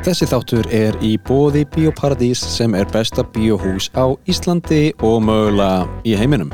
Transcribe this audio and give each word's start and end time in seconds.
Þessi 0.00 0.30
þáttur 0.30 0.66
er 0.72 0.96
í 1.04 1.10
bóði 1.28 1.66
Bíóparadís 1.74 2.40
sem 2.40 2.72
er 2.72 2.88
besta 2.88 3.20
bíóhús 3.34 3.90
á 3.92 4.08
Íslandi 4.32 4.94
og 5.04 5.18
mögulega 5.26 5.84
í 6.08 6.14
heiminum. 6.16 6.48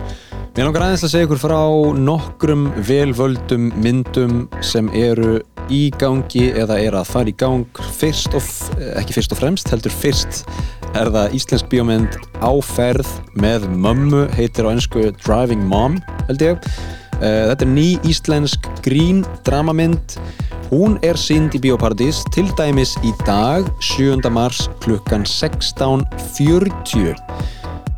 Mér 0.57 0.67
langar 0.67 0.89
aðeins 0.89 1.05
að 1.07 1.13
segja 1.13 1.29
ykkur 1.29 1.41
frá 1.45 1.61
nokkrum 1.95 2.65
velvöldum 2.89 3.69
myndum 3.79 4.49
sem 4.67 4.91
eru 4.99 5.37
í 5.71 5.93
gangi 5.95 6.49
eða 6.59 6.81
er 6.83 6.99
að 6.99 7.13
fara 7.13 7.31
í 7.31 7.37
gang 7.39 7.81
fyrst 7.95 8.35
og, 8.35 8.51
ekki 8.99 9.15
fyrst 9.15 9.37
og 9.37 9.41
fremst, 9.45 9.71
heldur 9.71 9.95
fyrst 9.95 10.43
er 10.99 11.13
það 11.15 11.39
íslensk 11.39 11.71
bíómynd 11.71 12.19
Áferð 12.43 13.15
með 13.39 13.71
mömmu, 13.79 14.27
heitir 14.35 14.67
á 14.67 14.75
ennsku 14.75 15.13
Driving 15.23 15.63
Mom, 15.71 16.01
held 16.27 16.43
ég. 16.43 16.71
Eh, 17.21 17.45
Þetta 17.51 17.65
er 17.65 17.73
ný 17.73 17.89
íslensk 18.05 18.69
grín 18.85 19.25
dramamynd 19.47 20.19
Hún 20.67 20.99
er 21.07 21.15
sínd 21.15 21.55
í 21.55 21.61
Bíóparadís 21.63 22.25
til 22.35 22.49
dæmis 22.59 22.97
í 23.07 23.13
dag 23.23 23.69
7. 23.81 24.19
mars 24.35 24.67
klukkan 24.83 25.23
16.40 25.23 27.15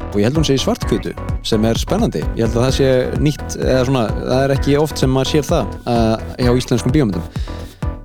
og 0.09 0.17
ég 0.17 0.25
held 0.25 0.39
hún 0.39 0.47
sé 0.47 0.57
í 0.57 0.61
svartkvítu 0.61 1.13
sem 1.47 1.65
er 1.69 1.81
spennandi 1.81 2.23
ég 2.37 2.45
held 2.47 2.57
að 2.57 2.65
það 2.67 2.77
sé 2.79 2.91
nýtt 3.25 3.57
eða 3.61 3.87
svona, 3.89 4.05
það 4.19 4.43
er 4.45 4.55
ekki 4.55 4.77
oft 4.81 5.01
sem 5.01 5.13
maður 5.13 5.33
sér 5.33 5.49
það 5.49 5.75
uh, 5.93 6.15
hjá 6.45 6.53
íslenskum 6.61 6.95
bíómyndum 6.95 7.25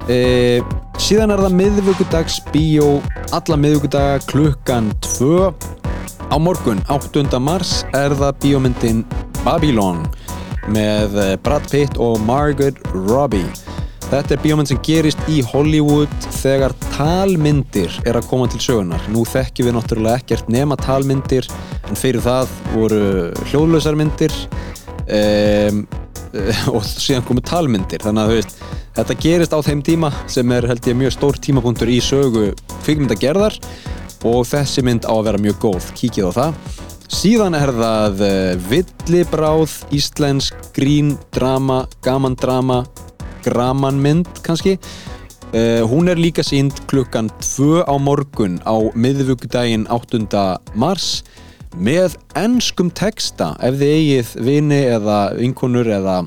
uh, 0.07 0.73
síðan 0.99 1.35
er 1.35 1.43
það 1.45 1.57
miðvöggudags 1.61 2.39
bíó 2.51 2.89
alla 3.35 3.59
miðvöggudaga 3.59 4.23
klukkan 4.31 4.91
2 5.05 5.51
á 6.27 6.35
morgun 6.39 6.83
8. 6.91 7.23
mars 7.39 7.81
er 7.95 8.15
það 8.19 8.39
bíómyndin 8.43 9.05
Babylon 9.43 10.03
með 10.71 11.19
eh, 11.19 11.35
Brad 11.43 11.67
Pitt 11.71 11.99
og 12.01 12.21
Margot 12.23 12.79
Robbie 12.93 13.49
Þetta 14.13 14.35
er 14.35 14.41
bíómynd 14.43 14.69
sem 14.69 14.79
gerist 14.85 15.21
í 15.31 15.39
Hollywood 15.47 16.11
þegar 16.35 16.75
talmyndir 16.93 17.95
er 18.05 18.19
að 18.19 18.27
koma 18.29 18.45
til 18.51 18.59
sögunar. 18.61 19.01
Nú 19.09 19.23
þekkjum 19.25 19.65
við 19.65 19.73
náttúrulega 19.73 20.21
ekkert 20.21 20.51
nema 20.53 20.77
talmyndir 20.77 21.47
en 21.89 21.97
fyrir 21.97 22.21
það 22.21 22.51
voru 22.75 22.99
hljóðlausar 23.49 23.97
myndir 23.97 24.35
um, 25.07 25.81
og 26.75 26.85
síðan 26.85 27.25
komu 27.25 27.41
talmyndir. 27.41 28.05
Þannig 28.05 28.27
að 28.27 28.35
veist, 28.35 28.55
þetta 28.99 29.17
gerist 29.25 29.57
á 29.57 29.59
þeim 29.65 29.81
tíma 29.89 30.13
sem 30.29 30.53
er 30.59 30.69
held 30.69 30.93
ég 30.93 30.99
mjög 31.01 31.17
stór 31.17 31.41
tímapunktur 31.47 31.89
í 31.89 31.97
sögu 32.03 32.51
kvikmyndagerðar 32.83 33.57
og 34.29 34.43
þessi 34.45 34.85
mynd 34.85 35.09
á 35.09 35.13
að 35.17 35.25
vera 35.31 35.45
mjög 35.47 35.61
góð. 35.65 35.93
Kíkið 35.97 36.29
á 36.29 36.31
það. 36.37 36.65
Síðan 37.13 37.53
er 37.53 37.69
það 37.69 38.21
uh, 38.25 38.31
villibráð, 38.71 39.73
íslensk, 39.93 40.57
grín, 40.73 41.13
drama, 41.35 41.83
gaman 42.01 42.33
drama 42.33 42.79
gramanmynd 43.45 44.41
kannski 44.41 44.73
uh, 44.79 45.83
hún 45.85 46.09
er 46.09 46.17
líka 46.17 46.41
sínd 46.45 46.81
klukkan 46.89 47.29
2 47.37 47.85
á 47.85 47.93
morgun 48.01 48.57
á 48.65 48.75
miðvöggudaginn 48.97 49.85
8. 49.93 50.25
mars 50.73 51.21
með 51.77 52.17
ennskum 52.39 52.89
texta 52.89 53.53
ef 53.61 53.77
þið 53.77 53.93
eigið 53.93 54.35
vini 54.49 54.81
eða 54.97 55.19
vinkonur 55.37 55.93
eða 55.93 56.19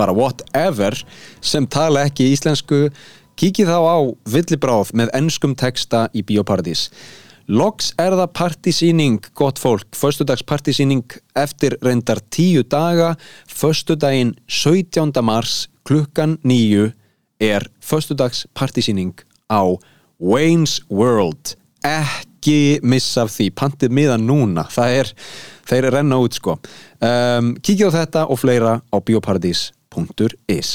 bara 0.00 0.16
whatever 0.16 0.96
sem 1.44 1.68
tala 1.68 2.06
ekki 2.08 2.32
íslensku 2.32 2.86
kikið 3.36 3.68
þá 3.68 3.78
á 3.84 3.98
villibráð 4.32 4.94
með 4.96 5.12
ennskum 5.20 5.52
texta 5.52 6.08
í 6.16 6.24
Bíóparadís 6.24 6.88
Loks 7.50 7.88
er 7.98 8.14
það 8.14 8.28
partysýning, 8.38 9.24
gott 9.34 9.58
fólk, 9.58 9.88
förstudags 9.98 10.44
partysýning 10.46 11.02
eftir 11.34 11.74
reyndar 11.82 12.20
tíu 12.30 12.62
daga, 12.62 13.16
förstudaginn 13.50 14.36
17. 14.46 15.10
mars 15.26 15.64
klukkan 15.82 16.36
nýju 16.46 16.92
er 17.42 17.66
förstudags 17.82 18.44
partysýning 18.54 19.18
á 19.50 19.66
Wayne's 20.22 20.78
World. 20.90 21.56
Ekki 21.82 22.78
missa 22.86 23.26
af 23.26 23.34
því, 23.34 23.50
pantið 23.58 23.98
miðan 23.98 24.28
núna, 24.30 24.68
það 24.70 25.00
er, 25.00 25.14
þeir 25.66 25.88
er 25.88 25.96
renna 25.98 26.20
út 26.22 26.38
sko. 26.38 26.54
Um, 27.02 27.56
kíkja 27.58 27.90
á 27.90 27.96
þetta 27.98 28.28
og 28.30 28.38
fleira 28.44 28.78
á 28.78 28.96
bioparadís.is 29.02 30.70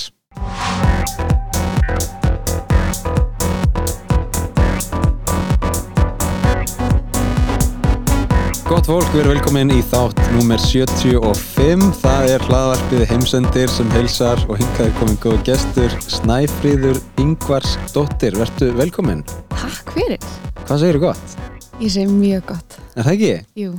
Gott 8.66 8.88
fólk, 8.90 9.06
við 9.14 9.20
erum 9.22 9.36
velkomin 9.36 9.72
í 9.76 9.82
þátt 9.86 10.18
númer 10.34 10.58
75. 10.58 11.84
Það 12.00 12.32
er 12.34 12.46
hlaðvarpið 12.48 13.04
heimsendir 13.12 13.70
sem 13.70 13.92
heilsar 13.94 14.40
og 14.50 14.58
hingað 14.58 14.88
er 14.88 14.96
komin 14.98 15.20
góð 15.22 15.36
gestur 15.46 15.94
Snæfríður 16.02 16.98
Ingvars 17.22 17.76
dóttir. 17.94 18.34
Vertu 18.40 18.72
velkomin. 18.74 19.22
Takk 19.54 19.94
fyrir. 19.94 20.26
Hvað 20.64 20.82
segir 20.82 20.98
þú 20.98 21.04
gott? 21.04 21.36
Ég 21.78 21.94
segi 21.94 22.08
mjög 22.10 22.48
gott. 22.56 22.80
Er 22.96 23.06
það 23.06 23.14
ekki? 23.14 23.30
Jú. 23.62 23.76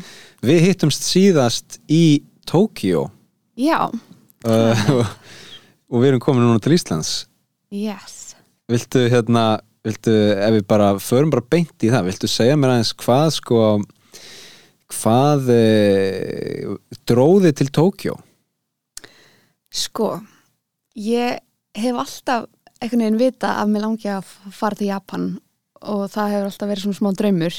Við 0.47 0.63
hittumst 0.69 1.09
síðast 1.09 1.81
í 1.91 2.23
Tókíó 2.47 3.09
Já. 3.59 3.91
uh, 4.47 5.03
og 5.91 5.99
við 5.99 6.13
erum 6.13 6.23
komin 6.29 6.47
núna 6.47 6.63
til 6.63 6.77
Íslands. 6.79 7.25
Yes. 7.75 8.37
Viltu 8.71 9.09
hérna, 9.11 9.59
viltu, 9.83 10.15
ef 10.15 10.61
við 10.61 10.65
bara 10.71 10.95
förum 11.03 11.35
bara 11.35 11.43
beint 11.43 11.75
í 11.83 11.91
það, 11.91 12.13
viltu 12.13 12.31
segja 12.31 12.55
mér 12.55 12.77
aðeins 12.77 12.95
hvað 13.03 13.35
sko 13.41 13.67
hvað 14.93 15.51
e, 15.53 16.77
dróði 17.09 17.53
til 17.57 17.71
Tókjó? 17.75 18.17
Sko, 19.73 20.21
ég 20.95 21.41
hef 21.77 21.99
alltaf 22.01 22.47
einhvern 22.81 23.03
veginn 23.03 23.21
vita 23.21 23.57
að 23.61 23.73
mér 23.73 23.87
langi 23.87 24.11
að 24.13 24.29
fara 24.55 24.79
til 24.79 24.91
Japan 24.91 25.27
og 25.83 26.07
það 26.13 26.33
hefur 26.35 26.51
alltaf 26.51 26.71
verið 26.71 26.87
svona 26.87 27.01
smá 27.01 27.11
draumur 27.17 27.59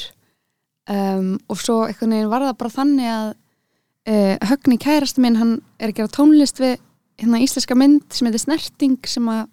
um, 0.90 1.30
og 1.48 1.60
svo 1.60 1.78
einhvern 1.86 2.14
veginn 2.14 2.32
var 2.32 2.46
það 2.46 2.58
bara 2.62 2.74
þannig 2.74 3.10
að 3.12 3.28
uh, 3.32 4.34
högni 4.50 4.78
kærasti 4.82 5.24
minn, 5.24 5.38
hann 5.40 5.54
er 5.78 5.92
að 5.92 6.00
gera 6.00 6.14
tónlist 6.14 6.62
við 6.62 6.78
hérna 7.18 7.42
íslenska 7.42 7.76
mynd 7.78 8.06
sem 8.14 8.28
heitir 8.28 8.44
Snerting 8.44 8.98
sem 9.10 9.26
að 9.30 9.46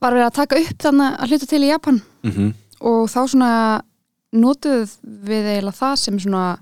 var 0.00 0.16
verið 0.16 0.26
að 0.30 0.38
taka 0.38 0.60
upp 0.62 0.80
þannig 0.80 1.20
að 1.20 1.32
hluta 1.34 1.50
til 1.50 1.62
í 1.62 1.70
Japan 1.70 2.02
Mm 2.22 2.30
-hmm. 2.30 2.52
og 2.80 3.08
þá 3.08 3.20
svona 3.28 3.82
notuð 4.32 4.90
við 5.02 5.44
eiginlega 5.48 5.80
það 5.80 5.94
sem 5.96 6.18
svona 6.20 6.58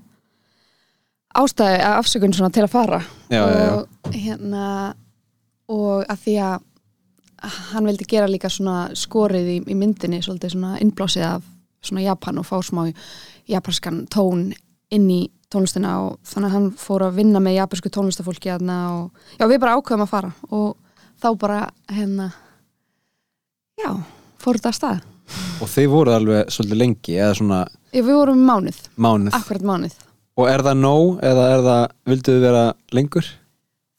ástæði 1.37 1.81
afsökun 1.85 2.33
svona 2.33 2.53
til 2.53 2.65
að 2.65 2.73
fara. 2.73 3.01
Já, 3.29 3.43
já, 3.43 3.59
já. 3.59 3.73
og 3.75 4.13
hérna 4.15 4.65
og 5.69 6.05
að 6.09 6.23
því 6.25 6.35
að 6.41 6.65
hann 7.71 7.87
vildi 7.87 8.07
gera 8.09 8.27
líka 8.27 8.49
svona 8.51 8.89
skorið 8.97 9.51
í, 9.53 9.57
í 9.69 9.75
myndinni 9.77 10.21
svolítið 10.25 10.55
svona 10.55 10.79
innblásið 10.83 11.25
af 11.29 11.45
svona 11.85 12.03
Japan 12.03 12.41
og 12.41 12.47
fá 12.47 12.57
smá 12.65 12.87
japanskan 13.49 14.03
tón 14.11 14.49
inn 14.91 15.07
í 15.13 15.21
tónlistina 15.49 15.95
og 16.03 16.17
þannig 16.27 16.49
að 16.49 16.55
hann 16.57 16.67
fór 16.77 17.05
að 17.07 17.21
vinna 17.21 17.41
með 17.41 17.57
japansku 17.61 17.91
tónlistafólki 17.93 18.51
aðna 18.53 18.79
og 18.97 19.39
já 19.39 19.47
við 19.49 19.61
bara 19.63 19.77
ákveðum 19.77 20.05
að 20.05 20.11
fara 20.11 20.33
og 20.49 20.75
þá 21.21 21.29
bara 21.39 21.61
hérna 21.93 22.27
já, 23.79 23.93
fór 24.41 24.59
þetta 24.59 24.73
að 24.73 24.77
stað. 24.79 25.07
Og 25.61 25.69
þeir 25.69 25.89
voru 25.93 26.13
alveg 26.15 26.53
svolítið 26.53 26.81
lengi 26.81 27.17
eða 27.17 27.33
svona 27.37 27.63
Já, 27.89 28.03
við 28.03 28.13
vorum 28.13 28.41
mánuð, 28.45 28.77
mánuð. 28.97 29.33
Akkurat 29.37 29.65
mánuð 29.65 29.97
og 30.39 30.47
er 30.51 30.63
það 30.65 30.79
nóg 30.79 31.19
eða 31.29 31.49
er 31.53 31.65
það, 31.67 31.83
vilduðu 32.13 32.43
vera 32.45 32.63
lengur? 32.95 33.27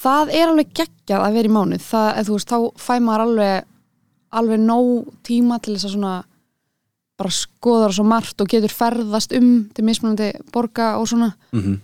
Það 0.01 0.33
er 0.39 0.49
alveg 0.49 0.73
geggjað 0.81 1.27
að 1.27 1.37
vera 1.37 1.51
í 1.51 1.53
mánuð. 1.53 1.85
Það, 1.85 2.09
eða, 2.15 2.27
þú 2.27 2.37
veist, 2.39 2.51
þá 2.55 2.59
fæ 2.81 2.95
maður 3.05 3.25
alveg 3.27 3.69
alveg 4.41 4.61
nóg 4.63 5.15
tíma 5.27 5.59
til 5.61 5.75
þess 5.75 5.89
að 5.91 5.95
svona 5.97 6.17
bara 7.21 7.33
skoðar 7.37 7.93
svo 7.93 8.05
margt 8.09 8.41
og 8.41 8.49
getur 8.49 8.73
ferðast 8.73 9.35
um 9.37 9.49
til 9.77 9.85
mismunandi 9.85 10.31
borga 10.55 10.95
og 10.97 11.09
svona. 11.11 11.35
Mm 11.53 11.81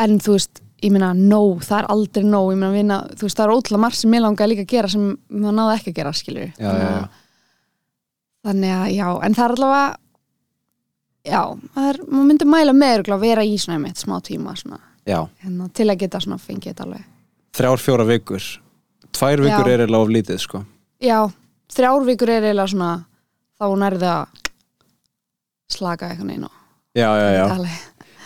en 0.00 0.18
þú 0.22 0.36
veist, 0.36 0.60
ég 0.84 0.92
meina 0.94 1.10
nóg, 1.16 1.64
það 1.66 1.82
er 1.82 1.88
aldrei 1.94 2.26
nóg. 2.26 2.52
Ég 2.54 2.60
meina, 2.60 2.74
vinna, 2.74 2.98
þú 3.16 3.26
veist, 3.26 3.38
það 3.38 3.46
er 3.46 3.54
ótrúlega 3.56 3.82
margt 3.84 4.00
sem 4.00 4.14
ég 4.16 4.24
langaði 4.24 4.52
líka 4.54 4.66
að 4.66 4.72
gera 4.74 4.92
sem 4.92 5.08
maður 5.28 5.56
náði 5.58 5.74
ekki 5.76 5.92
að 5.92 5.98
gera, 6.00 6.12
skilur 6.16 6.46
Já, 6.46 6.70
já, 6.70 6.86
já. 6.86 7.02
þannig 8.48 8.76
að, 8.76 8.86
já, 8.96 9.08
en 9.26 9.36
það 9.36 9.46
er 9.46 9.56
allavega 9.56 9.90
já, 11.26 11.42
maður 11.74 12.00
myndi 12.08 12.48
mæla 12.48 12.74
með 12.76 13.10
að 13.12 13.24
vera 13.24 13.44
í 13.44 13.56
svona 13.60 13.78
einmitt 13.78 14.00
smá 14.00 14.18
tíma 14.24 14.54
svona, 14.58 14.80
hérna, 15.06 15.68
til 15.74 15.88
að 15.90 16.00
geta 16.04 16.20
svona 16.22 16.40
fengið 16.40 16.72
þetta 16.72 16.86
alveg. 16.86 17.06
Þrjár, 17.56 17.82
fjóra 17.82 18.06
vikur. 18.06 18.48
Tvær 19.10 19.42
vikur 19.42 19.66
Já. 19.66 19.72
er 19.74 19.82
eiginlega 19.84 20.02
of 20.04 20.12
lítið 20.14 20.38
sko. 20.38 20.64
Já, 21.02 21.18
þrjár 21.74 22.04
vikur 22.06 22.30
er 22.30 22.46
eiginlega 22.46 22.70
svona 22.70 22.90
þá 23.60 23.66
nærði 23.82 24.10
að 24.10 24.40
slaka 25.70 26.10
eitthvað 26.10 26.30
neina 26.30 26.50
Já, 26.96 27.08
já, 27.14 27.28
já. 27.36 27.44
Tali 27.48 27.72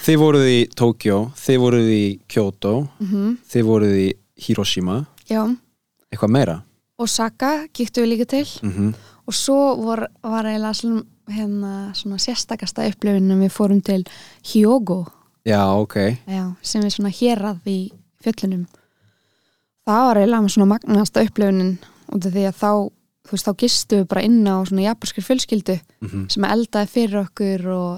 Þið 0.05 0.19
voruð 0.21 0.47
í 0.53 0.59
Tókjó, 0.77 1.19
þið 1.41 1.59
voruð 1.63 1.91
í 1.95 2.05
Kyoto 2.29 2.75
mm 3.01 3.35
Þið 3.49 3.67
voruð 3.69 3.95
í 3.97 4.07
Hiroshima. 4.45 4.99
Já, 5.31 5.41
Eitthvað 6.13 6.33
meira? 6.35 6.57
Osaka 7.01 7.65
kíktu 7.75 8.05
við 8.05 8.11
líka 8.13 8.27
til. 8.37 8.47
Mm 8.63 8.95
og 9.27 9.37
svo 9.37 9.59
var, 9.83 10.07
var 10.23 10.49
eiginlega 10.49 10.79
svona, 10.79 11.05
hérna, 11.33 11.75
svona 11.97 12.21
sérstakasta 12.23 12.87
upplifunum 12.91 13.45
við 13.45 13.53
fórum 13.55 13.83
til 13.85 14.05
Hyogo. 14.53 15.05
Já, 15.45 15.63
ok. 15.77 15.97
Já, 16.29 16.45
sem 16.65 16.85
er 16.85 16.93
svona 16.93 17.13
hérað 17.13 17.69
í 17.69 17.79
fjöllunum. 18.25 18.67
Það 19.85 20.07
var 20.09 20.21
eiginlega 20.21 20.53
svona 20.57 20.71
magnasta 20.75 21.25
upplifunin 21.25 21.77
út 22.15 22.29
af 22.29 22.35
því 22.35 22.47
að 22.49 22.61
þá 22.61 22.71
þú 23.25 23.37
veist, 23.37 23.47
þá 23.49 23.61
gistu 23.63 24.01
við 24.01 24.09
bara 24.13 24.25
inn 24.27 24.43
á 24.45 24.57
svona 24.69 24.85
japanskir 24.85 25.25
fjölskyldu 25.25 25.79
mhm, 26.05 26.27
sem 26.33 26.45
eldaði 26.49 26.93
fyrir 26.93 27.23
okkur 27.25 27.71
og 27.73 27.95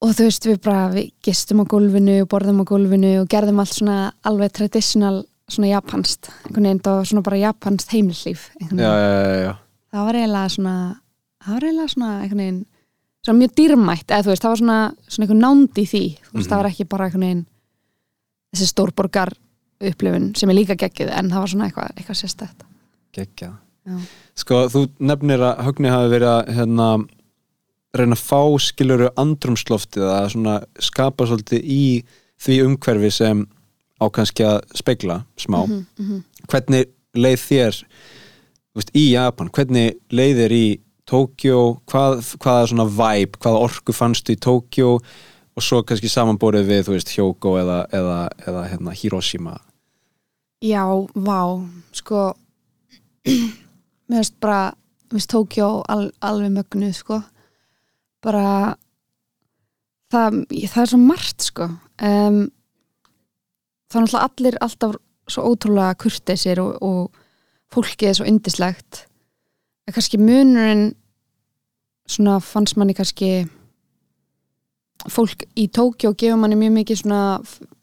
og 0.00 0.12
þú 0.16 0.26
veist, 0.26 0.46
við 0.48 0.60
bara 0.64 0.84
við 0.92 1.10
gistum 1.24 1.60
á 1.60 1.64
gólfinu 1.68 2.20
og 2.24 2.30
borðum 2.32 2.62
á 2.64 2.64
gólfinu 2.68 3.14
og 3.22 3.28
gerðum 3.32 3.60
allt 3.60 3.76
svona 3.76 3.98
alveg 4.24 4.54
traditional 4.56 5.24
svona 5.50 5.72
japanst, 5.72 6.30
einhvern 6.46 6.68
veginn 6.68 6.84
það 6.84 7.00
var 7.00 7.08
svona 7.10 7.26
bara 7.26 7.40
japanst 7.40 7.94
einhvern 7.96 8.84
já, 8.84 8.92
já, 8.92 9.10
já, 9.10 9.34
já 9.44 9.52
það 9.92 10.04
var 10.06 10.14
eiginlega 10.20 10.48
svona 10.54 10.74
það 11.44 11.54
var 11.54 11.64
eiginlega 11.68 11.92
svona 11.94 12.10
einhvern 12.22 12.42
veginn 12.44 12.60
svona 13.24 13.38
mjög 13.42 13.54
dýrmætt, 13.60 14.06
eða 14.10 14.22
þú 14.24 14.30
veist, 14.32 14.42
það 14.44 14.52
var 14.54 14.60
svona 14.62 14.78
svona 15.08 15.24
einhvern 15.26 15.44
nánd 15.44 15.78
í 15.82 15.86
því, 15.90 16.02
þú 16.24 16.32
veist, 16.32 16.46
Mhm. 16.46 16.50
það 16.50 16.60
var 16.62 16.70
ekki 16.70 16.88
bara 16.88 17.04
einhvern 17.08 17.26
veginn 17.26 17.46
þessi 18.54 18.66
stórborgar 18.72 19.32
upplifun 19.80 20.34
sem 20.36 20.50
er 20.50 20.54
líka 20.54 20.76
geggið 20.76 21.10
en 21.16 21.30
það 21.30 21.38
var 21.40 21.48
svona 21.48 21.68
eitthvað, 21.68 21.92
eitthvað 21.96 22.20
sérstætt 22.22 22.64
Gekkja 23.12 23.52
Já. 23.86 23.96
Sko, 24.36 24.68
þú 24.68 24.88
nefnir 25.00 25.40
að 25.40 25.62
Högni 25.64 25.88
hafi 25.88 26.10
verið 26.12 26.28
að 26.28 26.48
hérna, 26.54 26.88
reyna 27.96 28.14
að 28.14 28.24
fá 28.28 28.58
skiluru 28.60 29.08
andrumsloftið 29.16 30.04
að 30.04 30.26
svona 30.34 30.56
skapa 30.78 31.24
svolítið 31.26 31.64
í 31.64 32.04
því 32.38 32.58
umhverfi 32.66 33.10
sem 33.12 33.46
á 34.00 34.04
kannski 34.12 34.44
að 34.44 34.60
spegla 34.76 35.24
smá 35.36 35.64
Mhm, 35.66 35.86
mhm. 35.98 36.24
hvernig 36.46 36.86
leið 37.14 37.40
þér 37.48 37.82
veist, 38.78 38.92
í 38.94 39.10
Japan, 39.14 39.50
hvernig 39.54 39.98
leið 40.14 40.44
þér 40.44 40.56
í 40.56 40.64
Tókjó, 41.10 41.60
hvað, 41.90 42.20
hvaða 42.38 42.66
svona 42.70 42.86
vibe, 42.86 43.40
hvaða 43.42 43.62
orku 43.66 43.94
fannstu 43.96 44.36
í 44.36 44.38
Tókjó 44.38 44.92
og 45.00 45.64
svo 45.64 45.80
kannski 45.82 46.10
samanborið 46.12 46.68
við, 46.68 46.84
þú 46.86 46.94
veist, 46.94 47.10
Hyogo 47.16 47.56
eða, 47.58 47.80
eða, 47.96 48.20
eða 48.46 48.62
hérna, 48.70 48.94
Hiroshima. 48.94 49.56
Já, 50.62 50.84
vá, 51.16 51.40
sko 51.96 52.28
mér 53.26 54.20
finnst 54.20 54.36
bara 54.42 54.60
mér 55.10 55.18
finnst 55.18 55.32
Tókjó 55.32 55.68
al, 55.88 56.10
alveg 56.22 56.54
mögnuð 56.54 56.94
sko. 57.00 57.20
Bara 58.22 58.76
það, 60.12 60.42
það 60.50 60.82
er 60.82 60.92
svo 60.92 61.00
margt 61.02 61.46
sko. 61.46 61.68
Um, 62.00 62.42
það 63.90 63.98
er 63.98 64.04
náttúrulega 64.04 64.26
allir 64.28 64.60
alltaf 64.66 65.00
svo 65.30 65.46
ótrúlega 65.50 65.98
kurteisir 66.00 66.60
og, 66.62 66.78
og 66.82 67.19
fólkið 67.74 68.08
er 68.08 68.18
svo 68.18 68.28
yndislegt 68.28 69.04
en 69.86 69.94
kannski 69.94 70.20
munurinn 70.20 70.90
svona 72.10 72.40
fannst 72.42 72.78
manni 72.78 72.94
kannski 72.96 73.44
fólk 75.08 75.46
í 75.56 75.68
Tókjó 75.72 76.12
gefur 76.18 76.40
manni 76.40 76.58
mjög 76.60 76.74
mikið 76.74 76.98
svona, 77.00 77.20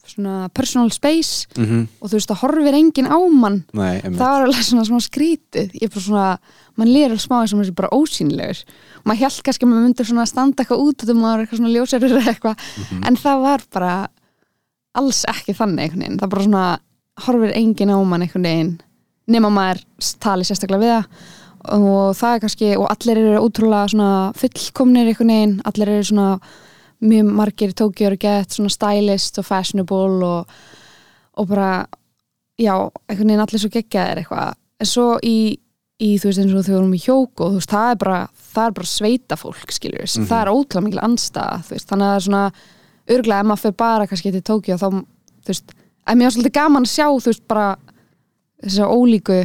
svona 0.05 0.49
personal 0.53 0.91
space 0.93 1.47
mm 1.55 1.65
-hmm. 1.65 1.87
og 1.99 2.09
þú 2.09 2.13
veist 2.13 2.29
það 2.29 2.41
horfir 2.41 2.73
enginn 2.77 3.09
á 3.09 3.17
mann. 3.31 3.63
Nei, 3.73 4.01
það 4.01 4.17
var 4.17 4.45
alveg 4.45 4.63
svona 4.63 4.85
smá 4.85 4.99
skrítið. 5.01 5.71
Ég 5.73 5.83
er 5.83 5.89
bara 5.89 6.01
svona, 6.01 6.37
mann 6.75 6.93
lýr 6.93 7.09
alveg 7.09 7.21
smá 7.21 7.41
eins 7.41 7.53
og 7.53 7.59
maður 7.59 7.69
sé 7.69 7.73
bara 7.73 7.95
ósýnilegur. 7.95 8.63
Og 8.97 9.05
maður 9.05 9.19
held 9.19 9.43
kannski 9.43 9.65
að 9.65 9.69
maður 9.69 9.83
myndir 9.83 10.05
svona 10.05 10.25
standa 10.25 10.63
eitthvað 10.63 10.83
út 10.85 11.03
og 11.03 11.15
maður 11.15 11.37
er 11.37 11.41
eitthvað 11.45 11.57
svona 11.57 11.75
ljósarur 11.75 12.11
eða 12.11 12.27
eitthvað. 12.27 12.55
Mhm. 12.77 13.03
en 13.07 13.15
það 13.15 13.41
var 13.41 13.61
bara 13.73 14.09
alls 14.93 15.25
ekki 15.27 15.53
þannig 15.53 15.81
einhvern 15.81 16.01
veginn, 16.01 16.19
það 16.19 16.29
bara 16.29 16.43
svona 16.43 16.79
horfir 17.17 17.51
enginn 17.55 17.89
á 17.89 17.97
mann 18.03 18.21
einhvern 18.21 18.43
veginn 18.43 18.81
nema 19.27 19.49
maður 19.51 19.81
tali 20.23 20.45
sérstaklega 20.47 20.81
við 20.83 20.93
það. 20.93 21.09
Og 21.77 22.15
það 22.15 22.33
er 22.37 22.41
kannski, 22.45 22.67
og 22.79 22.87
allir 22.93 23.19
eru 23.19 23.39
ótrúlega 23.43 23.89
svona 23.91 24.09
fullkomnir 24.39 25.09
einhvern 25.11 25.31
veginn. 25.33 25.55
Allir 25.67 25.89
eru 25.97 26.03
svona 26.07 26.27
mjög 27.03 27.31
margir 27.37 27.73
tókjör 27.77 28.15
gett 28.21 28.55
svona 28.55 28.71
stylist 28.73 29.37
og 29.41 29.45
fashionable 29.45 30.25
og, 30.25 30.53
og 31.37 31.47
bara 31.51 31.71
já, 32.61 32.73
einhvern 33.09 33.27
veginn 33.33 33.43
allir 33.43 33.61
svo 33.61 33.69
geggjaðir 33.73 34.21
eitthvað. 34.23 34.55
En 34.81 34.89
svo 34.89 35.07
í, 35.25 35.35
í 35.99 36.13
þú 36.21 36.29
veist 36.29 36.41
eins 36.43 36.53
og 36.53 36.63
þegar 36.63 36.77
við 36.77 36.79
erum 36.79 36.95
í 36.97 37.03
hjóku 37.03 37.49
þú 37.51 37.59
veist, 37.59 37.73
það 37.73 37.91
er 37.91 37.99
bara, 38.05 38.21
það 38.53 38.69
er 38.71 38.75
bara 38.79 38.91
sveita 38.93 39.37
fólk 39.41 39.73
skilur 39.75 40.01
við, 40.05 40.15
Mhm. 40.21 40.27
það 40.29 40.41
er 40.41 40.53
ótrúlega 40.53 40.85
mikil 40.87 41.03
anstæða 41.09 41.59
þú 41.67 41.75
veist, 41.75 41.87
þannig 41.89 42.05
að 42.07 42.13
það 42.13 42.17
er 42.21 42.25
svona 42.27 42.51
örglega 43.07 43.39
ef 43.39 43.45
maður 43.51 43.63
fyrir 43.65 43.77
bara 43.77 44.07
kannski 44.07 44.31
til 44.31 44.41
Tókjó 44.45 44.77
þá, 44.77 44.87
þú 45.43 45.51
veist, 45.51 45.73
að 46.07 46.15
mér 46.17 46.27
var 46.27 46.35
svolítið 46.37 46.53
gaman 46.61 46.83
að 46.85 46.93
sjá 46.95 47.07
þú 47.09 47.25
veist, 47.31 47.47
bara 47.47 47.67
þess 48.63 48.79
að 48.83 48.93
ólíku 48.95 49.39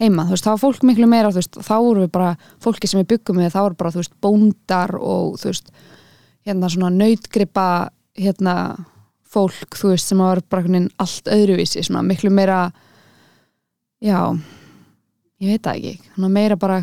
heima, 0.00 0.26
þú 0.26 0.34
veist, 0.34 0.46
þá 0.46 0.50
var 0.52 0.62
fólk 0.62 0.82
miklu 0.86 1.08
meira, 1.08 1.30
veist, 1.32 1.56
þá 1.56 1.74
voru 1.74 2.04
við 2.04 2.10
bara 2.16 2.32
fólki 2.62 2.90
sem 2.90 3.00
við 3.00 3.14
byggum 3.14 3.40
við, 3.40 3.52
þá 3.54 3.60
voru 3.62 3.78
bara, 3.80 3.92
þú 3.94 4.02
veist, 4.02 4.16
bóndar 4.24 4.96
og, 4.98 5.38
þú 5.40 5.52
veist, 5.52 5.70
hérna 6.46 6.70
svona 6.72 6.90
nautgripa, 6.92 7.68
hérna 8.18 8.56
fólk, 9.36 9.78
þú 9.78 9.94
veist, 9.94 10.10
sem 10.10 10.20
var 10.20 10.42
bara 10.52 10.82
allt 11.02 11.32
öðruvísi, 11.32 11.84
svona 11.86 12.04
miklu 12.06 12.32
meira 12.34 12.66
já 14.04 14.20
ég 15.40 15.54
veit 15.54 15.64
það 15.64 15.80
ekki, 15.80 16.12
svona 16.14 16.32
meira 16.32 16.58
bara 16.60 16.82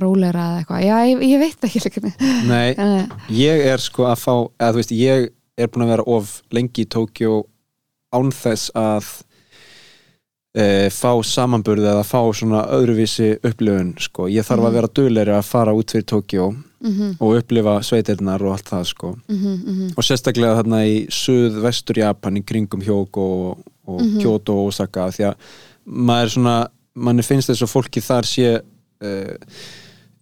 róleira 0.00 0.44
eða 0.48 0.60
eitthvað, 0.62 0.84
já, 0.86 0.96
ég, 1.10 1.22
ég 1.28 1.40
veit 1.42 1.66
ekki 1.68 1.82
líka 1.84 2.12
Nei, 2.48 2.74
en, 2.80 3.10
ég 3.36 3.66
er 3.72 3.82
sko 3.82 4.06
að 4.08 4.22
fá 4.22 4.32
eða 4.32 4.70
þú 4.72 4.80
veist, 4.80 4.94
ég 4.96 5.26
er 5.60 5.68
búin 5.68 5.84
að 5.84 5.92
vera 5.92 6.06
of 6.08 6.32
lengi 6.54 6.86
í 6.86 6.88
Tókjó 6.88 7.42
án 8.16 8.32
þess 8.32 8.72
að 8.78 9.10
e, 10.54 10.64
fá 10.92 11.10
samanburði 11.24 11.88
eða 11.88 12.04
fá 12.04 12.20
svona 12.36 12.66
öðruvísi 12.76 13.38
upplifun 13.40 13.94
sko, 14.00 14.28
ég 14.28 14.44
þarf 14.44 14.66
að 14.66 14.70
Mhm. 14.70 14.74
vera 14.78 14.92
dugleiri 14.98 15.34
að 15.38 15.44
fara 15.48 15.72
út 15.72 15.90
fyrir 15.94 16.04
Tókjó 16.04 16.48
mhm, 16.82 17.16
og 17.20 17.36
upplifa 17.40 17.78
sveitirnar 17.82 18.42
og 18.42 18.52
allt 18.56 18.68
það 18.70 18.86
sko. 18.86 19.16
Mhm, 19.28 19.54
mhm. 19.66 19.92
Og 19.96 20.04
sérstaklega 20.04 20.62
þarna 20.62 20.82
í 20.86 21.06
suð-vestur 21.08 21.96
Japan 21.96 22.36
í 22.36 22.44
kringum 22.44 22.82
Hjóko 22.82 23.28
og, 23.50 23.58
og. 23.86 24.00
Kyoto 24.20 24.52
og 24.52 24.68
Osaka 24.72 25.08
því 25.10 25.30
að 25.30 25.34
maður 25.86 26.28
svona 26.36 26.56
manni 26.94 27.22
finnst 27.22 27.48
þess 27.48 27.62
að 27.64 27.72
fólki 27.72 28.02
þar 28.04 28.28
sé 28.28 28.60
uh, 29.02 29.36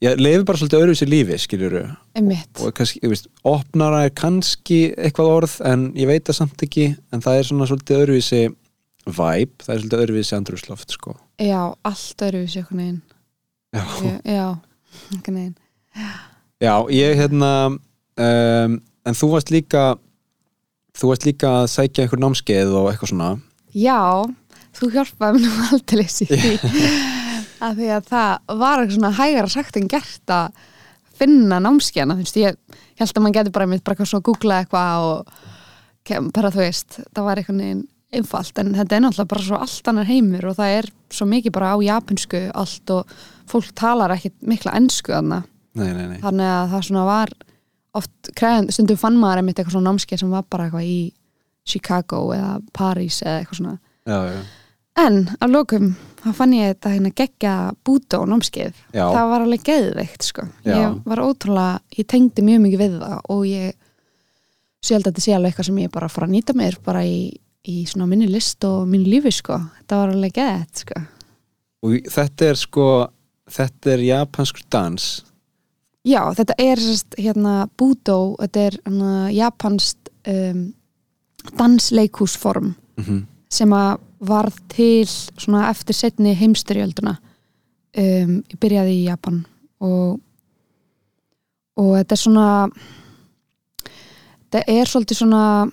ég 0.00 0.16
lefi 0.20 0.44
bara 0.48 0.56
svolítið 0.60 0.80
öðruvísi 0.84 1.08
lífi 1.10 1.38
skiljuru 1.42 1.82
einmitt, 2.16 2.48
og 2.62 2.72
kannski, 2.76 3.00
ég 3.02 3.10
veist, 3.12 3.26
opnara 3.44 4.04
er 4.06 4.14
kannski 4.16 4.94
eitthvað 4.96 5.32
orð 5.34 5.56
en 5.68 5.92
ég 5.98 6.08
veit 6.08 6.24
það 6.24 6.38
samt 6.38 6.62
ekki 6.64 6.86
en 7.12 7.20
það 7.20 7.40
er 7.40 7.48
svona 7.50 7.68
svolítið 7.68 8.00
öðruvísi 8.04 8.40
vibe, 9.16 9.64
það 9.64 9.74
er 9.74 9.80
svolítið 9.82 10.02
öðruvísi 10.04 10.36
andrúsloft 10.36 10.94
sko. 10.96 11.14
já, 11.40 11.60
allt 11.86 12.24
öðruvísi 12.26 12.60
einhvern 12.62 12.82
veginn. 12.82 13.00
Já. 13.70 13.84
já, 14.24 14.46
einhvern 15.14 15.40
veginn. 15.40 15.56
Já, 16.60 16.74
ég 16.92 17.16
hérna 17.20 17.50
um, 17.70 18.80
en 19.08 19.16
þú 19.16 19.30
varst 19.34 19.50
líka 19.54 19.84
þú 20.98 21.12
varst 21.12 21.24
líka 21.28 21.52
að 21.62 21.70
sækja 21.72 22.04
einhver 22.04 22.20
námskeið 22.20 22.74
og 22.80 22.90
eitthvað 22.90 23.12
svona. 23.14 23.30
Já, 23.72 24.00
þú 24.76 24.90
hjálpaði 24.96 25.38
mér 25.38 25.46
nú 25.46 25.64
aldrei 25.70 26.04
því. 26.16 26.40
Að 27.60 27.80
því 27.80 27.88
að 27.94 28.10
það 28.10 28.58
var 28.60 28.80
eitthvað 28.82 28.96
svona 28.98 29.14
hægara 29.20 29.52
sagt 29.52 29.78
en 29.80 29.88
gert 29.92 30.34
að 30.34 30.60
finna 31.20 31.58
námskeiðana, 31.60 32.16
þú 32.16 32.24
veist, 32.24 32.38
ég, 32.40 32.54
ég 32.96 33.00
held 33.02 33.10
að 33.12 33.24
maður 33.24 33.34
geti 33.38 33.50
bara 33.52 33.68
mitt 33.68 33.82
bara 33.84 33.92
eitthvað 33.96 34.08
svona 34.12 34.22
að 34.22 34.28
googla 34.30 34.60
eitthvað 34.62 35.08
og 35.08 36.30
bara 36.34 36.50
þú 36.54 36.62
veist, 36.62 37.00
það 37.12 37.26
var 37.26 37.40
eitthvað 37.42 37.58
neginn 37.60 37.82
einfalt, 38.14 38.56
en 38.58 38.72
þetta 38.74 38.96
er 38.96 39.04
náttúrulega 39.04 39.32
bara 39.34 39.46
svo 39.46 39.60
allt 39.62 39.90
annar 39.92 40.08
heimur 40.08 40.48
og 40.50 40.56
það 40.58 40.76
er 40.78 40.88
svo 41.14 41.28
mikið 41.30 41.54
bara 41.54 41.74
á 41.74 41.76
japansku 41.86 42.40
allt 42.58 42.94
og 42.94 43.14
fólk 43.50 43.70
talar 43.78 44.14
ekkit 44.16 44.34
mikla 44.50 44.74
ensku 44.78 45.14
þarna, 45.14 45.42
nei, 45.78 45.90
nei, 45.94 46.06
nei. 46.14 46.18
þannig 46.22 46.50
að 46.54 46.74
það 46.74 46.86
svona 46.88 47.04
var 47.06 47.34
oft 48.00 48.32
kræðandi, 48.38 48.74
stundum 48.74 48.98
fann 49.00 49.18
maður 49.18 49.42
einmitt 49.42 49.58
eitthvað 49.60 49.76
svona 49.76 49.92
námskeið 49.92 50.22
sem 50.22 50.34
var 50.34 50.46
bara 50.50 50.66
eitthvað 50.66 50.90
í 50.90 51.00
Chicago 51.70 52.24
eða 52.34 52.56
Paris 52.74 53.22
eða 53.22 53.38
eitthvað 53.40 53.60
svona 53.60 53.78
Já, 54.10 54.16
já. 54.32 54.40
En 54.98 55.20
að 55.40 55.52
lokum, 55.54 55.92
þá 56.20 56.30
fann 56.36 56.54
ég 56.56 56.72
þetta 56.74 56.92
hérna 56.94 57.12
geggja 57.16 57.52
búta 57.86 58.20
og 58.20 58.30
námskeið. 58.30 58.80
Já. 58.90 59.04
Það 59.04 59.28
var 59.32 59.44
alveg 59.44 59.62
geðveikt, 59.68 60.26
sko. 60.26 60.46
Ég 60.66 60.96
var 61.06 61.22
ótrúlega, 61.24 61.78
ég 61.96 62.08
tengdi 62.10 62.44
mjög 62.44 62.64
mikið 62.64 62.82
við 62.82 62.96
það 62.98 63.30
og 63.36 63.44
ég 63.48 63.78
að 64.90 65.06
þetta 65.06 65.24
sé 65.24 65.36
alveg 65.36 65.52
eitthvað 65.52 65.68
sem 65.70 65.80
ég 65.84 65.94
bara 65.94 66.10
fara 66.10 66.28
að 66.28 66.34
nýta 66.34 66.56
mér 66.58 66.78
bara 66.84 67.04
í, 67.06 67.30
í 67.68 67.84
svona 67.86 68.06
minni 68.06 68.28
list 68.30 68.64
og 68.64 68.88
minni 68.88 69.10
lífi, 69.10 69.32
sko. 69.32 69.58
Þetta 69.80 69.96
var 69.96 70.12
alveg 70.14 70.36
geðt, 70.38 70.84
sko. 70.84 71.00
og 71.82 72.12
þetta 72.12 72.46
er 72.50 72.60
sko 72.60 72.86
þetta 73.50 73.94
er 73.94 74.04
japanskur 74.06 74.66
dans 74.72 75.08
Já, 76.06 76.22
þetta 76.32 76.54
er 76.56 76.80
hérna 77.20 77.54
bútó, 77.76 78.36
þetta 78.40 78.62
er 78.70 78.76
hérna, 78.86 79.10
japanst 79.36 80.08
um, 80.28 80.70
dansleikúsform 81.58 82.72
mm 82.96 83.04
-hmm. 83.04 83.26
sem 83.50 83.72
að 83.72 83.98
varð 84.20 84.56
til 84.68 85.06
svona 85.08 85.70
eftir 85.70 85.94
setni 85.94 86.34
heimstyrjölduna 86.34 87.16
um, 87.96 88.42
ég 88.48 88.58
byrjaði 88.60 88.96
í 88.96 89.04
Japan 89.04 89.46
og 89.80 90.20
og 91.76 91.96
þetta 91.96 92.12
er 92.12 92.18
svona 92.18 92.68
þetta 94.50 94.64
er 94.66 94.84
svolítið 94.86 95.16
svona 95.16 95.70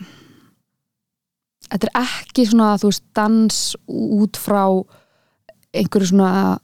þetta 1.71 1.87
er 1.87 2.01
ekki 2.03 2.45
svona 2.49 2.77
þú 2.81 2.91
veist 2.91 3.03
dans 3.15 3.75
út 3.87 4.37
frá 4.37 4.63
einhverju 5.73 6.07
svona 6.11 6.59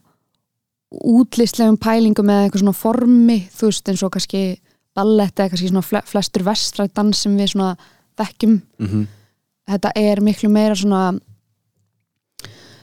útlistlegum 0.94 1.78
pælingum 1.82 2.30
eða 2.30 2.46
einhver 2.48 2.62
svona 2.62 2.78
formi 2.78 3.40
þú 3.54 3.70
veist 3.72 3.90
eins 3.90 4.04
og 4.06 4.14
kannski 4.14 4.44
ballett 4.96 5.40
eða 5.40 5.50
kannski 5.54 5.72
svona 5.72 5.86
fle- 5.86 6.06
flestur 6.06 6.46
vestræð 6.46 6.94
dans 6.94 7.18
sem 7.26 7.38
við 7.38 7.54
svona 7.56 7.76
þekkjum 8.18 8.62
Mm 8.80 8.88
-hmm. 8.88 9.08
þetta 9.72 9.92
er 9.96 10.22
miklu 10.22 10.50
meira 10.50 10.76
svona 10.76 11.14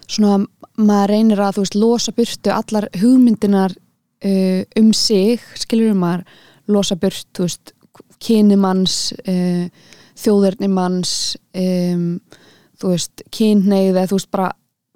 svona 0.08 0.46
maður 0.78 1.08
reynir 1.08 1.38
að 1.38 1.54
þú 1.54 1.60
veist 1.64 1.74
losa 1.74 2.12
burtu 2.12 2.50
allar 2.50 2.88
hugmyndinar 3.00 3.74
uh, 4.24 4.62
um 4.80 4.92
sig, 4.92 5.40
skilur 5.54 5.94
maður 5.94 6.24
losa 6.66 6.96
burt, 6.96 7.26
þú 7.36 7.42
veist 7.46 7.72
kynimanns 8.20 9.12
uh, 9.28 9.68
þjóðurnimanns 10.20 11.12
um, 11.54 12.20
þú 12.80 12.92
veist, 12.94 13.22
kynneið 13.34 13.90
eða 13.94 14.06
þú 14.10 14.18
veist 14.18 14.30
bara 14.30 14.50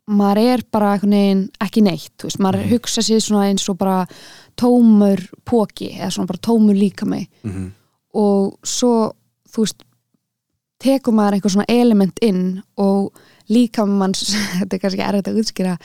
maður 0.06 0.38
er 0.52 0.62
bara 0.72 0.98
neginn, 1.08 1.46
ekki 1.64 1.80
neitt 1.84 2.12
þú 2.20 2.28
veist, 2.28 2.40
maður 2.44 2.60
Mhm. 2.64 2.70
hugsa 2.74 3.00
sér 3.02 3.20
svona 3.24 3.46
eins 3.48 3.68
og 3.72 3.78
bara 3.80 4.06
tómur 4.60 5.22
póki 5.48 5.94
eða 5.96 6.10
svona 6.12 6.26
bara 6.28 6.38
tómur 6.44 6.76
líka 6.76 7.06
mig 7.06 7.28
Mhm. 7.42 7.70
og 8.14 8.58
svo, 8.62 9.12
þú 9.48 9.64
veist 9.64 9.82
tekur 10.80 11.14
maður 11.14 11.34
einhver 11.38 11.50
svona 11.54 11.64
element 11.68 12.18
inn 12.22 12.62
og 12.76 13.12
líka 13.48 13.86
manns 13.86 14.24
þetta 14.60 14.74
er 14.74 14.78
kannski 14.82 15.02
erfitt 15.08 15.28
að 15.28 15.38
útskýra 15.40 15.78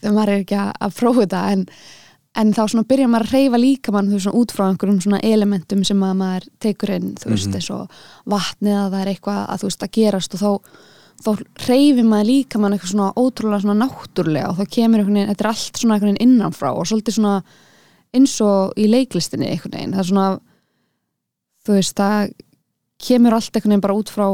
þegar 0.00 0.14
maður 0.14 0.28
er 0.34 0.44
ekki 0.44 0.58
að 0.80 0.94
prófa 1.00 1.20
þetta 1.26 1.52
en, 1.52 1.66
en 2.36 2.52
þá 2.52 2.62
svona 2.68 2.84
byrja 2.88 3.08
maður 3.08 3.26
að 3.26 3.32
reyfa 3.36 3.58
líka 3.62 3.92
mann 3.94 4.08
þú 4.10 4.12
veist 4.18 4.26
svona 4.26 4.40
út 4.42 4.52
frá 4.52 4.64
einhverjum 4.70 5.00
svona 5.00 5.20
elementum 5.24 5.84
sem 5.84 6.02
að 6.04 6.16
maður 6.20 6.48
tekur 6.60 6.90
inn, 6.96 7.14
þú 7.16 7.30
veist, 7.32 7.46
Mhm. 7.48 7.54
eins 7.56 7.70
og 7.70 7.90
vatnið 8.26 8.76
að 8.76 8.90
það 8.92 9.00
er 9.00 9.10
eitthvað 9.14 9.40
að 9.48 9.58
þú 9.60 9.68
veist 9.70 9.82
að 9.86 9.92
gerast 9.96 10.34
og 10.34 10.40
þá 10.40 10.50
þá 11.16 11.30
reyfi 11.68 12.02
maður 12.04 12.26
líka 12.28 12.58
mann 12.60 12.72
eitthvað 12.76 12.92
svona 12.92 13.12
ótrúlega 13.16 13.62
svona 13.62 13.86
náttúrlega 13.88 14.48
og 14.50 14.56
þá 14.58 14.64
kemur 14.68 14.98
einhvern 15.00 15.14
veginn, 15.16 15.30
þetta 15.32 15.40
er 15.40 15.48
allt 15.48 15.72
svona 15.80 15.94
einhvern 15.94 16.12
veginn 16.12 16.26
innanfrá 16.28 16.70
og 16.76 16.84
svolítið 16.86 17.14
svona 17.16 17.42
eins 18.14 18.40
og 18.44 18.72
í 18.76 18.86
leiklistinni 18.86 19.48
einhvern 19.48 19.72
veginn, 19.72 19.92
það 19.94 19.98
er 19.98 20.10
svona 20.10 20.40
þú 21.66 21.72
veist, 21.72 21.94
það 21.96 22.32
kemur 22.98 23.32
allt 23.32 23.52
einhvern 23.56 23.70
veginn 23.72 23.80
bara 23.80 23.94
út 23.96 24.10
frá 24.12 24.26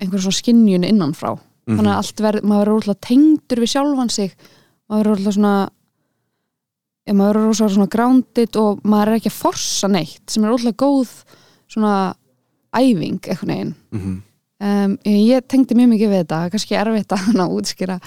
einhver 0.00 0.20
svona 0.24 0.40
skinnjun 0.40 0.84
innanfrá 0.88 1.38
Mhm. 1.68 1.76
þannig 1.78 1.92
að 1.92 1.96
allt 2.00 2.16
verð, 2.16 2.42
maður 2.42 2.66
verður 2.66 2.76
sig 7.02 7.16
maður 7.18 7.38
verður 7.38 7.52
úrlega 7.52 7.74
svona 7.76 7.92
grounded 7.92 8.58
og 8.60 8.82
maður 8.86 9.12
er 9.12 9.20
ekki 9.20 9.32
að 9.32 9.40
forsa 9.40 9.90
neitt 9.90 10.22
sem 10.30 10.44
er 10.44 10.54
úrlega 10.54 10.78
góð 10.84 11.14
svona 11.72 11.94
æfing 12.72 13.18
einhvern 13.26 13.52
veginn. 13.54 13.74
Mhm. 13.92 14.20
um, 14.62 14.98
ég 15.04 15.48
tengdi 15.48 15.74
mjög 15.74 15.92
mikið 15.94 16.12
við 16.12 16.22
þetta. 16.22 16.44
Kannski 16.52 16.78
erfitt 16.78 17.12
að 17.12 17.24
hana 17.28 17.48
útskýra 17.50 17.98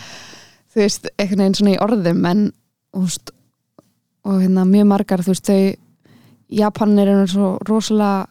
þú 0.76 0.84
veist, 0.84 1.10
einhvern 1.16 1.44
veginn 1.46 1.58
svona 1.60 1.74
í 1.74 1.82
orðum 1.84 2.26
en 2.30 2.46
veist, 2.96 3.32
og 4.28 4.40
hérna 4.42 4.66
mjög 4.68 4.88
margar, 4.90 5.24
þú 5.24 5.36
veist, 5.36 5.50
þau 5.50 5.82
Japanir 6.56 7.10
eru 7.10 7.28
svo 7.30 7.52
rosalega 7.66 8.28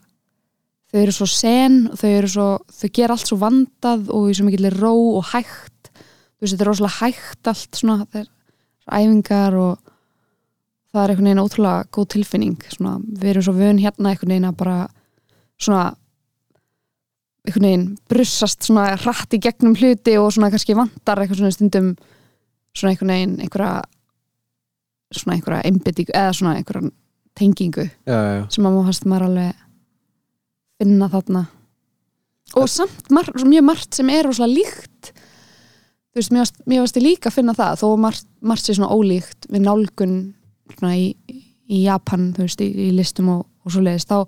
þau 0.93 1.01
eru 1.01 1.15
svo 1.17 1.27
sen 1.27 1.79
þau 1.99 2.11
eru 2.13 2.29
svo, 2.31 2.49
þau 2.71 2.91
gera 2.95 3.17
allt 3.17 3.31
svo 3.31 3.39
vandað 3.41 4.13
og 4.15 4.29
í 4.31 4.37
svo 4.37 4.47
mikill 4.47 4.71
ró 4.77 4.93
og 5.19 5.33
hægt. 5.33 5.91
Þú 5.91 6.45
veist, 6.45 6.53
þetta 6.53 6.65
er 6.67 6.71
rosalega 6.71 6.99
hægt 7.01 7.51
allt 7.51 7.81
svona, 7.81 8.07
það 8.13 8.21
er 8.21 8.31
æfingar 9.01 9.59
og 9.59 9.94
það 10.95 11.03
er 11.03 11.13
einhvern 11.13 11.29
veginn 11.29 11.43
ótrúlega 11.43 11.87
góð 11.95 12.09
tilfinning, 12.15 12.67
svona, 12.71 12.97
við 13.03 13.33
erum 13.33 13.47
svo 13.47 13.55
vön 13.57 13.81
hérna 13.83 14.13
einhvern 14.13 14.35
veginn 14.35 14.49
að 14.49 14.59
bara 14.61 14.77
svona 15.59 15.85
einhvern 17.45 17.67
veginn 17.69 17.89
brussast 18.11 18.69
svona 18.69 18.87
hratt 19.03 19.35
í 19.35 19.41
gegnum 19.43 19.75
hluti 19.79 20.15
og 20.21 20.31
svona 20.35 20.53
kannski 20.55 20.77
vantar 20.79 21.21
eitthvað 21.21 21.43
svona 21.43 21.57
stundum 21.57 21.91
svona 22.75 22.95
einhvern 22.95 23.15
veginn 23.15 23.35
einhverja 23.43 23.75
svona 25.15 25.37
einhverja 25.37 25.67
einbyttingu 25.69 26.15
eða 26.15 26.37
svona 26.39 26.55
einhverja 26.61 26.93
tengingu 27.35 27.89
já, 27.91 28.15
já, 28.15 28.47
sem 28.55 28.67
að 28.67 28.81
fannst 28.87 29.07
maður 29.11 29.29
alveg 29.29 29.61
finna 30.81 31.11
þarna. 31.11 31.45
Og 32.61 32.71
samt 32.71 33.11
mar 33.15 33.29
mjög 33.35 33.67
margt 33.67 33.97
sem 33.97 34.11
er 34.13 34.27
rosalega 34.29 34.61
líkt. 34.61 35.13
Þú 36.15 36.21
veist, 36.21 36.33
mér 36.67 36.85
varst, 36.85 36.99
ég 36.99 37.03
líka 37.03 37.31
að 37.31 37.39
finna 37.39 37.55
það 37.59 37.81
þó 37.81 37.87
margt, 37.99 38.27
margt 38.45 38.67
sé 38.67 38.77
svona 38.77 38.95
ólíkt 38.95 39.49
við 39.51 39.65
nálgun 39.65 40.19
svona 40.23 40.44
í, 40.91 41.07
í 41.69 41.83
Japan, 41.85 42.33
þú 42.37 42.45
veist, 42.47 42.61
í, 42.65 42.69
í 42.89 42.91
listum 42.97 43.29
og, 43.35 43.47
og 43.65 43.73
svo 43.75 43.83
leiðist, 43.85 44.09
þá 44.11 44.27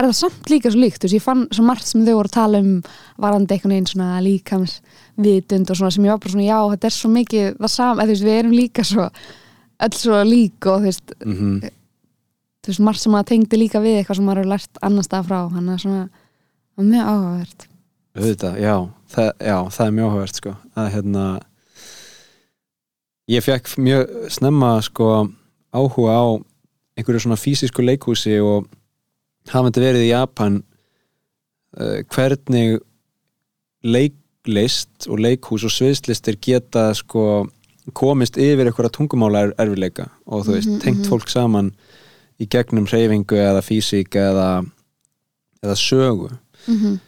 er 0.00 0.06
það 0.06 0.14
samt 0.16 0.48
líka 0.52 0.70
svo 0.72 0.80
líkt, 0.80 1.00
þú 1.02 1.08
veist, 1.08 1.16
ég 1.18 1.24
fann 1.24 1.42
svo 1.52 1.64
margt 1.66 1.84
sem 1.88 2.04
þau 2.06 2.14
voru 2.20 2.30
að 2.30 2.36
tala 2.38 2.60
um 2.62 2.70
varandi 3.20 3.52
einhvern 3.56 3.74
veginn 3.74 3.90
svona 3.90 4.20
líkams 4.24 4.78
vitund 5.20 5.70
og 5.70 5.76
svona 5.76 5.90
sem 5.92 6.04
ég 6.06 6.14
var 6.14 6.22
bara 6.22 6.32
svona, 6.32 6.46
já, 6.48 6.58
þetta 6.74 6.88
er 6.90 6.96
svo 6.96 7.10
mikið 7.16 7.58
það 7.60 7.72
sama, 7.74 8.02
þú 8.06 8.14
veist, 8.14 8.24
við 8.28 8.38
erum 8.38 8.54
líka 8.56 8.84
svo 8.88 9.08
öll 9.80 9.96
svo 9.96 10.22
lík 10.28 10.66
og 10.70 10.80
þú 10.80 10.88
veist, 10.90 11.12
Mhm. 11.26 11.52
þú 12.60 12.68
veist, 12.72 12.80
margt 12.86 13.00
sem 13.00 13.12
maður 13.12 13.28
tengdi 13.32 13.56
líka 13.60 13.80
við 13.80 13.98
eitthvað 14.00 14.16
sem 14.20 14.24
maður 14.30 14.40
hefur 14.44 14.52
lært 14.54 14.80
annar 14.82 15.04
stað 15.04 15.26
frá 15.28 15.38
hann 15.52 15.68
er 15.68 15.78
svona 15.80 16.02
það 16.76 16.84
er 16.84 16.90
mjög 16.94 17.10
áhugavert 17.12 17.66
Auðvitað, 18.10 18.56
já, 18.60 18.74
já, 19.40 19.56
það 19.70 19.86
er 19.86 19.92
mjög 19.96 20.08
áhugavert 20.10 20.34
sko, 20.40 20.52
að 20.76 20.88
hérna 20.94 21.24
ég 23.30 23.44
fekk 23.46 23.70
mjög 23.78 24.08
snemma 24.34 24.70
sko 24.82 25.10
áhuga 25.72 26.14
á 26.16 26.24
einhverju 26.98 27.20
svona 27.24 27.38
fysisku 27.40 27.82
leikhúsi 27.82 28.36
og 28.42 28.66
hafandi 29.48 29.80
verið 29.80 30.06
í 30.08 30.12
Japan 30.12 30.62
uh, 31.78 32.00
hvernig 32.12 32.80
leiklist 33.86 35.08
og 35.08 35.20
leikhús 35.22 35.64
og 35.64 35.72
sviðslistir 35.72 36.36
geta 36.42 36.90
sko 36.96 37.46
komist 37.96 38.36
yfir 38.38 38.68
einhverja 38.68 38.92
tungumála 38.94 39.46
er, 39.46 39.54
erfileika 39.58 40.10
og 40.26 40.44
þú 40.46 40.56
veist, 40.56 40.68
Mhm, 40.68 40.80
tengt 40.80 41.00
mhm. 41.00 41.08
fólk 41.10 41.28
saman 41.32 41.72
í 42.40 42.46
gegnum 42.48 42.86
hreyfingu 42.86 43.36
eða 43.36 43.62
físík 43.64 44.14
eða, 44.14 44.64
eða 45.62 45.76
sögu 45.76 46.30
mm 46.66 46.76
-hmm. 46.76 46.98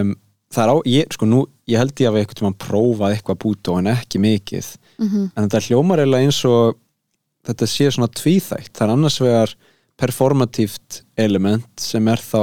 um, 0.00 0.16
það 0.52 0.64
er 0.64 0.70
á, 0.72 0.76
ég, 0.86 1.12
sko 1.12 1.26
nú 1.26 1.46
ég 1.68 1.78
held 1.78 2.00
ég 2.00 2.08
að 2.08 2.14
við 2.14 2.26
eitthvað 2.26 2.56
prófað 2.58 3.12
eitthvað 3.14 3.38
bútó 3.44 3.78
en 3.78 3.86
ekki 3.86 4.18
mikið, 4.18 4.76
Mhm. 4.98 5.30
en 5.36 5.48
þetta 5.48 5.60
hljómar 5.66 5.98
eiginlega 5.98 6.24
eins 6.24 6.44
og 6.44 6.76
þetta 7.44 7.66
sé 7.68 7.90
svona 7.90 8.08
tvíþægt, 8.08 8.72
það 8.72 8.86
er 8.88 8.92
annars 8.94 9.20
vegar 9.20 9.54
performatíft 10.00 11.02
element 11.16 11.66
sem 11.80 12.08
er 12.08 12.16
þá 12.16 12.40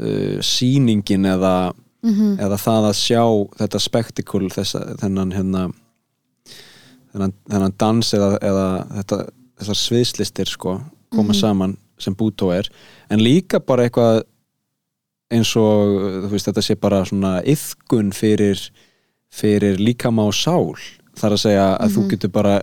uh, 0.00 0.38
sýningin 0.40 1.26
eða, 1.26 1.72
Mhm. 2.02 2.38
eða 2.40 2.56
það 2.56 2.86
að 2.88 2.96
sjá 2.96 3.22
þetta 3.60 3.78
spektikul 3.84 4.48
þessa, 4.50 4.96
þennan 4.96 5.32
hérna 5.36 5.66
þennan, 7.12 7.32
þennan 7.50 7.74
dans 7.78 8.12
eða, 8.16 8.38
eða 8.40 8.66
þetta, 9.00 9.18
þessar 9.60 9.78
sviðslistir 9.82 10.48
sko 10.48 10.78
koma 11.12 11.32
Mhm. 11.34 11.40
saman 11.40 11.76
sem 11.98 12.14
bútó 12.16 12.50
er 12.56 12.68
en 13.10 13.18
líka 13.20 13.60
bara 13.60 13.84
eitthvað 13.88 14.22
eins 15.30 15.54
og 15.56 16.30
veist 16.30 16.46
þetta 16.48 16.62
sé 16.62 16.74
bara 16.80 17.04
svona 17.04 17.42
yfkun 17.44 18.10
fyrir, 18.12 18.58
fyrir 19.30 19.76
líkama 19.78 20.24
og 20.26 20.32
sál 20.32 20.74
þar 21.16 21.32
að 21.36 21.42
segja 21.44 21.78
að 21.78 21.90
þú 21.90 22.00
Mhm. 22.00 22.10
getur 22.10 22.32
bara 22.32 22.62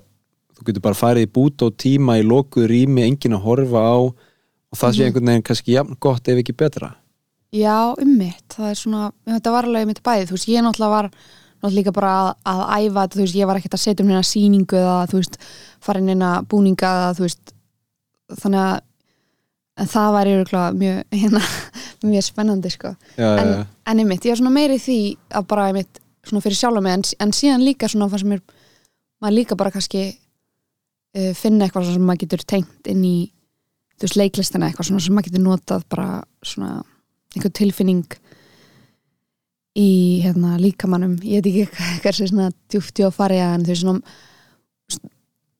þú 0.58 0.66
getur 0.70 0.82
bara 0.88 0.98
farið 0.98 1.28
í 1.28 1.32
bútó 1.38 1.70
tíma 1.72 2.18
í 2.20 2.24
lokuð 2.26 2.68
rými, 2.72 3.04
enginn 3.06 3.36
að 3.38 3.44
horfa 3.46 3.82
á 3.86 3.98
og 4.02 4.76
það 4.76 4.94
sé 4.94 5.00
Mhm. 5.04 5.06
einhvern 5.08 5.26
veginn 5.32 5.44
kannski 5.48 5.74
jafn 5.78 5.98
gott 6.00 6.28
ef 6.28 6.38
ekki 6.42 6.56
betra. 6.58 6.96
Já, 7.54 7.94
ummitt, 8.02 8.48
það 8.52 8.70
er 8.72 8.76
svona 8.76 9.12
þetta 9.28 9.52
var 9.52 9.64
alveg 9.66 9.86
mitt 9.88 10.02
bæði, 10.04 10.26
þú 10.28 10.36
veist, 10.36 10.48
ég 10.50 10.64
náttúrulega 10.66 10.90
var 10.90 11.10
náttúrulega 11.64 11.78
líka 11.78 11.94
bara 11.94 12.12
að, 12.12 12.36
að 12.46 12.64
æfa 12.78 13.02
þetta, 13.04 13.16
þú 13.16 13.22
veist, 13.24 13.36
ég 13.36 13.48
var 13.48 13.56
ekkert 13.58 13.74
að 13.78 13.84
setja 13.86 14.04
um 14.04 14.10
hérna 14.12 14.26
sýningu 14.28 14.78
eða, 14.78 14.98
þú 15.08 15.16
veist, 15.22 15.38
fara 15.80 16.00
inn 16.00 16.08
hérna 16.12 16.32
búninga 16.46 16.90
eða, 16.92 17.14
þú 17.18 17.24
veist 17.28 17.54
þannig 18.42 18.60
að 18.66 18.82
en 19.78 19.88
það 19.88 20.14
væri 20.18 20.36
örugglega 20.36 20.74
mjög, 20.74 21.04
hérna, 21.22 21.42
mjög 22.04 22.24
spennandi, 22.28 22.70
sko. 22.74 22.96
Já, 23.18 23.30
en, 23.40 23.48
já, 23.48 23.66
en 23.88 24.00
einmitt, 24.04 24.26
ég 24.26 24.32
er 24.36 24.42
svona 24.42 24.52
meiri 24.58 24.78
því 24.82 25.00
að 25.38 25.48
bara 25.48 25.68
einmitt, 25.72 26.00
svona 26.28 26.42
fyrir 26.44 26.58
sjálfa 26.60 26.82
mig 26.84 26.94
en, 26.98 27.04
en 27.24 27.32
síðan 27.32 27.64
líka 27.64 27.88
svona 27.88 28.10
fannst 28.12 28.26
mér 28.28 28.42
maður 29.24 29.38
líka 29.40 29.56
bara 29.58 29.72
kannski 29.72 30.18
uh, 31.18 31.34
finna 31.38 31.66
eitthvað 31.66 31.92
sem 31.92 32.06
maður 32.06 32.24
getur 32.26 32.46
tengt 32.54 32.92
inn 32.92 33.04
í 33.06 33.18
þú 33.98 34.06
veist, 34.06 34.20
leiklistina 34.22 34.70
eitthvað 34.70 34.92
svona 34.92 35.04
sem 35.04 35.18
maður 35.18 35.32
getur 35.32 35.46
notað 35.46 35.86
bara 35.92 36.08
svona 36.46 36.72
einhver 37.36 37.54
tilfinning 37.58 38.18
í 39.78 39.90
hérna 40.24 40.56
líkamannum 40.62 41.18
ég 41.26 41.44
veit 41.44 41.52
ekki 41.52 41.86
hversu 42.06 42.30
svona 42.32 42.50
djúpt 42.72 43.04
ég 43.04 43.10
á 43.10 43.18
farið 43.18 43.46
en 43.46 43.68
þú 43.68 43.74
veist 43.74 43.86
svona 43.86 45.14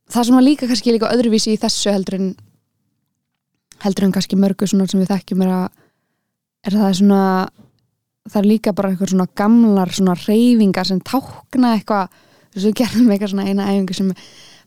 það 0.08 0.30
sem 0.30 0.40
að 0.40 0.48
líka 0.48 0.70
kannski 0.70 0.96
líka 0.96 1.12
öðruvísi 1.12 1.54
í 1.54 1.62
þessu 1.62 1.92
heldur 1.92 2.20
en 2.22 2.30
heldur 3.84 4.08
en 4.08 4.14
kannski 4.16 4.40
mörgu 4.40 4.68
svona 4.70 4.88
sem 4.90 5.02
við 5.02 5.12
þekkjum 5.12 5.44
er 5.46 5.54
að 5.54 5.66
er 6.68 6.78
það 6.78 6.94
svona 7.02 7.24
það 8.28 8.40
er 8.42 8.50
líka 8.52 8.74
bara 8.76 8.92
eitthvað 8.92 9.14
svona 9.14 9.28
gamlar 9.40 9.94
svona 9.96 10.16
reyfingar 10.20 10.88
sem 10.88 11.00
tákna 11.04 11.74
eitthvað. 11.78 12.16
Þú 12.48 12.58
veist 12.58 12.68
við 12.68 12.78
gerðum 12.82 13.12
eitthvað 13.14 13.34
svona 13.34 13.48
eina 13.48 13.68
æfingu 13.72 13.98
sem 13.98 14.12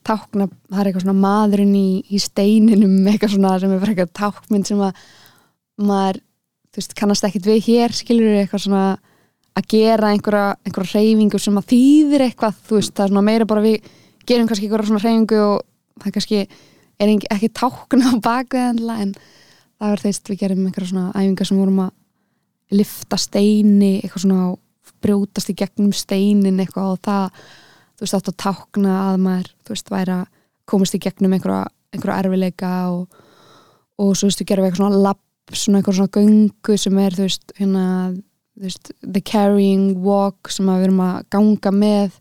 tákna, 0.07 0.47
það 0.71 0.81
er 0.81 0.89
eitthvað 0.91 1.05
svona 1.05 1.23
maðurinn 1.25 1.77
í, 1.77 1.89
í 2.09 2.21
steininum 2.23 2.97
eitthvað 3.11 3.35
svona 3.35 3.55
sem 3.61 3.75
er 3.75 3.83
bara 3.83 3.95
eitthvað 3.95 4.13
tákmynd 4.21 4.69
sem 4.71 4.83
að 4.85 5.05
maður, 5.81 6.21
þú 6.71 6.81
veist, 6.81 6.97
kannast 6.99 7.27
ekkit 7.29 7.49
við 7.51 7.63
hér 7.69 7.97
skilur 7.97 8.29
við 8.31 8.43
eitthvað 8.45 8.65
svona 8.67 8.85
að 9.59 9.69
gera 9.75 10.13
einhverja, 10.15 10.57
einhverja 10.65 11.01
reyfingu 11.01 11.41
sem 11.43 11.59
að 11.59 11.69
þýðir 11.73 12.27
eitthvað, 12.29 12.59
þú 12.69 12.79
veist, 12.79 12.95
það 12.95 13.05
er 13.07 13.13
svona 13.15 13.27
meira 13.27 13.49
bara 13.51 13.65
við 13.65 13.91
gerum 14.29 14.51
kannski 14.51 14.69
einhverja 14.69 14.91
svona 14.91 15.05
reyfingu 15.05 15.41
og 15.45 15.57
það 16.01 16.17
kannski 16.17 16.43
er 17.01 17.15
ekki, 17.17 17.53
tákna 17.57 18.13
á 18.13 18.17
bakvið 18.23 18.67
endilega 18.69 19.07
en 19.07 19.15
það 19.17 19.93
var 19.95 20.05
þeist 20.05 20.31
við 20.31 20.43
gerum 20.45 20.67
einhverja 20.67 20.93
svona 20.93 21.13
æfingar 21.17 21.49
sem 21.49 21.61
vorum 21.61 21.83
að 21.87 21.97
lifta 22.81 23.19
steini 23.19 23.93
eitthvað 23.99 24.25
svona 24.27 24.51
brjótast 25.01 25.51
í 25.51 25.57
gegnum 25.59 25.95
steinin 25.97 26.61
eitthvað 26.61 26.95
og 26.95 27.03
það 27.07 27.45
þú 28.01 28.07
veist, 28.07 28.17
átt 28.17 28.31
að 28.33 28.39
tákna 28.41 28.95
að 29.11 29.19
maður, 29.27 29.51
þú 29.61 29.75
veist, 29.75 29.93
væri 29.93 30.15
að 30.15 30.23
komast 30.71 30.97
í 30.97 31.03
gegnum 31.05 31.35
einhverja, 31.37 31.67
einhverja 31.93 32.23
erfileika 32.25 32.73
og, 32.95 33.21
og 34.01 34.15
svo, 34.15 34.25
þú 34.25 34.31
veist, 34.31 34.41
þú 34.41 34.47
gerum 34.49 34.67
eitthvað 34.69 34.81
svona 34.81 35.03
lapp, 35.05 35.53
svona 35.53 35.81
eitthvað 35.81 35.99
svona 35.99 36.15
göngu 36.17 36.79
sem 36.81 37.01
er, 37.05 37.19
þú 37.19 37.27
veist, 37.27 37.55
hérna 37.59 37.87
þú 38.57 38.65
veist, 38.65 38.93
the 39.05 39.23
carrying 39.25 40.01
walk 40.05 40.49
sem 40.53 40.69
að 40.73 40.81
við 40.81 40.89
erum 40.89 41.05
að 41.05 41.21
ganga 41.37 41.75
með 41.77 42.20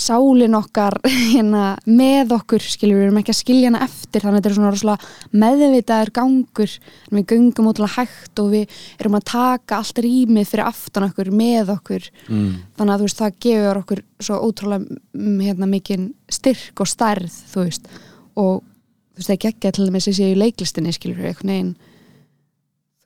sálin 0.00 0.56
okkar 0.58 0.96
hérna, 1.34 1.64
með 1.86 2.34
okkur, 2.38 2.64
skilur 2.64 2.98
við 2.98 3.06
erum 3.08 3.20
ekki 3.20 3.34
að 3.34 3.38
skilja 3.40 3.70
hana 3.70 3.82
eftir, 3.86 4.24
þannig 4.24 4.32
að 4.32 4.38
þetta 4.40 4.50
er 4.50 4.56
svona 4.58 4.72
rosalega 4.74 5.40
meðvitaður 5.44 6.12
gangur. 6.20 6.76
Við 7.10 7.26
göngum 7.34 7.70
ótrúlega 7.70 7.96
hægt 7.98 8.42
og 8.42 8.50
við 8.54 8.80
erum 8.98 9.18
að 9.18 9.26
taka 9.32 9.80
allt 9.80 10.02
rýmið 10.06 10.50
fyrir 10.50 10.66
aftan 10.66 11.08
okkur 11.10 11.32
með 11.34 11.74
okkur, 11.76 12.08
mm. 12.28 12.48
þannig 12.78 12.96
að 12.96 13.06
veist 13.06 13.20
það 13.20 13.38
gefur 13.46 13.82
okkur 13.84 14.02
svo 14.20 14.40
ótrúlega 14.46 14.98
mm, 15.16 15.38
hérna, 15.44 15.70
mikinn 15.70 16.10
styrk 16.30 16.82
og 16.82 16.90
stærð 16.90 17.38
þú 17.52 17.66
veist, 17.66 17.94
og 18.40 18.60
þú 18.60 19.20
veist 19.20 19.28
það 19.28 19.34
er 19.34 19.38
ekki 19.38 19.52
ekki 19.52 19.72
til 19.76 19.88
þess 19.90 20.10
að 20.10 20.18
sé 20.18 20.28
í 20.30 20.38
leiklistinni 20.38 20.96
skilur 20.96 21.22
við 21.22 21.32
eitthvað 21.32 21.50
neginn 21.50 21.72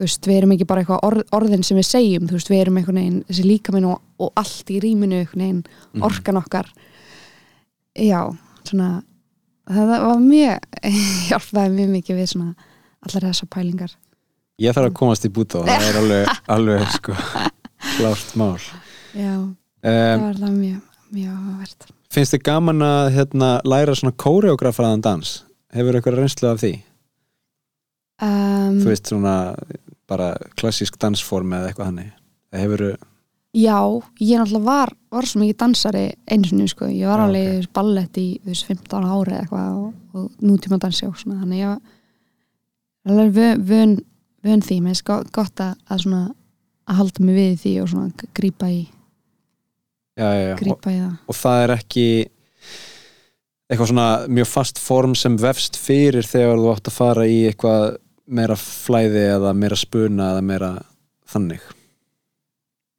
þú 0.05 0.09
veist, 0.11 0.27
við 0.29 0.37
erum 0.43 0.53
ekki 0.59 0.67
bara 0.69 0.83
eitthvað 0.85 1.03
orð, 1.09 1.25
orðin 1.39 1.65
sem 1.65 1.79
við 1.81 1.87
segjum, 1.89 2.29
þú 2.29 2.37
veist, 2.37 2.51
við 2.53 2.61
erum 2.61 2.77
eitthvað 2.83 2.99
neginn 3.01 3.19
þessi 3.31 3.45
líkaminn 3.49 3.87
og, 3.89 4.03
og 4.21 4.33
allt 4.45 4.71
í 4.75 4.79
rýminu 4.85 5.23
eitthvað 5.23 5.41
neginn, 5.43 5.65
Mhm. 5.95 6.05
orkan 6.11 6.41
okkar 6.43 6.69
já, 7.97 8.21
svona 8.69 8.89
það 9.71 9.93
var 10.05 10.21
mjög 10.21 10.59
hjálpaði 11.31 11.75
mjög 11.79 11.93
mikið 11.97 12.19
við 12.21 12.31
svona 12.35 12.55
allar 13.07 13.29
þessar 13.31 13.49
pælingar 13.57 13.95
Ég 14.63 14.71
þarf 14.77 14.87
að 14.93 14.95
komast 15.01 15.25
í 15.27 15.31
búta 15.35 15.59
og 15.65 15.67
það 15.67 15.89
er 15.89 15.97
alveg, 15.99 16.29
alveg 16.55 16.85
sko, 16.95 17.15
klárt 17.97 18.35
mál 18.39 18.59
já, 19.17 19.33
það 19.83 20.15
um, 20.15 20.25
var 20.29 20.41
það 20.45 20.53
mjög, 20.61 20.81
mjög 21.17 21.39
áhverð 21.41 21.89
Finnst 22.15 22.35
þið 22.37 22.43
gaman 22.47 22.85
að 22.87 23.09
hérna, 23.17 23.49
læra 23.67 23.95
svona 23.99 24.15
kóreografaðan 24.23 25.01
dans? 25.03 25.31
Hefur 25.75 25.97
eitthvað 25.99 26.21
reynslu 26.21 26.47
af 26.53 26.61
því? 26.63 26.75
um, 28.23 28.77
Þú 28.85 28.91
veist 28.93 29.11
svona 29.11 29.33
bara 30.11 30.35
klassísk 30.59 30.99
dansform 31.01 31.53
eða 31.57 31.71
eitthvað 31.71 31.91
hannig 31.91 32.13
Hefur 32.55 32.85
já, 33.55 33.79
ég 34.21 34.39
náttúrulega 34.39 34.65
var 34.67 34.93
var 35.15 35.29
svo 35.29 35.43
mikið 35.43 35.59
dansari 35.63 36.05
einu 36.31 36.49
sinni 36.49 36.69
sko. 36.71 36.89
ég 36.91 37.07
var 37.07 37.23
Já, 37.23 37.27
alveg 37.29 37.49
ok. 37.49 37.59
okay. 37.59 37.73
ballett 37.79 38.19
í 38.19 38.27
veist, 38.45 38.67
15 38.67 39.05
ári 39.05 39.35
eða 39.35 39.43
eitthvað 39.43 39.77
og, 39.79 39.93
og 40.15 40.31
nútíma 40.43 40.79
dansi 40.83 41.07
og 41.07 41.19
svona 41.19 41.41
þannig 41.43 41.63
ég 41.63 41.75
var 41.75 43.15
alveg 43.15 43.63
vön, 43.69 43.99
vön, 44.43 44.65
því 44.65 44.81
mér 44.83 44.99
er 44.99 45.27
gott 45.33 45.61
að, 45.61 45.77
að 45.89 46.05
svona 46.07 46.23
að 46.85 47.01
halda 47.01 47.25
mig 47.25 47.39
við 47.39 47.59
því 47.63 47.75
og 47.83 47.91
svona 47.93 48.31
grípa 48.37 48.69
í, 48.69 48.81
já, 50.19 50.29
já, 50.29 50.49
já. 50.53 50.57
Og, 50.69 51.29
og 51.33 51.39
það 51.39 51.63
er 51.63 51.75
ekki 51.79 52.07
eitthvað 53.71 53.91
svona 53.91 54.09
mjög 54.29 54.49
fast 54.51 54.81
form 54.83 55.15
sem 55.17 55.37
vefst 55.41 55.79
fyrir 55.81 56.27
þegar 56.29 56.61
þú 56.61 56.73
átt 56.75 56.91
að 56.91 56.99
fara 56.99 57.29
í 57.29 57.39
eitthvað 57.49 57.97
meira 58.27 58.57
flæði 58.57 59.25
eða 59.37 59.53
meira 59.57 59.77
spuna 59.77 60.31
eða 60.35 60.43
meira 60.47 60.71
þannig? 61.31 61.61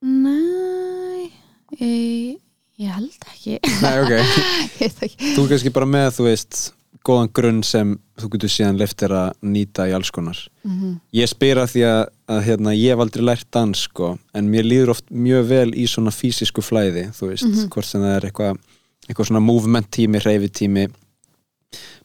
Nei 0.05 1.31
ég, 1.79 2.37
ég 2.79 2.91
held 2.95 3.29
ekki. 3.31 3.59
Nei, 3.81 3.95
ok. 4.03 4.15
Ekki. 4.85 5.31
Þú 5.35 5.45
kannski 5.49 5.71
bara 5.75 5.87
með, 5.89 6.09
þú 6.19 6.27
veist, 6.27 6.59
góðan 7.05 7.31
grunn 7.37 7.61
sem 7.65 7.95
þú 8.19 8.29
getur 8.35 8.51
síðan 8.53 8.77
leiftir 8.79 9.13
að 9.15 9.33
nýta 9.45 9.87
í 9.89 9.95
alls 9.97 10.11
konar. 10.15 10.37
mm 10.65 10.93
Ég 11.15 11.29
spyr 11.31 11.59
að 11.63 11.73
því 11.73 11.83
að, 11.89 11.99
að 12.35 12.39
hérna, 12.49 12.75
ég 12.77 12.93
hef 12.95 13.03
aldrei 13.05 13.25
lært 13.27 13.49
dans, 13.55 13.81
sko, 13.89 14.13
en 14.35 14.49
mér 14.51 14.65
líður 14.69 14.93
oft 14.95 15.09
mjög 15.11 15.49
vel 15.51 15.67
í 15.73 15.87
svona 15.89 16.13
fysisku 16.15 16.63
flæði, 16.65 17.07
þú 17.17 17.31
veist, 17.31 17.49
Mhm. 17.49 17.67
hvort 17.73 17.89
sem 17.89 18.01
það 18.05 18.15
er 18.19 18.29
eitthvað, 18.29 18.61
eitthvað 19.09 19.29
svona 19.31 19.43
movement 19.45 19.89
tími, 19.91 20.21
hreyfitími 20.23 20.87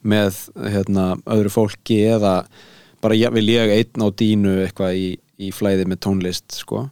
með, 0.03 0.37
hérna, 0.57 1.07
öðru 1.25 1.51
fólki 1.53 2.01
eða 2.11 2.35
bara 3.03 3.17
ég, 3.17 3.33
vil 3.35 3.47
ég 3.53 3.73
einn 3.75 4.05
á 4.05 4.07
dínu 4.21 4.55
eitthvað 4.65 4.97
í, 4.97 5.09
í 5.41 5.51
flæði 5.55 5.87
með 5.89 6.01
tónlist, 6.05 6.47
sko. 6.61 6.87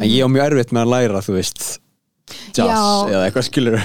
En 0.00 0.08
ég 0.08 0.24
á 0.24 0.28
mjög 0.32 0.50
erfitt 0.50 0.72
með 0.72 0.86
að 0.86 0.92
læra, 0.94 1.24
þú 1.24 1.36
veist, 1.36 1.64
jazz 2.52 2.70
Já. 2.70 3.12
eða 3.12 3.24
eitthvað 3.26 3.46
skilur, 3.48 3.76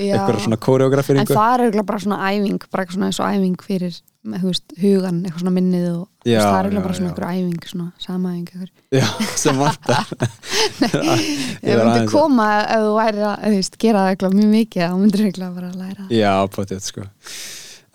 eitthvað 0.00 0.38
svona 0.44 0.56
En 0.56 0.62
koreograferingu. 0.64 1.34
það 1.36 1.64
er 1.66 1.82
bara 1.82 2.00
svona 2.02 2.18
æfing 2.30 2.62
bara 2.70 2.84
eitthvað 2.84 2.96
svona 2.96 3.10
eins 3.10 3.20
og 3.20 3.28
æfing 3.28 3.64
fyrir 3.66 3.98
þú 4.30 4.50
veist, 4.50 4.74
hugan, 4.80 5.20
eitthvað 5.24 5.42
svona 5.44 5.54
minnið 5.56 5.86
og 5.90 6.00
þú 6.00 6.30
Já, 6.30 6.40
það 6.44 6.58
er 6.60 6.74
já, 6.74 6.80
bara 6.84 6.96
svona 6.98 7.10
einhver 7.10 7.28
æfing, 7.30 7.68
svona 7.70 7.86
samaæfing. 8.04 8.70
Já, 8.92 9.06
sem 9.40 9.60
vantar 9.60 10.10
Ég 11.70 11.80
myndi 11.80 12.10
koma 12.12 12.48
ef 12.64 12.84
þú 12.84 12.92
væri 12.98 13.24
að 13.26 13.46
þú 13.46 13.54
veist, 13.56 13.78
gera 13.80 14.06
eitthvað 14.10 14.36
mjög 14.40 14.52
mikið 14.56 14.84
þá 14.84 14.98
myndir 15.00 15.24
eiginlega 15.26 15.54
bara 15.56 15.70
að 15.70 15.80
læra. 15.84 16.08
Já, 16.12 16.34
potið, 16.56 16.84
sko 16.84 17.08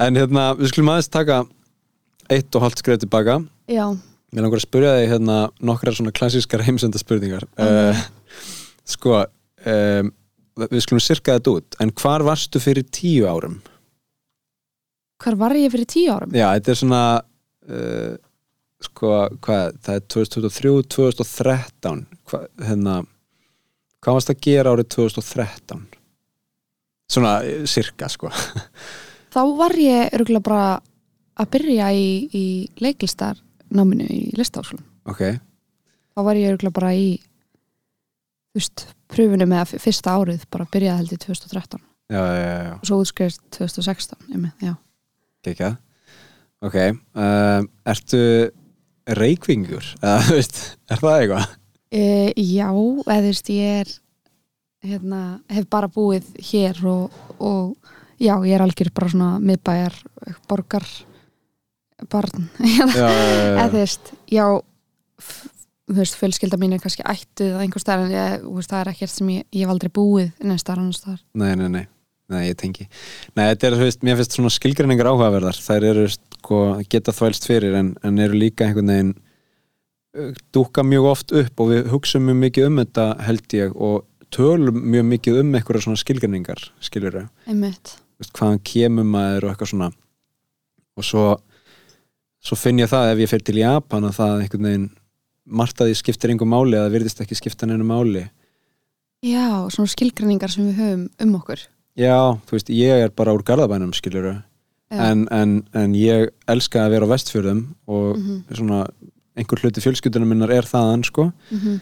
En 0.06 0.18
hérna, 0.20 0.50
við 0.60 0.74
skulum 0.74 0.92
aðeins 0.92 1.08
taka 1.14 1.44
eitt 2.34 2.58
og 2.58 2.66
hálft 2.66 2.82
skrif 2.82 3.00
tilbaka 3.02 3.40
Já, 3.72 3.86
Mér 4.36 4.46
langar 4.46 4.60
að 4.60 4.66
spyrja 4.68 4.98
þig 5.00 5.10
hérna 5.14 5.38
nokkrar 5.64 5.96
svona 5.96 6.14
klassískar 6.16 6.66
heimsenda 6.66 7.00
spurningar 7.02 7.48
Ok. 7.56 8.04
Sko 8.86 9.22
um, 9.22 10.12
við 10.66 10.84
skulum 10.86 11.04
sirka 11.04 11.38
þetta 11.38 11.56
út 11.60 11.80
en 11.84 11.94
hvar 12.02 12.24
varstu 12.26 12.62
fyrir 12.64 12.86
tíu 12.94 13.26
árum? 13.30 13.60
hvar 15.24 15.38
var 15.40 15.56
ég 15.58 15.72
fyrir 15.74 15.88
tíu 15.90 16.14
árum? 16.14 16.34
Já, 16.36 16.50
þetta 16.58 16.72
er 16.72 16.80
svona 16.80 17.02
uh, 17.72 18.16
sko, 18.84 19.12
hvað, 19.44 19.78
það 19.86 20.00
er 20.00 20.08
2023, 20.16 20.74
2013 20.96 22.02
hva, 22.30 22.42
hérna 22.68 22.98
hvað 24.04 24.20
varst 24.20 24.34
að 24.34 24.42
gera 24.46 24.76
árið 24.76 24.92
2013? 24.98 25.86
Svona 27.16 27.36
eh, 27.46 27.64
sirka, 27.70 28.10
sko 28.10 28.32
Þá 29.36 29.42
var 29.58 29.76
ég 29.80 30.14
örgulega 30.16 30.46
bara 30.46 30.68
að 31.36 31.52
byrja 31.58 31.90
í, 31.96 32.08
í 32.32 32.46
leiklistar 32.82 33.42
náminu 33.76 34.08
í 34.08 34.30
listáskólum. 34.38 34.86
Ok, 35.10 35.22
Þá 36.16 36.24
var 36.24 36.38
ég 36.40 36.54
örgulega 36.54 36.76
bara 36.78 36.94
í 36.96 37.08
veist, 38.56 38.86
pröfunum 39.12 39.50
með 39.52 39.74
fyrsta 39.84 40.14
árið 40.16 40.46
bara 40.54 40.68
byrjaði 40.72 41.02
held 41.02 41.12
í 41.12 41.18
2013 41.26 41.82
já, 42.08 42.22
já, 42.22 42.46
já, 42.48 42.70
og 42.78 42.86
svo 42.88 43.00
útskriðist 43.04 43.42
2016 43.58 44.30
einmitt, 44.32 44.64
já. 44.64 44.78
Gekjað. 45.46 45.76
Ok, 46.66 46.78
um, 47.20 47.68
ertu 47.92 48.22
reykvingur? 49.20 49.90
Eða, 50.06 50.22
þú 50.30 50.38
veist, 50.40 50.62
er 50.88 51.02
það 51.04 51.18
eitthvað? 51.20 51.58
E, 51.92 52.06
já, 52.40 52.70
eða 52.70 53.20
þú 53.20 53.28
veist, 53.28 53.52
ég 53.54 53.82
er 53.82 53.94
hérna, 54.86 55.22
hef 55.52 55.68
bara 55.76 55.92
búið 55.92 56.32
hér 56.48 56.80
og, 56.88 57.20
og 57.44 57.92
já, 58.22 58.38
ég 58.38 58.56
er 58.56 58.64
algjör 58.64 58.94
bara 58.96 59.12
svona 59.12 59.34
miðbæjar 59.44 60.00
borgar 60.48 60.88
barn 62.12 62.48
eða 62.66 63.68
þú 63.72 63.82
veist, 63.82 64.14
já 64.32 64.46
þú 65.86 65.98
veist, 66.00 66.18
fjölskylda 66.20 66.60
mín 66.60 66.76
er 66.76 66.84
kannski 66.84 67.06
ættuð 67.08 67.60
einhver 67.62 67.84
staðar 67.84 68.08
en 68.08 68.16
ég, 68.16 68.38
þú 68.46 68.56
veist, 68.58 68.72
það 68.72 68.82
er 68.82 68.94
ekkert 68.94 69.14
sem 69.14 69.34
ég, 69.36 69.46
ég 69.54 69.66
hef 69.66 69.74
aldrei 69.76 69.92
búið 69.94 70.32
neins 70.44 70.66
staðar 70.66 70.84
annars 70.84 71.02
staðar 71.02 71.22
Nei, 71.38 71.52
nei, 71.60 71.68
nei, 71.70 71.84
nei, 72.34 72.42
ég 72.48 72.58
tengi. 72.60 72.88
Nei, 73.38 73.46
þetta 73.52 73.70
er, 73.70 73.78
þú 73.78 73.88
veist, 73.88 74.08
mér 74.08 74.18
finnst 74.20 74.38
svona 74.38 74.54
skilgreiningar 74.54 75.12
áhugaverðar. 75.12 75.60
Þær 75.62 75.88
eru, 75.92 76.08
sko, 76.10 76.62
geta 76.90 77.14
þvælst 77.16 77.48
fyrir 77.48 77.78
en, 77.78 77.94
en 78.06 78.24
eru 78.26 78.40
líka 78.40 78.66
einhvern 78.66 78.92
veginn 78.92 79.14
uh, 80.18 80.32
dúkka 80.56 80.86
mjög 80.88 81.12
oft 81.12 81.36
upp 81.38 81.64
og 81.64 81.72
við 81.72 81.92
hugsaum 81.94 82.26
mjög 82.32 82.42
mikið 82.48 82.70
um 82.72 82.82
þetta 82.82 83.08
held 83.28 83.58
ég 83.60 83.78
og 83.78 84.32
tölum 84.36 84.82
mjög 84.96 85.06
mikið 85.14 85.42
um 85.44 85.54
einhverja 85.56 85.86
svona 85.86 86.02
skilgreiningar, 86.02 86.70
skilur 86.84 87.20
þau. 87.20 87.28
einmitt, 87.46 87.98
hvaðan 88.34 88.64
kemur 88.66 89.08
maður 89.08 89.46
og 89.46 89.54
eitthvað 89.54 89.72
svona 89.72 89.92
og 90.96 91.06
svo 91.06 91.28
svo 92.46 92.58
finn 92.60 92.80
ég 92.84 92.90
það 92.92 93.12
ef 93.16 93.24
ég 93.26 93.32
fer 93.32 93.44
til 93.48 93.58
Japan 93.62 94.06
að 94.10 94.18
það 94.20 94.34
einhvern 94.46 94.68
veginn 94.70 94.90
margt 95.46 95.82
að 95.82 95.92
því 95.92 95.96
skiptir 96.02 96.34
einhver 96.34 96.50
máli 96.50 96.78
eða 96.80 96.92
virðist 96.94 97.22
ekki 97.26 97.38
skipta 97.38 97.68
neinu 97.70 97.86
máli 97.88 98.26
já, 99.26 99.46
svona 99.74 99.90
skilgreiningar 99.92 100.52
sem 100.54 100.68
við 100.70 100.80
höfum 100.82 101.06
um 101.26 101.36
okkur 101.40 101.64
já, 101.98 102.18
þú 102.46 102.58
veist, 102.58 102.70
ég 102.76 103.06
er 103.08 103.14
bara 103.16 103.34
úr 103.36 103.44
Garðabænum 103.48 103.94
skilur 103.98 104.36
Já. 104.94 105.00
en, 105.10 105.24
en, 105.34 105.54
en 105.74 105.94
ég 105.98 106.30
elska 106.52 106.84
að 106.86 106.92
vera 106.94 107.08
á 107.10 107.14
vestfjörðum 107.16 107.62
og 107.90 108.18
Mhm. 108.20 108.44
svona 108.54 108.84
einhver 109.36 109.60
hluti 109.64 109.82
fjölskyldunum 109.82 110.30
minnar 110.30 110.52
er 110.54 110.68
þaðan 110.70 111.04
sko 111.08 111.32
mm 111.52 111.80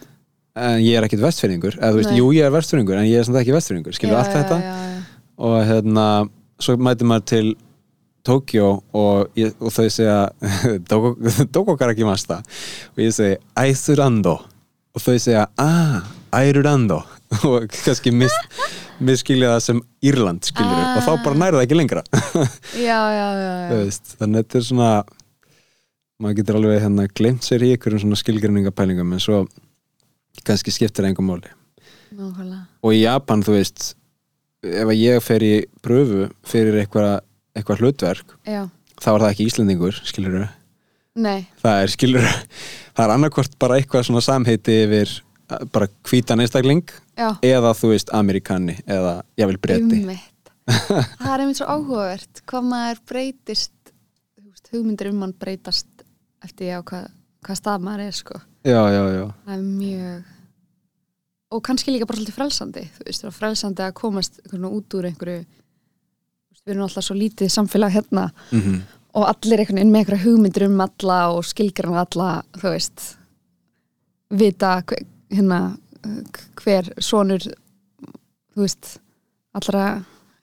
en 0.55 0.79
ég 0.85 0.93
er 0.99 1.03
ekkit 1.07 1.19
vestfjörðingur 1.23 1.75
eða 1.79 1.89
þú 1.91 1.97
veist, 1.97 2.09
Nei. 2.11 2.17
jú 2.19 2.25
ég 2.37 2.45
er 2.45 2.51
vestfjörðingur 2.53 2.97
en 2.99 3.07
ég 3.09 3.17
er 3.19 3.23
samt 3.25 3.37
ekki 3.41 3.55
vestfjörðingur, 3.55 3.95
skilur 3.97 4.19
allt 4.19 4.35
þetta 4.37 4.57
já, 4.61 4.69
já, 4.69 4.89
já. 4.93 5.01
og 5.37 5.55
hérna 5.65 6.03
svo 6.61 6.75
mæti 6.77 7.07
maður 7.09 7.25
til 7.31 7.47
Tókjó 8.23 8.67
og, 8.95 9.33
og 9.59 9.71
þau 9.75 9.87
segja 9.91 10.19
Doko 11.53 11.75
Karakimasta 11.81 12.41
og 12.93 13.01
ég 13.03 13.11
segi 13.15 13.37
Aisurando 13.59 14.37
og 14.93 15.01
þau 15.03 15.17
segja 15.19 15.47
ah, 15.59 16.03
Airurando 16.37 17.01
og 17.49 17.65
kannski 17.73 18.13
mis, 18.15 18.33
miskilja 19.03 19.55
það 19.55 19.63
sem 19.67 19.81
Írland 20.05 20.45
skilur 20.47 20.71
Ah. 20.83 20.95
og 20.99 21.03
þá 21.07 21.23
bara 21.25 21.39
næra 21.41 21.57
það 21.59 21.65
ekki 21.65 21.77
lengra 21.79 22.03
já, 22.77 22.99
já, 23.09 23.27
já, 23.33 23.49
já. 23.49 23.67
Þú 23.71 23.77
veist, 23.81 24.15
þannig 24.19 24.37
að 24.37 24.43
þetta 24.43 24.59
er 24.59 24.65
svona 24.69 24.89
maður 26.23 26.37
getur 26.39 26.57
alveg 26.59 26.81
hérna 26.83 27.05
glemt 27.17 27.43
sér 27.47 27.65
í 27.65 27.71
ykkur 27.75 27.95
svona 27.99 28.19
skilgreiningapælingum 28.21 29.15
en 29.17 29.23
svo 29.23 29.39
kannski 30.47 30.71
skiptir 30.75 31.07
einhver 31.09 31.25
máli 31.27 31.49
Nákvæmlega. 32.13 32.61
og 32.85 32.93
í 32.93 33.01
Japan 33.03 33.41
þú 33.43 33.55
veist 33.57 33.87
ef 34.63 34.85
að 34.87 34.99
ég 35.01 35.23
fer 35.25 35.43
í 35.43 35.53
pröfu 35.83 36.27
fyrir 36.47 36.77
eitthvað, 36.83 37.23
eitthvað 37.57 37.83
hlutverk 37.83 38.35
já, 38.47 38.65
þá 38.99 39.09
er 39.13 39.25
það 39.25 39.29
ekki 39.29 39.47
Íslendingur, 39.49 40.01
skilur 40.07 40.39
nei, 41.13 41.45
það 41.61 41.83
er, 41.83 41.93
skilur 41.93 42.27
það 42.95 43.05
er 43.05 43.15
annarkvort 43.17 43.57
bara 43.61 43.79
eitthvað 43.79 44.07
svona 44.09 44.23
samheiti 44.25 44.79
yfir 44.85 45.15
uh, 45.51 45.63
bara 45.73 45.89
hvítan 46.09 46.43
einstakling 46.43 46.85
já. 47.17 47.29
eða 47.45 47.73
þú 47.77 47.93
veist 47.93 48.13
Amerikani 48.15 48.79
eða 48.85 49.19
jável 49.39 49.59
breyti 49.61 50.01
Einmitt. 50.01 50.51
það 51.19 51.31
er 51.33 51.43
einmitt 51.43 51.59
svo 51.59 51.69
áhugavert 51.69 52.43
hvað 52.49 52.69
maður 52.71 53.03
breytist 53.11 53.73
hugmyndir 54.73 55.11
um 55.11 55.19
mann 55.21 55.33
breytast 55.37 55.89
eftir 56.43 56.71
ég 56.71 56.85
hvað, 56.89 57.09
hvað 57.45 57.59
stað 57.59 57.83
maður 57.85 58.07
er 58.07 58.15
sko. 58.17 58.39
já, 58.65 58.79
já, 58.89 59.03
já, 59.13 59.25
það 59.45 59.57
er 59.57 59.65
mjög 59.67 60.31
og 61.53 61.61
kannski 61.67 61.93
líka 61.93 62.07
bara 62.09 62.17
svolítið 62.17 62.37
frelsandi 62.39 62.85
þú 62.95 63.05
veist, 63.07 63.25
er 63.27 63.35
frelsandi 63.35 63.85
að 63.85 63.97
komast 63.99 64.39
út 64.53 64.97
úr 64.97 65.09
einhverju 65.11 65.43
við 66.63 66.75
erum 66.75 66.87
alltaf 66.87 67.07
svo 67.07 67.17
lítið 67.19 67.51
samfélag 67.53 67.95
hérna 67.97 68.29
mm 68.51 68.81
og 69.13 69.27
allir 69.29 69.61
einhvern 69.61 69.77
veginn 69.77 69.91
með 69.93 69.99
einhverja 69.99 70.23
hugmyndir 70.23 70.63
um 70.65 70.79
alla 70.81 71.17
og 71.35 71.43
skilgrann 71.45 71.99
alla, 72.01 72.29
þú 72.57 72.71
veist 72.73 73.03
vita 74.33 74.71
hver, 74.89 75.03
hérna 75.33 75.59
hver 76.57 76.89
sonur 76.97 77.43
þú 77.45 78.63
veist 78.63 78.95
allra 79.53 79.83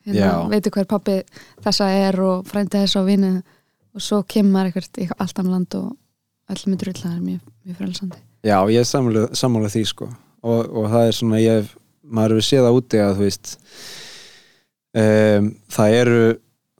hérna, 0.07 0.47
veitu 0.51 0.71
hver 0.71 0.87
pappi 0.89 1.17
þessa 1.63 1.89
er 1.91 2.19
og 2.23 2.47
frændi 2.47 2.79
þessa 2.79 3.01
og 3.01 3.09
vini 3.09 3.33
og 3.91 4.03
svo 4.03 4.21
kemur 4.23 4.69
eitthvað 4.69 5.03
í 5.03 5.09
allt 5.17 5.41
annan 5.41 5.57
land 5.57 5.77
og 5.81 5.91
öllum 6.51 6.73
myndir 6.73 6.93
ull 6.93 7.01
það 7.01 7.11
er 7.17 7.25
mjög, 7.25 7.41
mjög 7.65 7.81
frelsandi. 7.81 8.21
Já 8.47 8.57
ég 8.71 8.81
er 8.81 9.35
sammála 9.37 9.69
því 9.71 9.83
sko. 9.87 10.07
Og, 10.41 10.71
og 10.71 10.87
það 10.89 11.07
er 11.07 11.17
svona, 11.17 11.41
ég 11.43 11.59
hef 11.59 11.75
maður 12.01 12.37
hefur 12.37 12.47
séð 12.47 12.65
það 12.65 12.77
úti 12.79 13.01
að 13.03 13.11
þú 13.19 13.27
veist 13.27 13.51
um, 14.97 15.51
það 15.71 15.97
eru 15.99 16.23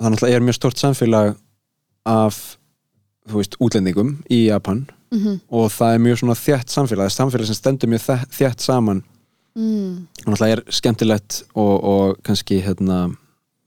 það 0.01 0.09
náttúrulega 0.09 0.39
er 0.39 0.45
mjög 0.47 0.57
stort 0.57 0.81
samfélag 0.81 1.35
af 2.09 2.39
veist, 3.31 3.55
útlendingum 3.61 4.17
í 4.29 4.45
Japan 4.47 4.85
mm 5.11 5.19
-hmm. 5.19 5.39
og 5.49 5.71
það 5.71 5.93
er 5.93 6.03
mjög 6.05 6.17
svona 6.17 6.35
þjætt 6.35 6.69
samfélag 6.69 7.05
það 7.05 7.11
er 7.11 7.19
samfélag 7.19 7.45
sem 7.45 7.55
stendur 7.55 7.89
mjög 7.89 8.27
þjætt 8.29 8.61
saman 8.61 9.03
mm. 9.55 10.07
og 10.25 10.27
náttúrulega 10.27 10.57
er 10.57 10.63
skemmtilegt 10.69 11.43
og, 11.53 11.83
og 11.83 12.17
kannski 12.23 12.61
hérna 12.61 13.15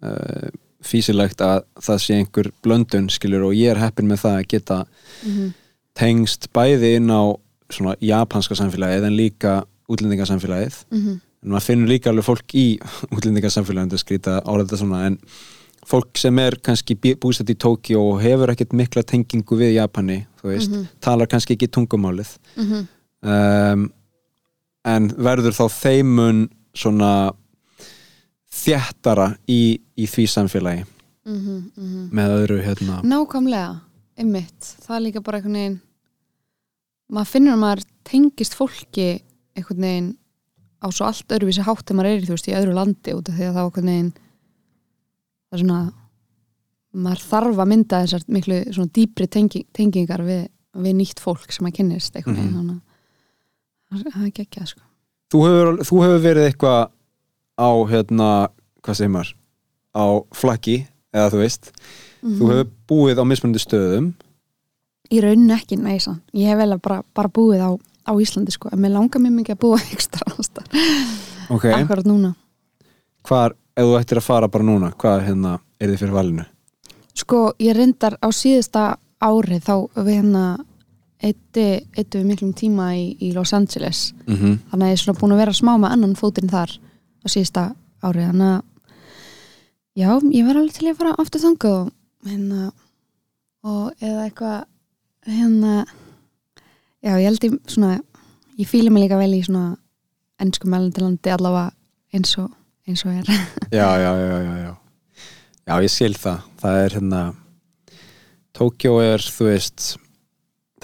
uh, 0.02 0.48
físilegt 0.82 1.40
að 1.40 1.62
það 1.80 1.98
sé 1.98 2.14
einhver 2.14 2.50
blöndun 2.62 3.08
skilur 3.08 3.42
og 3.42 3.54
ég 3.54 3.70
er 3.70 3.78
heppin 3.78 4.08
með 4.08 4.18
það 4.24 4.34
að 4.38 4.48
geta 4.48 4.84
Mm 5.24 5.52
tengst 5.98 6.50
bæði 6.54 6.96
inn 6.98 7.10
á 7.10 7.22
svona 7.72 7.94
japanska 8.02 8.56
samfélagið 8.58 9.06
en 9.08 9.16
líka 9.16 9.52
útlendingasamfélagið 9.90 10.76
-hmm. 10.90 11.20
En 11.44 11.50
maður 11.52 11.66
finnur 11.68 11.88
líka 11.92 12.10
alveg 12.10 12.24
fólk 12.24 12.54
í 12.56 12.66
útlendingasamfélagið 13.12 13.90
þetta 13.92 14.00
skrýta 14.02 14.36
álega 14.44 14.64
þetta 14.66 14.80
svona 14.80 15.02
en 15.10 15.18
fólk 15.84 16.16
sem 16.16 16.38
er 16.40 16.56
kannski 16.64 16.96
búsett 17.20 17.50
í 17.52 17.56
Tókíó 17.60 18.00
og 18.14 18.22
hefur 18.24 18.48
ekkert 18.54 18.72
mikla 18.72 19.02
tengingu 19.04 19.58
við 19.60 19.74
Japani, 19.76 20.26
þú 20.40 20.48
veist, 20.48 20.70
Mhm. 20.72 20.86
talar 21.00 21.26
kannski 21.28 21.56
ekki 21.56 21.68
tungumálið. 21.68 22.38
Mm 22.56 22.86
um, 23.24 23.92
en 24.84 25.08
verður 25.08 25.52
þá 25.56 25.66
þeimun 25.72 26.48
svona 26.74 27.32
þjættara 28.52 29.36
í, 29.48 29.80
í 29.96 30.06
því 30.06 30.26
samfélagi. 30.28 30.84
-hmm. 31.24 32.10
með 32.12 32.28
öðru 32.38 32.58
hérna. 32.62 33.00
Nákvæmlega, 33.02 33.80
einmitt. 34.18 34.60
Það 34.84 34.96
er 34.96 35.00
líka 35.00 35.22
bara 35.24 35.38
einhvern 35.38 35.54
veginn 35.54 35.80
maður 37.10 37.30
finnur 37.30 37.54
að 37.54 37.62
maður 37.62 37.82
tengist 38.04 38.54
fólki 38.54 39.06
einhvern 39.56 39.80
veginn 39.80 40.16
á 40.84 40.88
svo 40.92 41.06
allt 41.08 41.32
öðruvísi 41.32 41.64
hátt 41.64 41.84
þegar 41.86 41.96
maður 41.98 42.10
er 42.10 42.20
í, 42.22 42.26
þú 42.28 42.34
veist, 42.36 42.48
í 42.50 42.56
öðru 42.58 42.74
landi 42.76 43.14
út 43.16 43.28
af 43.28 43.34
því 43.38 43.44
að 43.48 43.54
það 43.54 43.62
var 43.62 43.64
einhvern 43.70 43.90
veginn 43.92 44.12
það 45.48 45.58
er 45.58 45.62
svona 45.64 45.80
maður 47.04 47.22
þarf 47.30 47.58
að 47.64 47.70
mynda 47.72 48.00
þessar 48.04 48.24
miklu 48.36 48.58
svona 48.74 48.92
dýpri 48.94 49.26
tengi, 49.34 49.64
tengingar 49.74 50.22
við, 50.26 50.42
við 50.84 50.94
nýtt 51.00 51.22
fólk 51.24 51.50
sem 51.52 51.64
maður 51.66 51.76
kynnist 51.80 52.16
einhvern 52.16 52.36
veginn 52.36 52.54
Mhm. 52.54 52.66
mm 52.66 52.80
-hmm. 53.90 54.12
það 54.14 54.26
er 54.26 54.34
geggjað 54.38 54.66
sko 54.66 54.80
þú 55.32 55.38
hefur, 55.46 55.78
þú 55.88 56.02
hefur 56.04 56.20
verið 56.22 56.46
eitthvað 56.48 56.90
á 57.58 57.70
hérna, 57.90 58.28
hvað 58.82 58.94
segir 58.98 59.10
maður 59.14 59.34
á 59.94 60.04
flaggi, 60.34 60.86
eða 61.14 61.30
þú 61.30 61.38
veist 61.38 61.72
þú 62.24 62.48
hefur 62.50 62.70
búið 62.88 63.18
á 63.22 63.24
mismunandi 63.24 63.58
stöðum 63.62 64.12
í 65.12 65.20
rauninni 65.20 65.54
ekki 65.54 65.76
næsa 65.78 66.18
ég 66.34 66.46
hef 66.48 66.58
vel 66.58 66.78
bara, 66.78 67.02
bara 67.14 67.28
búið 67.28 67.60
á, 67.62 67.70
á 68.08 68.12
Íslandi 68.18 68.50
sko 68.52 68.68
en 68.72 68.78
mér 68.80 68.90
langar 68.96 69.20
mér 69.20 69.30
mikið 69.30 69.54
að 69.54 69.60
búa 69.60 69.78
ekstra. 69.94 70.24
Ok, 71.54 71.68
akkurat 71.72 72.08
núna. 72.08 72.34
Hvar, 73.24 73.54
ef 73.76 73.86
þú 73.86 73.96
ættir 74.00 74.20
að 74.20 74.26
fara 74.26 74.50
bara 74.52 74.66
núna 74.66 74.92
hvað 74.98 75.24
hérna, 75.28 75.56
er 75.80 75.92
þið 75.92 76.02
fyrir 76.02 76.18
valinu? 76.18 76.46
Sko, 77.14 77.40
ég 77.62 77.76
reyndar 77.76 78.18
á 78.18 78.28
síðasta 78.34 78.84
ári 79.22 79.60
þá 79.62 79.74
við 79.96 80.14
hérna 80.18 80.44
eitti 81.24 82.18
við 82.18 82.26
miklum 82.28 82.52
tíma 82.56 82.90
í, 82.98 83.14
í 83.20 83.32
Los 83.32 83.54
Angeles. 83.56 84.12
Mm 84.26 84.36
-hmm. 84.36 84.58
þannig 84.70 84.84
að 84.84 84.90
ég 84.90 84.98
er 84.98 85.02
svona 85.04 85.20
búin 85.20 85.32
að 85.32 85.42
vera 85.42 85.52
smá 85.52 85.72
með 85.78 85.92
annan 85.92 86.16
fótinn 86.16 86.50
þar 86.50 86.70
á 87.24 87.26
síðasta 87.26 87.74
ári. 88.02 88.26
Þannig 88.28 88.50
að 88.54 88.62
já, 89.94 90.08
ég 90.32 90.46
var 90.46 90.56
alveg 90.56 90.74
til 90.74 90.88
að 90.90 90.98
fara 90.98 91.14
aftur 91.18 91.40
þangað 91.40 91.76
og 91.80 91.92
hérna 92.26 92.72
og 93.64 93.92
eða 94.00 94.24
eitthvað 94.26 94.64
hérna 95.26 95.86
já, 97.00 97.14
ég 97.16 97.24
held 97.28 97.44
ég 97.44 97.58
svona 97.66 98.00
ég 98.58 98.68
fíla 98.68 98.90
mig 98.90 99.04
líka 99.04 99.18
vel 99.18 99.34
í 99.34 99.42
svona 99.44 99.76
ennsku 100.42 100.70
meðlandilandi 100.70 101.34
allavega 101.34 101.72
eins 102.14 102.34
og, 102.40 102.50
eins 102.88 103.04
og 103.06 103.14
er. 103.14 103.30
Já, 103.74 103.88
já, 103.98 104.12
já, 104.18 104.38
já, 104.42 104.54
já. 104.64 104.72
Já, 105.64 105.74
ég 105.82 105.90
skil 105.90 106.14
það. 106.20 106.42
Það 106.60 106.78
er 106.84 106.94
hérna 106.98 107.20
Tókjó 108.54 108.98
er, 109.02 109.22
þú 109.34 109.48
veist 109.48 109.94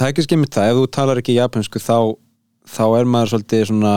það 0.01 0.07
er 0.07 0.15
ekki 0.15 0.25
skemmit 0.27 0.57
það, 0.57 0.73
ef 0.73 0.79
þú 0.81 0.85
talar 0.97 1.21
ekki 1.21 1.37
japansku 1.37 1.83
þá, 1.83 1.97
þá 2.75 2.85
er 2.99 3.11
maður 3.13 3.33
svolítið 3.35 3.65
svona 3.69 3.95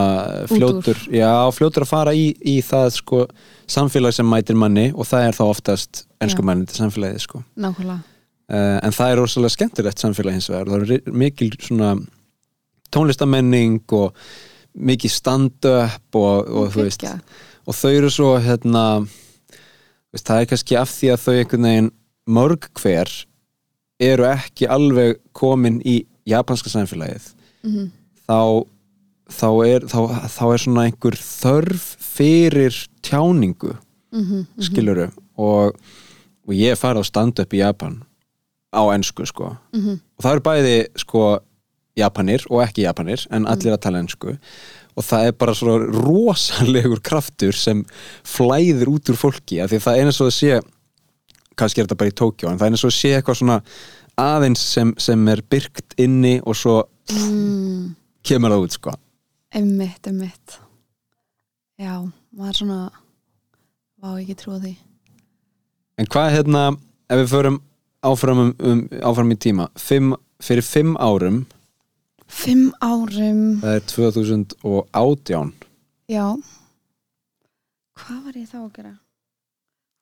fljótur, 0.51 1.03
já, 1.15 1.31
fljótur 1.55 1.85
að 1.85 1.91
fara 1.93 2.13
í, 2.13 2.25
í 2.37 2.57
það 2.65 2.89
sko 2.97 3.21
samfélag 3.71 4.13
sem 4.13 4.27
mætir 4.29 4.59
manni 4.59 4.89
og 4.91 5.07
það 5.09 5.29
er 5.29 5.37
þá 5.39 5.43
oftast 5.47 6.03
ennskumælindi 6.21 6.75
samfélagið 6.77 7.23
sko. 7.23 7.43
Nákvæmlega. 7.55 8.03
Uh, 8.53 8.77
en 8.83 8.93
það 8.93 9.13
er 9.13 9.21
rosalega 9.23 9.55
skemmtilegt 9.55 10.03
samfélag 10.03 10.35
hins 10.35 10.49
vegar, 10.51 10.69
það 10.69 10.91
er 10.97 11.13
mikil 11.23 11.49
svona 11.63 11.93
tónlistamenning 12.93 13.79
og 13.95 14.19
mikið 14.75 15.11
stand-up 15.13 16.15
og, 16.17 16.47
og 16.49 16.71
þú 16.73 16.83
veist 16.87 17.03
og 17.67 17.75
þau 17.77 17.91
eru 17.93 18.09
svo 18.11 18.31
hérna 18.43 18.85
veist, 20.13 20.25
það 20.27 20.39
er 20.41 20.49
kannski 20.51 20.77
af 20.79 20.89
því 20.91 21.11
að 21.13 21.21
þau 21.25 21.33
einhvern 21.37 21.67
veginn 21.69 21.91
mörg 22.27 22.67
hver 22.81 23.11
eru 24.03 24.25
ekki 24.31 24.67
alveg 24.71 25.19
komin 25.37 25.81
í 25.85 26.03
japanska 26.29 26.69
samfélagið 26.73 27.31
Mhm. 27.63 27.91
þá 28.27 28.65
þá 29.33 29.47
er, 29.65 29.85
þá, 29.87 29.99
þá 30.27 30.43
er 30.53 30.57
svona 30.59 30.83
einhver 30.89 31.15
þörf 31.15 31.85
fyrir 31.99 32.75
tjáningu 33.01 33.77
Mhm, 34.13 34.21
mhm. 34.21 34.61
skiluru 34.61 35.07
og, 35.37 35.73
og 36.47 36.53
ég 36.53 36.75
farið 36.77 37.01
á 37.01 37.05
stand-up 37.07 37.53
í 37.55 37.61
Japan 37.63 38.03
á 38.75 38.81
ensku 38.93 39.25
sko 39.25 39.55
Mhm. 39.73 39.99
og 40.17 40.21
það 40.25 40.31
eru 40.35 40.41
bæði 40.49 40.75
sko 40.97 41.39
Japanir 41.97 42.45
og 42.49 42.63
ekki 42.63 42.85
Japanir 42.87 43.25
en 43.33 43.47
allir 43.49 43.75
að 43.75 43.83
tala 43.85 44.01
ensku. 44.03 44.37
Og 44.93 45.05
það 45.05 45.27
er 45.29 45.35
bara 45.41 45.55
svona 45.57 45.89
rosalegur 45.93 47.01
kraftur 47.05 47.57
sem 47.57 47.83
flæðir 48.27 48.91
út 48.91 49.11
úr 49.13 49.19
fólki 49.19 49.59
af 49.63 49.71
því 49.71 49.81
það 49.85 49.99
er 49.99 50.09
eins 50.09 50.21
og 50.21 50.31
að 50.31 50.37
sé 50.37 50.61
kannski 51.57 51.81
er 51.81 51.87
þetta 51.87 51.99
bara 52.01 52.13
í 52.13 52.17
Tókjó 52.17 52.49
en 52.49 52.59
það 52.61 52.67
er 52.67 52.75
eins 52.75 52.85
og 52.85 52.93
að 52.93 52.97
sé 52.97 53.13
eitthvað 53.17 53.39
svona 53.41 53.59
aðeins 54.23 54.65
sem, 54.73 54.93
sem 55.01 55.29
er 55.29 55.41
byrkt 55.49 55.95
inni 56.01 56.35
og 56.41 56.57
svo 56.57 56.79
mm, 57.13 57.93
kemur 58.25 58.53
það 58.53 58.67
út 58.67 58.77
sko. 58.77 58.97
Emmitt, 59.53 60.09
emmitt 60.09 60.59
Já, 61.81 61.97
maður 62.37 62.59
svona 62.61 62.81
Vá, 64.03 64.17
ekki 64.19 64.33
trúa 64.35 64.57
því. 64.59 64.73
En 65.95 66.07
hvað 66.11 66.33
hérna, 66.33 66.61
ef 67.07 67.21
við 67.21 67.29
förum 67.31 67.59
áfram, 68.03 68.41
um, 68.41 68.49
um, 68.59 68.81
áfram 68.99 69.31
í 69.31 69.37
tíma 69.39 69.69
fimm, 69.79 70.17
fyrir 70.43 70.65
fimm 70.67 70.97
árum 70.99 71.45
Fimm 72.33 72.71
árum. 72.83 73.43
Það 73.61 73.77
er 73.77 73.85
2018 73.93 75.53
Já. 76.11 76.25
Hvað 78.03 78.19
var 78.25 78.37
ég 78.39 78.49
þá 78.49 78.57
að 78.59 78.69
gera? 78.77 78.93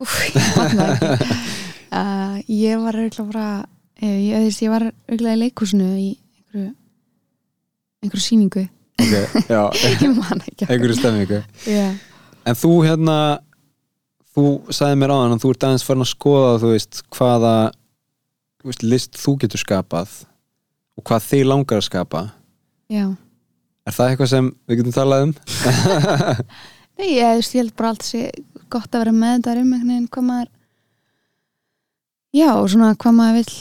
Úf, 0.02 0.15
ég 0.32 0.54
það 0.56 0.86
ekki. 0.88 1.39
Uh, 1.91 2.38
Ég 2.48 2.80
var 2.80 2.96
auðvitað 2.96 3.26
bara 3.34 3.46
ég, 4.00 4.13
ég, 4.30 4.44
ég, 4.46 4.60
ég 4.63 4.70
var 4.72 4.86
auðvitað 4.88 5.34
í 5.34 5.39
leikhúsinu 5.41 5.88
í 6.00 6.06
einhverju 6.39 6.70
einhverju 8.00 8.24
sýningu. 8.24 8.63
Okay, 8.96 9.26
Ég 10.06 10.13
man 10.15 10.39
ekki. 10.39 10.70
Einhverju 10.70 10.96
stemmingu 10.96 11.41
yeah. 11.67 11.98
en 12.48 12.56
þú 12.56 12.72
hérna 12.86 13.17
þú 14.32 14.46
sagði 14.72 15.02
mér 15.02 15.13
áðan 15.17 15.36
að 15.36 15.44
þú 15.44 15.52
ert 15.52 15.67
aðeins 15.67 15.86
farin 15.89 16.06
að 16.06 16.12
skoða 16.13 16.56
þú 16.63 16.72
veist 16.78 17.04
hvaða 17.17 17.54
þú 18.62 18.72
veist, 18.72 18.88
list 18.88 19.20
þú 19.20 19.36
getur 19.44 19.63
skapað 19.65 20.15
og 20.97 21.06
hvað 21.08 21.27
þig 21.30 21.43
langar 21.47 21.82
að 21.82 21.88
skapa 21.88 22.23
Já. 22.91 23.06
er 23.88 23.95
það 23.97 24.12
eitthvað 24.12 24.32
sem 24.34 24.49
við 24.67 24.82
getum 24.82 24.95
talað 24.95 25.27
um? 25.27 25.36
Nei, 27.01 27.10
ég, 27.15 27.41
ég 27.41 27.51
held 27.58 27.75
bara 27.77 27.93
allt 27.93 28.06
sé 28.06 28.25
gott 28.71 28.91
að 28.91 29.06
vera 29.06 29.13
með 29.15 29.38
þetta 29.38 29.56
um 29.62 29.75
einhvern 29.75 29.93
veginn 29.93 30.10
hvað 30.12 30.27
maður 30.30 30.49
já, 32.32 32.49
svona 32.73 32.93
hvað 32.95 33.17
maður 33.17 33.39
vill 33.41 33.56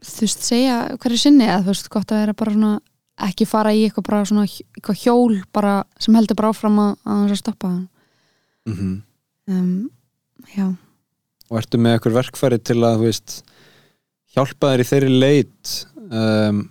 þú 0.00 0.24
veist, 0.24 0.46
segja 0.46 0.78
hverju 1.00 1.20
sinni 1.20 1.46
eða 1.46 1.62
þú 1.64 1.74
veist, 1.74 1.90
gott 1.92 2.14
að 2.14 2.22
vera 2.24 2.36
bara 2.42 2.54
svona 2.56 2.74
ekki 3.20 3.46
fara 3.48 3.72
í 3.76 3.84
eitthvað 3.84 4.06
bara 4.08 4.20
svona 4.28 4.46
eitthvað 4.48 5.00
hjól 5.02 5.40
bara 5.52 5.72
sem 6.00 6.16
heldur 6.16 6.38
bara 6.38 6.52
áfram 6.54 6.78
að, 6.80 6.92
að 7.04 7.24
þess 7.24 7.36
að 7.36 7.42
stoppa. 7.42 7.72
Mm 8.68 9.00
um, 9.50 9.90
já, 10.54 10.66
og 11.50 11.58
ertu 11.58 11.80
með 11.80 11.96
eitthvað 11.96 12.18
verkfæri 12.20 12.58
til 12.62 12.78
að 12.86 13.00
þú 13.00 13.08
veist, 13.08 13.32
hjálpa 14.34 14.72
þér 14.72 14.82
í 14.82 14.88
þeirri 14.90 15.16
leit 15.22 15.72
um, 16.10 16.62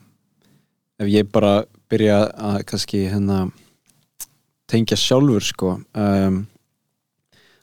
ef 1.00 1.10
ég 1.12 1.28
bara 1.32 1.64
byrja 1.90 2.22
að 2.36 2.62
kannski 2.70 3.04
hérna 3.10 3.48
tengja 4.70 4.98
sjálfur 5.00 5.44
sko 5.44 5.76
um, 5.80 6.40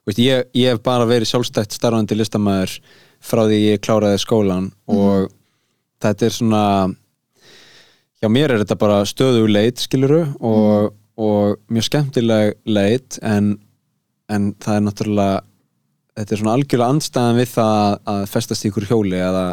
veist, 0.06 0.20
ég, 0.20 0.46
ég 0.56 0.74
hef 0.74 0.82
bara 0.84 1.08
verið 1.08 1.30
sjálfstætt 1.30 1.76
starfandi 1.76 2.18
listamæður 2.18 2.78
frá 3.24 3.44
því 3.46 3.62
ég 3.62 3.82
kláraði 3.84 4.20
skólan 4.22 4.70
og 4.90 5.30
þetta 6.02 6.28
er 6.28 6.36
svona 6.36 6.64
hjá 8.20 8.30
mér 8.32 8.54
er 8.54 8.64
þetta 8.64 8.78
bara 8.80 9.02
stöðu 9.08 9.48
leit 9.48 9.80
skiluru 9.82 10.24
og, 10.40 10.92
og 11.16 11.56
mjög 11.72 11.88
skemmtileg 11.88 12.56
leit 12.68 13.18
en, 13.24 13.54
en 14.32 14.52
það 14.60 14.78
er 14.78 14.86
náttúrulega 14.86 15.44
þetta 16.16 16.34
er 16.34 16.40
svona 16.42 16.56
algjörlega 16.56 16.94
andstæðan 16.94 17.40
við 17.40 17.52
það 17.52 17.98
að, 18.12 18.24
festast 18.32 18.64
í 18.64 18.70
ykkur 18.70 18.88
hjóli 18.90 19.20
eða, 19.20 19.44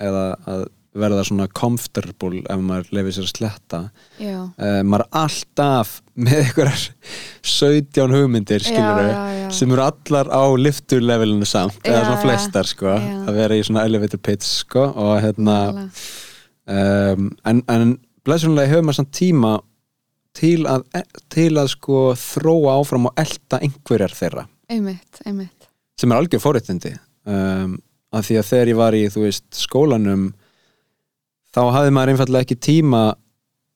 eða 0.00 0.26
að 0.50 0.68
verða 1.00 1.22
svona 1.26 1.46
comfortable 1.54 2.40
ef 2.50 2.62
maður 2.66 2.88
lefið 2.96 3.14
sér 3.14 3.26
að 3.26 3.30
sletta 3.30 3.78
uh, 3.86 4.80
maður 4.82 5.04
er 5.04 5.18
alltaf 5.20 5.92
með 6.18 6.40
einhverjar 6.40 6.86
17 7.46 8.14
hugmyndir 8.16 8.64
skilur 8.66 9.10
já. 9.12 9.44
sem 9.54 9.70
eru 9.70 9.84
allar 9.86 10.32
á 10.34 10.42
lifturlevelinu 10.58 11.46
samt 11.48 11.78
eða 11.84 12.00
Já, 12.00 12.04
svona 12.08 12.18
já. 12.18 12.22
flestar 12.24 12.70
sko 12.70 12.90
Já. 12.90 13.14
að 13.22 13.38
vera 13.38 13.58
í 13.58 13.64
svona 13.68 13.86
elevator 13.86 14.22
pitch 14.26 14.50
sko 14.64 14.88
og 14.90 15.14
hérna 15.22 15.56
um, 16.66 17.30
en, 17.46 17.62
en 17.70 17.96
blessunlega 18.26 18.74
hefur 18.74 18.88
maður 18.88 19.00
samt 19.04 19.14
tíma 19.20 19.54
til 20.36 20.66
að, 20.70 20.84
til 21.30 21.52
að 21.58 21.70
sko 21.76 22.02
þróa 22.18 22.80
áfram 22.80 23.08
og 23.10 23.18
elta 23.18 23.62
einhverjar 23.62 24.14
þeirra 24.18 24.48
einmitt, 24.70 25.22
einmitt 25.22 25.59
sem 26.00 26.12
er 26.12 26.20
algjör 26.20 26.42
fóréttindi 26.42 26.94
um, 27.28 27.76
að 28.10 28.26
því 28.28 28.38
að 28.40 28.48
þegar 28.50 28.72
ég 28.72 28.78
var 28.78 28.96
í 28.96 29.02
veist 29.14 29.48
skólanum 29.56 30.30
þá 31.54 31.62
hafði 31.74 31.94
maður 31.94 32.14
einfallega 32.14 32.46
ekki 32.46 32.58
tíma 32.62 33.02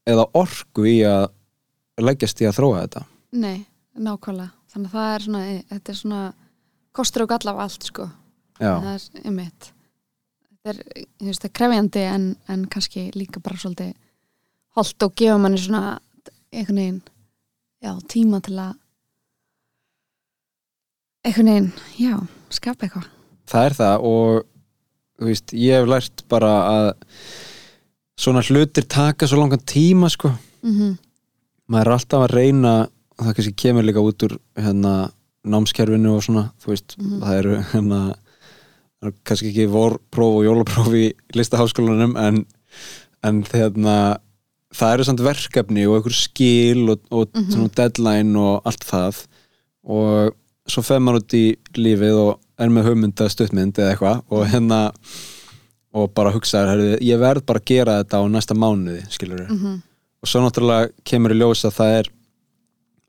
eða 0.08 0.26
orku 0.36 0.86
í 0.88 0.98
að 1.08 1.28
leggjast 2.02 2.42
í 2.42 2.48
að 2.48 2.58
þróa 2.58 2.82
þetta. 2.84 3.04
Nei, 3.38 3.64
nákvæmlega, 3.94 4.50
þannig 4.72 4.90
að 4.90 4.98
það 4.98 5.14
er 5.14 5.24
svona 5.26 5.44
þetta 5.70 5.92
er 5.92 6.00
svona 6.00 6.22
kostur 6.94 7.24
og 7.24 7.32
galla 7.32 7.54
af 7.54 7.62
allt 7.64 7.88
sko, 7.88 8.08
já, 8.58 8.70
það 8.70 8.90
er 8.92 9.06
einmitt. 9.24 9.70
Þetta 10.50 10.72
er, 10.72 10.80
þú 11.20 11.28
veist, 11.28 11.42
það 11.42 11.48
er 11.50 11.56
krefjandi 11.60 12.04
en, 12.10 12.28
en 12.50 12.64
kannski 12.70 13.04
líka 13.14 13.42
bara 13.44 13.60
svolítið 13.60 13.92
holdt 14.78 15.06
og 15.06 15.16
gefa 15.18 15.38
manni 15.40 15.60
svona 15.62 15.98
einhvern 16.54 16.80
veginn, 16.80 17.02
já, 17.82 17.92
tíma 18.10 18.40
til 18.44 18.58
að 18.58 18.74
einhvern 21.24 21.48
veginn, 21.50 21.72
já, 21.98 22.14
skapa 22.50 22.86
eitthvað 22.86 23.08
það 23.50 23.66
er 23.68 23.76
það 23.78 24.04
og 24.10 24.44
þú 25.20 25.28
veist, 25.30 25.52
ég 25.56 25.78
hef 25.80 25.88
lært 25.88 26.24
bara 26.28 26.52
að 26.68 26.88
svona 28.20 28.42
hlutir 28.46 28.86
taka 28.90 29.26
svo 29.28 29.40
langan 29.42 29.64
tíma 29.68 30.10
sko 30.12 30.32
mm 30.64 30.94
maður 31.64 31.86
er 31.88 31.94
alltaf 31.94 32.22
að 32.26 32.32
reyna 32.36 32.72
og 33.16 33.22
það 33.24 33.34
kannski 33.38 33.52
kemur 33.56 33.86
líka 33.86 34.02
út 34.04 34.24
úr 34.26 34.34
hérna, 34.60 34.90
námskerfinu 35.48 36.10
og 36.12 36.22
svona 36.26 36.42
þú 36.60 36.66
veist, 36.74 36.96
Mhm. 36.98 37.20
það 37.22 37.38
eru 37.38 37.54
hérna, 37.72 38.00
kannski 39.24 39.48
ekki 39.48 39.64
vorpróf 39.72 40.34
og 40.38 40.44
jólapróf 40.44 40.92
í 40.92 41.06
listaháskólanum 41.32 42.18
en, 42.20 42.42
en 43.24 43.42
hérna, 43.48 44.18
það 44.76 44.92
eru 44.94 45.04
samt 45.08 45.20
verkefni 45.24 45.86
og 45.88 45.96
einhver 46.02 46.12
skil 46.18 46.90
og, 46.90 47.00
og 47.10 47.28
Mhm. 47.32 47.50
svona 47.50 47.72
deadline 47.74 48.36
og 48.36 48.60
allt 48.66 48.84
það 48.84 49.24
og 49.88 50.34
svo 50.70 50.82
fer 50.84 51.02
maður 51.02 51.22
út 51.22 51.36
í 51.36 51.44
lífið 51.76 52.18
og 52.22 52.32
er 52.60 52.72
með 52.72 52.88
hugmynda 52.88 53.28
stuttmynd 53.32 53.78
eða 53.78 53.94
eitthvað 53.94 54.22
og 54.32 54.44
hérna 54.50 54.80
og 55.94 56.10
bara 56.14 56.32
hugsaður, 56.34 56.96
ég 57.04 57.20
verð 57.22 57.44
bara 57.46 57.60
að 57.62 57.70
gera 57.70 57.98
þetta 58.00 58.18
á 58.18 58.22
næsta 58.30 58.54
mánuði, 58.58 59.04
skilur 59.14 59.44
-hmm. 59.46 59.76
og 60.22 60.30
svo 60.30 60.42
náttúrulega 60.42 60.90
kemur 61.04 61.34
í 61.34 61.38
ljós 61.38 61.64
að 61.64 61.76
það 61.78 61.98
er 61.98 62.10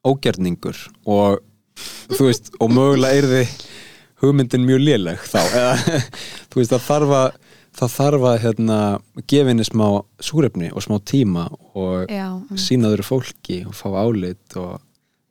ógerningur 0.05 0.77
og 1.05 1.39
þú 2.13 2.27
veist, 2.29 2.51
og 2.59 2.69
mögulega 2.71 3.17
er 3.17 3.27
þið 3.31 3.65
hugmyndin 4.21 4.65
mjög 4.65 4.81
léleg 4.85 5.19
þá, 5.25 5.41
eða 5.41 5.73
þú 6.49 6.61
veist, 6.61 6.71
það 6.71 6.87
þarf 6.89 7.15
að 7.21 7.29
það 7.75 7.95
þarf 7.97 8.25
að 8.29 8.37
hérna 8.45 8.79
gefa 9.27 9.51
henni 9.51 9.65
smá 9.67 9.87
súrefni 10.23 10.69
og 10.71 10.83
smá 10.85 10.99
tíma 11.03 11.49
og 11.75 12.05
já, 12.07 12.29
einmitt. 12.31 12.61
sína 12.61 12.91
þurru 12.93 13.07
fólki 13.07 13.57
og 13.67 13.75
fá 13.75 13.89
álit 13.99 14.55
og 14.55 14.77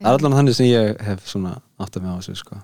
það 0.03 0.11
er 0.11 0.19
allan 0.19 0.37
þannig 0.39 0.59
sem 0.59 0.69
ég 0.69 1.01
hef 1.07 1.25
svona 1.31 1.55
átt 1.81 1.99
að 1.99 2.05
með 2.05 2.13
á 2.15 2.19
þessu 2.21 2.37
sko. 2.41 2.61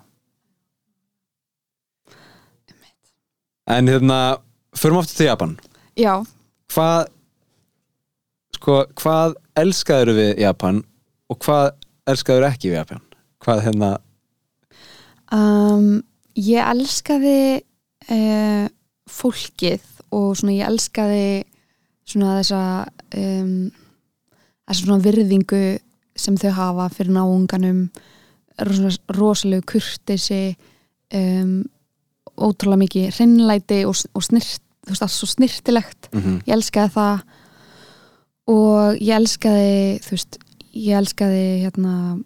En 3.71 3.91
hérna 3.91 4.21
förum 4.75 5.01
aftur 5.01 5.21
til 5.21 5.29
Japan. 5.29 5.57
Já, 5.99 6.15
hvað 6.73 7.11
sko, 8.57 8.83
hvað 9.01 9.37
elskaður 9.61 10.15
við 10.19 10.43
Japan 10.43 10.83
og 11.31 11.41
hvað 11.45 11.73
elskaður 12.11 12.49
ekki 12.51 12.71
við 12.71 12.79
Japan? 12.81 13.05
Hvað 13.41 13.63
hérna? 13.67 13.91
Um, 15.33 16.01
ég 16.35 16.67
elskaði 16.67 17.63
uh, 18.11 18.67
fólkið 19.11 19.87
og 20.11 20.35
svona 20.39 20.57
ég 20.57 20.67
elskaði 20.67 21.45
svona 22.11 22.41
þessa 22.41 22.63
um, 23.17 23.71
þessa 24.67 24.81
svona 24.83 25.03
virðingu 25.05 25.63
sem 26.19 26.37
þau 26.41 26.51
hafa 26.57 26.89
fyrir 26.93 27.15
náunganum 27.15 27.85
svona 28.69 29.17
rosalegu 29.17 29.67
kurtisi 29.73 30.57
um, 31.15 31.61
ótrúlega 32.41 32.81
mikið 32.85 33.15
hreinlæti 33.17 33.83
og, 33.89 33.97
og 34.15 34.25
snirt, 34.25 34.63
þú 34.85 34.95
veist, 34.95 35.05
allt 35.05 35.15
svo 35.15 35.29
snirtilegt. 35.29 36.09
Mm 36.13 36.21
-hmm. 36.21 36.41
ég 36.47 36.53
elskaði 36.55 36.91
það. 36.97 37.21
Og 38.47 38.97
ég 39.01 39.15
elskaði 39.17 40.01
þú 40.05 40.11
veist, 40.11 40.39
ég 40.75 40.99
elskaði 40.99 41.47
hérna 41.65 42.19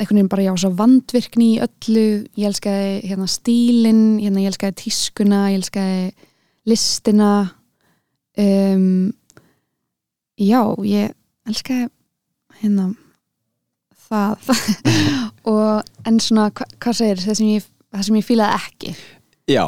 einhvern 0.00 0.16
veginn 0.16 0.28
bara 0.28 0.42
já, 0.42 0.56
svo 0.56 0.70
vandvirkni 0.70 1.56
í 1.56 1.60
öllu. 1.60 2.24
Ég 2.36 2.46
elskaði 2.46 3.00
hérna 3.08 3.26
stílinn 3.26 4.20
hérna, 4.20 4.40
ég 4.40 4.46
elskaði 4.52 4.72
tískuna, 4.74 5.50
ég 5.50 5.60
elskaði 5.60 6.12
listina. 6.64 7.52
Um, 8.38 9.12
já, 10.38 10.62
ég 10.84 11.12
elskaði 11.46 11.88
hérna 12.62 12.94
það 14.12 14.50
og 15.52 16.08
en 16.08 16.18
svona, 16.22 16.48
hva, 16.54 16.66
hvað 16.78 16.98
segir 17.00 17.22
það 17.24 17.38
sem 17.40 17.52
ég, 17.54 17.70
það 17.92 18.08
sem 18.08 18.18
ég 18.20 18.28
fílaði 18.28 18.58
ekki? 18.62 18.96
Já, 19.50 19.64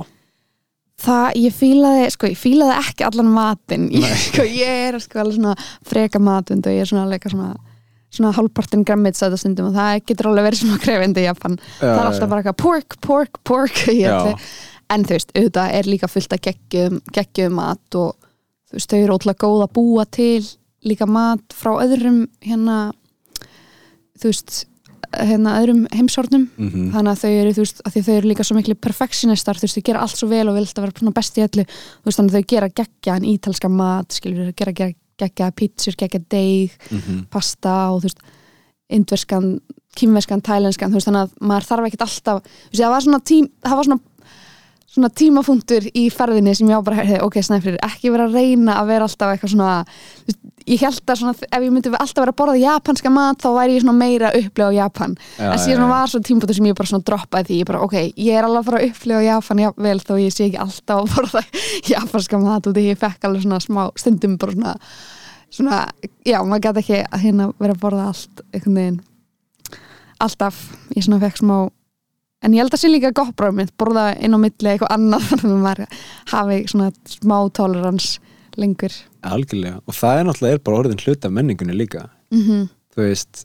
Það, 1.05 1.25
ég 1.43 1.55
fílaði, 1.55 2.05
sko, 2.15 2.29
ég 2.31 2.39
fílaði 2.39 2.75
ekki 2.79 3.05
allan 3.05 3.31
matinn, 3.35 3.87
ég, 3.93 4.13
sko, 4.29 4.45
ég 4.47 4.83
er 4.89 4.99
sko 5.03 5.21
alveg 5.21 5.37
svona 5.37 5.55
freka 5.85 6.21
matund 6.23 6.69
og 6.69 6.75
ég 6.75 6.85
er 6.85 6.91
svona 6.91 7.05
alveg 7.05 7.27
svona, 7.29 7.51
svona 8.15 8.33
hálfpartin 8.37 8.85
grammitsæta 8.87 9.39
stundum 9.41 9.73
og 9.73 9.77
það 9.77 10.05
getur 10.09 10.31
alveg 10.31 10.49
verið 10.49 10.63
svona 10.63 10.81
krefindi 10.85 11.25
í 11.25 11.27
Japan, 11.27 11.59
það 11.81 11.97
er 11.99 12.05
alltaf 12.07 12.31
bara 12.31 12.45
eitthvað 12.45 12.61
pork, 12.63 12.99
pork, 13.05 13.41
pork 13.45 13.83
Já. 13.91 14.17
en 14.95 15.05
þú 15.05 15.19
veist, 15.19 15.35
auðvitað 15.35 15.79
er 15.81 15.91
líka 15.91 16.11
fullt 16.13 16.37
að 16.39 16.45
geggjum, 16.49 17.01
geggjum 17.19 17.59
mat 17.59 17.99
og 18.01 18.15
þú 18.71 18.79
veist, 18.79 18.95
þau 18.95 19.01
eru 19.03 19.19
ótrúlega 19.19 19.45
góð 19.45 19.67
að 19.67 19.75
búa 19.81 20.07
til 20.15 20.41
líka 20.85 21.09
mat 21.11 21.57
frá 21.59 21.75
öðrum 21.83 22.25
hérna 22.45 22.79
þú 24.21 24.31
veist, 24.31 24.65
hérna 25.15 25.59
öðrum 25.61 25.85
heimsornum 25.95 26.49
mm 26.57 26.91
þannig 26.95 27.11
að 27.13 27.23
þau 27.23 27.31
eru, 27.31 27.53
þú 27.55 27.65
veist, 27.65 27.81
að 27.85 27.95
því 27.95 28.03
þau 28.07 28.15
eru 28.15 28.31
líka 28.31 28.45
svo 28.45 28.57
miklu 28.57 28.75
perfectionistar, 28.75 29.59
þú 29.59 29.67
veist, 29.67 29.79
þau 29.79 29.87
gera 29.89 30.03
allt 30.05 30.19
svo 30.19 30.29
vel 30.29 30.49
og 30.49 30.55
vil 30.55 30.65
alltaf 30.65 30.85
vera 30.85 31.15
best 31.15 31.39
í 31.39 31.45
öllu, 31.45 31.65
þú 31.65 32.09
veist, 32.09 32.19
þannig 32.19 32.35
að 32.35 32.39
þau 32.39 32.51
gera 32.55 32.69
geggjaðan 32.81 33.29
ítalska 33.35 33.69
mat, 33.69 34.13
skilur 34.13 34.51
þau 34.51 34.59
gera, 34.63 34.73
gera 34.73 34.95
geggjaða 35.19 35.57
pítsur, 35.59 35.95
geggjaða 35.95 36.25
deig 36.31 36.73
-hmm. 36.91 37.27
pasta 37.31 37.75
og 37.91 38.03
þú 38.03 38.09
veist 38.09 38.21
indverskan, 38.89 39.61
kýmverskan, 39.97 40.43
tælenskan 40.43 40.91
þú 40.91 40.99
veist, 40.99 41.09
þannig 41.09 41.23
að 41.23 41.31
maður 41.41 41.69
þarf 41.69 41.87
ekkert 41.89 42.07
alltaf 42.07 42.43
þú 42.43 42.71
veist, 42.71 42.83
það 42.83 42.95
var 42.95 43.03
svona 43.03 43.21
tím, 43.25 43.49
það 43.63 43.77
var 43.77 43.85
svona 43.85 44.01
svona 44.95 45.11
tímafunktur 45.11 45.89
í 45.91 46.05
ferðinni 46.15 46.55
sem 46.55 46.69
ég 46.71 46.79
á 46.79 46.87
bara, 46.87 47.03
hey, 47.03 47.19
ok, 47.23 47.41
snæfrir, 47.43 47.79
ekki 47.83 48.13
vera 48.15 48.29
að 48.29 48.37
reyna 48.39 48.77
að 48.79 48.91
vera 48.93 49.09
alltaf 49.09 49.33
eitthvað 49.33 49.51
svona 49.55 49.71
ég 50.71 50.81
held 50.85 51.11
að 51.11 51.19
svona, 51.21 51.35
ef 51.35 51.65
ég 51.65 51.73
myndi 51.75 51.91
alltaf 51.91 52.21
vera 52.23 52.33
að 52.33 52.39
borða 52.39 52.55
japanska 52.61 53.13
mat, 53.13 53.41
þá 53.43 53.49
væri 53.57 53.75
ég 53.75 53.83
svona 53.85 53.97
meira 53.99 54.31
að 54.31 54.39
upplifa 54.45 54.71
Japan 54.77 55.17
Já, 55.19 55.49
en 55.49 55.59
já, 55.59 55.63
síðan 55.65 55.85
já. 55.85 55.91
var 55.91 56.13
svo 56.13 56.21
tímapunktur 56.29 56.59
sem 56.59 56.69
ég 56.71 56.79
bara 56.79 56.91
svona 56.93 57.09
droppaði 57.11 57.49
því 57.51 57.59
ég 57.59 57.69
bara, 57.73 57.83
ok, 57.89 57.97
ég 58.15 58.39
er 58.39 58.47
alveg 58.47 58.63
að 58.63 58.69
fara 58.71 58.81
að 58.81 58.89
upplifa 58.93 59.25
Japan 59.27 59.63
jafnvel 59.65 59.97
þó 60.05 60.15
ég 60.23 60.37
sé 60.37 60.47
ekki 60.47 60.63
alltaf 60.65 61.03
að 61.03 61.13
borða 61.17 61.45
japanska 61.95 62.41
mat 62.45 62.71
og 62.71 62.77
því 62.79 62.87
ég 62.87 63.03
fekk 63.03 63.29
alveg 63.29 63.45
svona 63.45 63.61
smá 63.67 63.83
stundum 64.01 64.39
bara 64.41 64.57
svona, 64.57 64.77
svona 65.59 65.83
já, 66.23 66.39
maður 66.47 66.65
gæti 66.69 66.85
ekki 66.85 67.03
að 67.03 67.27
hérna 67.27 67.51
vera 67.59 67.77
að 67.77 67.83
borða 67.83 68.09
allt 68.13 68.45
alltaf, 70.25 70.63
ég 70.95 71.05
svona 71.05 71.21
fekk 71.27 71.43
smá 71.43 71.57
en 72.43 72.53
ég 72.55 72.61
held 72.65 72.75
að 72.75 72.81
sé 72.83 72.89
líka 72.91 73.13
gott 73.17 73.35
bráð 73.37 73.55
mitt 73.61 73.73
borða 73.81 74.07
inn 74.19 74.35
á 74.35 74.39
milli 74.41 74.71
eitthvað 74.75 74.93
annað 74.97 75.27
þannig 75.31 75.55
að 75.55 75.65
maður 75.65 75.87
hafi 76.35 76.59
svona 76.71 76.91
smá 77.09 77.37
tolerans 77.57 78.09
lengur. 78.57 78.93
Algjörlega, 79.27 79.81
og 79.87 79.95
það 79.97 80.19
er 80.21 80.25
náttúrulega 80.29 80.55
er 80.59 80.63
bara 80.67 80.79
orðin 80.83 81.01
hluti 81.03 81.27
af 81.27 81.33
menningunni 81.35 81.75
líka. 81.75 82.09
Mm 82.31 82.69
þú 82.95 83.03
veist, 83.03 83.41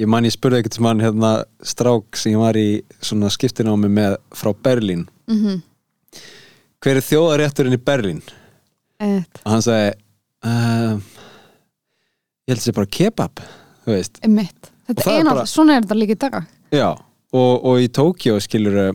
ég 0.00 0.08
man 0.08 0.24
ég 0.24 0.32
spurði 0.32 0.62
eitthvað 0.62 0.80
mann 0.86 1.02
hérna 1.04 1.30
strák 1.60 2.16
sem 2.16 2.32
ég 2.32 2.40
var 2.40 2.56
í 2.56 2.80
svona 3.04 3.28
skiptinámi 3.28 3.90
með 3.92 4.14
frá 4.32 4.54
Berlín. 4.64 5.02
-hmm. 5.28 5.58
hver 6.80 6.96
er 6.96 7.04
þjóðarétturinn 7.04 7.76
í 7.76 7.82
Berlín? 7.84 8.22
mm 9.02 9.24
og 9.44 9.50
hann 9.52 9.62
sagði 9.62 9.92
um, 10.44 11.02
ég 12.48 12.54
held 12.54 12.56
að 12.56 12.62
það 12.62 12.64
sé 12.64 12.72
bara 12.72 12.86
kebab. 12.98 13.40
Þú 13.84 13.92
veist, 13.92 14.18
mitt 14.26 14.70
Og 14.88 14.94
þetta 14.94 15.02
það 15.02 15.12
er 15.12 15.18
er 15.18 15.24
bara- 15.24 15.34
náttúrulega, 15.34 15.52
svona 15.52 15.76
er 15.76 15.82
þetta 15.82 15.94
líka 16.00 16.12
í 16.16 16.18
dag. 16.24 16.44
Já 16.72 16.88
og, 17.32 17.64
og 17.64 17.82
í 17.82 17.88
Tókjó 17.92 18.38
skilur 18.40 18.94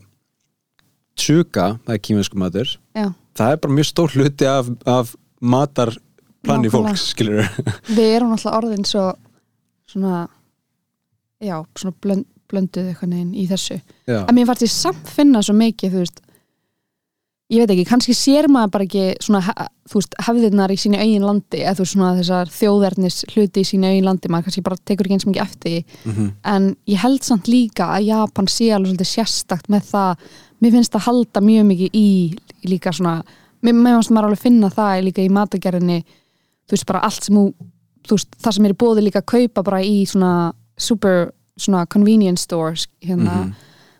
tsuka, 1.19 1.77
það 1.85 1.95
er 1.95 2.01
kýmensku 2.07 2.39
matur 2.41 2.69
já, 2.97 3.07
það 3.37 3.51
er 3.55 3.61
bara 3.63 3.77
mjög 3.77 3.89
stór 3.91 4.15
hluti 4.17 4.47
af, 4.49 4.69
af 4.89 5.13
matarplani 5.41 6.67
Nákvæmlega. 6.67 6.73
fólks 6.73 7.07
skilur 7.13 7.43
við 7.97 8.15
erum 8.17 8.33
náttúrulega 8.33 8.57
orðin 8.57 8.87
svo 8.89 9.05
svona 9.93 10.23
já, 11.43 11.57
svona 11.77 11.95
blönd, 12.01 12.25
blönduð 12.49 12.89
eitthvað 12.91 13.09
neginn 13.13 13.33
í 13.37 13.45
þessu. 13.49 13.79
Já, 14.09 14.21
en 14.23 14.35
mér 14.37 14.47
fannst 14.49 14.65
ég 14.65 14.71
samt 14.73 15.09
finna 15.13 15.41
svo 15.45 15.55
mikið 15.57 15.93
þú 15.93 16.01
veist 16.03 16.21
ég 17.51 17.59
veit 17.59 17.69
ekki, 17.73 17.83
kannski 17.85 18.13
sér 18.17 18.47
maður 18.49 18.71
bara 18.71 18.85
ekki 18.87 19.01
svona, 19.21 19.41
þú 19.91 19.99
veist, 19.99 20.15
hefðirnar 20.25 20.71
í 20.73 20.77
sínu 20.79 20.97
eigin 20.97 21.25
landi 21.27 21.59
eða 21.61 21.75
þú 21.75 21.83
veist 21.83 21.93
svona 21.93 22.11
þessar 22.17 22.51
þjóðverðnis 22.55 23.17
hluti 23.33 23.61
í 23.61 23.67
sínu 23.67 23.89
eigin 23.91 24.07
landi, 24.07 24.29
maður 24.31 24.47
kannski 24.47 24.63
bara 24.63 24.79
tekur 24.87 25.05
ekki 25.09 25.17
eins 25.17 25.27
mikið 25.27 25.43
eftir 25.43 25.83
mm 26.07 26.31
en 26.53 26.69
ég 26.89 27.01
held 27.03 27.23
samt 27.23 27.47
líka 27.51 27.89
að 27.97 28.07
Japan 28.07 28.47
sé 28.47 28.71
alveg 28.73 28.93
svolítið 28.93 29.11
sérstakt 29.11 29.69
með 29.69 29.83
það, 29.91 30.23
mér 30.63 30.71
finnst 30.77 30.93
það 30.95 31.05
halda 31.09 31.41
mjög 31.43 31.65
mikið 31.73 31.89
í 31.99 32.07
líka 32.71 32.93
svona 32.95 33.23
mér 33.63 33.73
mér 33.75 33.95
finnst 33.99 34.11
maður 34.15 34.29
alveg 34.31 34.43
finna 34.43 34.69
það 34.73 35.03
líka 35.09 35.21
í 35.23 35.29
matagerðinni, 35.29 35.99
þú 36.67 36.77
veist 36.77 36.87
bara 36.89 37.03
allt 37.05 37.23
sem 37.27 37.35
þú, 37.35 37.45
þú 38.07 38.17
veist, 38.17 38.35
það 38.43 38.53
sem 38.57 38.65
er 38.65 38.73
í 38.73 38.79
bóði 38.83 39.03
líka 39.05 39.21
að 39.21 39.29
kaupa 39.35 39.63
bara 39.63 39.83
í 39.83 40.05
svona 40.09 40.53
super 40.77 41.31
svona 41.59 41.85
convenience 41.85 42.41
stores 42.47 42.87
hérna, 43.03 43.43
Mhm. 43.43 43.53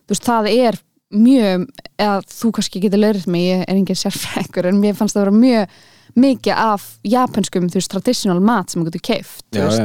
þú 0.08 0.16
veist, 0.16 0.24
það 0.26 0.50
er 0.58 0.80
mjög, 1.14 1.68
eða 2.02 2.22
þú 2.30 2.52
kannski 2.58 2.82
getur 2.84 3.02
lögrið 3.04 3.28
mig, 3.34 3.44
ég 3.50 3.64
er 3.68 3.76
engin 3.78 4.00
sérfrækur 4.00 4.68
en 4.70 4.80
mér 4.82 4.96
fannst 4.98 5.16
það 5.18 5.26
vera 5.28 5.36
mjög 5.38 5.78
mikið 6.24 6.58
af 6.64 6.88
japanskum, 7.10 7.70
þú 7.74 7.80
veist, 7.80 7.92
traditional 7.94 8.42
mat 8.46 8.70
sem 8.74 8.82
þú 8.84 8.90
getur 8.92 9.04
keift, 9.10 9.44
þú 9.54 9.64
veist, 9.66 9.84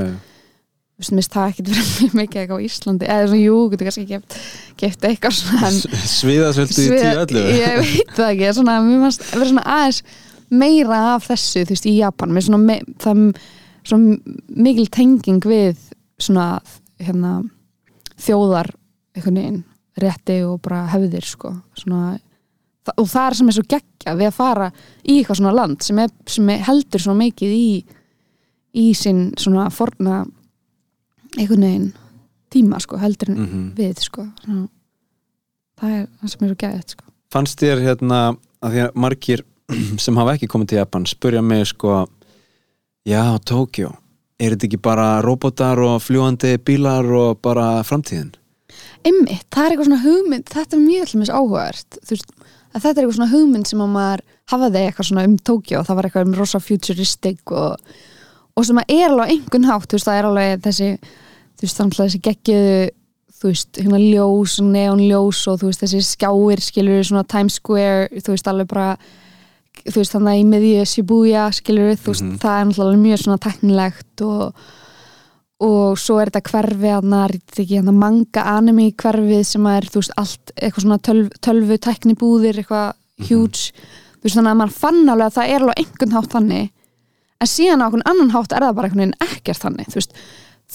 þú 0.98 1.02
veist, 1.04 1.12
minnst 1.16 1.32
það 1.36 1.52
ekkert 1.52 1.70
verið 1.72 1.92
mjög 2.02 2.16
mikið 2.20 2.40
eitthvað 2.42 2.58
á 2.60 2.66
Íslandi, 2.68 3.08
eða 3.14 3.28
svona, 3.28 3.42
jú, 3.44 3.58
getur 3.72 3.88
kannski 3.88 4.06
keift, 4.10 4.38
keift 4.82 5.06
eitthvað 5.08 5.36
svona 5.38 5.70
sviðasvöldu 6.12 6.74
í 6.74 6.88
Svið- 6.88 7.06
10-11 7.06 7.52
ég 7.58 7.78
veit 7.84 8.12
það 8.18 8.32
ekki, 8.34 8.50
svona, 8.58 8.78
mér 8.84 9.04
fannst 9.06 9.24
vera 9.32 9.50
svona 9.52 9.66
aðeins 9.78 10.02
meira 10.48 10.98
af 11.14 11.28
þessu, 11.28 11.62
þú 11.68 11.74
veist, 11.76 11.88
í 11.88 11.94
Japan 12.00 12.34
með 12.36 12.48
svona, 12.48 12.60
me, 12.64 12.78
það 13.04 13.22
svona 13.88 14.36
mikil 14.68 14.88
tenging 14.92 15.44
við 15.48 15.80
svona, 16.20 16.50
hérna 17.00 17.32
þjóðar, 18.18 18.72
einhvern 19.16 19.38
veginn 19.40 19.58
rétti 20.02 20.38
og 20.46 20.60
bara 20.64 20.86
hefðir 20.92 21.24
sko, 21.26 21.52
svona 21.78 22.18
og 22.96 23.04
það 23.04 23.26
er 23.28 23.34
sem 23.36 23.48
er 23.50 23.52
svo 23.58 23.64
geggja 23.68 24.14
við 24.16 24.26
að 24.30 24.36
fara 24.38 24.66
í 25.04 25.18
eitthvað 25.18 25.36
svona 25.42 25.52
land 25.58 25.82
sem, 25.84 25.98
er, 26.00 26.12
sem 26.26 26.48
er 26.54 26.62
heldur 26.64 27.02
svona 27.04 27.18
mikið 27.26 27.52
í 27.52 27.68
í 28.78 28.86
sinn 28.96 29.32
svona 29.36 29.66
forna 29.74 30.22
einhvern 31.36 31.64
veginn 31.66 31.88
tíma 32.52 32.78
sko, 32.80 32.96
heldur 32.96 33.28
en 33.34 33.38
Mhm. 33.42 33.66
við 33.76 34.00
sko 34.06 34.24
svona, 34.44 34.68
það 35.80 35.90
er 35.98 36.06
það 36.22 36.28
sem 36.32 36.44
er 36.46 36.48
svo 36.48 36.56
geggja 36.64 36.82
sko. 36.88 37.04
fannst 37.32 37.60
þér 37.60 37.82
hérna 37.84 38.20
að 38.62 38.72
því 38.72 38.80
að 38.86 38.94
margir 39.04 39.44
sem 40.04 40.16
hafa 40.16 40.34
ekki 40.38 40.48
komið 40.48 40.68
til 40.72 40.78
Japan 40.78 41.04
spurja 41.06 41.42
mig 41.44 41.66
sko 41.66 42.06
já, 43.06 43.38
Tókjó, 43.44 43.92
er 44.40 44.54
þetta 44.56 44.66
ekki 44.66 44.80
bara 44.82 45.20
robotar 45.22 45.78
og 45.78 46.00
fljúandi 46.00 46.56
bílar 46.58 47.04
og 47.04 47.42
bara 47.42 47.82
framtíðin? 47.84 48.32
Einmitt, 49.06 49.44
það 49.54 49.64
er 49.64 49.70
eitthvað 49.74 49.88
svona 49.88 50.02
hugmynd 50.04 50.50
þetta 50.52 50.76
er 50.76 50.82
mjög 50.84 51.06
allmis 51.08 51.30
áhugavert 51.30 51.98
þú 52.04 52.10
veist, 52.16 52.32
að 52.74 52.82
þetta 52.82 52.88
er 52.94 53.02
eitthvað 53.04 53.16
svona 53.18 53.32
hugmynd 53.32 53.66
sem 53.70 53.80
að 53.84 53.92
maður 53.94 54.22
hafaði 54.52 54.82
eitthvað 54.88 55.08
svona 55.10 55.24
um 55.28 55.36
Tókjó 55.48 55.82
það 55.86 55.96
var 55.98 56.08
eitthvað 56.08 56.26
um 56.28 56.34
rosa 56.38 56.60
futuristic 56.60 57.52
og, 57.52 57.76
og 58.56 58.66
sem 58.68 58.80
að 58.82 58.92
er 58.98 59.08
alveg 59.10 59.32
einhvern 59.36 59.68
hátt 59.70 59.88
þú 59.88 59.98
veist, 59.98 60.08
það 60.08 60.18
er 60.18 60.28
alveg 60.32 60.62
þessi 60.66 60.90
þú 60.98 61.66
veist, 61.66 61.78
þannig 61.78 61.98
þessi 62.02 62.20
geggjuðu 62.28 62.90
þú 63.38 63.52
veist, 63.52 63.78
hérna 63.78 63.98
ljós, 64.02 64.58
neonljós 64.66 65.40
og 65.52 65.60
þú 65.60 65.68
veist, 65.70 65.82
þessi 65.84 66.00
skjáir, 66.02 66.58
skilur 66.64 67.04
svona 67.06 67.22
Times 67.30 67.54
Square, 67.60 68.08
þú 68.18 68.34
veist, 68.34 68.48
alveg 68.50 68.66
bara 68.72 68.88
þú 69.86 69.94
veist, 70.00 70.10
þannig 70.16 70.32
að 70.32 70.40
í 70.40 70.46
miðju 70.50 70.86
Shibuya, 70.90 71.44
skilur 71.54 71.92
þú 71.94 72.10
veist, 72.10 72.24
Mhm. 72.26 72.38
það 72.42 72.56
er 72.60 72.64
náttúrulega 72.66 73.02
mjög 73.04 73.22
svona 73.22 73.38
teknilegt 73.46 74.24
og 74.26 74.54
og 75.58 75.98
svo 75.98 76.20
er 76.22 76.30
þetta 76.30 76.52
hverfi 76.52 76.90
hann 77.80 77.94
manga 77.98 78.44
anime 78.46 78.92
hverfið 78.94 79.44
sem 79.46 79.64
er 79.66 79.86
veist 79.94 80.14
allt 80.20 80.52
eitthvað 80.54 80.84
svona 80.84 80.98
tölv, 81.02 81.32
tölvu 81.42 81.78
teknibúðir 81.82 82.60
eitthvað 82.62 82.92
huge. 83.26 83.72
Þú 84.18 84.26
veist 84.26 84.38
þannig 84.38 84.52
að 84.52 84.60
maður 84.60 84.76
fann 84.78 85.00
alveg 85.08 85.26
að 85.26 85.38
það 85.38 85.54
er 85.54 85.64
alveg 85.64 85.80
einhvern 85.82 86.14
hátt 86.14 86.36
þannig. 86.36 86.70
En 87.38 87.50
síðan 87.50 87.82
á 87.82 87.86
einhvern 87.86 88.06
annan 88.12 88.32
hátt 88.34 88.54
er 88.54 88.66
það 88.66 88.78
bara 88.78 88.90
einhvern 88.90 89.04
veginn 89.04 89.26
ekkert 89.26 89.64
þannig 89.64 89.98
veist. 89.98 90.16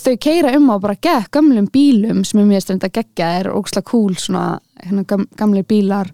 Þau 0.03 0.13
keira 0.25 0.53
um 0.57 0.69
á 0.73 0.75
bara 0.83 0.99
gekk 0.99 1.31
gömlum 1.37 1.67
bílum 1.71 2.23
sem 2.27 2.39
er 2.41 2.47
mjög 2.49 2.63
stund 2.65 2.83
að 2.87 2.95
gegja 2.97 3.27
er 3.39 3.51
ógslag 3.53 3.85
cool 3.87 4.15
svona 4.19 4.57
hérna, 4.81 5.03
gam, 5.07 5.27
gamli 5.39 5.63
bílar. 5.63 6.11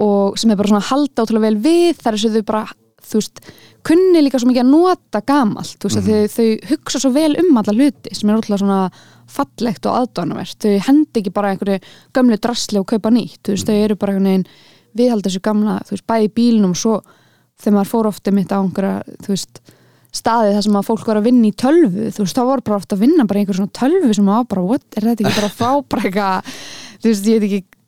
Og 0.00 0.38
sem 0.40 0.52
er 0.52 0.56
bara 0.56 0.70
svona 0.70 0.84
að 0.84 0.92
halda 0.94 1.24
ótrúlega 1.26 1.48
vel 1.48 1.64
við 1.64 2.00
þar 2.00 2.16
er 2.16 2.36
þau 2.36 2.46
bara 2.48 2.68
þú 3.10 3.20
veist, 3.20 3.40
kunni 3.86 4.22
líka 4.22 4.40
svo 4.40 4.50
mikið 4.50 4.64
að 4.64 4.72
nota 4.72 5.22
gamalt, 5.26 5.76
þú 5.80 5.90
veist, 5.90 6.00
mm 6.00 6.10
þau, 6.10 6.34
þau 6.34 6.70
hugsa 6.70 7.02
svo 7.02 7.12
vel 7.14 7.32
um 7.42 7.60
alla 7.60 7.74
hluti 7.76 8.14
sem 8.16 8.30
er 8.30 8.38
ótrúlega 8.38 8.62
svona 8.62 8.80
fallegt 9.30 9.86
og 9.86 9.98
aðdánavert 10.00 10.66
þau 10.66 10.76
hendi 10.88 11.22
ekki 11.22 11.32
bara 11.34 11.54
einhverju 11.54 11.80
gömlu 12.16 12.38
drasli 12.42 12.80
og 12.80 12.88
kaupa 12.90 13.12
nýtt, 13.14 13.40
þú 13.46 13.56
veist, 13.56 13.68
þau 13.68 13.80
eru 13.84 13.98
bara 13.98 14.14
einhvern 14.14 14.30
veginn 14.30 14.46
viðhalda 15.00 15.28
þessu 15.30 15.42
gamla, 15.44 15.80
þú 15.86 15.96
veist, 15.96 16.06
bæði 16.10 16.32
bílnum 16.38 16.74
og 16.74 16.80
svo 16.80 16.96
þegar 17.60 17.76
maður 17.76 17.92
fór 17.92 18.10
ofta 18.10 18.34
mitt 18.34 18.54
á 18.54 18.58
einhverja, 18.58 19.18
þú 19.24 19.34
veist 19.34 19.62
staði 20.10 20.54
þar 20.56 20.64
sem 20.66 20.78
að 20.80 20.86
fólk 20.88 21.06
var 21.06 21.20
að 21.20 21.26
vinna 21.28 21.46
í 21.46 21.52
tölvu 21.54 22.08
þú 22.10 22.24
veist, 22.24 22.38
þá 22.38 22.46
voru 22.48 22.64
bara 22.66 22.78
ofta 22.80 22.96
að 22.96 23.04
vinna 23.04 23.26
bara 23.30 23.38
í 23.38 23.44
einhver 23.44 23.58
svona 23.60 23.76
tölvu 23.78 24.14
sem 24.16 24.30
var 24.30 24.46
bara, 24.50 24.64
what, 24.66 24.86
er 24.98 25.06
þetta 25.06 25.26
ekki 25.26 25.36
bara 25.36 25.50
frá 25.54 25.70
bara 25.86 26.08
eitthvað, 26.08 26.56
þú 26.96 27.12
veist, 27.12 27.28
ég 27.30 27.44
veit 27.44 27.50
ekki 27.50 27.79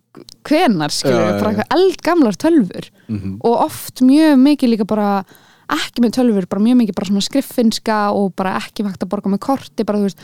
hvenar, 0.45 0.93
skilur, 0.93 1.21
já, 1.21 1.39
bara 1.41 1.51
eitthvað 1.53 1.77
eldgamlar 1.79 2.37
tölvur. 2.37 2.89
Mm 3.09 3.39
og 3.43 3.55
oft 3.65 4.01
mjög 4.05 4.37
mikið 4.39 4.69
líka 4.75 4.85
bara 4.87 5.25
ekki 5.73 6.03
með 6.05 6.13
tölfur, 6.19 6.47
bara 6.49 6.63
mjög 6.63 6.77
mikið 6.83 6.95
bara 6.95 7.07
svona 7.09 7.25
skriffinska 7.25 7.99
og 8.13 8.35
bara 8.37 8.57
ekki 8.59 8.85
hægt 8.85 9.03
að 9.03 9.09
borga 9.09 9.31
með 9.33 9.41
korti 9.41 9.85
bara, 9.89 10.03
veist, 10.05 10.19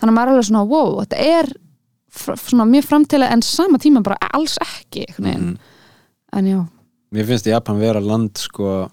þannig 0.00 0.12
að 0.12 0.16
maður 0.16 0.28
er 0.28 0.32
alveg 0.32 0.48
svona 0.48 0.64
wow, 0.70 1.00
þetta 1.04 1.18
er 1.18 1.52
svona 2.40 2.64
mjög 2.70 2.84
framtilega 2.88 3.32
en 3.32 3.42
sama 3.42 3.78
tíma 3.78 4.02
bara 4.02 4.16
alls 4.32 4.56
ekki 4.62 5.04
veginn, 5.18 5.56
-hmm. 5.58 6.38
en 6.38 6.46
já. 6.46 6.64
Mér 7.12 7.26
finnst 7.26 7.46
Japan 7.46 7.78
vera 7.78 8.00
land 8.00 8.36
sko 8.38 8.90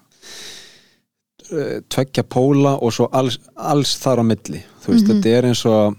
eh, 1.52 1.80
tveggja 1.88 2.22
póla 2.22 2.76
og 2.82 2.92
svo 2.92 3.08
alls, 3.12 3.38
alls 3.56 3.96
þar 3.98 4.20
á 4.20 4.24
milli. 4.24 4.62
Þú 4.82 4.92
veist, 4.92 5.06
Mhm. 5.08 5.22
þetta 5.22 5.28
er 5.38 5.42
eins 5.44 5.64
og 5.66 5.96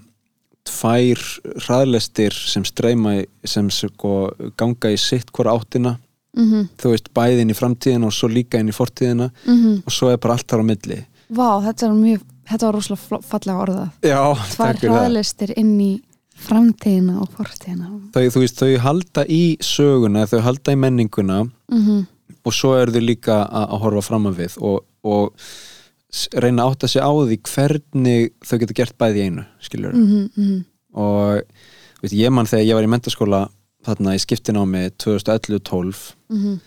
tvær 0.64 1.20
hraðlestir 1.64 2.34
sem 2.34 2.64
streyma 2.64 3.22
sem 3.44 3.68
sko 3.70 4.32
ganga 4.58 4.92
í 4.92 4.98
sitt 5.00 5.32
hvora 5.32 5.56
áttina. 5.58 5.98
Mm 6.34 6.68
þú 6.80 6.90
veist, 6.90 7.10
bæði 7.14 7.44
inn 7.44 7.50
í 7.50 7.54
framtíðina 7.54 8.08
og 8.08 8.12
svo 8.12 8.28
líka 8.28 8.58
inn 8.58 8.68
í 8.68 8.74
fortíðina. 8.74 9.30
Og 9.86 9.92
svo 9.92 10.10
er 10.10 10.18
bara 10.18 10.34
allt 10.34 10.48
þar 10.50 10.64
á 10.64 10.70
milli. 10.70 11.04
Vá, 11.28 11.60
þetta 11.62 11.86
er 11.86 11.92
mjög 11.92 12.24
þetta 12.48 12.66
var 12.66 12.74
rosalega 12.74 13.20
fallega 13.22 13.62
orðað. 13.66 13.90
Já, 14.02 14.22
tvær 14.54 14.80
fyrir 14.80 14.90
það. 14.90 15.54
inn 15.56 15.80
í 15.80 15.92
framtíðina 16.34 17.20
og 17.22 17.30
fortíðina. 17.36 17.92
Þau, 18.12 18.26
þú 18.34 18.40
veist, 18.42 18.58
þau 18.58 18.78
halda 18.78 19.24
í 19.28 19.56
söguna 19.60 20.26
þau 20.26 20.40
halda 20.40 20.72
í 20.72 20.76
menninguna. 20.76 21.44
Mm 21.70 22.02
og 22.44 22.52
svo 22.52 22.74
eru 22.76 22.92
þau 22.94 23.04
líka 23.04 23.38
að, 23.44 23.68
að 23.74 23.82
horfa 23.84 24.02
fram 24.04 24.28
af 24.28 24.36
við. 24.38 24.56
Og, 24.60 24.84
og 25.04 25.48
reyna 26.44 26.64
að 26.64 26.74
átta 26.74 26.90
sig 26.90 27.02
á 27.02 27.10
því 27.10 27.38
hvernig 27.50 28.28
þau 28.46 28.58
geta 28.62 28.76
gert 28.80 28.96
bæði 29.00 29.24
einu 29.28 29.44
skilur 29.60 29.92
-hmm, 29.96 30.28
mm 30.36 30.64
og 30.94 31.40
veit, 32.02 32.12
ég 32.14 32.30
mann 32.30 32.46
þegar 32.46 32.64
ég 32.68 32.76
var 32.78 32.84
í 32.86 32.90
mentaskóla 32.92 33.40
þarna 33.84 34.14
í 34.14 34.20
skiptinámi 34.22 34.84
2011-12 35.02 36.14
-hmm. 36.30 36.60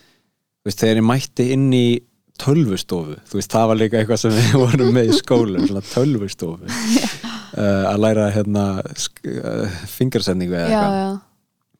veist, 0.66 0.80
þegar 0.82 1.00
ég 1.00 1.06
mætti 1.08 1.46
inn 1.54 1.72
í 1.72 2.00
tölvustofu 2.38 3.16
þú 3.24 3.38
veist, 3.40 3.50
það 3.52 3.66
var 3.70 3.76
líka 3.80 3.98
eitthvað 3.98 4.20
sem 4.20 4.36
við 4.36 4.52
vorum 4.64 4.92
með 4.94 5.08
í 5.08 5.16
svona 5.18 5.84
tölvustofu 5.94 6.68
uh, 7.62 7.84
að 7.92 8.00
læra 8.04 8.30
hérna 8.36 8.66
uh, 8.84 9.68
fingersetningu 9.86 10.54
eða 10.54 10.68
Já, 10.68 10.82
eitthvað. 10.82 11.20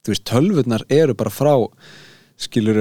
þú 0.02 0.14
veist, 0.14 0.24
tölvurnar 0.24 0.84
eru 0.88 1.14
bara 1.14 1.30
frá 1.30 1.54
skilur 2.38 2.78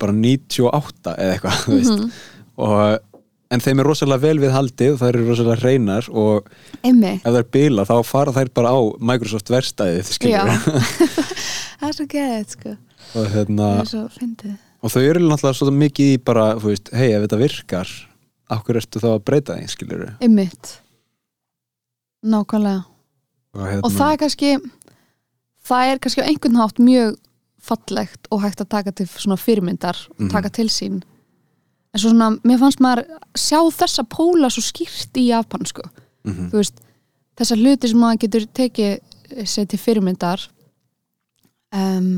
bara 0.00 0.12
98 0.12 1.14
eða 1.14 1.36
eitthvað 1.36 1.68
Mhm. 1.96 2.10
og 2.56 3.15
en 3.50 3.62
þeim 3.62 3.80
er 3.82 3.86
rosalega 3.86 4.22
vel 4.26 4.38
við 4.42 4.54
haldið 4.54 4.96
þær 5.00 5.08
eru 5.14 5.26
rosalega 5.28 5.60
hreinar 5.62 6.08
og 6.10 6.48
Einmi, 6.82 7.12
ef 7.20 7.26
það 7.28 7.38
er 7.40 7.48
bila 7.56 7.84
þá 7.86 7.94
fara 8.08 8.32
þær 8.34 8.50
bara 8.58 8.72
á 8.74 8.80
Microsoft 9.12 9.52
verstaðið 9.54 10.10
Það 11.80 11.88
er 11.90 11.96
svo 11.98 12.06
geðið 12.10 12.48
sko. 12.56 12.70
Og, 13.16 13.26
hérna, 13.30 13.66
Það 13.76 13.90
og 14.82 14.92
þau 14.92 15.02
eru 15.04 15.20
náttúrulega 15.26 15.58
svo 15.60 15.70
mikið 15.74 16.14
í 16.14 16.18
bara 16.26 16.46
hei 16.96 17.10
ef 17.12 17.22
þetta 17.26 17.38
virkar 17.40 17.92
okkur 18.56 18.78
ertu 18.80 19.02
þá 19.02 19.08
að 19.12 19.22
breyta 19.28 19.56
því 19.58 19.68
Einmitt. 20.22 20.72
Nákvæmlega. 22.26 22.82
Og, 23.56 23.62
hérna, 23.66 23.82
og 23.86 23.94
það 23.94 24.12
er 24.14 24.20
kannski 24.22 24.50
það 25.66 25.90
er 25.92 26.00
kannski 26.02 26.22
á 26.24 26.28
einhvern 26.30 26.58
hátt 26.60 26.80
mjög 26.82 27.14
fallegt 27.66 28.28
og 28.30 28.42
hægt 28.44 28.60
að 28.62 28.68
taka 28.76 28.92
til 28.94 29.06
svona 29.10 29.38
fyrirmyndar 29.40 29.98
og 30.10 30.20
Mhm. 30.20 30.30
taka 30.30 30.48
til 30.50 30.68
sín 30.70 31.02
en 31.96 32.02
svo 32.02 32.12
svona, 32.12 32.34
mér 32.44 32.60
fannst 32.60 32.82
maður 32.84 33.06
sjá 33.38 33.60
þessa 33.78 34.04
póla 34.12 34.50
svo 34.52 34.64
skýrt 34.64 35.16
í 35.16 35.30
Japan 35.30 35.64
sko, 35.68 35.86
mm 36.26 36.50
þú 36.52 36.60
veist 36.60 36.82
þessar 37.36 37.60
hluti 37.60 37.90
sem 37.90 38.00
maður 38.00 38.22
getur 38.24 38.46
tekið 38.56 39.46
sér 39.48 39.66
til 39.68 39.80
fyrirmyndar 39.80 40.42
um, 41.76 42.10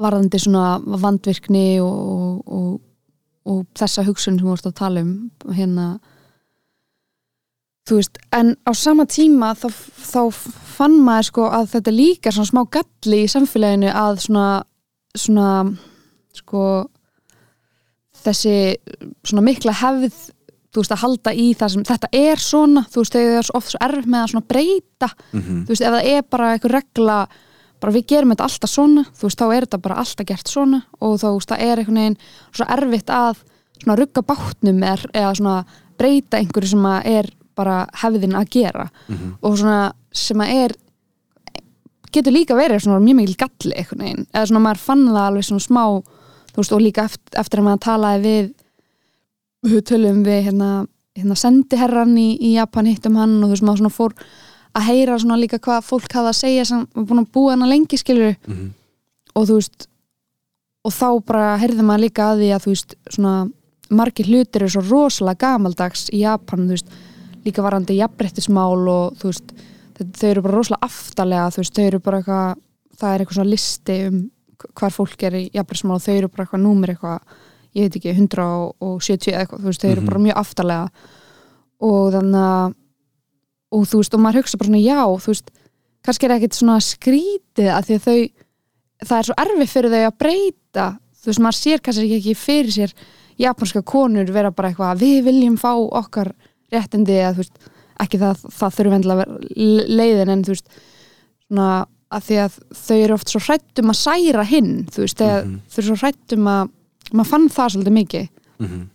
varðandi 0.00 0.40
svona 0.40 0.76
vandvirkni 1.04 1.78
og, 1.84 1.96
og, 2.16 2.52
og, 2.58 2.68
og 3.48 3.64
þessa 3.78 4.04
hugsun 4.06 4.36
sem 4.36 4.44
þú 4.44 4.52
vorst 4.52 4.68
að 4.68 4.78
tala 4.80 5.04
um 5.04 5.16
hérna. 5.56 5.88
Þú 7.86 8.00
veist, 8.00 8.18
en 8.34 8.56
á 8.66 8.72
sama 8.74 9.06
tíma 9.06 9.52
þá, 9.54 9.68
þá 9.70 10.20
fann 10.76 10.96
maður 11.06 11.28
sko 11.30 11.48
að 11.54 11.68
þetta 11.76 11.94
líka 11.94 12.32
svona 12.34 12.50
smá 12.50 12.62
galli 12.76 13.22
í 13.22 13.30
samfélaginu 13.30 13.92
að 13.94 14.22
svona, 14.26 14.48
svona 15.14 15.50
sko 16.34 16.62
þessi 18.26 18.54
svona 19.24 19.42
mikla 19.46 19.72
hefð 19.72 20.16
þú 20.76 20.82
veist 20.82 20.92
að 20.92 21.02
halda 21.06 21.32
í 21.32 21.46
það 21.56 21.70
sem 21.72 21.84
þetta 21.88 22.08
er 22.12 22.36
svona, 22.42 22.82
þú 22.92 23.00
veist, 23.00 23.14
þau 23.16 23.20
er 23.38 23.46
svo 23.48 23.56
oft 23.56 23.70
svo 23.72 23.78
erf 23.86 24.04
með 24.06 24.20
að 24.22 24.30
svona 24.32 24.48
breyta, 24.50 25.08
Mhm. 25.32 25.60
þú 25.64 25.68
veist, 25.72 25.82
ef 25.86 25.92
það 25.94 26.08
er 26.12 26.22
bara 26.30 26.48
eitthvað 26.58 26.74
regla, 26.76 27.18
bara 27.80 27.92
við 27.92 28.06
gerum 28.06 28.30
þetta 28.34 28.44
alltaf 28.48 28.70
svona, 28.70 29.04
þú 29.16 29.22
veist, 29.28 29.38
þá 29.40 29.46
er 29.56 29.64
þetta 29.66 29.80
bara 29.82 29.94
alltaf 30.02 30.26
gert 30.26 30.48
svona 30.52 30.82
og 31.00 31.18
þú 31.20 31.32
veist, 31.36 31.48
það 31.48 31.62
er 31.64 31.76
einhvern 31.78 32.00
veginn 32.02 32.18
svo 32.52 32.66
erfitt 32.76 33.06
að 33.10 33.36
svona 33.82 33.96
rugga 34.00 34.22
bátnum 34.22 34.82
er, 34.84 35.00
eða 35.14 35.32
svona 35.36 35.64
breyta 35.98 36.36
einhverju 36.38 36.68
sem 36.68 36.82
að 36.92 37.06
er 37.06 37.30
bara 37.56 37.86
hefðin 38.02 38.34
að 38.36 38.50
gera 38.50 38.90
Mhm. 39.08 39.34
og 39.42 39.56
svona 39.58 39.92
sem 40.12 40.36
að 40.38 40.52
er 40.64 40.72
getur 42.12 42.32
líka 42.32 42.54
verið 42.56 42.82
svona 42.84 43.00
mjög 43.04 43.16
mikil 43.16 43.36
galli 43.36 43.74
eða 43.80 44.46
svona 44.48 44.60
maður 44.64 44.78
fann 44.84 45.06
það 45.08 45.26
alveg 45.30 45.44
svona 45.48 45.64
smá, 45.66 45.82
þú 46.56 46.62
veist, 46.64 46.72
og 46.72 46.82
líka 46.82 47.04
eftir, 47.06 47.36
eftir 47.44 47.60
að 47.60 47.66
maður 47.68 47.82
talaði 47.86 48.36
við 49.66 49.80
tölum 49.88 50.22
við 50.26 50.42
hérna, 50.48 50.70
hérna 51.16 51.36
sendiherran 51.38 52.14
í, 52.20 52.28
í 52.40 52.54
Japan 52.56 52.86
hittum 52.90 53.16
hann 53.20 53.38
og 53.42 53.48
þú 53.50 53.54
veist, 53.54 53.66
maður 53.66 53.82
svona 53.82 53.96
fór 53.96 54.14
að 54.76 54.86
heyra 54.90 55.18
svona 55.18 55.38
líka 55.40 55.58
hvað 55.62 55.86
fólk 55.88 56.12
hafði 56.12 56.32
að 56.32 56.38
segja 56.40 56.64
sem 56.68 56.82
var 56.94 57.06
búin 57.08 57.22
að 57.24 57.30
búa 57.34 57.52
hana 57.54 57.68
lengi 57.70 57.96
skilur 58.00 58.34
Mhm. 58.46 58.66
og 59.34 59.46
þú 59.48 59.54
veist 59.60 59.86
og 60.86 60.92
þá 60.92 61.08
bara 61.26 61.56
heyrði 61.58 61.82
maður 61.82 62.04
líka 62.04 62.26
að 62.30 62.38
því 62.42 62.50
að 62.54 62.62
þú 62.66 62.70
veist, 62.74 62.94
svona 63.10 63.32
margir 63.90 64.26
hlutir 64.26 64.62
eru 64.62 64.68
svo 64.70 64.82
rosalega 64.86 65.38
gamaldags 65.46 66.08
í 66.12 66.20
Japan, 66.22 66.66
þú 66.68 66.74
veist, 66.76 66.86
líka 67.46 67.62
varandi 67.62 67.96
jafnbrettismál 67.98 68.86
og 68.88 69.16
þú 69.18 69.32
veist 69.32 69.52
þau 69.96 70.28
eru 70.30 70.42
bara 70.42 70.56
rosalega 70.58 70.82
aftalega, 70.86 71.50
þú 71.50 71.62
veist, 71.62 71.74
þau 71.74 71.86
eru 71.86 71.98
bara 72.00 72.18
eitthvað, 72.20 72.56
það 73.00 73.14
er 73.14 73.20
eitthvað 73.24 73.38
svona 73.40 73.50
listi 73.50 73.96
um 74.06 74.30
hvar 74.74 74.94
fólk 74.94 75.22
er 75.28 75.36
í 75.38 75.44
jafnbrettismál 75.54 75.96
og 75.98 76.02
þau 76.06 76.14
eru 76.16 76.28
bara 76.32 76.44
eitthvað 76.46 76.62
númer 76.64 76.92
eitthvað, 76.94 77.20
ég 77.76 77.86
veit 77.86 77.96
ekki 78.00 78.14
170 78.14 79.32
eða 79.32 79.44
eitthvað, 79.44 79.60
þú 79.60 79.70
veist, 79.70 79.82
þau 79.84 79.90
eru 79.90 80.00
Mhm. 80.00 80.08
bara 80.10 80.24
mjög 80.26 80.36
aftalega 80.42 80.90
og 81.80 82.12
þannig 82.12 82.42
að 82.46 82.74
og 83.76 83.82
þú 83.90 83.96
veist, 84.00 84.14
og 84.14 84.20
maður 84.20 84.38
hugsa 84.40 84.58
bara 84.58 84.68
svona 84.70 84.84
já, 84.86 85.00
þú 85.20 85.26
veist, 85.34 85.50
kannski 86.06 86.24
er 86.24 86.34
ekkit 86.36 86.54
svona 86.54 86.76
skrítið 86.80 87.68
að 87.74 87.84
því 87.86 87.94
að 87.98 88.04
þau 88.06 88.18
það 89.06 89.18
er 89.18 89.26
svo 89.28 89.34
erfið 89.42 89.72
fyrir 89.74 89.90
þau 89.90 90.04
að 90.06 90.18
breyta 90.22 90.86
þú 91.20 91.26
veist, 91.26 91.40
maður 91.42 91.58
sér 91.60 91.80
kannski 91.82 92.16
ekki 92.16 92.34
fyrir 92.38 92.72
sér 92.72 92.92
japanska 93.38 93.82
konur 93.84 94.30
vera 94.32 94.50
bara 94.50 94.70
eitthvað 94.70 94.98
við 95.02 95.24
viljum 95.26 95.58
fá 95.58 95.72
okkar 95.76 96.32
réttindi 96.72 97.18
eða 97.18 97.34
þú 97.34 97.42
veist, 97.42 97.58
ekki 98.00 98.18
það 98.22 98.46
það 98.56 98.76
þurfi 98.78 98.96
endilega 98.96 99.26
leiðin 99.98 100.32
en 100.32 100.44
þú 100.46 100.54
veist 100.54 100.68
svona 101.50 101.86
að 102.12 102.22
því 102.28 102.36
að 102.44 102.58
þau 102.86 102.96
eru 103.04 103.14
oft 103.14 103.28
svo 103.32 103.40
hrættum 103.42 103.90
að 103.90 103.98
særa 104.00 104.44
hinn 104.46 104.86
þú 104.92 105.02
veist, 105.04 105.16
þegar 105.18 105.44
Mhm. 105.44 105.60
þau 105.70 105.78
eru 105.78 105.86
svo 105.88 105.96
hrættum 106.02 106.44
að 106.46 106.70
maður 107.12 107.26
fann 107.32 107.48
það 107.48 107.70
svolítið 107.74 107.96
mikið 108.00 108.28
Mhm. 108.58 108.88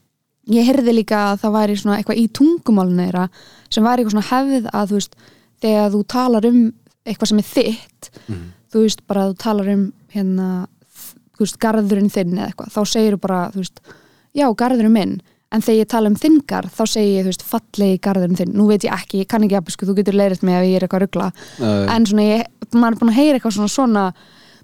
ég 0.50 0.66
heyrði 0.66 0.94
líka 0.96 1.18
að 1.34 1.40
það 1.42 1.52
væri 1.58 1.76
svona 1.78 1.98
eitthvað 2.02 2.18
í 2.22 2.28
tungumálinu 2.32 3.06
þeirra 3.12 3.30
sem 3.70 3.84
væri 3.84 4.04
eitthvað 4.04 4.16
svona 4.16 4.32
hefð 4.32 4.70
að 4.72 4.88
þú 4.90 4.96
veist, 5.00 5.16
þegar 5.62 5.92
þú 5.92 6.08
talar 6.08 6.46
um 6.46 6.74
eitthvað 7.06 7.28
sem 7.28 7.38
er 7.38 7.44
þitt 7.44 8.10
Mhm. 8.28 8.52
þú 8.72 8.82
veist, 8.86 9.00
bara 9.08 9.22
að 9.22 9.34
þú 9.34 9.38
talar 9.38 9.68
um 9.74 9.94
hérna, 10.14 10.68
þú 11.38 11.40
veist, 11.40 11.60
garðurinn 11.60 12.10
þinn 12.12 12.38
eða 12.38 12.48
eitthvað, 12.54 12.72
þá 12.72 12.82
segir 12.88 13.14
þú 13.14 13.22
bara, 13.22 13.52
þú 13.52 13.56
veist 13.62 13.80
já, 14.36 14.56
garðurinn 14.56 14.92
minn, 14.92 15.22
en 15.52 15.64
þegar 15.64 15.80
ég 15.82 15.90
tala 15.92 16.12
um 16.12 16.18
þinn 16.20 16.38
garð, 16.48 16.74
þá 16.76 16.84
segir 16.88 17.16
ég, 17.18 17.26
þú 17.26 17.32
veist, 17.34 17.48
fallegi 17.48 18.02
garðurinn 18.06 18.38
þinn. 18.40 18.54
Nú 18.56 18.68
veit 18.70 18.86
ég 18.88 18.94
ekki, 18.96 19.24
ég 19.24 19.32
kann 19.32 19.44
ekki 19.48 19.58
að 19.60 19.90
þú 19.90 19.96
getur 19.98 20.18
leirist 20.18 20.46
mig 20.48 20.56
ef 20.58 20.68
ég 20.68 20.78
er 20.78 20.86
eitthvað 20.86 21.02
að 21.02 21.08
ruggla, 21.08 21.32
en 21.96 22.08
svona 22.08 22.28
ég, 22.28 22.46
maður 22.72 22.94
er 22.94 23.02
búin 23.02 23.12
að 23.12 23.20
heyra 23.20 23.40
eitthvað 23.40 23.58
svona 23.58 23.74
svona 23.76 24.06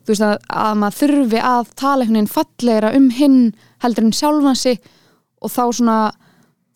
þú 0.08 0.14
veist, 0.14 0.24
að, 0.24 0.38
að 0.48 0.78
maður 0.80 0.98
þurfi 1.02 1.42
að 1.44 1.74
tala 1.76 2.06
einhvern 2.06 2.18
veginn 2.22 2.32
fallegra 2.32 2.94
um 2.96 3.10
hinn 3.12 3.42
heldur 3.84 4.08
en 4.08 4.16
sjálfan 4.16 4.56
sig 4.56 4.80
og 5.44 5.52
þá 5.52 5.64
svona 5.76 5.98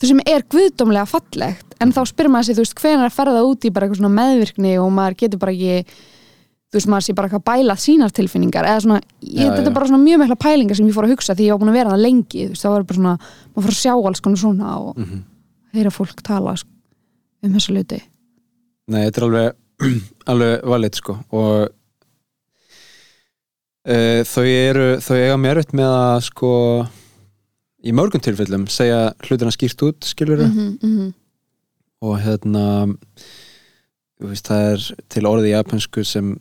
þú 0.02 0.10
sem 0.10 0.24
er 0.28 0.44
guðdómlega 0.52 1.08
fallegt. 1.08 1.76
En 1.82 1.94
þá 1.96 2.02
spyrir 2.10 2.34
maður 2.34 2.50
sig, 2.50 2.58
þú 2.58 2.66
veist, 2.66 2.80
hvenær 2.82 3.08
að 3.08 3.16
ferða 3.16 3.44
út 3.48 3.66
í 3.66 3.72
bara 3.72 3.88
eitthvað 3.88 4.02
svona 4.02 4.18
meðvirkni 4.18 4.74
og 4.82 4.92
maður 4.98 5.18
getur 5.22 5.42
bara 5.42 5.54
ekki 5.56 6.02
þú 6.72 6.80
veist, 6.80 6.88
maður 6.88 7.04
sé 7.06 7.16
bara 7.18 7.28
eitthvað 7.28 7.42
að 7.42 7.50
bæla 7.50 7.76
sínar 7.84 8.14
tilfinningar 8.16 8.68
eða 8.68 8.84
svona, 8.86 9.00
ég, 9.20 9.42
Já, 9.44 9.50
þetta 9.52 9.70
er 9.70 9.76
bara 9.76 9.90
svona 9.90 10.06
mjög 10.06 10.22
mekla 10.22 10.38
pælingar 10.40 10.78
sem 10.80 10.88
ég 10.88 10.96
fór 10.96 11.08
að 11.08 11.14
hugsa 11.16 11.36
því 11.36 11.48
ég 11.48 11.52
var 11.52 11.60
búin 11.60 11.72
að 11.74 11.80
vera 11.80 11.92
það 11.92 12.06
lengi, 12.06 12.46
þú 12.46 12.54
veist, 12.54 12.64
það 12.64 12.76
var 12.76 12.86
bara 12.88 13.00
svona 13.00 13.16
maður 13.20 13.66
fór 13.66 13.74
að 13.74 13.82
sjá 13.82 13.94
alls 13.98 14.24
konar 14.24 14.40
svona 14.40 14.68
og 14.80 14.94
mhm. 14.96 15.20
heyra 15.76 15.92
fólk 15.92 16.24
tala 16.24 16.56
sko, 16.62 16.72
um 17.44 17.58
þessa 17.58 17.76
hluti 17.76 18.00
Nei, 18.92 19.04
þetta 19.04 19.22
er 19.22 19.28
alveg 19.28 19.50
alveg 20.32 20.66
valið 20.72 21.00
sko 21.02 21.18
og 21.36 21.56
uh, 23.92 24.22
þau 24.32 24.46
eru 24.46 24.88
þau 25.04 25.18
eiga 25.18 25.38
mér 25.42 25.62
upp 25.64 25.74
með 25.76 25.96
að 25.98 26.20
sko 26.30 26.52
í 27.82 27.92
mörgum 27.98 28.22
tilfellum 28.24 28.68
segja 28.72 29.10
hlutina 29.26 29.52
skýrt 29.54 29.84
út, 29.88 30.06
skilur 30.06 30.40
mm 30.46 30.52
-hmm, 30.52 30.72
mm 30.80 30.94
-hmm. 30.98 31.12
og 32.08 32.20
hérna 32.22 32.66
veist, 34.22 34.48
það 34.48 34.72
er 34.72 34.80
til 35.10 35.26
orðið 35.26 35.50
í 35.50 35.56
japansku 35.56 36.04
sem 36.06 36.36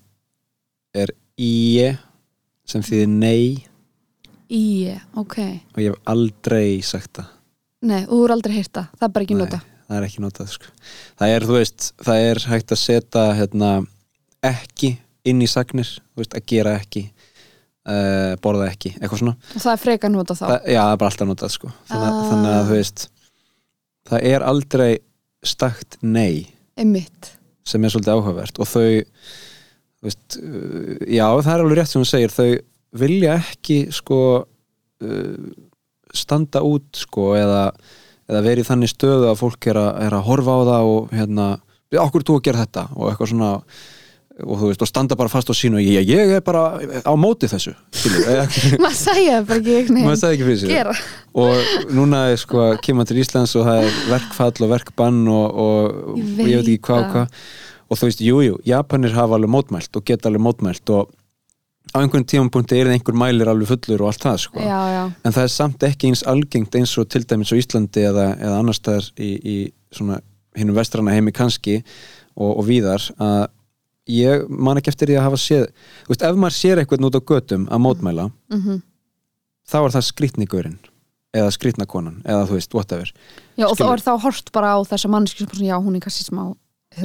er 0.94 1.12
íe 1.40 1.90
sem 2.68 2.82
þýðir 2.86 3.08
nei. 3.12 3.66
Í, 4.50 4.62
ok. 5.18 5.36
Og 5.74 5.82
ég 5.82 5.92
hef 5.92 6.00
aldrei 6.10 6.80
sagt 6.82 7.20
það. 7.20 7.28
Nei, 7.86 8.02
og 8.04 8.12
þú 8.12 8.24
er 8.26 8.32
aldrei 8.34 8.54
heyrt 8.58 8.72
það, 8.76 8.88
er 9.00 9.12
bara 9.14 9.24
ekki 9.24 9.36
Nei. 9.38 9.44
nota 9.46 9.60
það 9.90 9.96
er 9.98 10.04
ekki 10.06 10.20
notað 10.22 10.50
sko. 10.52 10.68
það 11.18 11.32
er, 11.34 11.44
þú 11.48 11.54
veist, 11.56 11.86
það 12.06 12.24
er 12.28 12.40
hægt 12.52 12.74
að 12.74 12.78
setja 12.78 13.22
hérna, 13.34 13.70
ekki 14.46 14.90
inn 15.26 15.40
í 15.42 15.48
sagnir, 15.50 15.88
veist, 16.18 16.36
að 16.38 16.44
gera 16.52 16.74
ekki 16.78 17.02
uh, 17.08 18.36
borða 18.44 18.68
ekki, 18.70 18.92
eitthvað 19.00 19.22
svona. 19.22 19.34
Og 19.56 19.64
það 19.64 19.72
er 19.72 19.82
freka 19.82 20.10
nota 20.12 20.36
þá. 20.38 20.44
Það, 20.46 20.68
já, 20.70 20.80
það 20.84 20.92
er 20.94 21.00
bara 21.02 21.10
alltaf 21.14 21.30
notað 21.32 21.54
sko. 21.56 21.72
þannig, 21.90 22.12
Ah. 22.12 22.28
þannig 22.30 22.52
að 22.54 22.68
þú 22.70 22.76
veist 22.78 23.06
það 24.10 24.28
er 24.30 24.46
aldrei 24.52 24.90
stakt 25.50 25.98
nei. 26.02 26.34
Einmitt. 26.78 27.32
Sem 27.66 27.84
er 27.84 27.92
svolítið 27.92 28.14
áhugavert. 28.14 28.60
Og 28.62 28.68
þau 28.70 28.86
veist, 30.06 30.38
uh, 30.40 30.96
já, 31.06 31.26
það 31.28 31.52
er 31.54 31.64
alveg 31.64 31.78
rétt 31.80 31.92
sem 31.92 32.00
hún 32.02 32.10
segir, 32.10 32.34
þau 32.34 32.50
vilja 33.00 33.38
ekki 33.38 33.80
sko 33.94 34.20
uh, 34.40 35.48
standa 36.16 36.64
út 36.66 37.04
sko 37.04 37.32
eða, 37.38 37.68
eða 38.30 38.44
verið 38.46 38.70
þannig 38.70 38.92
stöðu 38.94 39.30
að 39.30 39.40
fólk 39.44 39.70
er 39.70 39.80
að, 39.80 39.90
er 40.08 40.18
að 40.18 40.26
horfa 40.26 40.58
á 40.58 40.60
það 40.72 40.90
og 40.96 41.14
hérna, 41.14 41.48
okkur 42.02 42.26
þú 42.26 42.38
að 42.40 42.46
gera 42.48 42.64
þetta? 42.64 42.86
Og 42.96 43.10
eitthvað 43.10 43.34
svona 43.34 43.54
og 44.40 44.60
þú 44.60 44.68
veist, 44.70 44.82
og 44.84 44.88
standa 44.88 45.16
bara 45.18 45.30
fast 45.32 45.50
á 45.52 45.54
sínu 45.56 45.80
og 45.80 45.84
ég, 45.84 46.06
ég 46.08 46.32
er 46.38 46.44
bara 46.44 46.78
á 46.80 47.12
móti 47.18 47.48
þessu. 47.50 47.74
Maður 48.80 48.96
það 48.96 49.48
bara 49.48 49.60
ekki 49.60 49.96
maður 49.96 50.20
sagði 50.20 50.36
ekki 50.36 50.46
fyrir 50.48 50.60
sér. 50.62 51.02
Og 51.40 51.90
núna 51.96 52.22
er 52.32 52.40
sko 52.40 52.70
kemur 52.84 53.08
til 53.08 53.18
Íslands 53.20 53.56
og 53.58 53.66
það 53.68 53.82
er 53.84 53.98
verkfall 54.14 54.66
og 54.66 54.72
verkbann 54.72 55.20
og, 55.30 55.60
og, 55.64 55.98
Ég 56.20 56.30
og 56.38 56.48
ég 56.48 56.62
veit 56.62 56.62
ekki 56.62 56.70
veit 56.70 56.86
hvað 56.88 57.04
og 57.04 57.12
hvað 57.16 57.44
og 57.90 57.98
þú 57.98 58.08
veist, 58.08 58.22
jújú, 58.22 58.42
jú, 58.46 58.58
Japanir 58.70 59.16
hafa 59.16 59.36
alveg 59.38 59.50
mótmælt 59.50 59.96
og 59.98 60.04
geta 60.06 60.30
alveg 60.30 60.44
mótmælt 60.46 60.92
og 60.94 61.10
á 61.90 61.98
einhvern 61.98 62.26
tímapunkti 62.28 62.78
er 62.78 62.92
einhver 62.92 63.16
mælir 63.18 63.50
alveg 63.50 63.70
fullur 63.72 64.04
og 64.04 64.12
allt 64.12 64.24
það 64.24 64.42
sko. 64.44 64.60
Já, 64.62 64.80
já, 64.94 65.04
en 65.24 65.34
það 65.36 65.46
er 65.46 65.54
samt 65.54 65.86
ekki 65.88 66.10
eins 66.10 66.24
algengt 66.28 66.76
eins 66.78 66.92
og 67.00 67.08
til 67.10 67.24
dæmis 67.26 67.50
á 67.50 67.56
Íslandi 67.58 68.04
eða, 68.10 68.26
eða 68.38 68.58
annars 68.60 68.78
staðar 68.82 69.08
í, 69.18 69.30
í 69.40 69.56
svona 69.94 70.20
hinnum 70.58 70.76
vestrana 70.78 71.14
heimi 71.16 71.32
kannski 71.34 71.80
og, 72.36 72.60
og 72.60 72.62
víðar 72.68 73.02
að 73.18 73.48
ég 74.10 74.46
man 74.48 74.78
ekki 74.78 74.90
eftir 74.92 75.10
því 75.10 75.18
að 75.18 75.26
hafa 75.28 75.40
séð 75.40 75.66
þú 76.04 76.14
veist, 76.14 76.22
ef 76.26 76.38
maður 76.38 76.56
sér 76.58 76.80
eitthvað 76.82 77.10
út 77.10 77.18
á 77.18 77.22
götum 77.32 77.66
að 77.70 77.84
mótmæla 77.88 78.30
mm 78.50 78.80
þá 79.70 79.76
er 79.84 79.94
það 79.94 80.06
skrýtningurinn 80.08 80.78
eða 81.36 81.52
skrýtnakonan 81.54 82.22
eða 82.26 82.46
þú 82.48 82.56
veist, 82.58 82.72
whatever. 82.74 83.12
Já, 83.54 83.68
og 83.68 83.76
þá 83.76 83.84
Skilur. 83.84 83.92
er 83.94 84.02
þá 84.02 84.12
hort 84.24 84.52
bara 84.54 84.72
á 84.74 84.78
þessa 84.82 85.10
manneski 85.12 85.44
sem 85.44 85.50
bara 85.50 85.60
svona, 85.60 85.70
já, 85.70 85.76
hún 85.84 85.98
er 85.98 86.02
kannski 86.02 86.26
smá 86.26 86.42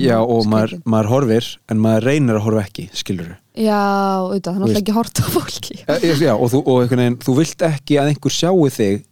já 0.02 0.18
og 0.20 0.48
maður, 0.50 0.80
maður 0.90 1.12
horfir 1.14 1.50
en 1.72 1.82
maður 1.84 2.08
reynir 2.10 2.40
að 2.40 2.46
horfa 2.48 2.64
ekki, 2.66 2.88
skilur 2.98 3.36
Já, 3.56 3.80
auðvitað, 4.20 4.56
þannig 4.58 4.68
Þú 4.68 4.74
að 4.74 4.80
ekki 4.82 4.96
hort 4.96 5.20
á 5.22 5.26
fólki. 5.32 5.76
Já, 6.20 6.32
og, 6.34 6.50
þú, 6.52 6.60
og 6.68 6.90
veginn, 6.92 7.20
þú 7.24 7.36
vilt 7.38 7.64
ekki 7.64 8.00
að 8.02 8.10
einhver 8.12 8.34
sjáu 8.36 8.66
þig 8.76 9.06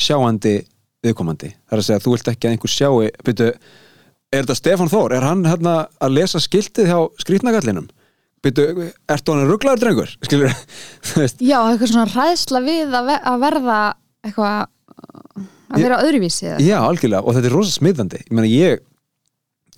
sjáandi 0.00 0.54
viðkomandi. 1.04 1.50
Það 1.52 1.76
er 1.76 1.82
að 1.82 1.88
segja, 1.88 2.04
þú 2.04 2.14
vilt 2.14 2.30
ekki 2.32 2.48
að 2.48 2.54
einhver 2.54 2.72
sjáu 2.72 3.02
byrju, 3.26 3.50
er 4.32 4.46
þetta 4.46 4.56
Stefán 4.56 4.92
Þór? 4.92 5.16
Er 5.18 5.26
hann 5.28 5.44
hérna 5.44 5.74
að 6.00 6.16
lesa 6.16 6.40
skiltið 6.40 6.88
hjá 6.88 6.96
skrýtnagallinum? 7.26 7.90
Byrju, 8.44 8.88
ertu 9.12 9.36
hann 9.36 9.50
rugglaður 9.52 9.84
drengur? 9.84 10.16
Skilur, 10.24 10.56
þú 11.10 11.28
Já, 11.44 11.58
eitthvað 11.60 11.92
svona 11.92 12.08
ræðsla 12.14 12.64
við 12.64 12.88
að, 12.88 13.12
ve 13.12 13.20
að 13.20 13.44
verða 13.44 13.78
eitthvað 14.24 14.56
að 15.74 15.84
vera 15.84 16.00
öðruvísi? 16.06 16.50
Já, 16.64 16.78
algjörlega, 16.80 17.20
og 17.20 17.36
þetta 17.36 17.50
er 17.52 17.56
rosa 17.58 17.76
smiðandi 17.76 18.24
ég 18.24 18.32
meina, 18.32 18.48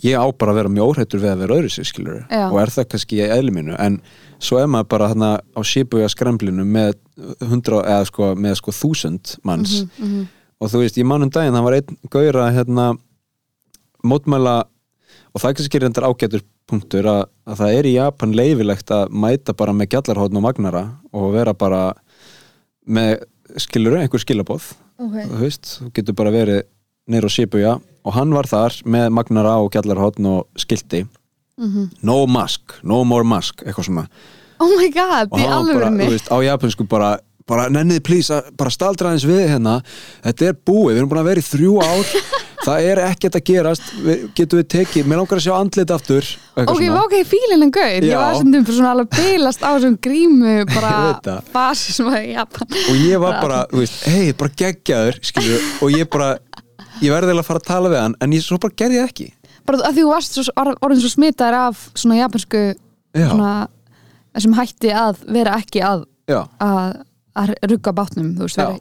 ég 0.05 0.19
á 0.21 0.27
bara 0.37 0.53
að 0.53 0.59
vera 0.61 0.73
mjög 0.73 0.93
óhættur 0.93 1.23
við 1.23 1.33
að 1.33 1.43
vera 1.45 1.57
öðru 1.57 1.73
sig, 1.73 1.89
skilur 1.89 2.25
og 2.29 2.59
er 2.61 2.73
það 2.75 2.89
kannski 2.93 3.21
í 3.21 3.29
eðli 3.29 3.55
mínu, 3.57 3.77
en 3.81 4.01
svo 4.39 4.59
er 4.61 4.69
maður 4.69 4.91
bara 4.93 5.11
hérna 5.13 5.31
á 5.41 5.61
sípuga 5.65 6.09
skremblinu 6.13 6.67
með 6.69 6.97
hundra, 7.49 7.81
eða 7.87 8.09
sko, 8.11 8.35
með 8.37 8.59
sko 8.61 8.75
þúsund 8.77 9.37
manns, 9.43 9.83
Mhm, 9.83 10.05
mhm. 10.05 10.27
og 10.61 10.71
þú 10.71 10.83
veist, 10.83 10.99
ég 10.99 11.07
man 11.09 11.23
um 11.23 11.31
daginn, 11.31 11.55
það 11.57 11.65
var 11.65 11.79
einn 11.79 11.97
gauðra 12.11 12.53
hérna 12.53 12.99
mótmæla 14.05 14.57
og 15.33 15.41
það 15.41 15.51
er 15.51 15.57
kannski 15.59 15.81
reyndar 15.83 16.09
ágætur 16.09 16.45
punktur 16.67 17.07
að, 17.07 17.23
að 17.47 17.61
það 17.61 17.77
er 17.79 17.87
í 17.87 17.95
Japan 17.97 18.33
leifilegt 18.37 18.91
að 18.91 19.11
mæta 19.15 19.55
bara 19.57 19.73
með 19.77 19.91
gjallarhóðn 19.95 20.41
og 20.41 20.43
magnara 20.43 20.85
og 21.15 21.33
vera 21.33 21.55
bara 21.55 21.83
með, 22.87 23.23
skilur 23.63 23.99
einhver 24.01 24.23
skilabóð 24.23 24.73
okay. 24.99 25.27
þú 25.31 25.43
veist, 25.43 25.71
þú 25.81 25.91
getur 25.95 26.19
bara 26.19 26.35
verið 26.35 26.65
neyru 27.11 27.31
á 27.31 27.33
Shibuya 27.33 27.77
og 28.07 28.15
hann 28.15 28.35
var 28.35 28.47
þar 28.51 28.81
með 28.87 29.11
magnara 29.15 29.57
og 29.63 29.71
gjallarhóttn 29.75 30.27
og 30.31 30.47
skilti. 30.59 31.07
Mhm. 31.57 31.87
no 32.03 32.27
mask, 32.27 32.75
no 32.85 33.03
more 33.05 33.25
mask 33.25 33.63
eitthvað 33.65 33.87
svona. 33.89 34.07
Oh 34.61 34.69
my 34.77 34.91
god, 34.93 35.29
og 35.33 35.41
hann 35.41 35.67
var 35.67 35.75
bara, 35.75 35.91
þú 35.91 36.11
veist, 36.13 36.29
á 36.29 36.37
japansku 36.45 36.85
bara, 36.89 37.19
bara 37.49 37.69
nenniði 37.73 38.21
að 38.33 38.51
bara 38.57 38.71
staldra 38.71 39.09
aðeins 39.11 39.25
við 39.29 39.49
hérna. 39.49 39.83
Þetta 40.25 40.51
er 40.51 40.59
búið, 40.67 40.93
við 40.93 40.99
erum 41.01 41.09
búin 41.09 41.23
að 41.23 41.31
vera 41.31 41.41
í 41.41 41.47
þrjú 41.47 41.79
ár. 41.81 42.13
Það 42.67 42.87
er 42.89 42.99
ekkert 43.05 43.37
að 43.39 43.45
gerast. 43.47 43.91
Við, 44.03 44.23
getum 44.35 44.59
við 44.59 44.69
tekið, 44.73 45.07
mér 45.07 45.21
langar 45.21 45.39
að 45.39 45.45
sjá 45.45 45.53
andlit 45.55 45.93
aftur 45.95 46.25
Ok, 46.57 46.73
svona. 46.73 47.03
ok, 47.05 47.15
fílinn 47.29 47.63
en 47.67 47.71
gaur. 47.71 48.07
Ég 48.09 48.19
var 48.19 48.35
sem 48.41 48.53
þeim 48.57 48.65
svona 48.67 48.93
alveg 48.97 49.11
beilast 49.13 49.63
á 49.63 49.69
þessum 49.77 49.95
grímu 50.03 50.55
bara 50.75 50.93
Ég 51.13 51.53
basi 51.55 51.95
sem 51.95 52.09
í 52.17 52.33
Japan. 52.33 52.67
Og 52.91 52.99
ég 53.05 53.23
var 53.23 53.39
bara, 53.45 53.61
þú 53.71 53.85
veist, 53.85 54.01
hei, 54.11 54.33
bara 54.41 54.57
geggjaður 54.65 55.21
skilju, 55.31 55.61
og 55.85 55.95
ég 55.95 56.11
bara 56.11 56.33
ég 57.03 57.11
verði 57.13 57.29
eiginlega 57.31 57.45
að 57.45 57.49
fara 57.51 57.61
að 57.63 57.69
tala 57.71 57.89
við 57.93 58.01
hann 58.03 58.15
en 58.21 58.33
ég 58.37 58.43
svo 58.45 58.59
bara 58.63 58.75
gerði 58.77 59.01
það 59.01 59.09
ekki. 59.11 59.27
Bara 59.67 59.79
að 59.89 59.97
því 59.97 60.03
þú 60.05 60.11
varst 60.13 60.37
svo, 60.39 60.45
or- 60.63 60.79
orðin 60.87 61.01
svo 61.03 61.11
smitaður 61.13 61.59
af 61.61 61.85
svona 61.99 62.17
japansku 62.21 62.63
Já. 63.17 63.29
svona, 63.31 63.53
þessum 64.37 64.55
hætti 64.59 64.93
að 64.95 65.23
vera 65.33 65.57
ekki 65.61 65.83
að, 65.83 66.05
já, 66.29 66.41
að, 66.61 66.97
að 67.37 67.55
rugga 67.73 67.93
bátnum 67.97 68.35
þú 68.37 68.47
veist, 68.47 68.57
vera 68.57 68.79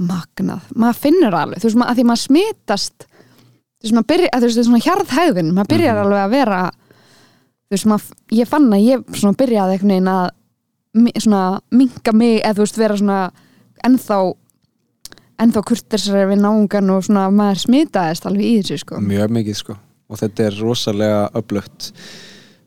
magnað, 0.00 0.68
maður 0.80 0.98
finnur 1.02 1.34
alveg. 1.36 1.60
Þú 1.60 1.68
veist, 1.70 1.80
að 1.84 1.98
því 1.98 2.04
maður 2.08 2.22
smitast 2.24 3.06
þú 3.06 3.84
veist, 3.84 3.94
maður 3.96 4.08
byrja, 4.12 4.30
þú 4.36 4.46
veist, 4.48 4.60
svona 4.68 4.84
hjarðhæðin 4.86 5.50
maður 5.56 5.70
byrjar 5.74 5.94
Mhm. 5.96 6.04
alveg 6.04 6.20
að 6.24 6.30
vera 6.36 6.60
þú 6.70 7.74
veist, 7.76 7.86
maður, 7.86 8.12
ég 8.40 8.48
fann 8.48 8.70
að 8.70 8.86
ég 8.86 9.04
svona 9.20 9.36
byrjaði 9.40 9.72
einhvern 9.76 9.94
veginn 9.94 10.12
að 10.14 10.30
svona 11.22 11.42
minka 11.70 12.12
mig, 12.12 12.40
eða 12.42 12.54
þú 12.54 12.64
veist, 12.64 12.76
vera 12.78 12.96
svona 12.96 13.20
ennþá 13.86 14.16
ennþá 15.40 15.62
kurtisari 15.70 16.26
við 16.30 16.42
náungan 16.44 16.92
og 16.94 17.06
svona 17.06 17.28
maður 17.34 17.62
smitaðist 17.64 18.26
alveg 18.28 18.46
í 18.46 18.56
þessu 18.60 18.82
sko. 18.84 19.00
Mjög 19.04 19.36
mikið 19.36 19.58
sko. 19.60 19.76
Og 20.10 20.20
þetta 20.20 20.46
er 20.46 20.58
rosalega 20.60 21.20
öflugt. 21.38 21.92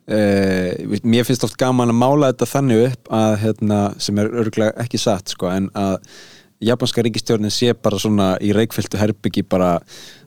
Uh, 0.03 0.99
mér 1.07 1.27
finnst 1.27 1.45
oft 1.47 1.55
gaman 1.59 1.93
að 1.93 1.99
mála 2.01 2.31
þetta 2.33 2.49
þannig 2.57 2.85
upp 2.89 3.11
að 3.15 3.35
hérna, 3.45 3.81
sem 4.03 4.17
er 4.19 4.33
örgulega 4.41 4.75
ekki 4.83 4.99
satt 4.99 5.31
sko 5.31 5.47
en 5.47 5.69
að 5.79 5.95
japanska 6.63 7.03
ríkistjórnin 7.05 7.51
sé 7.51 7.71
bara 7.75 7.99
svona 7.99 8.33
í 8.43 8.51
reikfyltu 8.55 8.99
herbyggi 8.99 9.45
bara, 9.47 9.77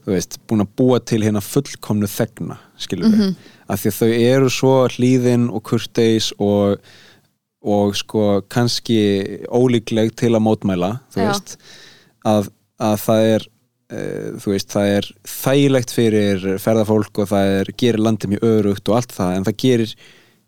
þú 0.05 0.15
veist, 0.15 0.39
búin 0.49 0.65
að 0.65 0.73
búa 0.81 1.01
til 1.05 1.21
hérna 1.25 1.43
fullkomnu 1.45 2.09
þegna 2.09 2.57
skilur 2.81 3.13
við, 3.13 3.35
af 3.69 3.83
því 3.83 3.93
að 3.93 3.99
þau 3.99 4.11
eru 4.31 4.51
svo 4.53 4.73
hlýðin 4.97 5.47
og 5.53 5.65
kurteis 5.71 6.33
og 6.37 6.81
og 7.67 7.97
sko 7.99 8.27
kannski 8.53 8.99
ólíkleg 9.51 10.13
til 10.19 10.35
að 10.37 10.45
mótmæla 10.45 10.91
þú 11.11 11.25
Já. 11.25 11.29
veist 11.33 11.57
að, 12.27 12.51
að 12.83 12.97
það 13.05 13.29
er 13.33 13.47
uh, 13.47 14.29
þú 14.43 14.55
veist, 14.55 14.71
það 14.75 14.93
er 14.99 15.11
þægilegt 15.33 15.95
fyrir 15.95 16.47
ferðafólk 16.63 17.23
og 17.23 17.31
það 17.33 17.53
er, 17.61 17.73
gerir 17.83 18.03
landið 18.07 18.35
mjög 18.35 18.49
örugt 18.53 18.91
og 18.91 18.99
allt 19.01 19.15
það 19.17 19.37
en 19.37 19.47
það 19.49 19.59
gerir, 19.65 19.95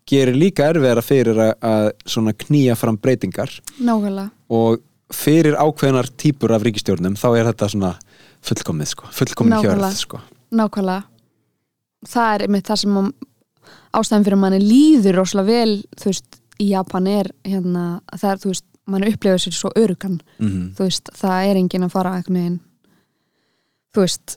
gerir 0.09 0.39
líka 0.39 0.69
erfiðara 0.73 1.05
fyrir 1.05 1.41
að, 1.45 1.53
að 1.71 1.89
svona 2.15 2.35
knýja 2.45 2.77
fram 2.79 2.99
breytingar. 3.01 3.55
Nákvæmlega. 3.77 4.29
Og 4.55 4.81
fyrir 5.13 5.57
ákveðnar 5.57 6.11
típur 6.21 6.53
af 6.53 6.65
ríkistjórnum 6.65 7.15
þá 7.17 7.29
er 7.31 7.47
þetta 7.49 7.71
svona 7.73 7.93
fullkomið 8.45 8.91
sko, 8.93 9.09
fullkomið 9.13 9.65
hjörð 9.65 9.87
sko. 9.97 10.21
Nákvæmlega. 10.55 11.07
Það 12.09 12.33
er 12.35 12.45
einmitt 12.45 12.69
það 12.69 12.83
sem 12.83 12.99
ástæðan 13.97 14.25
fyrir 14.27 14.39
manni 14.39 14.59
líður 14.63 15.19
rosalega 15.19 15.49
vel 15.49 15.73
þú 15.99 16.11
veist, 16.11 16.39
í 16.59 16.69
Japan 16.73 17.07
er 17.09 17.29
hérna, 17.47 17.85
það 18.13 18.31
er, 18.31 18.41
þú 18.43 18.51
veist, 18.53 18.65
manni 18.93 19.13
upplifir 19.13 19.41
sér 19.43 19.55
svo 19.55 19.71
örugan, 19.77 20.19
mm 20.39 20.69
þú 20.77 20.87
veist, 20.87 21.11
það 21.17 21.49
er 21.49 21.59
engin 21.61 21.87
að 21.87 21.95
fara 21.95 22.15
einhvern 22.17 22.39
veginn 22.39 22.59
þú 23.93 24.05
veist 24.05 24.35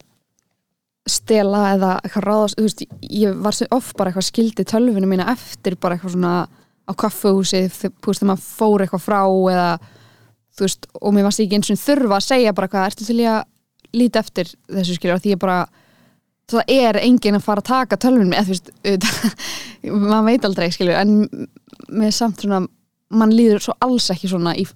stela 1.08 1.62
eða 1.74 1.94
eitthvað 2.02 2.26
ráðast, 2.28 2.58
þú 2.58 2.66
veist, 2.68 2.84
ég 3.10 3.38
var 3.42 3.56
svo 3.56 3.66
oft 3.74 3.96
bara 3.98 4.12
eitthvað 4.12 4.28
skildi 4.28 4.66
tölvinu 4.68 5.08
mína 5.10 5.26
eftir 5.32 5.76
bara 5.80 5.96
eitthvað 5.96 6.14
svona 6.14 6.34
á 6.86 6.92
kaffehúsi 6.98 7.64
þú 7.66 7.90
veist, 7.90 8.20
þegar 8.22 8.30
maður 8.30 8.46
fór 8.46 8.84
eitthvað 8.84 9.04
frá 9.06 9.20
eða 9.24 9.68
þú 10.52 10.66
veist, 10.66 10.86
og 11.00 11.14
mér 11.16 11.26
varst 11.26 11.42
ekki 11.42 11.58
eins 11.58 11.72
og 11.72 11.82
þurfa 11.82 12.18
að 12.18 12.28
segja 12.28 12.56
bara 12.56 12.70
hvað, 12.70 12.90
ertu 12.90 13.08
til 13.08 13.18
í 13.22 13.28
að 13.30 13.40
líta 13.92 14.22
eftir 14.22 14.52
þessu 14.70 14.96
skilur, 14.96 15.20
því 15.22 15.34
ég 15.34 15.42
bara 15.42 15.58
það 16.52 16.72
er 16.74 16.98
enginn 17.00 17.38
að 17.38 17.46
fara 17.46 17.62
að 17.62 17.70
taka 17.70 17.98
tölvunum 18.00 18.34
eða 18.36 18.46
þú 18.46 18.54
veist, 18.54 18.70
maður 20.12 20.28
veit 20.28 20.46
aldrei 20.48 20.68
skilur, 20.74 20.98
en 21.00 21.48
með 21.92 22.14
samt 22.16 22.44
svona 22.44 22.62
mann 23.12 23.34
líður 23.34 23.62
svo 23.66 23.76
alls 23.84 24.08
ekki 24.12 24.30
svona 24.30 24.54
í 24.58 24.66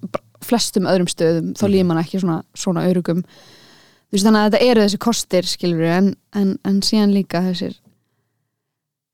flestum 0.45 0.87
öðrum 0.89 1.09
stöðum, 1.11 1.53
þá 1.57 1.65
líður 1.67 1.89
mann 1.89 2.01
ekki 2.01 2.21
svona, 2.21 2.41
svona 2.57 2.85
örugum 2.89 3.23
þú 3.23 4.15
veist, 4.15 4.25
þannig 4.27 4.41
að 4.41 4.49
þetta 4.49 4.69
eru 4.71 4.85
þessi 4.85 5.01
kostir 5.07 5.49
skilur, 5.49 5.87
en, 5.91 6.11
en, 6.37 6.53
en 6.67 6.83
síðan 6.85 7.15
líka 7.15 7.41
þessir 7.49 7.79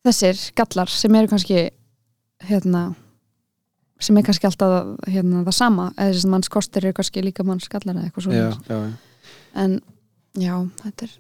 þessir 0.04 0.44
gallar 0.60 0.92
sem 0.92 1.16
eru 1.16 1.32
kannski 1.32 1.64
hérna 2.44 2.84
sem 4.04 4.20
er 4.20 4.28
kannski 4.28 4.50
alltaf 4.50 4.94
hérna, 5.08 5.46
það 5.48 5.58
sama 5.58 5.90
eða 5.96 6.12
þess 6.12 6.28
að 6.28 6.34
manns 6.36 6.52
kostir 6.52 6.86
eru 6.86 6.98
kannski 6.98 7.24
líka 7.24 7.46
manns 7.48 7.70
gallar 7.72 7.96
eða 7.96 8.10
eitthvað 8.10 8.26
já, 8.26 8.30
svona 8.30 8.40
já, 8.68 8.80
já. 8.80 9.28
en 9.64 9.78
já, 10.40 10.56
þetta 10.84 11.08
er 11.08 11.20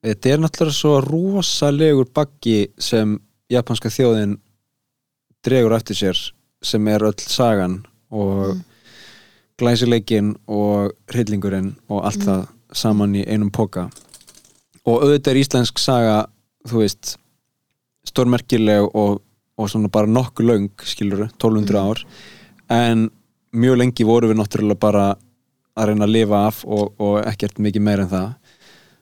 Þetta 0.00 0.30
er 0.32 0.38
náttúrulega 0.40 0.72
svo 0.78 0.94
rosalegur 1.04 2.06
baggi 2.16 2.70
sem 2.80 3.18
japanska 3.52 3.90
þjóðin 3.92 4.38
dregur 5.44 5.74
eftir 5.76 5.98
sér 5.98 6.20
sem 6.62 6.88
er 6.88 7.00
öll 7.00 7.20
sagan 7.20 7.84
og 8.10 8.54
Mm. 8.54 8.62
glæsileikin 9.58 10.34
og 10.48 10.92
hryllingurinn 11.12 11.74
og 11.88 12.04
allt 12.04 12.18
Mm. 12.20 12.26
það 12.26 12.46
saman 12.72 13.14
í 13.14 13.24
einum 13.28 13.50
póka 13.50 13.90
og 14.86 15.02
auðvitað 15.02 15.30
er 15.30 15.40
íslensk 15.44 15.78
saga 15.78 16.26
þú 16.68 16.78
veist 16.82 17.16
stórmerkileg 18.06 18.88
og, 18.94 19.20
og 19.58 19.68
svona 19.70 19.88
bara 19.92 20.06
nokkuð 20.06 20.46
löng 20.46 20.68
skilur 20.84 21.26
1200 21.28 21.76
Mm. 21.76 21.90
ár 21.90 22.04
en 22.70 23.10
mjög 23.54 23.76
lengi 23.78 24.04
voru 24.04 24.28
við 24.28 24.38
náttúrulega 24.40 24.78
bara 24.80 25.16
að 25.76 25.86
reyna 25.88 26.04
að 26.06 26.12
lifa 26.12 26.46
af 26.46 26.64
og, 26.64 26.92
og 27.00 27.24
ekkert 27.26 27.58
mikið 27.58 27.80
meir 27.82 28.00
en 28.00 28.08
það 28.08 28.34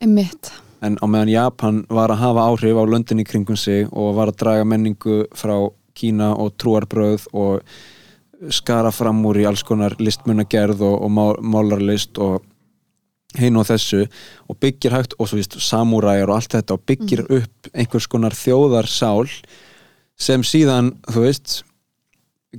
einmitt 0.03 0.51
en 0.83 0.97
á 1.03 1.07
meðan 1.07 1.29
Japan 1.33 1.87
var 1.91 2.09
að 2.11 2.19
hafa 2.23 2.47
áhrif 2.49 2.77
á 2.79 2.85
löndin 2.87 3.21
í 3.21 3.25
kringum 3.27 3.57
sig 3.57 3.89
og 3.93 4.15
var 4.17 4.29
að 4.29 4.37
draga 4.37 4.65
menningu 4.65 5.27
frá 5.35 5.71
Kína 5.99 6.33
og 6.39 6.55
trúarbröð 6.61 7.27
og 7.35 7.65
skara 8.55 8.93
fram 8.95 9.25
úr 9.27 9.41
í 9.43 9.47
alls 9.49 9.65
konar 9.67 9.97
listmunagerð 9.99 10.85
og, 10.87 10.97
og 11.03 11.11
má, 11.11 11.25
málarlist 11.43 12.21
og 12.23 12.45
hinn 13.37 13.59
og 13.61 13.67
þessu 13.69 14.05
og 14.49 14.59
byggir 14.63 14.95
hægt 14.95 15.17
og 15.19 15.29
svo 15.29 15.39
víst 15.41 15.59
samúræjar 15.61 16.31
og 16.31 16.39
allt 16.39 16.55
þetta 16.57 16.77
og 16.79 16.85
byggir 16.89 17.25
upp 17.27 17.73
einhvers 17.75 18.07
konar 18.09 18.37
þjóðarsál 18.37 19.27
sem 20.19 20.43
síðan, 20.47 20.95
þú 21.11 21.25
veist 21.27 21.59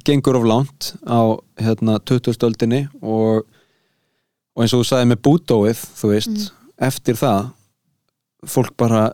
gengur 0.05 0.37
of 0.37 0.45
langt 0.45 0.93
á 1.07 1.33
hérna 1.59 1.97
20. 1.99 2.37
öldinni 2.45 2.83
og, 3.01 3.47
og 4.53 4.63
eins 4.63 4.75
og 4.75 4.83
þú 4.83 4.89
sagði 4.91 5.09
með 5.09 5.23
búdóið 5.25 5.85
þú 5.97 6.11
veist, 6.13 6.51
eftir 6.77 7.17
það 7.19 7.49
fólk 8.47 8.75
bara 8.79 9.09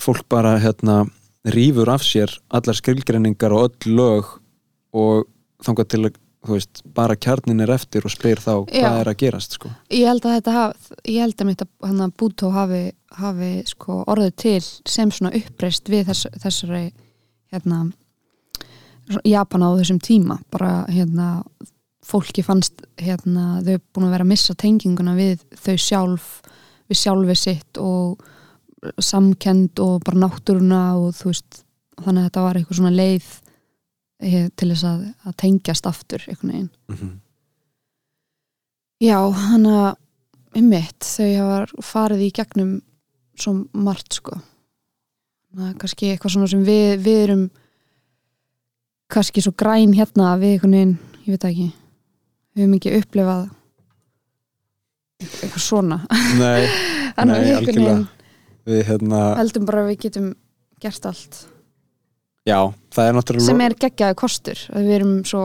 fólk 0.00 0.26
bara 0.28 0.56
hérna 0.58 1.04
rýfur 1.44 1.90
af 1.92 2.04
sér 2.06 2.32
allar 2.48 2.76
skilgreiningar 2.78 3.52
og 3.52 3.68
öll 3.68 3.96
lög 3.98 4.36
og 4.94 5.26
þangað 5.64 5.90
til 5.92 6.04
að 6.08 6.20
þú 6.44 6.58
veist, 6.58 6.82
bara 6.96 7.16
kjarnin 7.16 7.62
er 7.64 7.72
eftir 7.72 8.04
og 8.04 8.12
spyr 8.12 8.40
þá 8.42 8.52
hvað 8.68 8.76
Já. 8.76 8.88
er 9.00 9.10
að 9.10 9.18
gerast 9.22 9.56
sko. 9.56 9.70
Ég 9.88 10.08
held 10.10 10.26
að 10.26 10.34
þetta 10.36 10.54
haf, 10.58 10.90
ég 11.08 11.24
held 11.24 11.40
að 11.40 11.48
mitt 11.48 11.64
að 11.64 12.14
Bútó 12.20 12.50
hafi, 12.52 12.82
hafi 13.16 13.50
sko 13.68 14.02
orðið 14.12 14.34
til 14.42 14.58
sem 14.62 15.12
svona 15.14 15.32
uppreist 15.38 15.88
við 15.88 16.10
þess, 16.10 16.28
þessari 16.42 16.84
hérna 17.54 17.86
Japana 19.28 19.72
á 19.72 19.76
þessum 19.80 20.00
tíma 20.04 20.38
bara 20.52 20.84
hérna 20.88 21.28
fólki 22.04 22.44
fannst 22.44 22.84
hérna 23.00 23.62
þau 23.64 23.78
búin 23.92 24.08
að 24.08 24.14
vera 24.16 24.26
að 24.26 24.32
missa 24.32 24.56
tenginguna 24.60 25.16
við 25.16 25.44
þau 25.56 25.76
sjálf 25.80 26.30
við 26.90 27.00
sjálfi 27.00 27.36
sitt 27.40 27.80
og 27.80 28.20
samkend 29.02 29.80
og 29.82 30.02
bara 30.06 30.22
náttúruna 30.26 30.82
og 31.00 31.14
þú 31.18 31.30
veist 31.30 31.60
þannig 32.02 32.20
að 32.20 32.28
þetta 32.28 32.44
var 32.44 32.58
eitthvað 32.58 32.78
svona 32.80 32.94
leið 32.94 33.28
eh, 34.24 34.48
til 34.56 34.70
þess 34.72 34.86
að, 34.90 35.04
að 35.24 35.36
tengjast 35.44 35.90
aftur 35.90 36.26
einhvern 36.28 36.54
veginn. 36.54 36.72
Mm 36.90 37.20
Já, 39.02 39.18
hann 39.18 39.66
að 39.68 39.96
einmitt, 40.54 41.02
þau 41.02 41.30
hafa 41.34 41.82
farið 41.82 42.20
í 42.24 42.30
gegnum 42.32 42.74
svo 43.36 43.56
margt 43.74 44.20
sko. 44.20 44.38
Það 45.54 45.66
er 45.68 45.74
kannski 45.82 46.10
eitthvað 46.12 46.34
svona 46.36 46.50
sem 46.50 46.62
við, 46.64 46.92
við 47.04 47.18
erum 47.24 47.42
kannski 49.12 49.42
svo 49.44 49.52
græn 49.58 49.92
hérna 49.98 50.36
við 50.40 50.54
einhvern 50.54 50.76
veginn, 50.78 50.94
ég 51.26 51.34
veit 51.34 51.48
ekki 51.50 51.66
við 52.54 52.64
höfum 52.64 52.76
ekki 52.78 52.94
upplifað 53.00 53.44
eitthvað 55.24 55.64
svona. 55.66 56.00
Nei, 56.38 56.64
Nei, 57.28 57.54
algjörlega. 57.58 57.98
Við 58.68 58.86
hérna 58.88 59.24
heldum 59.40 59.66
bara 59.68 59.84
að 59.84 59.92
við 59.92 60.00
getum 60.06 60.30
gert 60.82 61.10
allt. 61.10 61.42
Já, 62.44 62.58
það 62.92 63.08
er 63.08 63.16
náttúrulega 63.16 63.48
sem 63.48 63.62
er 63.64 63.76
geggjaði 63.80 64.16
kostur. 64.20 64.64
Við 64.74 64.96
erum 64.98 65.14
svo 65.28 65.44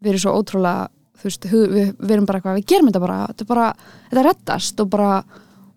við 0.00 0.12
erum 0.12 0.24
svo 0.24 0.36
ótrúlega 0.36 0.88
þú 1.16 1.28
veist, 1.28 1.48
við, 1.48 1.90
við 1.96 2.14
erum 2.16 2.28
bara 2.28 2.40
eitthvað, 2.40 2.58
við 2.60 2.68
gerum 2.72 2.90
þetta 2.90 3.04
bara 3.04 3.18
þetta 3.30 3.44
er 3.44 3.50
bara, 3.50 3.68
þetta 4.10 4.26
reddast 4.26 4.82
og 4.82 4.90
bara 4.92 5.12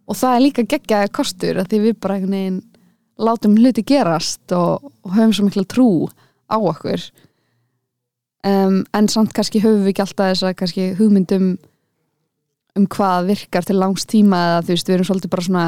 og 0.09 0.17
það 0.17 0.35
er 0.35 0.43
líka 0.43 0.67
geggjaði 0.73 1.13
kostur 1.15 1.61
að 1.61 1.71
því 1.71 1.79
við 1.85 1.97
bara 2.03 2.17
einhvern 2.17 2.35
veginn 2.35 2.59
látum 3.19 3.57
hluti 3.59 3.83
gerast 3.87 4.55
og, 4.55 4.91
og 5.03 5.15
höfum 5.15 5.33
svo 5.35 5.47
mikla 5.47 5.65
trú 5.69 5.89
á 6.49 6.55
okkur. 6.57 7.03
Um, 8.47 8.85
en 8.95 9.09
samt 9.11 9.33
kannski 9.35 9.59
höfum 9.59 9.83
við 9.83 9.93
ekki 9.93 10.05
alltaf 10.05 10.31
þess 10.31 10.47
að 10.47 10.55
kannski 10.61 10.85
hugmyndum 10.95 11.49
um 12.79 12.85
hvað 12.87 13.33
virkar 13.33 13.67
til 13.67 13.75
langs 13.75 14.07
tíma 14.07 14.39
eða 14.47 14.61
þú 14.63 14.75
veist, 14.75 14.87
við 14.89 14.95
erum 14.95 15.09
svolítið 15.09 15.33
bara 15.33 15.47
svona 15.49 15.65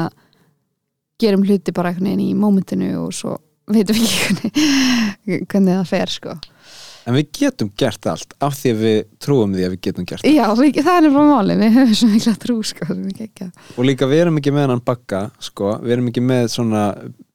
gerum 1.22 1.46
hluti 1.46 1.74
bara 1.74 1.92
einhvern 1.92 2.10
veginn 2.10 2.26
í 2.26 2.34
mómentinu 2.38 2.92
og 3.06 3.16
svo 3.16 3.38
veitum 3.70 3.98
við 3.98 4.08
ekki 4.08 4.22
hvernig, 4.24 5.44
hvernig 5.50 5.76
það 5.76 5.90
fer 5.90 6.12
sko. 6.12 6.34
en 7.02 7.16
við 7.16 7.28
getum 7.34 7.70
gert 7.78 8.06
allt 8.06 8.34
af 8.42 8.54
því 8.58 8.72
að 8.72 8.82
við 8.82 8.98
trúum 9.22 9.54
því 9.56 9.66
að 9.66 9.74
við 9.74 9.80
getum 9.86 10.06
gert 10.06 10.22
allt 10.22 10.34
Já, 10.36 10.44
við, 10.58 10.80
það 10.86 10.98
er 10.98 11.14
bara 11.16 11.28
máli, 11.30 11.58
við 11.58 11.76
höfum 11.76 11.98
svo 11.98 12.08
mikla 12.12 12.34
trú 12.44 12.56
sko, 12.66 12.88
og 13.76 13.86
líka 13.88 14.08
við 14.10 14.24
erum 14.24 14.40
ekki 14.40 14.54
með 14.54 14.74
hann 14.74 14.84
bakka 14.86 15.22
sko, 15.42 15.76
við 15.82 15.96
erum 15.96 16.10
ekki 16.12 16.24
með 16.26 16.48
svona 16.54 16.84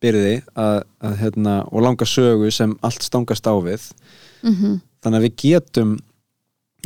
byrði 0.03 0.35
að, 0.53 0.81
að, 1.03 1.15
hérna, 1.23 1.55
og 1.71 1.87
langa 1.87 2.07
sögu 2.07 2.51
sem 2.53 2.75
allt 2.85 3.07
stangast 3.07 3.47
á 3.47 3.55
við 3.55 3.89
mm 4.43 4.53
-hmm. 4.53 4.79
þannig 5.03 5.17
að 5.17 5.27
við 5.27 5.35
getum 5.43 5.97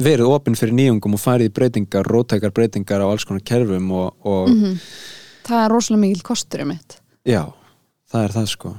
verið 0.02 0.32
opinn 0.32 0.56
fyrir 0.58 0.74
nýjungum 0.74 1.18
og 1.18 1.22
farið 1.22 1.50
í 1.50 1.54
breytingar, 1.54 2.08
rótækar 2.08 2.54
breytingar 2.56 3.04
á 3.04 3.12
alls 3.12 3.26
konar 3.28 3.44
kerfum 3.46 3.92
og, 3.92 4.16
og 4.26 4.50
Það 5.48 5.64
er 5.64 5.74
rosalega 5.74 6.02
mikil 6.06 6.24
kostur 6.24 6.64
um 6.64 6.72
mitt. 6.74 7.00
Já, 7.28 7.44
það 8.12 8.24
er 8.24 8.36
það 8.38 8.48
sko. 8.54 8.76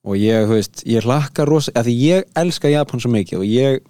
Og 0.00 0.16
ég, 0.16 0.46
þú 0.48 0.56
veist, 0.56 0.82
ég 0.88 1.04
hlakka 1.04 1.44
rosa, 1.44 1.72
að 1.76 1.90
því 1.90 1.94
ég 2.06 2.28
elska 2.40 2.72
Japan 2.72 3.02
svo 3.02 3.10
mikið 3.12 3.42
og 3.42 3.48
ég 3.48 3.80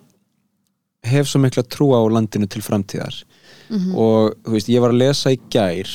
hef 1.07 1.29
svo 1.31 1.41
mikla 1.41 1.63
trú 1.65 1.93
á 1.95 2.01
landinu 2.11 2.49
til 2.51 2.63
framtíðar. 2.63 3.23
Mhm. 3.71 3.95
og 3.95 4.35
þú 4.45 4.57
veist, 4.57 4.69
ég 4.69 4.83
var 4.83 4.91
að 4.91 5.03
lesa 5.05 5.31
í 5.31 5.39
gær 5.51 5.91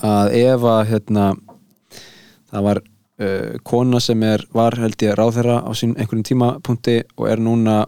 að 0.00 0.34
ef 0.38 0.64
að 0.64 0.80
hérna 0.88 1.24
það 2.48 2.64
var 2.64 2.80
uh, 2.80 3.54
kona 3.62 4.00
sem 4.00 4.22
er, 4.22 4.44
var 4.54 4.76
held 4.80 4.96
ég 5.02 5.16
ráðherra 5.18 5.60
á 5.60 5.70
sín 5.76 5.96
einhverjum 5.96 6.24
tímapunkti 6.24 7.02
og 7.18 7.28
er 7.28 7.42
núna 7.42 7.82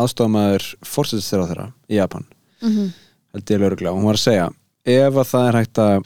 aðstofamæður 0.00 0.68
fórsættistir 0.86 1.42
ráðherra 1.42 1.72
í 1.90 1.98
Japan. 2.00 2.24
Mm 2.62 2.70
-hmm. 2.70 2.92
held 3.34 3.50
ég 3.50 3.60
lögreglega 3.60 3.92
og 3.92 3.98
hún 3.98 4.08
var 4.08 4.16
að 4.16 4.26
segja 4.26 4.48
ef 4.84 5.14
að 5.20 5.30
það 5.30 5.48
er 5.48 5.58
hægt 5.60 5.80
að 5.84 6.04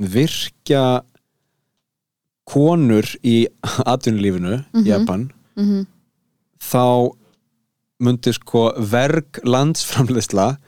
virkja 0.00 0.82
konur 2.50 3.06
í 3.24 3.46
atvinnulífinu 3.86 4.64
Mhm. 4.72 4.84
í 4.84 4.88
Japan 4.88 5.30
Mm 5.56 5.86
þá 6.60 7.12
myndi 8.04 8.32
sko 8.36 8.66
verg 8.76 9.38
landsframleysla 9.48 10.58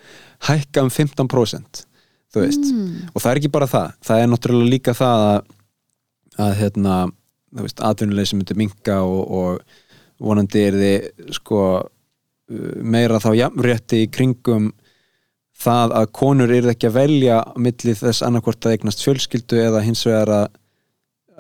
hækka 0.49 0.83
um 0.83 0.89
15% 0.89 1.83
þú 2.33 2.41
veist 2.41 2.65
mm. 2.65 3.11
og 3.13 3.21
það 3.21 3.31
er 3.31 3.41
ekki 3.41 3.51
bara 3.53 3.67
það, 3.69 3.91
það 4.01 4.23
er 4.23 4.31
náttúrulega 4.33 4.71
líka 4.73 4.95
það 4.97 5.25
að, 5.29 5.43
að 6.47 6.55
hérna, 6.63 6.95
þú 7.53 7.67
veist, 7.67 7.83
atvinnuleysi 7.85 8.39
myndi 8.39 8.57
minka 8.57 8.97
og, 9.05 9.21
og 9.29 9.61
vonandi 10.19 10.65
er 10.65 10.79
þið 10.81 11.35
sko 11.37 11.61
meira 12.81 13.21
þá 13.21 13.31
jafnrétti 13.37 14.03
í 14.07 14.11
kringum 14.13 14.71
það 15.63 15.95
að 16.01 16.09
konur 16.19 16.51
eru 16.55 16.73
ekki 16.73 16.89
að 16.91 16.97
velja 16.99 17.37
milli 17.57 17.95
þess 17.99 18.23
annarkvort 18.27 18.67
að 18.67 18.77
eignast 18.77 19.05
fjölskyldu 19.07 19.61
eða 19.63 19.85
hins 19.87 20.05
vegar 20.09 20.35
að 20.41 20.49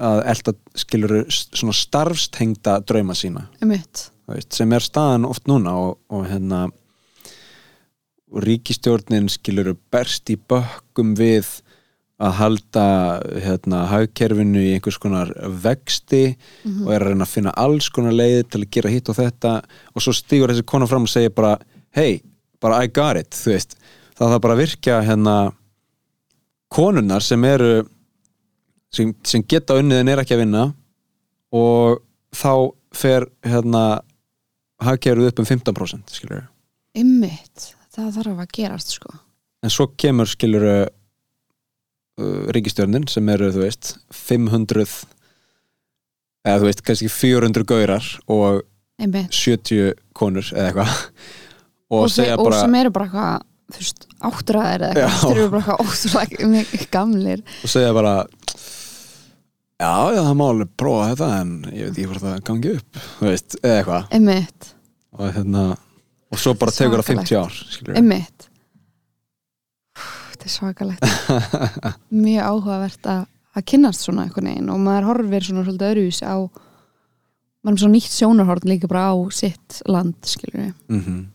að 0.02 0.22
elda 0.32 0.52
skilur 0.80 1.12
svona 1.30 1.74
starfstengda 1.76 2.78
drauma 2.88 3.14
sína. 3.14 3.42
Veist, 4.26 4.54
sem 4.56 4.72
er 4.72 4.80
staðan 4.82 5.26
oft 5.28 5.44
núna 5.46 5.74
og, 5.78 5.98
og 6.10 6.24
hérna 6.30 6.62
og 8.32 8.40
ríkistjórnin 8.46 9.28
skilur 9.30 9.74
berst 9.92 10.30
í 10.32 10.38
bökkum 10.48 11.12
við 11.18 11.50
að 12.22 12.36
halda 12.38 12.84
hérna, 13.44 13.82
hagkerfinu 13.90 14.60
í 14.62 14.72
einhvers 14.76 14.98
konar 15.02 15.32
vexti 15.64 16.36
Mhm. 16.64 16.86
og 16.86 16.92
er 16.94 17.00
að 17.02 17.08
reyna 17.12 17.24
að 17.26 17.34
finna 17.34 17.52
alls 17.56 17.88
konar 17.90 18.12
leiði 18.16 18.44
til 18.48 18.60
að 18.62 18.70
gera 18.70 18.90
hitt 18.90 19.08
og 19.08 19.16
þetta. 19.16 19.62
Og 19.94 20.02
svo 20.02 20.12
stígur 20.14 20.48
þessi 20.52 20.64
kona 20.66 20.86
fram 20.86 21.02
og 21.02 21.08
segir 21.08 21.34
bara 21.34 21.58
hei, 21.94 22.22
bara 22.60 22.82
I 22.82 22.86
got 22.88 23.16
it, 23.16 23.30
þú 23.30 23.52
veist 23.52 23.76
það 24.22 24.32
þarf 24.34 24.44
bara 24.44 24.56
að 24.56 24.62
virkja 24.62 25.00
hérna 25.06 25.36
konunnar 26.72 27.24
sem 27.24 27.44
eru 27.44 27.72
sem, 28.92 29.12
sem 29.26 29.44
geta 29.48 29.76
unnið 29.80 30.02
en 30.02 30.12
er 30.12 30.22
ekki 30.22 30.36
að 30.36 30.44
vinna 30.44 30.64
og 31.52 32.00
þá 32.36 32.54
fer 32.96 33.26
hérna 33.44 33.84
hagkerfið 34.82 35.30
upp 35.30 35.42
um 35.42 35.48
15% 35.48 36.16
skilur 36.16 36.48
mitt, 37.22 37.70
það 37.94 38.10
þarf 38.18 38.40
að 38.42 38.50
gerast 38.52 38.90
sko. 38.98 39.14
En 39.64 39.72
svo 39.72 39.86
kemur 39.96 40.28
skilur 40.28 40.66
uh, 40.68 40.88
ríkistjörnin 42.52 43.06
sem 43.08 43.28
eru 43.32 43.48
þú 43.54 43.62
veist 43.64 43.94
500 44.12 44.84
eða 46.42 46.58
þú 46.60 46.68
veist 46.68 46.84
kannski 46.84 47.08
400 47.12 47.68
gaurar 47.68 48.12
og 48.26 48.62
Um 49.02 49.10
mitt 49.10 49.32
70 49.34 49.96
konur 50.14 50.44
eða 50.52 50.68
eitthvað. 50.68 50.98
Og, 51.92 52.04
og, 52.04 52.44
og 52.44 52.54
sem 52.54 52.74
eru 52.78 52.92
bara 52.94 53.08
eitthvað 53.08 53.40
þú 53.72 53.82
veist, 53.82 54.06
áttræðir 54.28 54.84
eða 54.88 55.06
eitthvað 55.06 55.22
þeir 55.22 55.40
eru 55.42 55.52
bara 55.52 55.62
eitthvað 55.62 55.86
ótrúlega 55.86 56.86
gamlir. 56.92 57.44
Og 57.62 57.72
segja 57.72 57.94
bara 57.96 58.14
já, 59.82 59.94
já, 60.14 60.20
það 60.22 60.36
má 60.38 60.44
alveg 60.48 60.74
prófa 60.82 61.08
þetta 61.12 61.30
en 61.40 61.54
ég 61.72 61.88
veit 61.88 61.96
ekki 61.96 62.08
hvort 62.10 62.24
það 62.26 62.44
gangi 62.50 62.74
upp 62.78 63.02
þú 63.18 63.30
veist, 63.30 63.58
eða 63.62 63.80
eitthvað. 63.80 64.06
Og 65.12 65.36
hérna 65.36 65.64
og 66.32 66.40
svo 66.40 66.54
bara 66.56 66.72
tekur 66.72 67.02
það 67.02 67.08
Svakalegt. 67.10 67.28
50 67.28 67.40
ár 67.42 67.60
skilur 67.76 67.98
um 68.00 68.08
mitt 68.08 68.48
Þetta 70.32 70.48
er 70.48 70.52
svakalegt. 70.56 71.04
Mjög 72.24 72.46
áhugavert 72.48 73.08
að, 73.12 73.26
að 73.54 73.66
kynnast 73.70 74.06
svona 74.06 74.24
einhvern 74.26 74.48
veginn 74.48 74.70
og 74.72 74.80
maður 74.82 75.08
horfir 75.10 75.46
svona 75.46 75.66
svolítið 75.66 75.90
öðruvísi 75.90 76.26
á 76.26 76.36
maður 77.62 77.76
er 77.76 77.82
svo 77.84 77.90
nýtt 77.92 78.16
sjónarhorn 78.16 78.66
líka 78.66 78.90
bara 78.90 79.04
á 79.12 79.16
sitt 79.34 79.82
land, 79.86 80.16
skilur 80.26 80.58
við 80.58 80.72
mm 80.88 81.28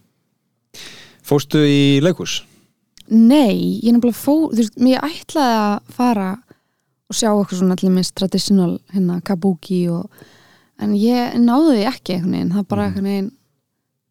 Fóstu 1.28 1.60
í 1.68 2.00
leikhús? 2.04 2.42
Nei, 3.08 3.80
ég 3.84 3.94
nefnilega 3.96 4.20
fó, 4.20 4.34
þú 4.52 4.58
veist, 4.60 4.78
mér 4.84 5.04
ætlaði 5.08 5.58
að 5.64 5.94
fara 5.96 6.30
og 7.08 7.16
sjá 7.16 7.30
eitthvað 7.32 7.60
svona 7.62 7.76
allir 7.78 7.94
minnst 7.96 8.16
traditional 8.20 8.74
hérna 8.92 9.22
kabuki 9.24 9.86
og 9.92 10.10
en 10.84 10.92
ég 11.00 11.38
náði 11.40 11.78
því 11.78 11.86
ekki 11.92 12.16
einhvern 12.18 12.36
veginn, 12.36 12.52
það 12.58 12.68
bara 12.68 12.84
Mhm. 12.84 12.90
einhvern 12.98 13.08
veginn 13.12 13.32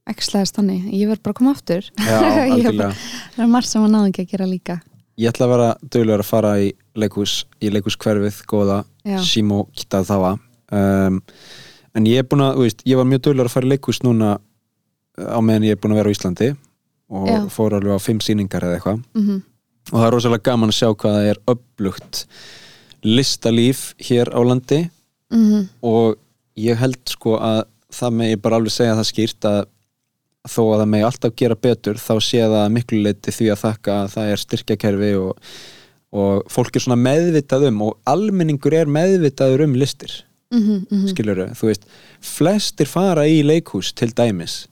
ekki 0.07 0.23
slæðist 0.29 0.57
þannig, 0.57 0.85
ég 0.95 1.09
verð 1.11 1.23
bara 1.23 1.33
að 1.35 1.39
koma 1.41 1.51
aftur. 1.57 1.83
Já, 1.99 2.19
algjörlega. 2.55 2.93
það 3.37 3.45
er 3.45 3.53
margt 3.53 3.69
sem 3.69 3.83
maður 3.83 3.93
náði 3.97 4.11
ekki 4.13 4.25
að 4.25 4.31
gera 4.33 4.47
líka. 4.47 4.77
Ég 5.19 5.29
ætla 5.33 5.47
að 5.47 5.53
vera 5.57 5.69
dögulegur 5.91 6.23
að 6.25 6.29
fara 6.31 6.51
í 6.61 6.73
leikhús 6.97 7.35
í 7.61 7.71
leikhúskverfið, 7.73 8.43
góða 8.47 8.85
Já, 9.05 9.19
Shimo 9.25 9.67
Kitazawa 9.77 10.35
um, 10.73 11.21
en 11.97 12.05
ég 12.07 12.19
er 12.21 12.27
búin 12.29 12.45
að, 12.45 12.57
þú 12.59 12.65
veist, 12.67 12.83
ég 12.87 12.97
var 13.01 13.05
mjög 13.09 13.23
dögulegur 13.25 13.49
að 13.49 13.55
fara 13.57 13.67
í 13.67 13.71
leikhús 13.73 14.03
núna 14.05 14.39
á 15.17 15.39
meðan 15.41 15.65
ég 15.65 15.77
er 15.77 15.81
búin 15.81 15.93
að 15.97 16.01
vera 16.03 16.11
á 16.13 16.17
Íslandi 16.17 16.49
og 17.11 17.29
Já. 17.29 17.39
fór 17.53 17.77
alveg 17.77 17.99
á 17.99 18.01
fimm 18.03 18.21
sýningar 18.21 18.65
eða 18.67 18.79
eitthvað. 18.81 19.05
Mm 19.15 19.43
og 19.93 20.01
það 20.01 20.07
er 20.07 20.15
rosalega 20.17 20.51
gaman 20.51 20.73
að 20.73 20.79
sjá 20.81 20.89
hvað 20.99 21.17
það 21.17 21.29
er 21.31 21.39
upplugt 21.53 22.27
listalíf 23.07 23.95
hér 24.03 24.33
á 24.35 24.41
landi. 24.43 24.91
-hmm. 25.31 25.69
og 25.83 26.17
ég 26.57 26.77
held 26.77 27.03
sko 27.09 27.37
að 27.39 27.65
það 27.93 28.13
með 28.19 28.31
ég 28.31 28.43
bara 28.43 28.57
alveg 28.57 28.73
segja 28.73 28.97
það 28.97 29.11
skýrt 29.11 29.49
að, 29.51 29.65
þó 30.47 30.63
að 30.63 30.79
það 30.81 30.91
megi 30.93 31.07
alltaf 31.07 31.35
gera 31.37 31.57
betur 31.57 31.97
þá 31.97 32.15
sé 32.21 32.43
það 32.43 32.69
miklu 32.77 33.01
leiti 33.03 33.35
því 33.35 33.51
að 33.51 33.63
þakka 33.65 33.97
að 34.03 34.13
það 34.15 34.31
er 34.31 34.43
styrkjakerfi 34.45 35.11
og, 35.17 35.33
og 36.13 36.47
fólk 36.51 36.77
er 36.77 36.85
svona 36.85 37.03
meðvitað 37.03 37.69
um 37.71 37.83
og 37.83 37.99
almenningur 38.05 38.75
er 38.75 38.87
meðvitaður 38.87 39.67
um 39.67 39.75
listir. 39.75 40.25
Mm 40.55 40.63
-hmm, 40.63 40.87
mm 40.91 41.09
skilur 41.11 41.39
þú 41.59 41.67
veist 41.67 41.87
flestir 42.21 42.87
fara 42.87 43.27
í 43.27 43.43
leikhús 43.43 43.93
til 43.93 44.13
dæmis 44.15 44.69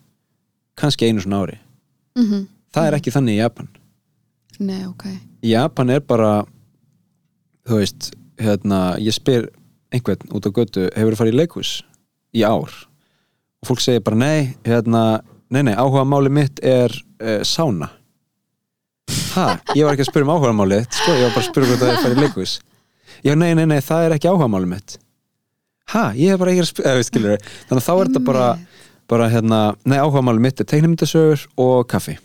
kannski 0.78 1.06
einu 1.06 1.20
svona 1.20 1.42
ári 1.42 1.58
-hmm. 2.22 2.46
það 2.74 2.86
er 2.86 2.98
ekki 2.98 3.14
þannig 3.14 3.34
í 3.34 3.42
Japan. 3.42 3.68
Nei, 4.58 4.86
ok. 4.86 5.04
Í 5.42 5.50
Japan 5.54 5.90
er 5.90 6.00
bara 6.00 6.44
þú 7.66 7.80
veist, 7.80 8.12
hérna 8.38 8.96
ég 8.98 9.14
spyr 9.14 9.50
einhvern 9.92 10.30
út 10.34 10.46
á 10.46 10.50
götu 10.50 10.88
hefur 10.94 11.14
þú 11.14 11.18
farið 11.18 11.34
í 11.34 11.38
leikhús 11.38 11.82
í 12.34 12.42
ár? 12.42 12.70
Og 13.62 13.68
fólk 13.68 13.80
segir 13.80 14.02
bara 14.04 14.16
nei 14.16 14.56
hérna, 14.64 15.22
nei 15.50 15.62
nei, 15.62 15.74
áhuga 15.74 16.04
máli 16.04 16.30
mitt 16.30 16.60
er 16.62 16.90
uh, 17.22 17.42
sána 17.42 17.90
ha, 19.34 19.46
ég 19.74 19.86
var 19.86 19.94
ekki 19.94 20.04
að 20.06 20.10
spyrja 20.10 20.26
um 20.26 20.34
áhuga 20.34 20.52
máli 20.56 20.80
sko, 20.88 21.14
ég 21.14 21.26
var 21.26 21.34
bara 21.34 21.42
að 21.42 21.48
spyrja 21.48 21.70
hvort 21.70 21.82
það 21.82 21.92
er 21.92 22.02
farið 22.02 22.16
í 22.18 22.24
leikhús. 22.24 22.52
Já, 23.24 23.32
nei, 23.40 23.50
nei, 23.56 23.64
nei, 23.70 23.80
það 23.84 24.06
er 24.06 24.14
ekki 24.16 24.30
áhuga 24.30 24.50
máli 24.52 24.70
mitt. 24.70 24.96
Ha, 25.92 26.04
ég 26.18 26.34
er 26.34 26.40
bara 26.40 26.54
ekki 26.54 26.64
að 26.64 26.70
spyrja 26.70 27.06
skilur, 27.08 27.48
þannig 27.68 27.82
að 27.82 27.88
þá 27.88 27.94
er 27.94 28.10
þetta 28.10 28.24
bara 28.28 28.46
bara 29.10 29.28
hérna, 29.32 29.74
nei, 29.84 29.98
áhuga 29.98 30.22
máli 30.24 30.42
mitt 30.44 30.60
er 30.60 30.68
teiknumyndasögur 30.70 31.46
og 31.60 31.86
kaffi. 31.90 32.16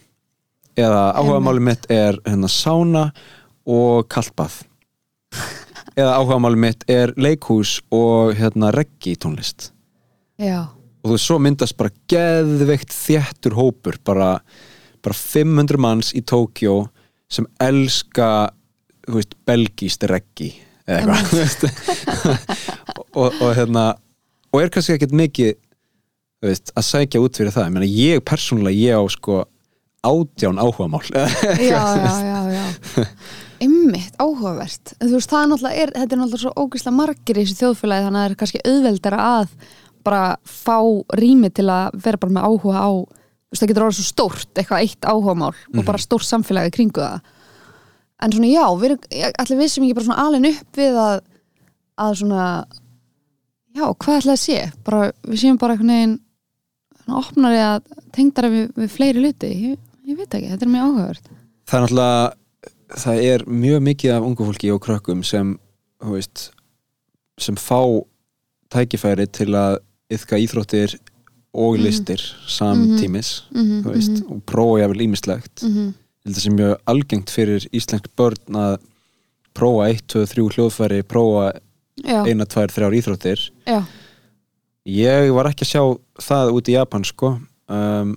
Eða 0.80 1.10
áhuga 1.20 1.42
máli 1.44 1.64
mitt 1.64 1.90
er 1.92 2.20
hérna 2.26 2.50
sána 2.52 3.10
og 3.70 4.08
kaltbað 4.12 4.62
eða 6.00 6.16
áhugamáli 6.20 6.60
mitt 6.60 6.86
er 6.90 7.14
leikhús 7.20 7.80
og 7.94 8.36
hérna 8.38 8.72
reggi 8.76 9.16
tónlist. 9.20 9.72
Já, 10.40 10.70
og 11.02 11.10
þú 11.10 11.16
veist, 11.16 11.28
svo 11.28 11.40
myndast 11.44 11.78
bara 11.80 11.94
geðveikt 12.12 12.94
þéttur 12.96 13.58
hópur 13.58 14.00
bara, 14.08 14.38
bara 15.04 15.16
500 15.16 15.82
manns 15.82 16.14
í 16.16 16.24
Tókjó 16.24 16.82
sem 17.32 17.48
elska 17.62 18.50
þú 19.08 19.20
veist, 19.20 19.36
belgíst 19.48 20.06
reggi 20.10 20.54
eða 20.90 21.16
eitthvað 21.16 21.40
veist. 21.40 21.66
og, 23.20 23.34
og 23.42 23.52
hérna 23.58 23.90
og 24.50 24.64
er 24.64 24.72
kannski 24.74 24.96
ekkert 24.96 25.16
mikið 25.16 25.58
veist, 26.44 26.74
að 26.78 26.88
sækja 26.88 27.22
út 27.24 27.40
fyrir 27.40 27.54
það 27.56 27.68
ég, 27.68 27.74
meina, 27.76 27.90
ég 27.90 28.24
persónulega, 28.28 28.80
ég 28.80 29.00
á 29.00 29.04
sko 29.12 29.44
átján 30.06 30.60
áhugamál. 30.62 31.04
Já, 31.12 31.28
já, 31.72 32.14
já, 32.24 32.40
já. 32.56 32.66
Ymmit, 33.60 34.16
áhugavert. 34.16 34.94
Veist, 35.04 35.30
það 35.32 35.56
er 35.68 35.82
er, 35.84 35.94
þetta 35.98 36.16
er 36.16 36.22
náttúrulega 36.22 36.44
svo 36.46 36.54
ógeðslega 36.56 36.96
margir 36.96 37.40
í 37.40 37.44
þessu 37.44 37.60
þjóðfélagi 37.60 38.06
þannig 38.06 38.20
að 38.20 38.24
það 38.24 38.32
er 38.32 38.40
kannski 38.40 38.62
auðveldara 38.64 39.24
að 39.34 39.56
bara 40.08 40.24
fá 40.48 40.78
rými 41.20 41.50
til 41.52 41.68
að 41.68 41.98
vera 42.00 42.22
bara 42.22 42.36
með 42.38 42.48
áhuga 42.48 42.84
á 42.88 42.92
veist, 43.50 43.60
það 43.60 43.72
getur 43.74 43.88
orðið 43.90 44.00
svo 44.00 44.08
stórt, 44.08 44.52
eitthvað 44.56 44.86
eitt 44.86 45.10
áhugamál 45.10 45.52
og 45.52 45.84
bara 45.84 46.00
stórt 46.00 46.28
samfélagi 46.28 46.76
kringu 46.78 47.04
það. 47.04 47.36
En 48.20 48.36
svona 48.36 48.52
já, 48.52 48.64
við 48.80 48.96
allir 49.40 49.60
við 49.60 49.72
sem 49.74 49.84
ekki 49.84 49.98
bara 49.98 50.08
svona 50.08 50.24
alveg 50.24 50.56
upp 50.56 50.80
við 50.80 51.02
að 51.04 51.20
að 52.00 52.16
svona 52.22 52.48
já, 53.76 53.86
hvað 53.92 54.18
ætlaði 54.22 54.36
að 54.36 54.42
sé, 54.46 54.60
bara 54.88 55.12
við 55.28 55.42
séum 55.44 55.60
bara 55.60 55.76
einhvern 55.76 55.94
veginn 55.94 56.18
svona 57.10 57.24
opnari 57.24 57.62
að 57.64 58.06
tengdara 58.16 58.52
við, 58.54 58.70
við 58.78 58.94
fleiri 58.94 59.24
luti 59.24 59.50
ég, 59.50 59.82
ég 60.08 60.18
veit 60.18 60.34
ekki, 60.34 60.52
þetta 60.54 60.66
er 60.66 60.74
mjög 60.74 60.88
áhugavert. 60.88 61.30
Það 61.70 61.78
er 61.78 61.84
náttúrulega 61.86 63.00
það 63.00 63.24
er 63.30 63.46
mjög 63.46 63.84
mikið 63.86 64.16
af 64.16 64.26
ungu 64.26 64.48
fólki 64.48 64.72
og 64.74 64.82
krökkum 64.82 65.22
sem 65.26 65.54
veist, 66.02 66.50
sem 67.38 67.58
fá 67.60 67.82
tækifæri 68.74 69.28
til 69.34 69.54
að 69.58 69.80
yfka 70.14 70.40
íþróttir 70.42 70.96
og 71.54 71.80
listir 71.82 72.22
samtímis 72.48 73.44
mm 73.50 73.62
-hmm, 73.62 73.84
veist, 73.86 74.24
og 74.30 74.44
prófa 74.46 74.82
jáfnvel 74.82 75.02
ímislegt 75.02 75.64
mm 75.64 75.70
-hmm. 75.70 75.94
ég 76.26 76.30
að 76.30 76.34
það 76.34 76.44
sé 76.44 76.52
mjög 76.52 76.76
algengt 76.86 77.30
fyrir 77.30 77.68
íslensk 77.74 78.08
börn 78.18 78.56
að 78.56 78.78
prófa 79.54 79.90
1, 79.90 80.08
2, 80.08 80.26
3 80.26 80.50
hljóðfæri 80.50 81.04
prófa 81.04 81.54
já, 82.04 82.26
1, 82.28 82.46
2, 82.46 82.68
3 82.68 82.92
íþróttir. 82.92 83.52
Já, 83.66 83.84
ég 84.86 85.34
var 85.36 85.50
ekki 85.52 85.66
að 85.66 85.72
sjá 85.74 85.84
það 86.30 86.52
út 86.56 86.70
í 86.72 86.76
Japan 86.78 87.04
sko 87.04 87.34
um, 87.70 88.16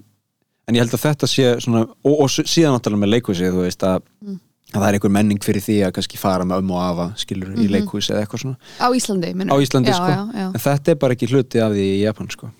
en 0.68 0.74
ég 0.76 0.84
held 0.84 0.94
að 0.94 1.02
þetta 1.08 1.26
sé 1.28 1.48
svona, 1.60 1.82
og, 2.04 2.14
og 2.22 2.30
síðan 2.30 2.76
náttúrulega 2.76 3.02
með 3.02 3.12
leikhúsi 3.16 3.50
þú 3.50 3.64
veist 3.66 3.82
að, 3.82 4.02
Mm. 4.22 4.38
að 4.72 4.80
það 4.80 4.88
er 4.88 4.94
einhver 4.96 5.10
menning 5.12 5.40
fyrir 5.44 5.60
því 5.60 5.74
að 5.84 5.92
kannski 5.98 6.16
fara 6.16 6.44
með 6.48 6.62
ömmu 6.62 6.72
og 6.78 6.82
afa 6.86 7.06
skilur 7.20 7.50
í 7.52 7.66
Mhm. 7.66 7.72
leikhúsi 7.74 8.12
eða 8.14 8.22
eitthvað 8.24 8.40
svona 8.40 8.56
á 8.80 8.88
Íslandi 8.94 9.32
á 9.52 9.56
Íslandi 9.60 9.90
já, 9.90 9.94
sko 9.98 10.08
já, 10.08 10.22
já. 10.32 10.46
en 10.54 10.60
þetta 10.64 10.88
er 10.88 10.94
bara 11.02 11.14
ekki 11.14 11.28
hluti 11.28 11.60
af 11.60 11.72
því 11.72 11.86
í 11.98 12.00
Japan 12.06 12.30
sko 12.30 12.50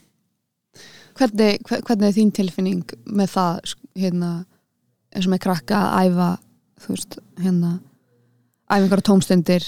Hvernig, 1.14 1.59
hver- 1.68 1.82
hvernig 1.84 2.09
er 2.09 2.14
þín 2.16 2.32
tilfinning 2.32 2.84
með 3.07 3.28
það 3.36 3.74
hérna, 4.00 4.30
eins 5.14 5.26
og 5.28 5.32
með 5.34 5.42
krakka 5.44 5.76
að 5.76 6.09
æfa 6.11 6.28
þú 6.82 6.88
veist, 6.96 7.18
hérna 7.38 7.72
æfa 8.72 8.78
einhverja 8.82 9.07
tómstundir 9.09 9.66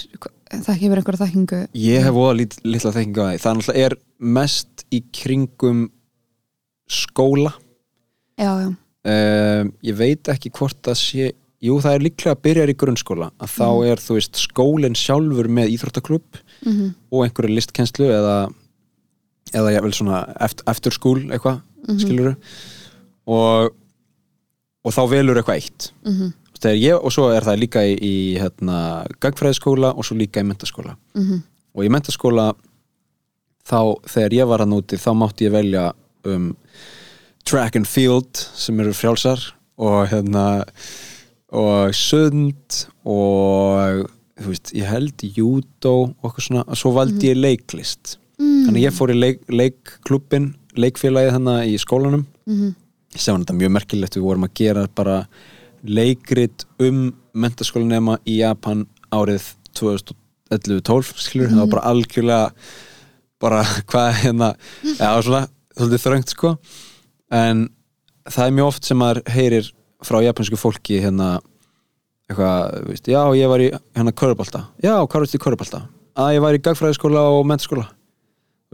þekki 0.63 0.85
yfir 0.87 0.97
einhverja 1.01 1.25
þekkingu. 1.25 1.59
Ég 1.75 2.03
hef 2.03 2.13
óða 2.13 2.35
lit, 2.37 2.55
litla 2.63 2.91
þekkingu 2.95 3.21
því. 3.25 3.39
Það 3.43 3.55
náttúrulega 3.59 3.85
er 3.85 3.95
mest 4.19 4.85
í 4.91 5.03
kringum 5.11 5.89
skóla. 6.87 7.53
Já, 8.37 8.51
já, 8.61 8.67
um, 8.69 9.71
ég 9.83 9.95
veit 9.97 10.23
ekki 10.33 10.51
hvort 10.51 10.77
það 10.83 10.97
sé 10.99 11.31
jú 11.65 11.79
það 11.81 11.95
er 11.95 12.03
líklega 12.05 12.35
að 12.35 12.41
byrja 12.45 12.65
í 12.69 12.75
grunnskóla 12.77 13.31
að 13.41 13.49
þá 13.55 13.67
Mhm. 13.69 13.85
er 13.91 13.97
þú 14.03 14.13
veist 14.19 14.35
skólinn 14.35 14.95
sjálfur 14.95 15.47
með 15.49 15.71
íþróttaklub 15.73 16.23
mm 16.65 16.93
og 17.11 17.23
einhverju 17.25 17.55
listkenslu 17.55 18.05
eða 18.11 18.53
eða 19.53 19.71
ég 19.73 19.81
vil 19.83 19.91
svona 19.91 20.35
eftir, 20.41 20.63
eftir 20.67 20.91
skúl 20.91 21.31
eitthvað, 21.31 21.61
Mhm. 21.87 21.99
skiluru 21.99 22.35
og 23.27 23.71
og 24.85 24.93
þá 24.93 25.09
velur 25.09 25.35
eitthvað 25.41 25.55
eitt. 25.55 25.91
-hmm. 26.05 26.33
Ég, 26.63 26.95
og 26.95 27.11
svo 27.11 27.27
er 27.35 27.43
það 27.43 27.59
líka 27.59 27.81
í, 27.83 27.97
í 27.99 28.15
hérna, 28.39 29.05
gagfræðiskóla 29.21 29.91
og 29.93 30.05
svo 30.07 30.15
líka 30.17 30.39
í 30.41 30.47
mentaskóla 30.47 30.95
Mm 31.13 31.43
og 31.75 31.85
í 31.85 31.91
mentaskóla 31.91 32.49
þá 33.65 33.79
þegar 34.07 34.35
ég 34.37 34.49
var 34.49 34.63
hann 34.63 34.75
úti 34.77 34.99
þá 35.01 35.11
mátti 35.17 35.47
ég 35.47 35.55
velja 35.55 35.85
um 36.29 36.51
track 37.45 37.77
and 37.77 37.89
field 37.89 38.31
sem 38.57 38.79
eru 38.81 38.93
frjálsar 38.95 39.41
og 39.81 40.05
hérna 40.09 40.45
og 41.55 41.95
sund 41.95 42.85
og 43.05 44.05
þú 44.35 44.51
veist, 44.51 44.71
ég 44.75 44.87
held 44.89 45.25
judo 45.35 45.95
og 46.07 46.29
eitthvað 46.29 46.47
svona, 46.47 46.63
og 46.67 46.79
svo 46.79 46.93
valdi 46.95 47.31
ég 47.31 47.39
leiklist 47.39 48.17
mm. 48.39 48.65
þannig 48.67 48.87
ég 48.87 48.95
fór 48.95 49.13
í 49.13 49.19
leik, 49.19 49.43
leikklubbin 49.51 50.53
leikfélagið 50.75 51.37
þannig 51.37 51.73
í 51.73 51.77
skólanum 51.79 52.25
-hmm. 52.47 52.73
ég 53.15 53.21
sá 53.21 53.31
hann 53.31 53.45
þetta 53.45 53.59
mjög 53.59 53.75
merkilegt 53.77 54.17
við 54.17 54.27
vorum 54.27 54.47
að 54.47 54.55
gera 54.59 54.87
bara 54.95 55.25
leikrit 55.91 56.65
um 56.81 57.07
mentaskólanema 57.35 58.17
í 58.27 58.39
Japan 58.39 58.85
árið 59.13 59.47
2011-12 59.75 61.23
skilur, 61.23 61.49
það 61.51 61.63
var 61.63 61.71
bara 61.73 61.87
algjörlega 61.91 62.51
bara 63.43 63.63
hvað 63.91 64.11
hérna 64.23 64.51
já, 64.83 65.09
svona, 65.25 65.41
svolítið 65.75 66.05
þröngt 66.05 66.35
sko. 66.35 66.53
En 67.35 67.67
það 68.29 68.45
er 68.45 68.55
mjög 68.59 68.71
oft 68.71 68.87
sem 68.87 68.99
maður 69.01 69.21
heyrir 69.35 69.69
frá 70.05 70.21
japansku 70.23 70.59
fólki 70.59 71.01
hérna 71.03 71.35
eitthvað, 72.29 72.79
veist, 72.89 73.09
já 73.09 73.21
ég 73.37 73.51
var 73.51 73.61
í 73.61 73.69
hérna 73.69 74.13
körubálta, 74.17 74.65
já 74.81 74.95
hvað 74.97 75.25
varst 75.25 75.37
í 75.37 75.41
körubálta 75.41 75.85
að 76.15 76.37
ég 76.37 76.43
var 76.45 76.55
í 76.55 76.61
gagfræðiskóla 76.63 77.25
og 77.35 77.45
mentaskóla. 77.49 77.89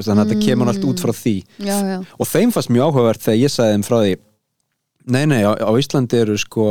Þannig 0.02 0.22
að 0.24 0.30
þetta 0.32 0.46
kemur 0.46 0.70
allt 0.72 0.86
út 0.88 1.02
frá 1.04 1.12
því. 1.14 1.34
Já, 1.62 1.76
já, 1.86 1.98
og 2.02 2.30
þeim 2.30 2.54
fannst 2.54 2.72
mjög 2.74 2.88
áhugavert 2.90 3.22
þegar 3.22 3.38
ég 3.42 3.52
sagði 3.54 3.74
þeim 3.76 3.84
frá 3.86 3.96
því 4.00 4.14
nei, 5.06 5.26
nei, 5.30 5.42
á, 5.46 5.52
á 5.58 5.72
Íslandi 5.80 6.22
eru 6.22 6.38
sko 6.40 6.66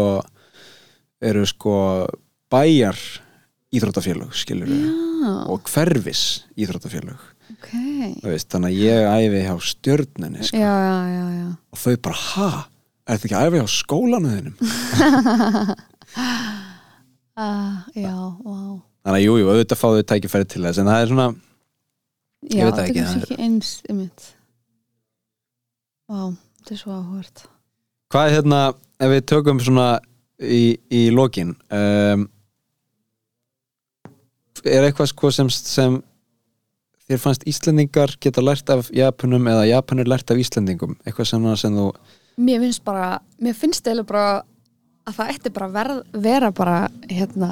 eru 1.20 1.44
sko 1.48 1.74
bæjar 2.50 2.98
íþróttafélög 3.74 4.34
skilur 4.34 4.70
já, 4.70 4.90
og 5.50 5.68
hverfis 5.70 6.44
íþróttafélög. 6.58 7.20
Ok. 7.50 7.70
Þú 8.22 8.28
veist, 8.30 8.48
þannig 8.50 8.70
að 8.70 8.80
ég 8.80 8.98
æfi 9.10 9.40
hjá 9.46 9.54
stjörnunni 9.70 10.44
sko. 10.46 10.58
já, 10.58 10.74
já, 10.86 10.98
já, 11.14 11.24
já. 11.34 11.48
Og 11.70 11.82
þau 11.82 11.96
bara, 12.06 12.20
ha, 12.26 12.50
er 13.04 13.18
þetta 13.18 13.26
ekki 13.28 13.38
að 13.38 13.46
æfi 13.48 13.60
hjá 13.60 13.68
skólanu 13.74 14.30
þínum 14.36 14.56
ah, 17.40 17.82
já, 17.94 18.14
wow 18.46 18.78
þannig 19.04 19.20
að 19.20 19.24
jú, 19.24 19.36
jú, 19.40 19.48
auðvitað 19.48 19.80
fáðu 19.80 20.04
tækifæri 20.08 20.48
til 20.50 20.64
þess 20.66 20.80
en 20.82 20.90
það 20.90 21.02
er 21.02 21.10
svona, 21.12 21.28
já, 22.44 22.64
veit 22.66 22.76
það 22.76 22.82
er 22.82 22.92
kannski 22.96 23.20
það 23.22 23.24
ekki 23.24 23.38
eins 23.46 23.70
einmitt. 23.88 24.26
Wow, 26.10 26.34
þetta 26.60 26.74
er 26.76 26.82
svo 26.82 26.96
áhugavert 26.96 27.44
hvað 28.10 28.26
er 28.26 28.36
hérna 28.38 28.60
ef 29.00 29.12
við 29.14 29.26
tökum 29.32 29.62
svona 29.62 29.88
í, 30.40 30.76
í 30.90 31.08
lokin 31.14 31.54
um, 31.72 32.26
er 34.64 34.86
eitthvað 34.86 35.12
sko 35.12 35.30
sem, 35.32 35.50
sem 35.50 35.98
þér 37.08 37.22
fannst 37.22 37.46
Íslendingar 37.48 38.16
geta 38.22 38.42
lært 38.44 38.70
af 38.72 38.90
Japunum 38.94 39.48
eða 39.50 39.68
Japanur 39.70 40.10
lært 40.10 40.30
af 40.30 40.40
Íslendingum? 40.40 40.96
Eitthvað 41.04 41.30
sem, 41.32 41.50
sem 41.62 41.76
þú 41.78 41.90
mér 42.40 42.62
finnst 42.64 42.84
bara, 42.86 43.18
mér 43.42 43.56
finnst 43.56 43.88
eða 43.90 44.06
bara 44.08 44.24
að 45.08 45.16
það 45.16 45.34
ætti 45.34 45.52
bara 45.54 45.68
verð, 45.74 46.00
vera 46.26 46.50
bara 46.54 46.78
hérna 47.10 47.50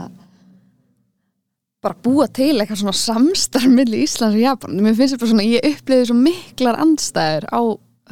bara 1.84 1.94
búa 2.02 2.26
til 2.34 2.56
eitthvað 2.56 2.82
svona 2.82 2.98
samstarf 2.98 3.70
milli 3.70 4.02
Íslands 4.04 4.36
og 4.36 4.42
Japan, 4.42 4.78
mér 4.82 4.96
finnst 4.98 5.14
þetta 5.14 5.24
bara 5.24 5.34
svona 5.34 5.48
ég 5.48 5.68
upplifði 5.72 6.09
svo 6.11 6.18
miklar 6.18 6.80
andstæður 6.82 7.48
á 7.54 7.61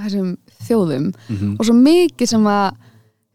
þessum 0.03 0.35
þjóðum 0.69 1.09
Mhm. 1.29 1.57
og 1.59 1.65
svo 1.67 1.75
mikið 1.75 2.29
sem 2.29 2.45
að 2.45 2.77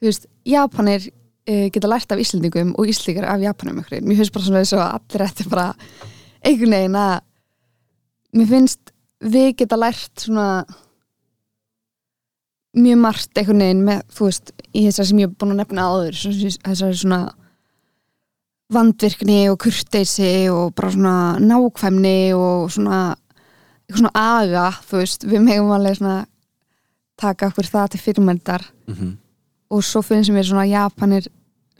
veist, 0.02 0.26
Japanir 0.46 1.08
uh, 1.50 1.68
geta 1.70 1.88
lært 1.88 2.12
af 2.12 2.20
Íslendingum 2.20 2.74
og 2.78 2.86
Íslendingar 2.88 3.30
af 3.36 3.42
Japanum 3.42 3.82
ykkur. 3.84 4.02
mér 4.02 4.18
finnst 4.18 4.34
bara 4.34 4.44
svona 4.46 4.62
þess 4.64 4.74
að 4.74 4.88
allir 5.00 5.26
ætti 5.28 5.50
bara 5.50 5.68
einhvern 6.46 6.72
veginn 6.78 6.96
að 6.96 7.20
mér 8.36 8.48
finnst 8.48 8.92
við 9.22 9.56
geta 9.58 9.78
lært 9.78 10.16
svona 10.26 10.66
mjög 12.78 12.98
margt 13.04 13.38
einhvern 13.38 13.60
veginn 13.62 13.84
með, 13.86 14.02
þú 14.16 14.28
veist, 14.30 14.52
í 14.74 14.86
þessar 14.88 15.06
sem 15.10 15.20
ég 15.20 15.28
er 15.28 15.36
búin 15.36 15.52
að 15.54 15.60
nefna 15.62 15.88
áður 15.92 16.16
svo- 16.16 16.58
þessar 16.64 16.94
svona 16.96 17.22
vandvirkni 18.72 19.50
og 19.52 19.58
kurteisi 19.60 20.48
og 20.52 20.74
bara 20.76 20.92
svona 20.94 21.16
nákvæmni 21.44 22.32
og 22.38 22.70
svona 22.72 23.16
eitthvað 23.84 24.00
svona 24.00 24.14
aga, 24.16 24.66
þú 24.88 25.02
veist, 25.02 25.26
við 25.28 25.44
megum 25.44 25.72
alveg 25.76 25.98
svona 26.00 26.26
taka 27.22 27.48
okkur 27.52 27.70
það 27.70 27.90
til 27.94 28.00
fyrirmyndar 28.06 28.66
Mhm. 28.88 29.18
og 29.72 29.84
svo 29.84 30.02
finnst 30.04 30.32
mér 30.34 30.44
svona 30.50 30.66
Japanir 30.68 31.28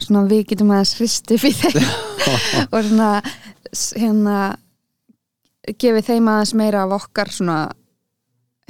svona 0.00 0.24
við 0.30 0.46
getum 0.52 0.70
aðeins 0.72 0.94
hristi 0.98 1.38
fyrir 1.38 1.58
þeim 1.60 1.88
og 2.72 2.84
svona 2.84 3.10
hérna 3.98 4.36
gefið 5.78 6.06
þeim 6.08 6.28
aðeins 6.32 6.54
meira 6.58 6.82
af 6.86 6.94
okkar 6.98 7.30
svona 7.30 7.58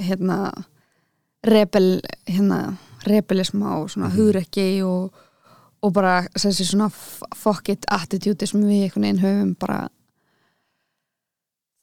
hérna 0.01 0.51
rebel 1.47 2.01
hérna 2.29 2.77
rebelisma 3.07 3.77
og 3.81 3.89
svona 3.91 4.09
Mhm. 4.09 4.17
hugrekki 4.17 4.81
og, 4.83 5.11
og 5.83 5.93
bara 5.93 6.21
þessi 6.37 6.65
svona 6.65 6.89
fuck 7.35 7.69
it 7.69 7.85
attitude 7.91 8.47
sem 8.47 8.61
við 8.63 8.83
einhvern 8.89 9.01
veginn 9.03 9.23
höfum 9.23 9.55
bara 9.59 9.89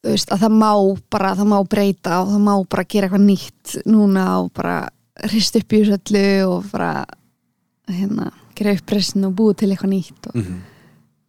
þú 0.01 0.13
veist 0.15 0.31
að 0.33 0.43
það 0.45 0.55
má 0.57 0.71
bara, 1.13 1.31
það 1.37 1.49
má 1.51 1.57
breyta 1.69 2.19
og 2.23 2.31
það 2.33 2.41
má 2.47 2.53
bara 2.73 2.83
gera 2.89 3.07
eitthvað 3.09 3.25
nýtt 3.27 3.75
núna 3.85 4.25
og 4.41 4.51
bara 4.57 4.75
hrist 5.29 5.55
upp 5.59 5.73
í 5.77 5.81
þessu 5.83 5.97
öllu 5.99 6.23
og 6.49 6.69
bara 6.71 6.91
hérna, 7.91 8.31
gera 8.57 8.73
uppresin 8.77 9.25
og 9.27 9.35
búið 9.37 9.57
til 9.61 9.69
eitthvað 9.73 9.93
nýtt 9.93 10.27
og 10.31 10.35
Mhm. 10.41 10.61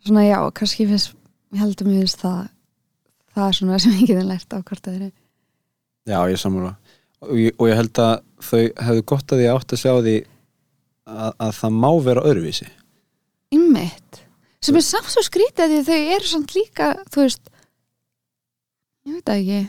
svona 0.07 0.25
já, 0.25 0.39
kannski 0.55 0.87
finnst 0.89 1.13
ég 1.53 1.59
heldur 1.61 1.87
mér 1.87 2.01
finnst 2.01 2.23
það 2.23 2.49
það 3.37 3.49
er 3.49 3.53
svona 3.53 3.79
sem 3.81 3.93
ég 3.93 4.07
getum 4.09 4.29
lært 4.29 4.49
á 4.53 4.59
hvort 4.63 4.83
það 4.83 5.03
er 5.03 5.13
Já, 6.07 6.19
ég 6.27 6.35
sammála. 6.41 6.75
Og 7.23 7.31
og 7.59 7.69
ég 7.71 7.77
held 7.79 7.93
að 7.95 8.23
þau 8.43 8.73
hefðu 8.83 9.03
gott 9.07 9.33
að 9.33 9.39
því 9.39 9.47
átt 9.55 9.73
að 9.73 9.79
sjá 9.79 9.93
því 10.03 10.15
að, 11.07 11.33
að 11.39 11.53
það 11.61 11.71
má 11.79 11.91
vera 12.03 12.25
öðruvísi. 12.27 12.67
Ymmit 13.55 14.19
sem 14.63 14.77
er 14.79 14.85
samt 14.87 15.11
svo 15.13 15.23
skrítið 15.23 15.71
því 15.71 15.79
að 15.79 15.89
þau 15.91 16.01
eru 16.17 16.27
samt 16.33 16.55
líka 16.57 16.89
þú 17.13 17.23
veist 17.23 17.52
ég 19.07 19.17
veit 19.19 19.25
það 19.27 19.41
ekki 19.43 19.63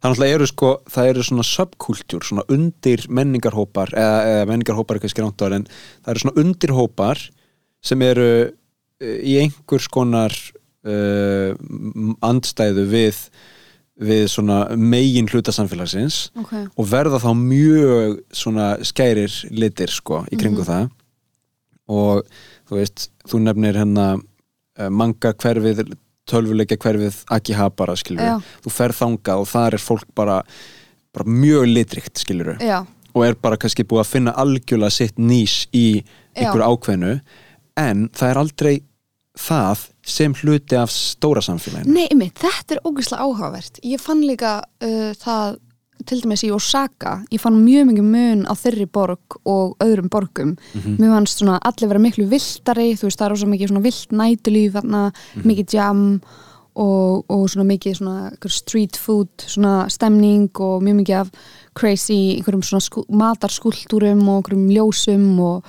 Það 0.00 0.22
eru 0.24 0.46
sko, 0.48 0.68
það 0.88 1.08
eru 1.10 1.22
svona 1.28 1.44
subkultúr, 1.44 2.24
svona 2.24 2.42
undir 2.48 3.02
menningarhópar 3.12 3.90
eða, 3.92 4.20
eða 4.30 4.46
menningarhópar 4.48 4.96
er 4.96 5.02
kannski 5.02 5.20
rántar 5.20 5.52
en 5.58 5.66
það 5.68 6.12
eru 6.14 6.22
svona 6.22 6.40
undirhópar 6.40 7.20
sem 7.84 8.00
eru 8.06 8.28
uh, 8.48 9.18
í 9.20 9.34
einhvers 9.42 9.90
konar 9.92 10.32
uh, 10.88 11.52
andstæðu 12.24 12.86
við, 12.88 13.20
við 14.00 14.24
svona 14.32 14.62
megin 14.80 15.28
hluta 15.28 15.52
samfélagsins 15.52 16.30
okay. 16.40 16.64
og 16.80 16.88
verða 16.88 17.20
þá 17.20 17.30
mjög 17.36 18.22
svona 18.32 18.70
skærir 18.88 19.36
litir 19.52 19.92
sko 19.92 20.22
í 20.32 20.40
kringu 20.40 20.64
Mhm. 20.64 20.70
það 20.70 20.90
og 21.90 22.24
þú 22.70 22.78
veist, 22.78 23.10
þú 23.28 23.44
nefnir 23.44 23.76
hérna 23.76 24.14
uh, 24.16 24.88
manga 24.88 25.34
hverfið 25.34 25.90
tölvuleikja 26.30 26.78
hverfið 26.80 27.20
Akihabara 27.36 27.96
þú 28.64 28.72
ferð 28.74 29.02
þangað 29.02 29.44
og 29.44 29.50
þar 29.50 29.76
er 29.76 29.84
fólk 29.84 30.08
bara, 30.16 30.40
bara 31.14 31.36
mjög 31.40 31.68
litrikt 31.70 32.24
og 33.10 33.24
er 33.26 33.34
bara 33.34 33.58
kannski 33.58 33.86
búið 33.86 34.04
að 34.04 34.12
finna 34.12 34.34
algjörlega 34.38 34.94
sitt 34.94 35.18
nýs 35.18 35.64
í 35.74 36.04
einhverju 36.38 36.68
ákveðnu. 36.68 37.16
En 37.80 38.06
það 38.14 38.30
er 38.30 38.40
aldrei 38.44 38.74
það 39.40 39.86
sem 40.10 40.34
hluti 40.42 40.78
af 40.78 40.92
stóra 40.92 41.42
samfélaginu. 41.44 41.94
Nei 41.94 42.06
ymmit, 42.12 42.38
þetta 42.40 42.76
er 42.76 42.82
ógeðslega 42.86 43.26
áhugavert. 43.26 43.80
Ég 43.86 44.02
fann 44.02 44.22
líka 44.26 44.60
uh, 44.62 45.10
það 45.18 45.58
til 46.06 46.20
dæmis 46.22 46.44
í 46.46 46.52
Osaka 46.54 47.16
ég 47.32 47.42
fann 47.42 47.58
mjög 47.64 47.90
mikið 47.90 48.06
mun 48.10 48.44
á 48.48 48.54
þeirri 48.58 48.86
borg 48.90 49.40
og 49.44 49.76
öðrum 49.84 50.10
borgum. 50.12 50.56
Mhm. 50.74 50.96
mér 50.98 51.14
fannst 51.14 51.40
svona 51.40 51.58
allir 51.62 51.88
vera 51.88 52.02
miklu 52.02 52.28
viltari 52.28 52.94
þú 52.96 53.08
veist 53.08 53.18
það 53.18 53.26
er 53.26 53.34
rosa 53.34 53.46
mikið 53.46 53.68
svona 53.68 53.86
vilt 53.88 54.10
nætulíf 54.10 54.72
þarna, 54.72 55.12
mikið 55.44 55.74
jam 55.74 56.20
og, 56.80 57.24
og 57.28 57.46
svona 57.50 57.66
mikið 57.68 57.96
svona 57.98 58.50
street 58.50 58.96
food 58.96 59.46
svona 59.46 59.88
stemning 59.90 60.50
og 60.60 60.82
mjög 60.82 61.00
mikið 61.02 61.16
af 61.20 61.30
crazy 61.74 62.36
einhverjum 62.36 62.62
svona 62.62 62.84
skú, 62.84 63.04
matarskúltúrum 63.10 64.22
og 64.28 64.40
einhverjum 64.40 64.68
ljósum 64.70 65.40
og, 65.40 65.64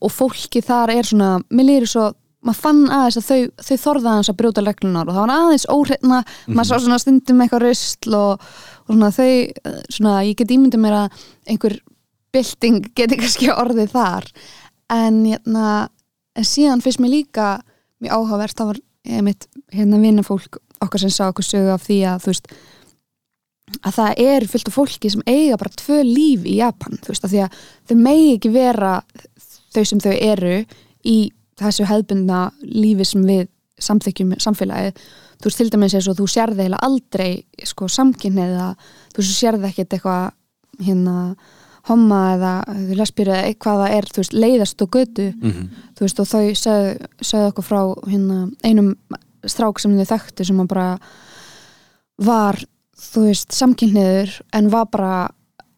og 0.00 0.12
fólki 0.12 0.62
þar 0.62 0.94
er 0.94 1.10
svona 1.10 1.38
mér 1.50 1.70
lýri 1.70 1.90
svo 1.90 2.12
maður 2.44 2.60
fann 2.60 2.80
aðeins 2.92 3.18
að 3.18 3.26
þau, 3.28 3.64
þau 3.64 3.76
þorða 3.80 4.10
aðeins 4.12 4.30
að 4.30 4.38
brjóta 4.40 4.64
reglunar 4.64 5.08
og 5.08 5.16
það 5.16 5.24
var 5.24 5.34
aðeins 5.34 5.66
óhreitna 5.72 6.18
maður 6.46 6.68
sá 6.68 6.74
svona 6.84 6.98
stundum 7.00 7.40
eitthvað 7.40 7.64
rusl 7.64 8.16
og, 8.18 8.48
og 8.84 8.92
svona 8.94 9.10
þau, 9.14 9.32
svona 9.88 10.14
ég 10.28 10.38
get 10.38 10.52
ímyndið 10.54 10.82
mér 10.84 10.98
að 11.04 11.24
einhver 11.50 11.78
bylting 12.34 12.88
geti 12.98 13.18
kannski 13.20 13.52
orðið 13.54 13.94
þar. 13.94 14.28
En 14.92 15.22
hérna 15.26 15.68
en 16.34 16.46
síðan 16.46 16.82
finnst 16.84 17.00
mér 17.02 17.14
líka 17.14 17.48
mjög 18.02 18.14
áhugavert 18.18 18.58
það 18.58 18.70
var 18.72 18.80
einmitt 19.04 19.48
hérna 19.74 20.00
vinnafólk 20.02 20.58
okkar 20.84 21.02
sem 21.02 21.12
sá 21.12 21.28
okkur 21.28 21.46
sögu 21.46 21.74
af 21.74 21.84
því 21.84 21.98
að 22.10 22.24
þú 22.24 22.32
veist 22.32 22.50
að 23.80 23.96
það 23.96 24.22
er 24.24 24.46
fullt 24.50 24.70
af 24.70 24.76
fólki 24.76 25.10
sem 25.12 25.24
eiga 25.26 25.58
bara 25.60 25.78
tvö 25.80 26.00
líf 26.06 26.44
í 26.46 26.58
Japan 26.58 26.98
þú 27.00 27.12
veist 27.12 27.26
að 27.26 27.34
því 27.34 27.42
að 27.44 27.58
þau 27.88 27.96
megi 28.00 28.30
ekki 28.36 28.52
vera 28.54 28.92
þau 29.74 29.84
sem 29.90 30.02
þau 30.04 30.14
eru 30.14 30.56
í 31.04 31.18
þessu 31.60 31.88
hefðbundna 31.88 32.40
lífi 32.66 33.06
sem 33.08 33.26
við 33.28 33.46
samþykjum 33.82 34.34
samfélagið 34.42 35.00
þú 35.44 35.50
veist 35.50 35.60
til 35.60 35.68
dæmis 35.74 35.94
eins 35.98 36.08
og 36.08 36.16
þú 36.16 36.26
sérði 36.32 36.64
heila 36.64 36.78
aldrei 36.80 37.44
sko 37.68 37.84
samkynniða 37.92 38.70
þú 39.12 39.20
veist 39.20 39.28
þú 39.28 39.36
sérði 39.36 39.68
ekkert 39.68 39.92
eitthvað 39.98 40.32
hérna 40.88 41.16
homma 41.84 42.20
eða 42.38 42.52
lesbíri 42.96 43.28
eða 43.34 43.44
eitthvað 43.50 43.82
það 43.84 43.96
er 43.98 44.06
þú 44.08 44.22
veist 44.22 44.32
leiðast 44.40 44.82
og 44.86 44.88
götu 44.96 45.26
Mhm. 45.36 45.68
þú 45.94 46.00
veist 46.00 46.20
og 46.20 46.26
þau 46.32 46.44
sögðu, 46.56 47.48
okkur 47.52 47.64
frá 47.68 47.80
hérna, 48.08 48.38
einum 48.64 48.94
strák 49.44 49.78
sem 49.78 49.92
þau 49.98 50.06
þekktu 50.16 50.46
sem 50.48 50.66
bara 50.66 50.98
var 52.24 52.56
þú 52.96 53.26
veist 53.28 53.52
samkynniður 53.52 54.40
en 54.56 54.70
var 54.72 54.86
bara 54.92 55.14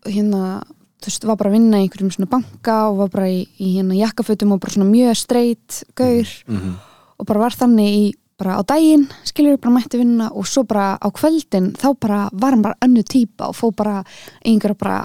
hérna 0.07 0.63
þú 1.03 1.11
veist 1.11 1.25
var 1.27 1.37
bara 1.41 1.51
að 1.51 1.57
vinna 1.59 1.81
í 1.81 1.87
einhverjum 1.89 2.13
svona 2.15 2.31
banka 2.31 2.77
og 2.91 2.99
var 3.03 3.09
bara 3.13 3.27
í, 3.29 3.43
í 3.59 3.75
hérna 3.77 3.99
jakkafötum 3.99 4.53
og 4.55 4.61
bara 4.63 4.73
svona 4.77 4.91
mjög 4.91 5.17
streit 5.19 5.83
gaur 5.97 6.29
Mhm. 6.47 6.77
og 7.19 7.27
bara 7.27 7.41
var 7.41 7.51
þannig 7.51 7.89
í 7.97 8.15
bara 8.37 8.59
á 8.61 8.63
daginn, 8.69 9.07
skilur 9.25 9.59
bara 9.61 9.75
mætti 9.79 10.01
vinna 10.01 10.31
og 10.33 10.47
svo 10.49 10.65
bara 10.69 10.97
á 11.01 11.09
kvöldin 11.09 11.73
þá 11.77 11.89
bara 12.01 12.23
var 12.33 12.53
hann 12.53 12.65
bara 12.65 12.81
önnu 12.85 13.03
típa 13.03 13.49
og 13.51 13.57
fó 13.57 13.71
bara 13.73 14.03
einhverja 14.45 14.77
bara 14.77 14.99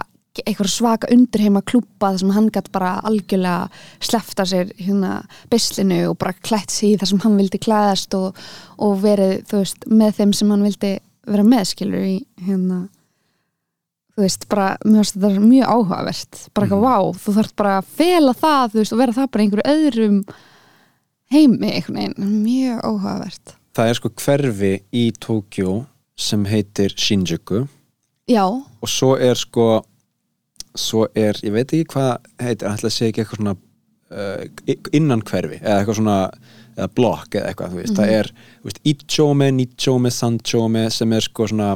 einhver 0.48 0.68
svaka 0.72 1.10
undirheima 1.12 1.62
klúpa 1.62 2.12
þar 2.12 2.20
sem 2.22 2.32
hann 2.36 2.50
gætt 2.56 2.72
bara 2.72 2.94
algjörlega 3.08 3.70
slefta 4.00 4.46
sér 4.48 4.72
hérna 4.80 5.26
beislinu 5.52 6.06
og 6.10 6.18
bara 6.20 6.34
klætt 6.34 6.72
sig 6.72 6.94
í 6.94 7.00
það 7.00 7.12
sem 7.12 7.24
hann 7.26 7.38
vildi 7.40 7.60
klæðast 7.60 8.16
og, 8.16 8.40
og 8.80 9.02
verið, 9.04 9.42
þú 9.50 9.60
veist, 9.60 9.88
með 9.88 10.16
þeim 10.20 10.34
sem 10.34 10.54
hann 10.54 10.64
vildi 10.68 10.94
vera 11.28 11.44
með, 11.46 11.66
skilur 11.74 12.08
í 12.08 12.18
hérna 12.46 12.86
þú 14.16 14.24
veist, 14.24 14.48
bara, 14.52 14.70
mér 14.86 15.02
finnst 15.02 15.18
þetta 15.18 15.44
mjög 15.44 15.76
áhugavert. 15.76 16.40
Bara 16.56 16.68
eitthvað, 16.68 16.86
vá, 16.86 17.20
þú 17.24 17.36
þarf 17.38 17.54
bara 17.62 17.76
að 17.80 17.92
fela 18.00 18.34
það, 18.38 18.64
þú 18.72 18.82
veist, 18.82 18.96
og 18.96 19.02
vera 19.02 19.18
það 19.18 19.30
bara 19.32 19.46
einhverju 19.46 19.76
öðrum 19.76 20.18
heimi, 21.32 21.72
einhvern 21.72 22.00
veginn 22.00 22.42
mjög 22.44 22.82
áhugavert. 22.88 23.56
Það 23.76 23.90
er 23.90 24.00
sko 24.00 24.12
hverfi 24.20 24.74
í 24.92 25.06
Tókjó 25.16 25.78
sem 26.20 26.44
heitir 26.46 26.94
Shinjuku. 26.98 27.66
Já, 28.30 28.46
og 28.48 28.90
svo 28.90 29.16
er 29.20 29.40
sko 29.40 29.82
svo 30.78 31.08
er, 31.18 31.38
ég 31.44 31.54
veit 31.56 31.72
ekki 31.74 31.88
hvað 31.92 32.28
heitir, 32.40 32.70
ætla 32.70 32.88
að 32.90 32.96
segja 32.96 33.12
ekki 33.12 33.24
eitthvað 33.24 33.42
svona 33.42 33.56
uh, 34.16 34.76
innan 34.96 35.24
hverfi, 35.28 35.60
eða 35.60 35.80
eitthvað 35.80 36.00
svona 36.00 36.18
eða 36.78 36.90
blokk 36.96 37.36
eða 37.36 37.50
eitthvað, 37.50 37.74
þú 37.74 37.82
veist, 37.82 37.96
það 37.98 38.14
er 38.16 38.30
þú 38.32 38.70
veist, 38.70 38.82
Ichome, 38.94 39.50
Nichome, 39.58 40.12
Sanchome 40.16 40.86
sem 40.96 41.16
er 41.18 41.26
sko 41.26 41.48
svona 41.52 41.74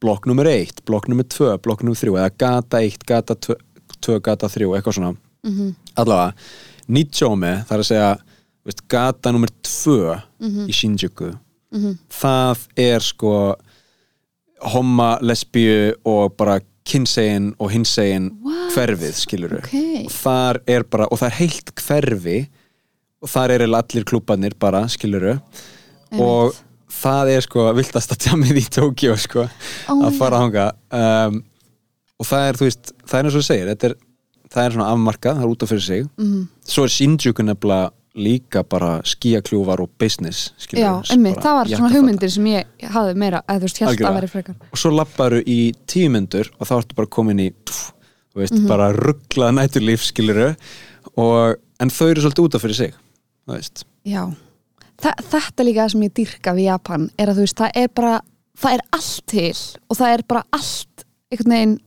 blokk 0.00 0.28
nummer 0.30 0.48
eitt, 0.48 0.80
blokk 0.88 1.10
nummer 1.12 1.28
tvö, 1.28 1.56
blokk 1.60 1.84
nummer 1.84 2.00
þrjú 2.00 2.16
eða 2.16 2.32
gata 2.40 2.80
eitt, 2.80 3.04
gata 3.08 3.36
tvö, 3.36 3.58
tvö 4.00 4.20
gata 4.24 4.48
þrjú, 4.52 4.72
eitthvað 4.76 5.00
svona. 5.00 5.16
Mhm. 5.44 5.74
allavega, 6.00 6.32
Nichome 6.88 7.52
það 7.68 7.74
er 7.76 7.82
að 7.82 7.90
segja, 7.90 8.08
veist, 8.64 8.84
gata 8.88 9.32
nummer 9.32 9.50
tvö 9.62 10.18
í 10.68 10.72
Shinjuku. 10.72 11.32
Mhm. 11.74 11.98
það 12.10 12.58
er 12.78 13.00
sko 13.00 13.56
homma, 14.74 15.18
lesbíu 15.20 15.92
og 16.06 16.36
bara 16.38 16.60
kynsegin 16.86 17.54
og 17.58 17.72
hinsegin 17.72 18.30
hverfið, 18.74 19.16
skiluru 19.16 19.58
ok. 19.58 19.72
Og 20.04 20.12
þar 20.12 20.60
er 20.68 20.84
bara, 20.84 21.08
og 21.10 21.18
það 21.18 21.30
er 21.30 21.38
heilt 21.40 21.72
hverfi 21.80 22.36
og 23.24 23.28
þar 23.32 23.54
er 23.56 23.64
allir 23.66 24.04
klúbanir 24.04 24.54
bara, 24.60 24.84
skiluru 24.88 25.38
og 26.20 26.54
það 26.94 27.32
er 27.34 27.44
sko 27.46 27.66
viltasta 27.74 28.16
tjamið 28.20 28.60
í 28.62 28.64
Tókjó 28.76 29.16
sko, 29.18 29.48
Oh 29.90 30.04
að 30.06 30.18
fara 30.20 30.42
þanga 30.44 30.66
um, 30.94 31.42
og 32.20 32.28
það 32.28 32.48
er, 32.48 32.58
þú 32.60 32.68
veist, 32.68 32.92
það 33.02 33.18
er 33.18 33.26
eins 33.26 33.34
og 33.34 33.40
þú 33.42 33.46
segir 33.48 33.70
þetta 33.72 33.88
er, 33.90 33.96
það 34.54 34.64
er 34.68 34.76
svona 34.76 34.90
afmarkað, 34.94 35.38
það 35.40 35.46
er 35.46 35.54
út 35.54 35.64
af 35.64 35.72
fyrir 35.72 35.86
sig. 35.88 36.06
Mm. 36.20 36.42
svo 36.70 36.84
er 36.86 36.94
Shinjuku 36.94 37.46
nefnilega 37.48 37.90
líka 38.14 38.62
bara 38.62 39.00
skíakljúfar 39.02 39.80
og 39.82 39.90
business 39.98 40.52
skilur 40.58 40.82
Já, 40.84 40.92
einmitt, 41.12 41.40
það 41.42 41.56
var 41.58 41.70
svona 41.72 41.90
hugmyndir 41.96 42.30
sem 42.30 42.44
ég 42.46 42.84
hafði 42.94 43.14
meira, 43.18 43.40
eða 43.48 43.58
þú 43.58 43.66
veist, 43.68 43.80
Algjörlega. 43.82 44.10
að 44.10 44.18
veri 44.20 44.30
frekar 44.30 44.54
og 44.70 44.78
svo 44.78 44.92
lapparu 44.94 45.40
í 45.42 45.58
tíu 45.90 46.10
myndur 46.14 46.50
og 46.60 46.68
þá 46.70 46.74
ertu 46.78 46.94
bara 47.00 47.10
komin 47.18 47.40
í 47.42 47.48
pff, 47.52 47.92
veist, 48.36 48.54
Mhm. 48.54 48.68
bara 48.70 48.92
rugglað 48.92 49.54
næturlíf 49.58 50.04
skiluru 50.06 50.54
og, 51.16 51.56
en 51.80 51.88
þau 51.90 52.10
eru 52.10 52.20
svolítið 52.22 52.44
út 52.46 52.54
af 52.54 52.62
fyrir 52.62 52.74
sig 52.76 52.94
þú 53.48 53.56
veist, 53.56 53.84
Já, 54.06 54.30
Þa, 55.02 55.10
þetta 55.18 55.64
líka 55.66 55.82
það 55.84 55.90
sem 55.90 56.00
ég 56.02 56.12
dyrka 56.14 56.52
við 56.54 56.64
Japan 56.70 57.10
er 57.18 57.26
að 57.28 57.34
þú 57.34 57.42
veist, 57.44 57.56
það 57.58 57.70
er 57.74 57.88
bara 57.88 58.20
það 58.56 58.72
er 58.74 58.80
allt 58.92 59.26
til 59.26 59.54
og 59.90 59.96
það 59.98 60.12
er 60.14 60.22
bara 60.28 60.42
allt 60.52 61.04
einhvern 61.32 61.50
veginn 61.56 61.80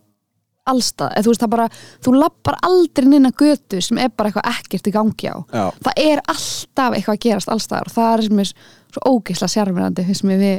allstað, 0.72 1.12
eða 1.14 1.26
þú 1.26 1.34
veist, 1.34 1.44
það 1.44 1.54
bara 1.54 1.68
þú 2.06 2.14
lappar 2.18 2.58
aldrei 2.68 3.08
inn 3.18 3.30
að 3.30 3.44
götu 3.44 3.82
sem 3.84 4.02
er 4.04 4.12
bara 4.14 4.32
eitthvað 4.32 4.50
ekkert 4.54 4.90
í 4.90 4.96
gangi 4.96 5.32
á. 5.32 5.38
Já, 5.52 5.66
það 5.88 6.02
er 6.04 6.24
alltaf 6.34 6.98
eitthvað 6.98 7.18
að 7.18 7.24
gerast 7.28 7.54
allstaðar 7.54 7.90
og 7.90 7.96
það 7.98 8.12
er 8.14 8.26
sem 8.28 8.44
er 8.44 8.52
svo 8.98 9.14
ógeisla 9.14 9.52
sérmyrandi 9.52 10.08
finnst 10.08 10.28
mér 10.28 10.42
við, 10.44 10.58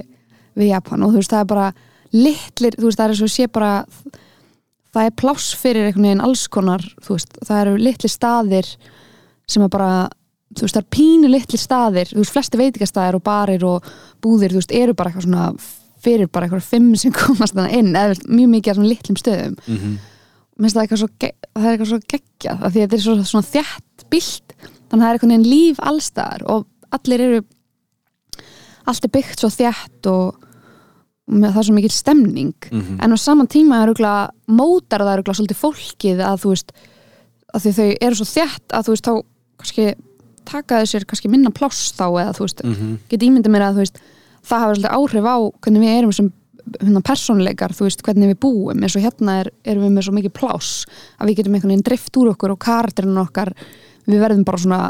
við 0.58 0.72
Japan. 0.72 1.04
Og 1.04 1.14
þú 1.14 1.22
veist, 1.22 1.34
það 1.34 1.44
er 1.44 1.50
bara 1.54 1.68
litlir, 2.16 2.78
þú 2.78 2.88
veist, 2.88 3.00
það 3.00 3.08
er 3.08 3.20
svo 3.20 3.30
sé 3.32 3.48
bara 3.52 3.72
það 4.94 5.08
er 5.08 5.18
pláss 5.20 5.50
fyrir 5.58 5.88
einhvern 5.88 6.08
veginn 6.08 6.24
alls 6.24 6.46
konar, 6.50 6.84
þú 7.04 7.18
veist, 7.18 7.36
það 7.44 7.64
eru 7.64 7.82
litli 7.82 8.10
staðir 8.10 8.70
sem 9.48 9.64
er 9.64 9.72
bara 9.72 9.92
þú 10.56 10.64
veist, 10.64 10.76
það 10.76 10.82
er 10.82 10.92
pínu 10.96 11.30
litli 11.32 11.60
staðir. 11.60 12.12
Þú 12.12 12.22
veist, 12.22 12.34
flesti 12.34 12.60
veitingastæðir 12.60 13.18
og 13.18 13.24
barir 13.26 13.66
og 13.68 13.90
búðir 14.24 14.54
þú 14.54 14.62
veist, 14.62 14.74
eru 14.74 14.96
bara 14.96 15.12
eitthvað 15.12 15.28
svona 15.28 15.48
fyrir 16.04 16.28
bara 16.32 16.46
eitthvað 16.48 16.68
fimm 16.70 16.94
sem 16.96 17.12
komast 17.12 17.54
þannig 17.56 17.74
inn 17.78 17.92
eða 17.98 18.14
mjög 18.28 18.48
mikið 18.54 18.70
af 18.72 18.76
svona 18.78 18.92
litlum 18.92 19.16
stöðum 19.22 19.58
mm 19.66 19.98
Mér 20.58 20.64
finnst 20.66 20.74
það 20.74 20.82
eitthvað 20.82 20.98
svo, 20.98 21.08
það 21.54 21.66
er 21.68 21.72
eitthvað 21.72 21.88
svo 21.92 21.98
geggjað 22.10 22.62
af 22.66 22.72
því 22.74 22.80
að 22.80 22.84
þetta 22.88 22.96
er 22.96 23.02
svo, 23.04 23.12
svona 23.30 23.46
þjætt 23.46 24.04
bílt 24.10 24.54
þannig 24.58 24.90
að 24.90 24.98
það 24.98 25.08
er 25.08 25.14
eitthvað 25.18 25.30
neginn 25.30 25.50
líf 25.52 25.78
allstaðar 25.86 26.42
og 26.50 26.64
allir 26.98 27.22
eru 27.28 27.38
allt 28.88 29.04
er 29.06 29.12
byggt 29.14 29.42
svo 29.44 29.50
þjætt 29.52 30.08
og, 30.10 30.38
og 31.28 31.36
með 31.38 31.52
það 31.54 31.60
er 31.62 31.68
svo 31.68 31.76
mikil 31.76 31.92
stemning 31.94 32.54
Mhm. 32.72 32.98
en 33.04 33.14
á 33.14 33.16
saman 33.20 33.46
tíma 33.46 33.78
er 33.82 33.86
örugglega 33.92 34.30
mótar 34.50 35.04
það 35.04 35.14
örugglega 35.18 35.38
svolítið 35.38 35.60
fólkið 35.62 36.22
að 36.26 36.42
þú 36.42 36.52
veist 36.54 36.72
að 37.54 37.62
því 37.64 37.72
þau 37.78 37.88
eru 38.08 38.18
svo 38.18 38.26
þjætt 38.34 38.74
að 38.74 38.82
þú 38.88 38.94
veist 38.96 39.06
þá 39.08 39.14
kannski 39.62 39.86
taka 40.48 40.80
þau 40.82 40.86
sér 40.90 41.04
kannski 41.06 41.28
minna 41.30 41.50
pláss 41.54 41.92
þá 41.94 42.04
eða 42.18 42.34
þú 42.34 42.42
veist 42.48 42.64
Mhm. 42.64 42.98
get 43.08 43.20
ímyndið 43.22 43.52
mér 43.54 43.66
að 43.68 43.74
þú 43.78 43.82
veist 43.84 43.98
það 44.46 44.64
hafa 44.64 44.76
svolítið 44.76 44.96
áhrif 44.98 45.28
á 45.28 45.36
hvernig 45.64 45.84
við 45.84 45.96
erum 45.96 46.14
sem 46.14 46.30
hérna, 46.76 47.02
persónleikar, 47.04 47.74
þú 47.76 47.88
veist, 47.88 48.04
hvernig 48.04 48.32
við 48.32 48.40
búum. 48.44 48.82
Eins 48.82 48.96
og 48.98 49.04
hérna 49.04 49.40
er, 49.42 49.50
erum 49.64 49.86
við 49.86 49.94
með 49.96 50.06
svo 50.08 50.14
mikið 50.18 50.34
pláss 50.36 50.86
að 51.18 51.30
við 51.30 51.40
getum 51.40 51.56
einhvern 51.56 51.72
veginn 51.72 51.86
drift 51.86 52.18
úr 52.20 52.32
okkur 52.34 52.54
og 52.54 52.60
karakterinn 52.62 53.20
okkar, 53.22 53.52
við 54.08 54.22
verðum 54.24 54.44
bara 54.48 54.62
svona 54.62 54.80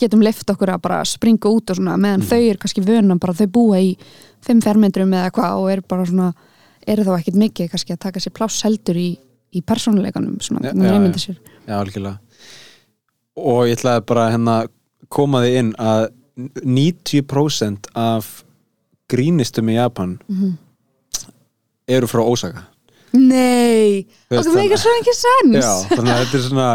getum 0.00 0.24
lift 0.24 0.48
okkur 0.50 0.74
að 0.74 0.82
bara 0.84 1.02
springa 1.06 1.50
út 1.50 1.70
og 1.70 1.78
svona, 1.78 1.96
meðan 2.00 2.24
þau 2.26 2.40
eru 2.40 2.60
kannski 2.62 2.82
vöna 2.84 3.16
bara 3.22 3.36
þau 3.38 3.46
búa 3.54 3.82
í 3.82 3.92
fimm 4.44 4.62
fermetrum 4.64 5.12
eða 5.14 5.30
hvað 5.34 5.60
og 5.60 5.68
eru 5.72 5.86
bara 5.88 6.06
svona, 6.08 6.32
eru 6.86 7.06
þá 7.06 7.12
ekkit 7.18 7.38
mikið 7.40 7.70
kannski 7.72 7.94
að 7.94 8.02
taka 8.08 8.22
sér 8.22 8.34
pláss 8.34 8.64
heldur 8.66 8.98
í, 8.98 9.08
í 9.54 9.62
persónleikanum, 9.62 10.40
svona, 10.42 10.64
hvernig 10.66 10.82
það 10.82 10.90
já. 10.90 10.98
einmyndir 10.98 11.24
sér. 11.24 11.38
Já, 11.64 11.76
algjörlega. 11.78 12.18
Og 13.44 13.60
ég 13.68 13.78
ætlaði 13.78 14.04
bara 14.10 14.26
hérna 14.34 14.56
koma 15.14 15.42
þið 15.44 15.60
inn 15.60 15.72
að 15.82 16.08
90% 16.66 17.92
af 17.94 18.34
grínistum 19.10 19.68
í 19.70 19.74
Japan 19.78 20.18
Mhm. 20.28 20.52
eru 21.88 22.06
frá 22.06 22.22
Osaka. 22.24 22.62
Nei, 23.14 24.06
okkur 24.32 24.54
meikar 24.56 24.80
svo 24.80 24.90
ekki 24.98 25.12
sens 25.14 25.60
Já, 25.62 25.96
þannig 25.96 26.14
að 26.16 26.22
þetta 26.24 26.38
er 26.38 26.44
svona 26.48 26.68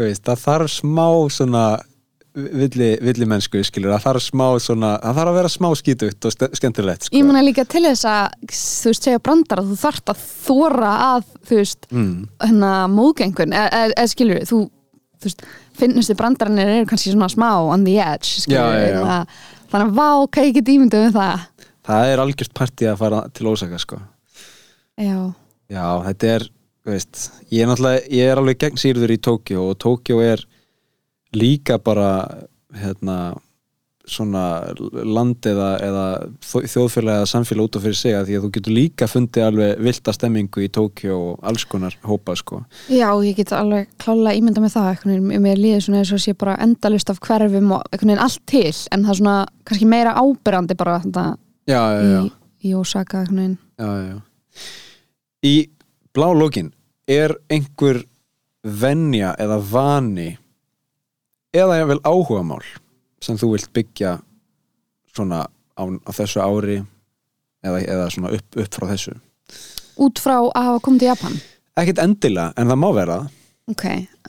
veist, 0.00 0.22
það 0.24 0.38
þarf 0.46 0.70
smá 0.72 1.06
svona 1.34 1.64
villi, 2.32 2.88
villi 3.02 3.26
mennsku 3.28 3.60
skilur, 3.66 3.90
það 3.98 4.04
þarf 4.06 4.22
smá 4.30 4.46
svona 4.62 4.92
það 5.02 5.18
þarf 5.18 5.32
að 5.32 5.36
vera 5.40 5.50
smá 5.52 5.68
skítugt 5.76 6.24
og 6.24 6.32
ske- 6.32 6.50
skemmtilegt 6.56 7.02
sko. 7.08 7.16
Ég 7.18 7.26
meina 7.26 7.42
líka 7.44 7.66
til 7.68 7.82
þess 7.82 8.06
að 8.08 8.30
þú 8.48 8.92
veist, 8.92 9.02
segja 9.08 9.18
brandara, 9.20 9.62
þú 9.66 9.76
þarft 9.82 10.12
að 10.14 10.24
þóra 10.46 10.92
að, 11.10 11.24
þú 11.50 11.56
veist, 11.60 11.86
mm, 11.90 12.28
hérna 12.46 12.72
móðgengun, 12.94 13.52
eða 13.52 14.08
skilur 14.14 14.40
þú, 14.48 14.60
þú 15.20 15.28
veist, 15.28 15.42
finnustu 15.76 16.14
brandaranir 16.16 16.72
eru 16.78 16.86
kannski 16.86 17.12
svona 17.12 17.28
smá 17.28 17.50
on 17.68 17.84
the 17.84 17.98
edge 17.98 18.46
skilur, 18.46 18.62
Já, 18.62 18.78
já, 18.78 18.94
já. 18.94 19.04
Að, 19.04 19.26
þannig 19.70 19.90
að 19.90 19.98
vá, 19.98 20.08
hvað 20.26 20.48
ég 20.48 20.56
get 20.58 20.72
ímyndið 20.74 21.08
um 21.08 21.16
það 21.18 21.44
það 21.90 22.12
er 22.12 22.22
algjört 22.22 22.56
partí 22.56 22.88
að 22.88 22.98
fara 23.00 23.20
til 23.34 23.50
Osaka 23.50 23.78
sko. 23.80 24.00
Já, 25.00 25.18
Já, 25.70 25.84
þetta 26.04 26.32
er 26.34 26.46
veist, 26.90 27.20
ég 27.52 27.68
er 27.68 28.00
ég 28.10 28.26
er 28.26 28.40
alveg 28.40 28.58
gegn 28.60 28.80
sýrður 28.80 29.14
í 29.14 29.20
Tókjó 29.22 29.68
og 29.70 29.78
Tókjó 29.80 30.18
er 30.24 30.42
líka 31.36 31.78
bara 31.78 32.10
hérna 32.74 33.36
svona 34.10 34.44
land 35.06 35.46
eða, 35.46 35.68
eða 35.86 36.04
þjóðfélag 36.42 37.20
eða 37.20 37.28
samfélag 37.30 37.68
út 37.68 37.78
af 37.78 37.84
fyrir 37.86 37.98
sig 37.98 38.16
að 38.16 38.26
því 38.28 38.36
að 38.38 38.44
þú 38.44 38.50
getur 38.56 38.76
líka 38.76 39.08
fundið 39.10 39.46
alveg 39.46 39.84
vilda 39.86 40.14
stemmingu 40.16 40.64
í 40.64 40.70
Tókjó 40.74 41.18
og 41.30 41.46
alls 41.50 41.66
konar 41.70 41.96
hópa 42.06 42.36
sko. 42.38 42.62
Já, 42.90 43.08
ég 43.24 43.38
get 43.38 43.54
alveg 43.56 43.90
klálega 44.02 44.40
ímyndað 44.40 44.66
með 44.66 44.74
það, 44.76 44.90
einhvern 44.92 45.14
veginn, 45.14 45.44
mér 45.46 45.62
líður 45.62 45.86
svona 45.86 46.02
eins 46.02 46.12
og 46.16 46.24
sé 46.24 46.36
bara 46.38 46.58
endalist 46.64 47.12
af 47.12 47.22
hverfum 47.24 47.76
og 47.76 47.86
einhvern 47.90 48.14
veginn 48.14 48.24
allt 48.26 48.44
til, 48.50 48.74
en 48.90 49.06
það 49.06 49.14
er 49.14 49.20
svona 49.22 49.38
kannski 49.70 49.90
meira 49.94 50.16
ábyrrandi 50.18 50.78
bara 50.80 50.98
þetta 51.04 51.26
Já, 51.70 51.82
já, 51.94 52.02
já, 52.02 52.20
í, 52.20 52.70
í 52.70 52.76
Osaka 52.78 53.22
einhvern 53.24 53.58
veginn. 53.80 54.22
Í 55.46 55.54
blá 56.14 56.30
lókin 56.34 56.72
er 57.10 57.34
einhver 57.50 58.02
venja 58.62 59.32
eða 59.40 59.58
vani 59.70 60.30
eða 61.56 61.80
ég 61.80 61.88
vel 61.90 62.00
áhugamál 62.06 62.62
sem 63.24 63.38
þú 63.40 63.52
vilt 63.54 63.72
byggja 63.76 64.16
svona 65.14 65.44
á, 65.46 65.82
á 65.84 66.10
þessu 66.14 66.40
ári 66.44 66.78
eða, 67.64 67.82
eða 67.82 68.08
svona 68.12 68.32
upp, 68.36 68.56
upp 68.56 68.78
frá 68.78 68.88
þessu? 68.92 69.16
Út 70.00 70.22
frá 70.22 70.38
að 70.38 70.66
hafa 70.70 70.82
komið 70.86 71.02
til 71.02 71.10
Japan? 71.10 71.36
Ekkert 71.80 72.02
endilega, 72.02 72.54
en 72.56 72.70
það 72.70 72.80
má 72.80 72.88
vera. 72.96 73.18
Ok 73.70 73.84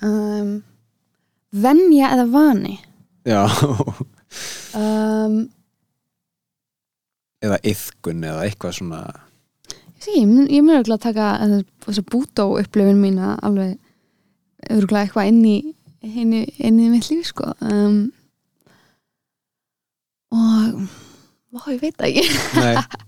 um, 0.05 0.51
Venja 1.51 2.11
eða 2.15 2.27
vani? 2.31 2.77
Já, 3.27 3.43
um, 4.79 5.41
eða 7.43 7.59
yðkun 7.67 8.23
eða 8.25 8.45
eitthvað 8.47 8.77
svona. 8.79 9.01
Sí, 10.01 10.15
Ég 10.23 10.31
ég 10.49 10.63
mun 10.63 10.77
örgulega 10.79 10.97
að 10.97 11.03
taka 11.03 11.27
eh, 11.43 11.57
þessa 11.85 12.03
bútó 12.07 12.47
upplifin 12.57 13.01
mína 13.01 13.35
alveg 13.45 13.75
örgulega 14.71 15.05
eitthvað 15.05 15.29
inn 15.29 15.43
í 15.45 15.57
inn 16.01 16.33
í, 16.33 16.41
inn 16.57 16.79
í 16.81 16.87
mitt 16.89 17.11
líf 17.11 17.29
sko. 17.29 17.51
Um, 17.61 18.09
og 20.31 20.83
Vá, 21.51 21.65
ég 21.67 21.81
veit 21.83 21.97
það 21.99 22.07
ekki. 22.11 22.27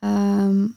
Um, 0.00 0.70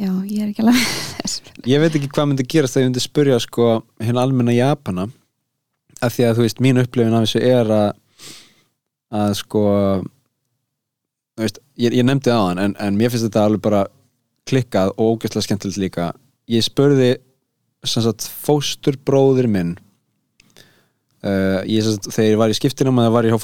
Já, 0.00 0.08
ég 0.24 0.38
er 0.40 0.48
ekki 0.48 0.62
alveg 0.64 0.78
þess 1.20 1.42
ég 1.68 1.82
veit 1.82 1.96
ekki 1.98 2.08
hvað 2.08 2.30
myndi 2.30 2.46
gerast 2.48 2.74
þegar 2.74 2.86
ég 2.86 2.88
myndi 2.88 3.02
spyrja 3.04 3.36
sko 3.44 3.66
hérna 4.00 4.24
almenna 4.24 4.54
Japana 4.56 5.04
af 6.00 6.16
því 6.16 6.24
að 6.26 6.38
þú 6.38 6.46
veist, 6.46 6.62
mín 6.64 6.80
upplifin 6.80 7.14
af 7.14 7.26
þessu 7.26 7.42
er 7.44 7.70
að 7.76 7.86
að 9.14 9.36
sko 9.38 9.64
veist, 11.38 11.60
ég, 11.78 11.94
ég 11.94 12.06
nefndi 12.08 12.32
það 12.32 12.40
á 12.42 12.48
hann 12.48 12.62
en, 12.64 12.74
en 12.82 12.98
mér 12.98 13.12
finnst 13.12 13.28
þetta 13.28 13.44
alveg 13.46 13.62
bara 13.68 13.84
klikkað 14.48 14.90
og 14.96 15.14
ógæslega 15.14 15.46
skemmtilegt 15.46 15.80
líka. 15.80 16.08
Ég 16.50 16.64
spurði 16.66 17.12
sagt 17.86 18.26
fósturbróðir 18.44 19.48
minn 19.52 19.76
uh, 21.24 21.60
ég, 21.68 21.84
sagt, 21.86 22.10
þegar 22.12 22.30
ég 22.30 22.40
var 22.42 22.52
í 22.52 22.58
skiptinum 22.58 23.00
að 23.00 23.08
það 23.08 23.16
var 23.16 23.28
ég 23.28 23.36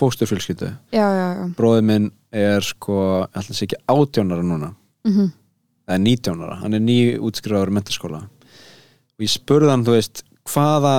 já, 1.11 1.29
já 1.41 1.45
bróðir 1.59 1.87
minn 1.91 2.09
er 2.31 2.67
sko 2.67 2.97
alltaf 3.27 3.57
sé 3.57 3.67
ekki 3.67 3.81
átjónara 3.91 4.47
núna. 4.47 4.75
Mm 5.09 5.17
eða 5.91 5.99
19 5.99 6.43
ára, 6.45 6.57
hann 6.61 6.77
er 6.77 6.83
ný 6.85 6.97
útskrifaður 7.19 7.73
í 7.73 7.75
mentaskóla 7.75 8.19
og 8.23 9.25
ég 9.25 9.31
spurði 9.33 9.73
hann, 9.73 9.83
þú 9.83 9.97
veist, 9.97 10.21
hvaða 10.47 10.93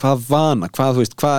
hvað 0.00 0.24
vana, 0.26 0.68
hvað, 0.74 0.96
þú 0.96 1.04
veist, 1.04 1.14
hvað 1.20 1.36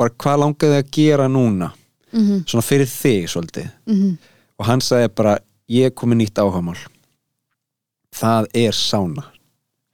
bara 0.00 0.14
hvað 0.24 0.38
langaði 0.40 0.78
að 0.78 0.92
gera 0.96 1.26
núna? 1.28 1.68
-hmm. 2.12 2.44
svona 2.48 2.64
fyrir 2.64 2.88
þig 2.88 3.28
svolítið. 3.28 3.68
Mm 3.86 4.16
og 4.62 4.68
hann 4.68 4.82
sagði 4.84 5.10
bara, 5.18 5.36
ég 5.72 5.90
er 5.90 5.96
komið 5.98 6.20
nýtt 6.22 6.38
áhagamál 6.38 6.78
það 8.14 8.50
er 8.62 8.76
sána 8.76 9.28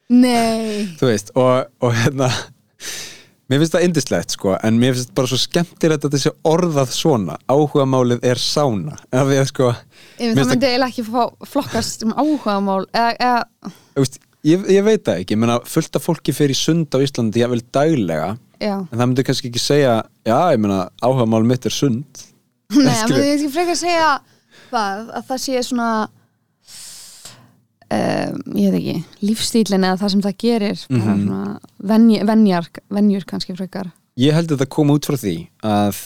Nei. 0.09 0.88
Þú 0.96 1.09
veist, 1.11 1.34
og, 1.36 1.66
og 1.84 1.90
hérna 1.92 2.30
mér 3.49 3.62
finnst 3.62 3.74
það 3.74 3.84
indislegt 3.88 4.34
sko 4.36 4.55
en 4.64 4.78
mér 4.80 4.96
finnst 4.96 5.12
bara 5.16 5.30
svo 5.30 5.38
skemmtilegt 5.40 6.05
að 6.05 6.16
þessi 6.16 6.32
orðað 6.49 6.90
svona, 6.96 7.36
áhugamálið 7.51 8.24
er 8.28 8.40
sána. 8.42 8.96
Því 9.12 9.38
að 9.40 9.46
sko, 9.53 9.70
Ég, 10.18 10.34
Mér 10.34 10.42
það 10.44 10.51
myndi 10.53 10.68
eiginlega 10.68 10.90
ekki 10.92 11.05
fá 11.07 11.49
flokkast 11.53 12.03
sem 12.05 12.12
áhugamál 12.18 12.82
eða, 12.92 13.12
eða, 13.16 13.72
veist, 13.99 14.18
ég, 14.46 14.66
ég 14.74 14.84
veit 14.86 15.05
það 15.07 15.22
ekki. 15.22 15.36
Ég 15.36 15.42
meina, 15.44 15.59
fullt 15.64 15.96
af 16.01 16.05
fólki 16.09 16.34
fyrir 16.36 16.59
sund 16.59 16.92
á 16.92 16.99
Íslandi 17.05 17.44
ég 17.44 17.53
vil 17.55 17.62
daglega, 17.74 18.32
já. 18.59 18.74
En 18.82 18.96
það 18.99 19.05
myndi 19.07 19.26
kannski 19.28 19.53
ekki 19.53 19.62
segja 19.62 19.94
já, 20.26 20.38
ég 20.53 20.61
meina, 20.64 20.84
áhugamál 21.05 21.46
mitt 21.49 21.68
er 21.68 21.74
sund. 21.74 22.24
Nei, 22.74 22.92
Skilur. 23.01 23.16
menn 23.16 23.30
ég 23.30 23.40
skal 23.44 23.55
frekar 23.55 23.78
segja 23.80 24.09
hvað, 24.68 25.09
að 25.16 25.28
það 25.30 25.42
sé 25.46 25.62
svona 25.70 25.90
um, 27.91 28.39
ég 28.59 28.70
veit 28.72 28.78
ekki, 28.82 29.05
lífstílinn 29.22 29.84
eða 29.89 29.99
það 30.03 30.11
sem 30.14 30.22
það 30.26 30.36
gerir 30.45 30.78
Mhm. 30.91 31.03
svona 31.03 31.61
venj, 31.80 32.22
venjar, 32.26 32.68
venjur 32.91 33.24
kannski 33.24 33.57
frekar 33.57 33.91
Ég 34.18 34.32
held 34.34 34.51
að 34.51 34.59
það 34.64 34.68
kom 34.74 34.91
út 34.91 35.07
frá 35.07 35.16
því 35.16 35.36
að 35.62 35.99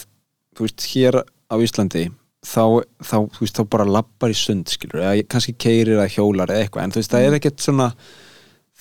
þú 0.56 0.66
veist, 0.66 0.82
hér 0.92 1.22
á 1.24 1.54
Íslandi 1.56 2.10
þá, 2.44 2.82
þá, 3.00 3.16
þú 3.32 3.40
veist, 3.40 3.56
þá 3.56 3.64
bara 3.70 3.84
lappar 3.88 4.30
í 4.30 4.36
sund 4.36 4.66
skilur, 4.68 5.00
eða 5.00 5.22
kannski 5.28 5.54
keirir 5.56 5.96
eða 5.96 6.10
hjólar 6.12 6.50
eða 6.52 6.66
eitthvað, 6.66 6.82
en 6.84 6.90
þú 6.92 7.00
veist, 7.00 7.10
það 7.14 7.26
er 7.28 7.36
ekkert 7.38 7.60
svona 7.64 7.92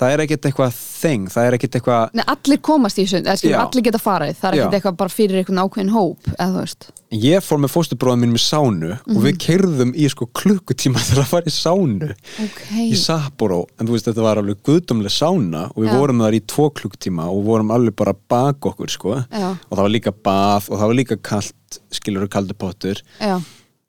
það 0.02 0.14
er 0.16 0.24
ekkert 0.26 0.48
eitthvað 0.50 0.78
þeng, 0.78 1.28
það 1.32 1.48
er 1.48 1.58
ekkert 1.58 1.78
eitthvað 1.78 2.16
Nei, 2.18 2.24
allir 2.34 2.62
komast 2.66 3.02
í 3.02 3.06
sund, 3.10 3.30
allir 3.30 3.86
geta 3.86 4.02
farið. 4.02 4.34
Það 4.40 4.48
er 4.50 4.58
ekkert 4.58 4.78
eitthvað 4.80 4.98
bara 5.02 5.14
fyrir 5.14 5.42
einhvern 5.42 5.62
ákveðin 5.62 5.94
hóp 5.94 6.32
eða 6.32 6.48
þú 6.50 6.64
veist. 6.64 6.90
Ég 7.22 7.46
fór 7.46 7.62
með 7.62 7.74
fóstubróðum 7.74 8.24
minn 8.24 8.34
með 8.34 8.44
sánu 8.46 8.92
og 8.96 9.22
við 9.26 9.40
keirðum 9.46 9.94
í 9.94 10.08
sko 10.12 10.28
klukkutíma 10.42 11.04
til 11.08 11.20
að 11.22 11.30
fara 11.32 11.52
í 11.52 11.56
sánu. 11.56 12.12
Okay. 12.48 12.90
í 12.90 13.00
Sapporo, 13.00 13.64
en 13.78 13.90
þú 13.90 13.98
veist 13.98 14.10
þetta 14.10 14.26
var 14.26 14.42
alveg 14.42 14.62
guðdómlega 14.68 15.14
sána 15.14 15.66
og 15.70 15.80
við 15.84 15.92
Já. 15.92 15.98
vorum 16.00 16.26
þar 16.26 16.38
í 16.38 16.44
tvo 16.56 16.68
klukktíma 16.82 17.30
og 17.32 17.42
vorum 17.50 17.74
alveg 17.76 17.98
bara 18.02 18.16
bak 18.16 18.72
okkur 18.72 18.92
sko. 18.92 19.18
Já. 19.30 19.50
og 19.54 19.74
það 19.76 19.84
var 19.86 19.96
líka 19.98 20.16
bað 20.16 20.70
og 20.70 20.78
það 20.78 20.88
var 20.88 21.02
líka 21.02 21.20
kalt 21.22 21.82
skilur 21.94 22.28
og 22.28 22.32
kaldur 22.32 22.58
pottur. 22.60 23.04
Já, 23.20 23.38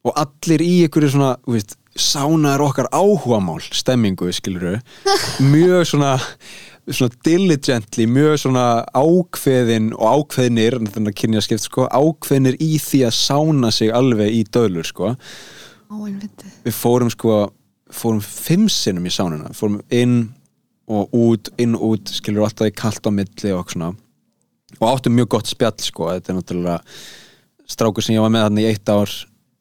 og 0.03 0.19
allir 0.19 0.65
í 0.65 0.75
einhverju 0.85 1.15
svona 1.15 1.37
þú 1.45 1.57
veist, 1.57 1.77
sána 1.99 2.55
er 2.55 2.63
okkar 2.65 2.89
áhugamál 2.93 3.61
stemmingu 3.73 4.31
skilur 4.33 4.79
mjög 5.53 5.87
svona 5.93 6.17
svona 6.91 7.15
diligently, 7.25 8.07
mjög 8.11 8.39
svona 8.43 8.67
ákveðin 8.97 9.93
og 9.95 10.23
ákveðnir 10.27 10.79
þannig 10.83 11.13
að 11.13 11.19
kynja 11.21 11.43
skipt 11.45 11.67
sko, 11.67 11.87
ákveðnir 11.87 12.59
í 12.63 12.75
því 12.83 13.05
að 13.07 13.19
sána 13.19 13.71
sig 13.75 13.93
alveg 13.95 14.35
í 14.35 14.43
döðlur 14.51 14.89
sko. 14.89 15.13
Við 16.65 16.75
fórum 16.75 17.13
sko 17.13 17.45
fórum 17.93 18.23
fimm 18.25 18.69
sinnum 18.73 19.07
í 19.07 19.13
sánuna 19.13 19.53
fórum 19.55 19.83
inn 19.93 20.33
og 20.91 21.13
út, 21.15 21.53
inn 21.61 21.77
og 21.77 21.85
út 21.93 22.13
skilur 22.13 22.49
alltaf 22.49 22.71
í 22.71 22.75
kalt 22.75 23.05
á 23.07 23.11
milli 23.15 23.53
og 23.55 23.71
svona. 23.71 23.93
Og 24.81 24.89
áttum 24.89 25.15
mjög 25.15 25.37
gott 25.37 25.53
spjall 25.53 25.79
sko. 25.85 26.09
Þetta 26.11 26.33
er 26.33 26.39
náttúrulega 26.39 26.79
strákur 27.71 28.05
sem 28.05 28.17
ég 28.17 28.25
var 28.25 28.33
með 28.33 28.49
hann 28.49 28.61
í 28.61 28.67
eitt 28.67 28.91
ár 28.91 29.13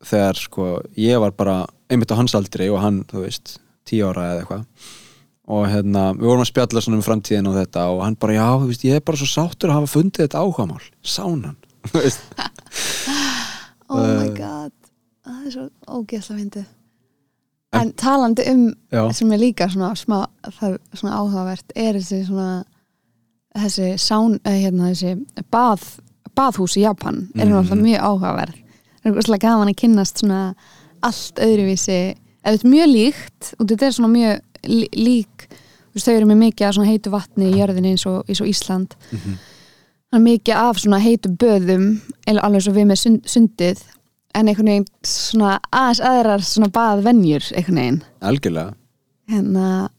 þegar 0.07 0.39
sko 0.39 0.71
ég 0.97 1.21
var 1.21 1.35
bara 1.37 1.57
einmitt 1.91 2.11
á 2.11 2.19
hans 2.19 2.33
aldri 2.37 2.69
og 2.71 2.79
hann, 2.81 3.03
þú 3.11 3.25
veist, 3.25 3.57
tíu 3.87 4.07
ára 4.09 4.29
eða 4.31 4.41
eitthvað. 4.45 4.65
Og 5.51 5.65
hérna, 5.67 6.03
við 6.15 6.27
vorum 6.29 6.43
að 6.45 6.51
spjalla 6.51 6.81
svona 6.85 6.97
um 7.01 7.03
framtíðin 7.03 7.47
og 7.51 7.55
þetta 7.57 7.85
og 7.91 8.03
hann 8.05 8.15
bara, 8.21 8.33
já, 8.37 8.45
þú 8.61 8.67
veist, 8.71 8.83
ég 8.87 8.95
er 8.95 9.05
bara 9.05 9.17
svo 9.19 9.27
sáttur 9.27 9.69
að 9.73 9.79
hafa 9.81 9.91
fundið 9.95 10.23
þetta 10.25 10.43
áhugamál, 10.45 10.85
sánan 11.03 11.57
þú 11.91 11.97
veist, 11.99 12.21
Oh 13.91 13.97
my 13.99 14.27
Eh. 14.29 14.35
god, 14.37 14.71
það 15.25 15.39
er 15.47 15.51
svo 15.51 15.65
ógeðslega 15.97 16.39
fyndið. 16.39 16.69
En 17.75 17.89
talandi 17.99 18.45
um 18.51 18.61
já, 18.91 19.01
sem 19.15 19.31
er 19.31 19.39
líka 19.39 19.67
svona 19.71 19.89
smá 19.99 20.21
það, 20.59 20.77
svona 20.95 21.17
áhugavert 21.19 21.71
er 21.75 21.95
þessi 21.99 22.21
svona 22.27 22.63
þessi 23.55 23.89
sán, 23.99 24.37
eh, 24.47 24.57
hérna 24.63 24.89
þessi 24.93 25.13
bað, 25.51 25.83
baðhús 26.35 26.77
í 26.79 26.85
Japan 26.85 27.25
er 27.35 27.45
Mhm. 27.47 27.53
náttúrulega 27.53 27.81
mjög 27.83 28.01
áhugaverð. 28.07 28.55
Það 29.03 29.17
er 29.17 29.21
svona 29.27 29.39
gaman 29.39 29.67
að 29.73 29.79
kynnast 29.81 30.17
svona 30.23 30.55
allt 31.07 31.41
öðruvísi, 31.41 31.99
eða 32.41 32.55
þetta 32.55 32.67
er 32.67 32.73
mjög 32.75 32.91
líkt 32.91 33.53
og 33.57 33.67
þetta 33.69 33.87
er 33.87 33.95
svona 33.97 34.11
mjög 34.13 34.67
lí, 34.67 34.89
lík. 34.97 35.47
Veist, 35.91 36.07
þau 36.07 36.13
eru 36.15 36.27
með 36.29 36.41
mikið 36.45 36.83
heitu 36.87 37.11
vatni 37.11 37.49
í 37.49 37.57
jörðinni 37.59 37.95
eins 37.95 38.05
og, 38.07 38.21
eins 38.27 38.41
og 38.41 38.51
Ísland. 38.51 38.95
Mhm. 39.11 39.39
það 40.11 40.19
er 40.19 40.23
mikið 40.27 40.55
af 40.55 41.03
heitu 41.05 41.29
böðum 41.39 42.01
eða 42.27 42.43
alveg 42.43 42.63
svo 42.65 42.73
við 42.73 42.87
með 42.89 42.99
sund, 42.99 43.21
sundið 43.25 43.83
en 44.35 44.47
einhvern 44.47 44.67
veginn 44.67 44.87
svona 45.07 45.59
aðeins 45.71 46.01
aðrar 46.03 46.43
svona 46.43 46.69
baðvenjur 46.71 47.51
einhvern 47.55 47.79
veginn. 47.79 48.03
Algjörlega. 48.21 48.73
Hérna 49.31 49.89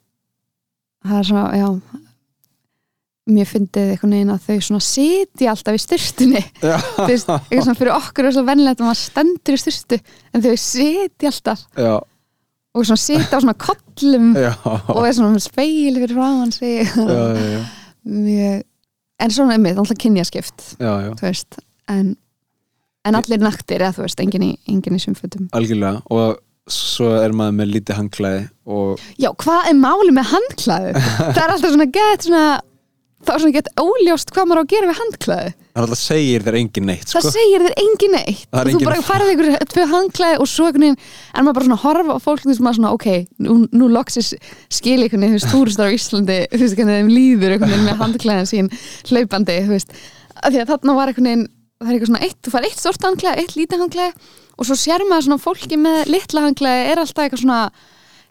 það 1.03 1.19
er 1.19 1.29
svona, 1.29 1.57
já 1.57 1.69
mér 3.31 3.47
fyndið 3.47 3.93
einhvern 3.93 4.15
veginn 4.17 4.33
að 4.35 4.47
þau 4.49 4.65
svona 4.67 4.83
sitja 4.83 5.53
alltaf 5.53 5.77
í 5.77 5.83
styrstunni 5.83 6.41
eitthvað 6.63 7.61
svona 7.63 7.77
fyrir 7.79 7.93
okkur 7.95 8.27
er 8.27 8.35
svo 8.35 8.43
vennilegt 8.49 8.83
að 8.83 8.89
maður 8.89 9.03
stendur 9.03 9.55
í 9.55 9.61
styrstu 9.63 9.99
en 10.33 10.43
þau 10.43 10.57
sitja 10.59 11.31
alltaf. 11.31 11.63
Já, 11.79 11.95
og 12.73 12.89
svona 12.89 13.05
sitja 13.05 13.39
á 13.39 13.43
svona 13.45 13.55
kollum 13.63 14.33
já, 14.35 14.51
og 14.65 15.07
er 15.07 15.15
svona 15.15 15.37
með 15.37 15.47
speil 15.47 16.01
fyrir 16.03 16.19
sig. 16.57 16.83
Já, 16.83 17.07
já, 17.07 17.47
já. 17.53 17.63
mjög 18.27 18.63
en 19.23 19.31
svona 19.31 19.55
um 19.55 19.63
mig, 19.63 19.79
alltaf 19.79 20.01
kynjaskipt 20.03 20.65
já, 20.81 20.93
já. 21.07 21.13
þú 21.15 21.29
veist, 21.29 21.61
en 21.93 22.17
en 23.07 23.19
allir 23.19 23.43
naktir, 23.43 23.83
eða 23.83 23.97
þú 23.97 24.07
veist, 24.07 24.21
enginn 24.23 24.47
í, 24.47 24.51
enginn 24.71 24.99
í 24.99 25.03
sumfötum. 25.03 25.47
Algjörlega 25.59 26.03
og 26.15 26.41
svo 26.71 27.09
er 27.19 27.33
maður 27.35 27.57
með 27.59 27.73
lítið 27.77 27.99
hangklæði 27.99 28.43
og 28.71 29.01
Já, 29.19 29.31
hvað 29.35 29.71
er 29.71 29.79
máli 29.79 30.13
með 30.15 30.29
handklæðu? 30.31 30.93
það 31.35 31.43
er 31.43 31.55
alltaf 31.55 31.75
svona 31.75 31.89
gett 31.95 32.29
svona 32.29 32.45
þá 33.23 33.33
er 33.35 33.43
svona 33.43 33.57
gett 33.57 33.71
óljóst 33.81 34.33
hvað 34.35 34.49
maður 34.49 34.61
á 34.61 34.65
að 34.65 34.73
gera 34.73 34.89
við 34.91 34.99
handklæðu 35.01 35.51
það 35.73 35.79
er 35.79 35.85
alltaf 35.87 36.01
segir 36.03 36.41
þér 36.47 36.57
engin 36.59 36.87
neitt 36.91 37.07
það 37.09 37.23
sko. 37.25 37.33
segir 37.33 37.61
þér 37.65 37.75
engin 37.83 38.17
eitt 38.19 38.43
Það 38.53 38.61
er 38.61 38.67
og 38.67 38.73
þú 38.75 38.79
bara 38.89 39.07
farið 39.07 39.33
ykkur 39.33 39.49
tvö 39.73 39.85
handklæði 39.93 40.37
og 40.43 40.47
svo 40.53 40.65
einhvern 40.69 40.85
veginn 40.85 41.01
en 41.01 41.43
maður 41.47 41.57
bara 41.59 41.67
svona 41.69 41.83
horfa 41.85 42.13
á 42.13 42.19
fólk 42.27 42.43
þú 42.43 42.49
veist 42.51 42.65
maður 42.67 42.79
svona 42.79 42.95
ok, 42.99 43.07
nú, 43.47 43.53
nú 43.73 43.85
loksis 43.93 44.29
skil 44.69 45.01
einhvern 45.01 45.23
veginn, 45.25 45.33
þú 45.33 45.39
veist, 45.39 45.53
túristar 45.55 45.89
á 45.89 45.97
Íslandi 45.97 46.39
þú 46.53 46.63
veist, 46.67 46.77
hvernig 46.77 46.97
þeim 46.99 47.11
líður 47.15 47.51
einhvern 47.57 47.73
veginn 47.73 47.89
með 47.89 48.01
handklæðin 48.03 48.51
sín 48.53 48.69
hlaupandi, 49.09 49.57
þú 49.65 49.73
veist. 49.73 49.91
Af 50.43 50.49
því 50.53 50.59
að 50.61 50.71
þarna 50.75 50.93
var 50.99 51.07
einhvern 51.09 51.29
veginn 51.31 51.49
það 51.83 51.89
er 51.89 51.95
eitthvað 51.97 52.11
svona 52.13 52.25
eitt, 52.29 52.39
þú 52.43 52.51
fær 52.53 52.67
eitt 52.69 52.81
stort 52.83 53.03
handklæði, 53.09 53.41
eitt 53.43 53.57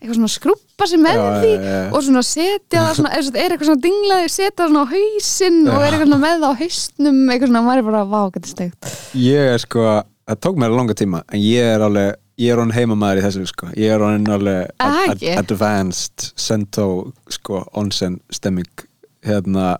eitthvað 0.01 0.17
svona 0.17 0.31
skrúppa 0.33 0.87
sig 0.89 0.99
með 1.01 1.19
Já, 1.19 1.25
því 1.43 1.51
já, 1.53 1.65
já. 1.71 1.81
og 1.93 2.03
svona 2.07 2.23
setja 2.25 2.81
það 2.87 2.95
svona, 2.97 3.11
er, 3.13 3.27
eitthvað 3.53 3.67
svona 3.69 3.83
dinglaði, 3.85 4.31
setja 4.33 4.55
það 4.57 4.71
svona 4.71 4.81
á 4.81 4.91
hausinn 4.95 5.59
og 5.69 5.77
er 5.85 5.87
eitthvað 5.91 6.07
svona 6.09 6.21
með 6.25 6.35
það 6.41 6.47
á 6.49 6.59
hausnum 6.61 7.19
eitthvað 7.29 7.51
svona, 7.51 7.61
maður 7.67 7.81
er 7.83 7.87
bara, 7.91 8.01
vá, 8.09 8.19
hvað 8.23 8.37
þetta 8.39 8.51
stegt 8.55 8.91
ég 9.21 9.51
er 9.53 9.61
sko, 9.61 9.85
það 10.31 10.39
tók 10.47 10.61
mér 10.63 10.73
langa 10.75 10.97
tíma 10.97 11.21
en 11.29 11.43
ég 11.45 11.69
er 11.75 11.85
alveg, 11.85 12.15
ég 12.41 12.53
er 12.55 12.61
honum 12.63 12.73
heimamaður 12.75 13.21
í 13.21 13.25
þessu 13.27 13.45
sko, 13.51 13.69
ég 13.77 13.93
er 13.93 14.01
honum 14.05 14.33
alveg 14.33 14.71
ad, 14.81 15.11
ad, 15.13 15.25
advanced 15.43 16.31
sento 16.41 16.87
sko 17.29 17.61
onsen 17.77 18.17
stemming. 18.33 18.87
Hérna 19.21 19.75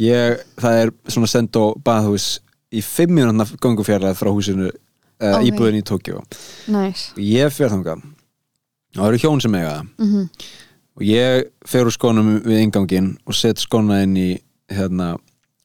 ég, 0.00 0.40
það 0.56 0.78
er 0.86 0.94
svona 1.12 1.28
sento 1.28 1.66
baðhús 1.84 2.38
í 2.72 2.80
fimm 2.80 3.12
mínúna 3.18 3.44
gangufjarlæð 3.60 4.16
frá 4.16 4.30
húsinu 4.32 4.70
uh, 4.70 5.36
Ok. 5.36 5.44
íbúðin 5.50 5.82
í 5.82 5.84
Tókjó 5.84 6.22
næs 6.72 7.10
ég 7.20 7.52
fer 7.52 7.68
þangað 7.74 8.00
það 8.96 9.08
eru 9.08 9.22
hjón 9.24 9.42
sem 9.44 9.58
eiga 9.58 9.78
það. 9.78 9.90
Mm 9.98 10.28
og 10.98 11.04
ég 11.06 11.50
fer 11.68 11.88
úr 11.88 11.94
skónum 11.94 12.32
við 12.44 12.64
ingangin 12.66 13.12
og 13.26 13.36
set 13.36 13.60
skóna 13.62 14.02
inn 14.04 14.16
í 14.18 14.30
hérna, 14.72 15.14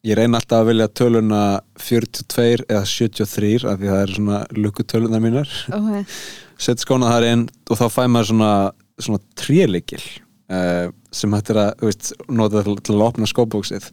ég 0.07 0.17
reyna 0.19 0.39
alltaf 0.39 0.63
að 0.63 0.69
velja 0.71 0.89
töluna 0.95 1.41
42 1.81 2.67
eða 2.67 2.83
73 2.87 3.65
af 3.67 3.79
því 3.81 3.91
það 3.91 4.03
er 4.03 4.13
svona 4.15 4.43
lukkutölunar 4.55 5.23
mínar. 5.23 5.57
Okay. 5.67 6.05
set 6.57 6.83
skóna 6.83 7.11
þar 7.11 7.27
inn 7.31 7.47
og 7.67 7.81
þá 7.81 7.85
fæ 7.93 8.03
maður 8.07 8.31
svona, 8.31 8.53
svona 9.03 9.23
tréleikil 9.39 10.03
uh, 10.03 10.93
sem 11.11 11.35
hægt 11.35 11.51
er 11.53 11.61
að 11.65 11.83
veist, 11.89 12.13
nota 12.29 12.63
til, 12.65 12.77
til 12.79 12.95
að 12.95 13.07
opna 13.09 13.29
skópbóksið. 13.29 13.89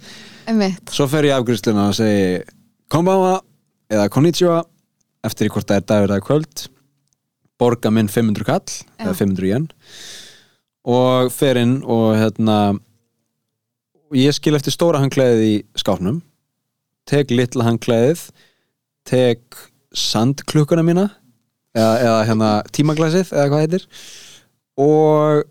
Svo 0.92 1.08
fer 1.10 1.30
ég 1.30 1.36
afgriðsluna 1.38 1.90
og 1.90 1.98
segi 1.98 2.38
konbanwa 2.92 3.40
eða 3.90 4.06
konnichiwa 4.12 4.62
eftir 5.24 5.50
hvort 5.50 5.66
það 5.66 5.80
er 5.80 5.86
dagur 5.88 6.14
eða 6.14 6.24
kvöld 6.24 6.66
borga 7.60 7.92
minn 7.94 8.10
500 8.10 8.46
kall 8.48 8.78
eða 8.98 9.14
500 9.20 9.50
yen 9.50 9.68
og 10.84 11.30
fer 11.32 11.60
inn 11.60 11.78
og 11.86 12.14
hérna 12.18 12.58
ég 14.14 14.34
skil 14.36 14.56
eftir 14.58 14.74
stóra 14.74 15.00
hangklæðið 15.02 15.44
í 15.46 15.54
skápnum 15.80 16.20
tek 17.08 17.32
litla 17.32 17.66
hangklæðið 17.68 18.26
tek 19.08 19.58
sandklukkuna 19.94 20.84
mína 20.86 21.08
eða, 21.76 21.94
eða 22.02 22.20
hérna 22.28 22.50
tímaglæsið 22.74 23.32
eða 23.32 23.48
hvað 23.52 23.64
heitir 23.64 23.88
og 24.80 25.44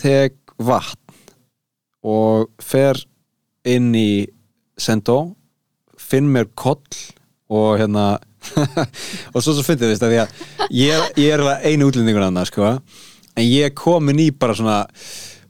tek 0.00 0.36
vatn 0.58 1.00
og 2.04 2.50
fer 2.62 3.00
inn 3.64 3.94
í 3.96 4.26
Sendó 4.74 5.34
finn 6.00 6.26
mér 6.34 6.48
koll 6.58 6.82
og 7.54 7.78
hérna 7.78 8.18
og 9.34 9.40
svo 9.40 9.54
svo 9.54 9.64
fyndið 9.66 9.98
því 10.02 10.20
að 10.22 10.46
ég, 10.74 11.10
ég 11.20 11.34
er 11.36 11.44
einu 11.64 11.90
útlendingur 11.90 12.26
annað 12.28 12.50
sko. 12.52 12.76
En 13.34 13.46
ég 13.46 13.74
komin 13.78 14.22
í 14.22 14.30
bara 14.30 14.56
svona 14.56 14.82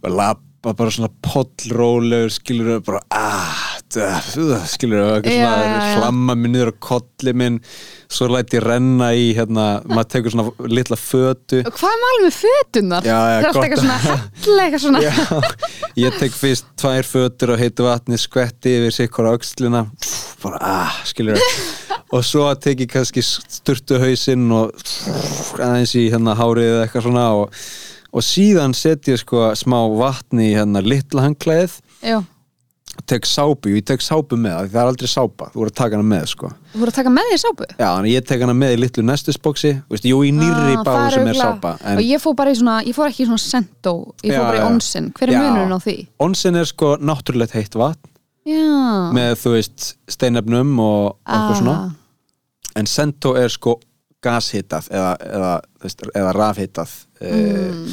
lappa 0.05 0.73
bara 0.73 0.93
svona 0.93 1.11
pollrólegur 1.25 2.33
skilur 2.33 2.81
bara 2.85 3.03
ah, 3.12 3.75
skilur 4.71 5.21
hlamma 5.25 6.37
mig 6.39 6.55
niður 6.55 6.73
á 6.73 6.75
kolli 6.83 7.35
minn 7.37 7.61
svo 8.15 8.29
læt 8.31 8.55
ég 8.55 8.65
renna 8.65 9.11
í 9.16 9.31
hérna, 9.37 9.66
maður 9.91 10.11
tekur 10.15 10.35
svona 10.35 10.69
litla 10.71 10.99
fötu. 10.99 11.61
Og 11.66 11.79
hvað 11.79 11.95
er 11.95 12.03
málið 12.05 12.27
með 12.27 12.37
fötunar? 12.39 13.09
Já, 13.09 13.15
já, 13.15 13.25
það 13.25 13.39
er 13.39 13.49
alltaf 13.49 13.66
eitthvað 13.66 13.85
svona 13.85 13.99
hella 14.05 14.66
eitthvað 14.66 14.85
svona? 14.85 15.05
Já, 15.05 15.15
ég 16.05 16.19
tek 16.21 16.37
fyrst 16.39 16.69
tvær 16.81 17.11
fötur 17.11 17.55
og 17.55 17.62
heitu 17.62 17.89
vatni, 17.89 18.21
skvetti 18.21 18.77
yfir 18.79 18.99
sikkur 19.01 19.31
á 19.31 19.35
öxlina. 19.35 19.87
Bara, 20.45 20.62
ah, 20.62 21.01
skilur 21.09 21.41
og 22.12 22.24
svo 22.26 22.51
tek 22.60 22.85
ég 22.85 22.90
kannski 22.93 23.22
sturtu 23.24 23.98
hausinn 24.02 24.51
og 24.55 24.74
aðeins 25.60 25.94
í 25.98 26.09
hérna 26.12 26.36
hárið 26.39 26.68
eða 26.74 26.85
eitthvað 26.86 27.06
svona 27.09 27.24
og, 27.40 27.64
og 28.14 28.22
síðan 28.26 28.76
set 28.76 29.09
ég 29.10 29.18
sko 29.22 29.48
smá 29.59 29.81
vatni 29.98 30.51
í 30.52 30.55
hérna 30.59 30.82
litla 30.85 31.24
hangklæðið 31.28 31.78
já, 32.05 32.20
tek 33.10 33.26
sápu, 33.26 33.72
ég 33.74 33.82
tek 33.89 34.05
sápu 34.05 34.36
með 34.39 34.52
það, 34.55 34.68
það 34.70 34.81
er 34.85 34.90
aldrei 34.93 35.10
sápa 35.10 35.48
þú 35.51 35.59
voru 35.64 35.72
að 35.72 35.78
taka 35.81 35.97
hana 35.98 36.06
með 36.12 36.28
sko. 36.31 36.51
Þú 36.74 36.78
voru 36.85 36.93
að 36.93 36.98
taka 37.01 37.12
með 37.16 37.31
því 37.32 37.39
sápu? 37.43 37.66
Já, 37.81 37.89
að 37.90 38.06
ég 38.12 38.28
tek 38.31 38.44
hana 38.44 38.55
með 38.60 38.74
í 38.76 38.78
litlu 38.85 39.05
nestusboksi 39.09 39.72
jú, 40.06 40.20
í 40.22 40.31
nýrri 40.36 40.76
Ah, 40.78 40.85
báðu 40.86 41.09
sem 41.16 41.31
er 41.32 41.40
sápa 41.40 41.72
en 41.82 41.98
og 41.98 42.06
ég 42.06 42.22
fór 42.22 42.36
bara 42.39 42.55
í 42.55 42.59
svona, 42.60 42.76
ég 42.86 42.94
fór 42.94 43.10
ekki 43.10 43.24
í 43.24 43.28
svona 43.32 43.43
sendó 43.43 43.97
ég 44.22 44.31
fór 44.31 44.39
Já, 44.39 44.44
bara 44.47 44.60
í 44.62 44.66
onsen, 44.68 45.10
hver 45.18 45.32
er 45.35 45.40
munurinn 45.43 45.74
á 45.74 45.81
því? 45.82 45.97
onsen 46.28 46.60
er 46.62 46.70
sko 46.70 46.94
náttúrulegt 47.02 47.56
heitt 47.59 47.74
vatn 47.82 48.14
já, 48.45 49.11
með 49.16 49.35
þú 49.43 49.55
veist 49.57 49.91
steinefnum 50.11 50.73
og 50.85 51.19
svona 51.59 51.75
ah, 51.75 51.91
en 52.79 52.89
sento 52.91 53.35
er 53.41 53.53
sko 53.53 53.79
gashitað 54.25 54.89
eða, 54.95 55.12
eða, 55.21 55.53
veist, 55.85 56.03
eða 56.16 56.33
rafhitað 56.37 56.93
mm. 57.21 57.85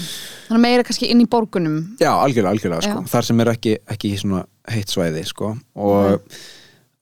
þannig 0.48 0.58
að 0.58 0.64
meira 0.64 0.88
kannski 0.88 1.10
inn 1.12 1.24
í 1.24 1.28
borgunum 1.32 1.78
já, 2.00 2.12
algjörlega, 2.14 2.56
algjörlega 2.56 2.86
sko. 2.88 3.04
Já. 3.04 3.12
þar 3.14 3.28
sem 3.30 3.44
er 3.44 3.54
ekki, 3.54 3.78
ekki 3.96 4.12
svona 4.20 4.44
heitt 4.72 4.94
svæði 4.94 5.24
sko. 5.28 5.54
og 5.76 6.36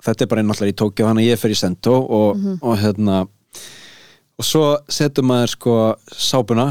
þetta 0.05 0.25
er 0.25 0.31
bara 0.31 0.45
náttúrulega 0.45 0.73
í 0.73 0.79
Tókjó 0.79 1.09
þannig 1.09 1.27
að 1.27 1.33
ég 1.33 1.41
fer 1.41 1.53
í 1.53 1.59
sento 1.59 1.95
og, 1.99 2.37
Mhm. 2.37 2.59
og 2.61 2.77
hérna 2.79 3.19
og 4.39 4.45
svo 4.47 4.77
setur 4.87 5.25
maður 5.27 5.53
sko 5.55 5.75
sápuna 6.15 6.69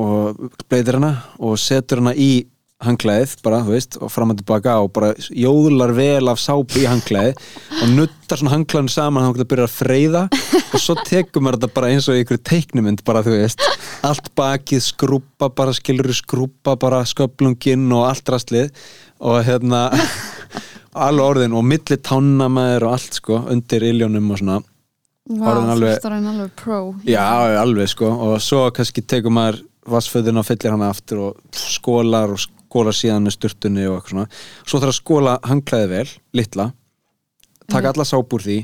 og 0.00 0.38
bleitir 0.68 0.96
hana 0.96 1.12
og 1.38 1.58
setur 1.60 2.00
hana 2.00 2.14
í 2.14 2.46
hangklæðið 2.80 3.32
bara, 3.44 3.58
þú 3.66 3.74
veist, 3.74 3.96
og 4.00 4.08
fram 4.12 4.30
og 4.32 4.38
tilbaka 4.40 4.74
og 4.80 4.88
bara 4.96 5.10
jóðlar 5.36 5.90
vel 5.96 6.30
af 6.32 6.38
sápu 6.40 6.80
í 6.80 6.86
hangklæðið 6.88 7.42
og 7.82 7.90
nuttar 7.92 8.40
svona 8.40 8.54
hangklæðinu 8.54 8.92
saman 8.94 9.26
að 9.26 9.40
það 9.42 9.48
byrjar 9.50 9.68
að 9.68 9.74
freyða 9.76 10.22
og 10.70 10.80
svo 10.80 10.96
tekur 11.04 11.44
maður 11.44 11.58
þetta 11.60 11.76
bara 11.76 11.90
eins 11.92 12.08
og 12.08 12.20
ykkur 12.22 12.40
teiknumynd 12.50 13.02
bara, 13.04 13.20
þú 13.26 13.34
veist, 13.36 13.64
allt 14.06 14.30
bakið 14.38 14.80
skrúpa 14.86 15.50
bara, 15.52 15.74
skilur 15.76 16.08
skrúpa 16.16 16.76
bara 16.80 17.02
sköplunginn 17.08 17.84
og 17.92 18.06
allt 18.08 18.32
rastlið 18.32 18.70
og 19.20 19.42
hérna 19.44 19.82
alveg 21.06 21.26
orðin 21.26 21.56
og 21.60 21.66
milli 21.68 21.98
tánna 22.00 22.48
maður 22.50 22.88
og 22.88 22.94
allt 22.96 23.18
sko, 23.20 23.42
undir 23.52 23.84
iljónum 23.90 24.30
og 24.32 24.40
svona. 24.40 24.56
Vá, 25.30 25.50
Orðin 25.52 25.68
alveg- 25.74 26.06
alveg 26.08 26.54
pro 26.58 26.78
Já, 27.06 27.26
alveg 27.60 27.92
sko 27.92 28.08
og 28.10 28.40
svo 28.42 28.64
kannski 28.74 29.04
tekur 29.06 29.30
maður 29.36 29.60
vassföðuna 29.90 30.40
og 30.42 30.48
fyllir 30.48 30.72
hana 30.74 30.88
aftur 30.90 31.20
og 31.28 31.36
skólar 31.54 32.32
og 32.34 32.40
skólar 32.40 32.56
síðan 32.96 33.26
með 33.26 33.36
sturtunni 33.36 33.86
og 33.88 33.98
eitthvað 33.98 34.14
svona. 34.14 34.28
Svo 34.64 34.82
þarf 34.82 34.94
að 34.94 35.00
skóla 35.00 35.38
hangklæði 35.46 35.90
vel, 35.94 36.08
litla 36.38 36.70
taka 37.70 37.92
alla 37.92 38.06
sáp 38.06 38.34
úr 38.34 38.44
því 38.44 38.58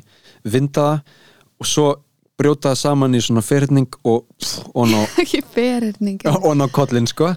vinda 0.47 0.89
það 0.89 1.01
og 1.57 1.71
svo 1.71 1.87
brjóta 2.37 2.73
það 2.73 2.81
saman 2.83 3.17
í 3.17 3.23
svona 3.25 3.45
ferhyrning 3.45 3.99
og 4.05 4.27
ekki 5.23 5.43
ferhyrning 5.55 6.21
og 6.47 6.53
ná 6.59 6.67
kollin 6.73 7.09
sko. 7.11 7.33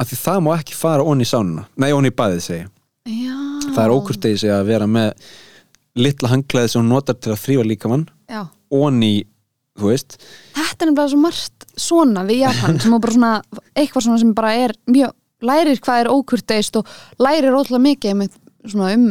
Af 0.00 0.08
því 0.08 0.20
það 0.22 0.44
má 0.46 0.52
ekki 0.56 0.76
fara 0.78 1.04
onni 1.06 1.26
í 1.26 1.30
sánuna 1.30 1.66
nei, 1.76 1.90
onni 1.92 2.10
í 2.10 2.16
baðið 2.16 2.44
segi 2.46 2.62
ég. 2.62 2.70
já, 3.26 3.36
það 3.74 3.82
er 3.84 3.94
ókurtegið 3.96 4.42
sig 4.42 4.54
að 4.54 4.70
vera 4.70 4.88
með 4.88 5.26
litla 6.00 6.30
hangklæði 6.32 6.72
sem 6.72 6.80
hún 6.80 6.94
notar 6.94 7.18
til 7.18 7.34
að 7.34 7.42
þrýfa 7.42 7.66
líkamann 7.68 8.06
já. 8.30 8.46
onni, 8.72 9.26
þú 9.76 9.90
veist. 9.90 10.16
Þetta 10.56 10.86
er 10.86 10.90
nefnilega 10.90 11.12
svo 11.12 11.20
margt 11.20 11.66
svona 11.80 12.24
við 12.28 12.44
Japan 12.46 12.80
sem 12.80 12.96
bara 12.96 13.16
svona, 13.16 13.32
eitthvað 13.74 14.06
svona 14.06 14.22
sem 14.22 14.32
bara 14.38 14.54
er 14.56 14.74
mjög, 14.88 15.12
lærir 15.46 15.80
hvað 15.82 16.04
er 16.04 16.12
ókurteist 16.12 16.78
og 16.80 16.94
lærir 17.22 17.54
ótrúlega 17.54 17.84
mikið 17.86 18.16
með 18.20 18.38
svona 18.66 18.92
um 18.96 19.10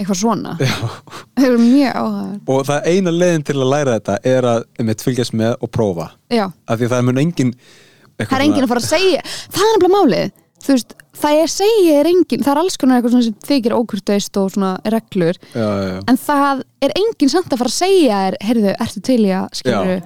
eitthvað 0.00 0.18
svona. 0.22 0.54
Það 0.58 1.46
er 1.46 1.56
mjög 1.60 1.96
áhugaður 2.00 2.52
og 2.54 2.66
það 2.70 2.90
eina 2.92 3.14
leiðin 3.14 3.46
til 3.48 3.58
að 3.58 3.72
læra 3.74 3.96
þetta 3.98 4.18
er 4.32 4.48
að 4.52 4.64
einmitt, 4.80 5.04
fylgjast 5.04 5.36
með 5.38 5.56
og 5.60 5.72
prófa. 5.74 6.08
Já, 6.32 6.46
af 6.48 6.80
því 6.80 6.92
það 6.94 7.04
mun 7.08 7.22
engin 7.22 7.52
það 8.22 8.38
er 8.38 8.46
enginn 8.46 8.66
að 8.66 8.72
fara 8.72 8.82
að 8.82 8.88
segja 8.88 9.22
það 9.26 9.66
er 9.66 9.76
nefnilega 9.76 9.98
málið. 9.98 10.38
Veist, 10.62 10.92
það 11.18 11.40
er 11.42 11.48
segja 11.50 11.94
er 11.98 12.08
enginn, 12.12 12.42
það 12.46 12.52
er 12.52 12.60
alls 12.60 12.76
konar 12.78 13.00
eitthvað 13.00 13.24
sem 13.26 13.38
þykir 13.48 13.74
ókurteist 13.74 14.38
og 14.38 14.52
svona 14.54 14.76
reglur. 14.94 15.40
Já, 15.58 15.66
já, 15.66 15.96
en 16.06 16.20
það 16.22 16.62
er 16.86 16.94
enginn 17.00 17.32
samt 17.32 17.50
að 17.50 17.64
fara 17.64 17.72
að 17.72 17.80
segja 17.80 18.20
er, 18.28 18.36
heyrðu, 18.46 18.76
ertu 18.86 19.02
til 19.02 19.18
í 19.26 19.32
að 19.34 19.48
skilur 19.58 20.04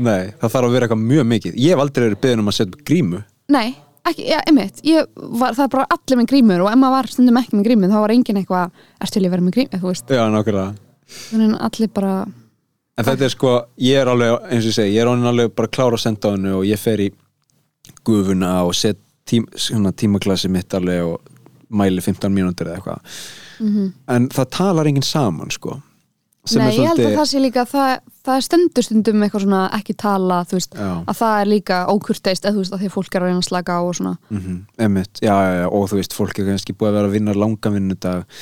Nei, 0.00 0.30
það 0.40 0.52
þarf 0.54 0.66
að 0.66 0.74
vera 0.74 0.86
eitthvað 0.86 1.06
mjög 1.10 1.26
mikið. 1.34 1.56
Ég 1.60 1.74
hef 1.74 1.82
aldrei 1.82 2.04
verið 2.06 2.20
beðin 2.22 2.40
um 2.40 2.48
að 2.48 2.56
setja 2.56 2.84
grímu. 2.88 3.18
Nei, 3.52 3.74
ekki, 4.08 4.26
já, 4.30 4.38
einmitt. 4.46 4.80
Ég 4.86 5.08
var, 5.16 5.54
það 5.56 5.64
er 5.66 5.72
bara 5.74 5.88
allir 5.96 6.20
með 6.20 6.30
grímur 6.32 6.64
og 6.64 6.70
ef 6.72 6.78
maður 6.80 6.96
var 6.96 7.10
stundum 7.12 7.40
ekki 7.40 7.56
með 7.58 7.66
grímur 7.68 7.92
þá 7.92 7.98
var 8.00 8.14
enginn 8.14 8.40
eitthvað 8.40 8.84
ertu 9.00 9.16
til 9.16 9.24
að 9.24 9.34
vera 9.34 9.46
með 9.46 9.56
grímur, 9.58 9.82
þú 9.82 9.90
veist. 9.92 10.14
Já, 10.16 10.22
nákvæmlega. 10.34 10.70
Þannig 11.30 11.56
að 11.56 11.66
allir 11.68 11.92
bara 11.96 12.14
En 13.00 13.06
þetta 13.06 13.24
er 13.24 13.32
sko, 13.32 13.50
ég 13.80 13.96
er 13.96 14.10
alveg, 14.12 14.34
eins 14.52 14.66
og 14.66 14.70
ég 14.70 14.76
segi 14.76 14.96
ég 14.96 15.00
er 15.06 15.08
alveg 15.08 15.52
bara 15.56 15.70
klára 15.72 15.96
að 15.96 16.02
senda 16.02 16.28
á 16.28 16.34
hennu 16.34 16.56
og 16.58 16.66
ég 16.68 16.80
fer 16.80 17.00
í 17.00 17.06
gufuna 18.04 18.50
og 18.66 18.74
set 18.76 18.98
tím, 19.24 19.46
svona 19.56 19.92
tímaklassi 19.96 20.50
mitt 20.52 20.74
alveg 20.76 21.06
og 21.06 21.20
mæli 21.70 22.02
15 22.02 22.34
mínútur 22.34 22.68
eða 22.68 22.80
eitthvað. 22.80 23.22
En 24.10 24.28
það 24.28 24.50
talar 24.56 24.90
enginn 24.90 25.06
saman 25.06 25.52
sko. 25.54 25.78
Nei, 26.40 26.70
ég 26.72 26.88
held 26.88 27.02
að 27.04 27.16
það 27.18 27.26
sé 27.28 27.40
líka 27.42 27.62
það, 27.68 27.90
það 28.24 28.38
er 28.38 28.44
stendur 28.46 28.84
stundum 28.86 29.24
eitthvað 29.26 29.42
svona 29.44 29.60
ekki 29.76 29.94
tala 30.00 30.38
veist, 30.48 30.72
Já. 30.72 30.88
að 31.04 31.18
það 31.18 31.34
er 31.40 31.50
líka 31.50 31.80
ókurteist 31.92 32.46
eða 32.46 32.54
þú 32.54 32.62
veist 32.62 32.76
að 32.76 32.80
því 32.84 32.90
fólk 32.94 33.14
er 33.18 33.20
að 33.20 33.28
reyna 33.28 33.42
að 33.42 33.48
slaka 33.50 33.76
á 33.76 33.80
og 33.84 33.98
svona. 33.98 34.14
Mm 34.32 34.56
Einmitt, 34.80 35.20
já, 35.20 35.34
já, 35.36 35.52
já, 35.60 35.66
og 35.68 35.84
þú 35.90 36.00
veist, 36.00 36.16
fólk 36.16 36.40
er 36.40 36.48
kannski 36.48 36.72
búið 36.72 36.90
að 36.90 36.96
vera 36.96 37.10
að 37.10 37.16
vinna 37.18 37.36
langa 37.36 37.74
vinnudag 37.76 38.40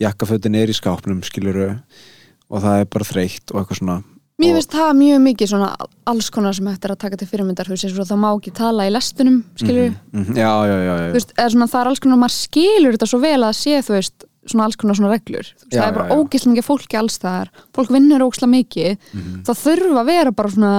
jakkafötin 0.00 0.60
er 0.62 0.70
í 0.70 0.78
skápnum, 0.78 1.20
skiluru 1.26 1.68
og 1.74 2.64
það 2.64 2.84
er 2.84 2.88
bara 2.94 3.10
þreytt 3.10 3.50
og 3.50 3.60
eitthvað 3.60 3.82
svona. 3.82 3.98
Mér 4.40 4.56
finnst 4.56 4.72
það 4.72 4.94
mjög 4.96 5.20
mikið 5.26 5.50
svona 5.50 5.68
alls 6.08 6.30
konar 6.32 6.54
sem 6.56 6.68
hægt 6.70 6.86
er 6.86 6.94
að 6.94 7.02
taka 7.02 7.18
til 7.20 7.28
fyrirmyndar 7.28 7.68
þú 7.68 7.74
veist, 7.74 7.98
það 7.98 8.22
má 8.22 8.30
ekki 8.30 8.54
tala 8.56 8.86
í 8.88 8.94
lestunum 8.94 9.42
skilur, 9.58 9.90
mm 10.14 10.38
Já, 10.38 10.52
já, 10.70 10.76
já, 10.78 10.94
já, 10.94 11.06
þú 11.10 11.18
veist, 11.18 11.34
svona 11.36 11.68
það 11.74 11.82
er 11.82 11.90
alls 11.90 12.02
konar 12.06 12.22
maður 12.22 12.36
skilur 12.38 12.96
þetta 12.96 13.10
svo 13.10 13.20
vel 13.20 13.40
að 13.42 13.58
sé 13.58 13.82
þú 13.84 13.98
veist 13.98 14.29
svona 14.50 14.66
alls 14.68 14.78
konar 14.80 14.98
svona 14.98 15.12
reglur. 15.14 15.46
Já, 15.70 15.76
það 15.76 15.86
er 15.86 15.94
bara 15.98 16.08
já, 16.08 16.10
já. 16.10 16.18
ógislega 16.24 16.54
mikið 16.54 16.66
fólki 16.70 16.98
alls 17.00 17.20
þar 17.22 17.52
fólk 17.76 17.94
vinnur 17.94 18.26
ógislega 18.26 18.54
mikið. 18.56 18.98
Mhm. 19.14 19.38
það 19.46 19.62
þurfa 19.64 20.02
að 20.02 20.10
vera 20.10 20.34
bara 20.40 20.52
svona 20.56 20.74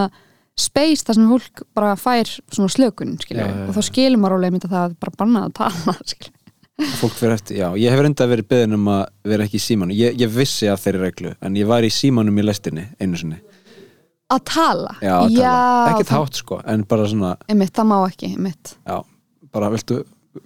space 0.61 1.07
þar 1.07 1.18
sem 1.18 1.31
fólk 1.31 1.64
bara 1.77 1.95
fær 1.95 2.30
svona 2.52 2.69
slökun 2.69 3.15
Já, 3.18 3.39
já, 3.39 3.48
já. 3.48 3.65
og 3.69 3.73
þá 3.77 3.81
skilur 3.88 4.19
maður 4.22 4.38
alveg 4.38 4.53
mynda 4.57 4.69
það 4.72 4.84
að 4.89 4.95
bara 4.99 5.18
banna 5.18 5.43
að 5.48 5.53
tala 5.61 5.95
fólk 7.02 7.14
fyrir 7.14 7.35
eftir, 7.35 7.57
já, 7.61 7.68
ég 7.77 7.93
hef 7.93 8.02
reynda 8.02 8.27
verið 8.30 8.48
beðin 8.49 8.76
um 8.77 8.88
að 8.89 9.02
vera 9.30 9.45
ekki 9.45 9.60
í 9.60 9.64
símanu, 9.64 9.95
ég, 9.95 10.15
ég 10.18 10.31
vissi 10.34 10.69
af 10.72 10.81
þeirri 10.81 11.02
reglu, 11.03 11.34
en 11.45 11.57
ég 11.60 11.68
var 11.69 11.85
í 11.85 11.91
símanum 11.93 12.39
í 12.41 12.45
lestinni 12.45 12.88
einu 13.02 13.19
sinni, 13.19 13.38
að 14.31 14.41
tala, 14.49 14.95
já, 15.03 15.14
að 15.19 15.35
tala, 15.38 15.91
ekki 15.91 16.07
tátt 16.10 16.39
sko 16.41 16.57
en 16.73 16.85
bara 16.89 17.06
svona, 17.11 17.35
einmitt, 17.52 17.73
það 17.77 17.89
má 17.91 17.98
ekki, 18.07 18.31
einmitt. 18.34 18.73
Já, 18.88 18.98
bara 19.53 19.69
viltu 19.73 19.99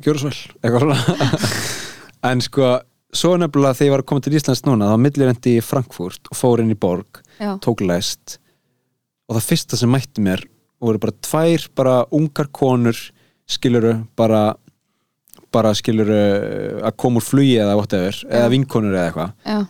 gjöra 0.04 0.24
svo 0.26 0.34
vel, 0.34 0.58
eitthvað 0.62 0.88
svona. 0.88 1.64
En 2.26 2.40
sko, 2.42 2.72
svo 3.16 3.36
nefnilega 3.40 3.78
þegar 3.78 3.88
ég 3.90 3.94
var 3.96 4.04
að 4.04 4.10
koma 4.12 4.26
til 4.26 4.36
Íslands 4.38 4.64
núna, 4.68 4.90
þá 4.92 4.98
millirendi 5.02 5.56
í 5.60 5.64
Frankfurt 5.64 6.30
og 6.32 6.38
fór 6.40 6.64
inn 6.64 6.74
í 6.74 6.78
borg 6.80 7.22
já, 7.40 7.54
tók 7.64 7.82
lest 7.86 8.38
og 9.30 9.38
það 9.38 9.48
fyrsta 9.50 9.80
sem 9.80 9.92
mætti 9.92 10.24
mér 10.26 10.44
voru 10.84 11.00
bara 11.02 11.16
tvær 11.26 11.68
bara 11.78 11.96
ungar 12.14 12.50
konur 12.54 12.98
skiluru 13.50 13.96
bara 14.18 14.56
bara 15.56 15.72
skiluru 15.78 16.18
að 16.84 16.96
koma 17.00 17.22
úr 17.22 17.26
flugi 17.26 17.56
eða 17.64 17.78
whatever, 17.80 18.18
eða 18.28 18.50
vinkonur 18.52 18.96
eða 18.98 19.06
eitthvað. 19.08 19.30
Já, 19.48 19.62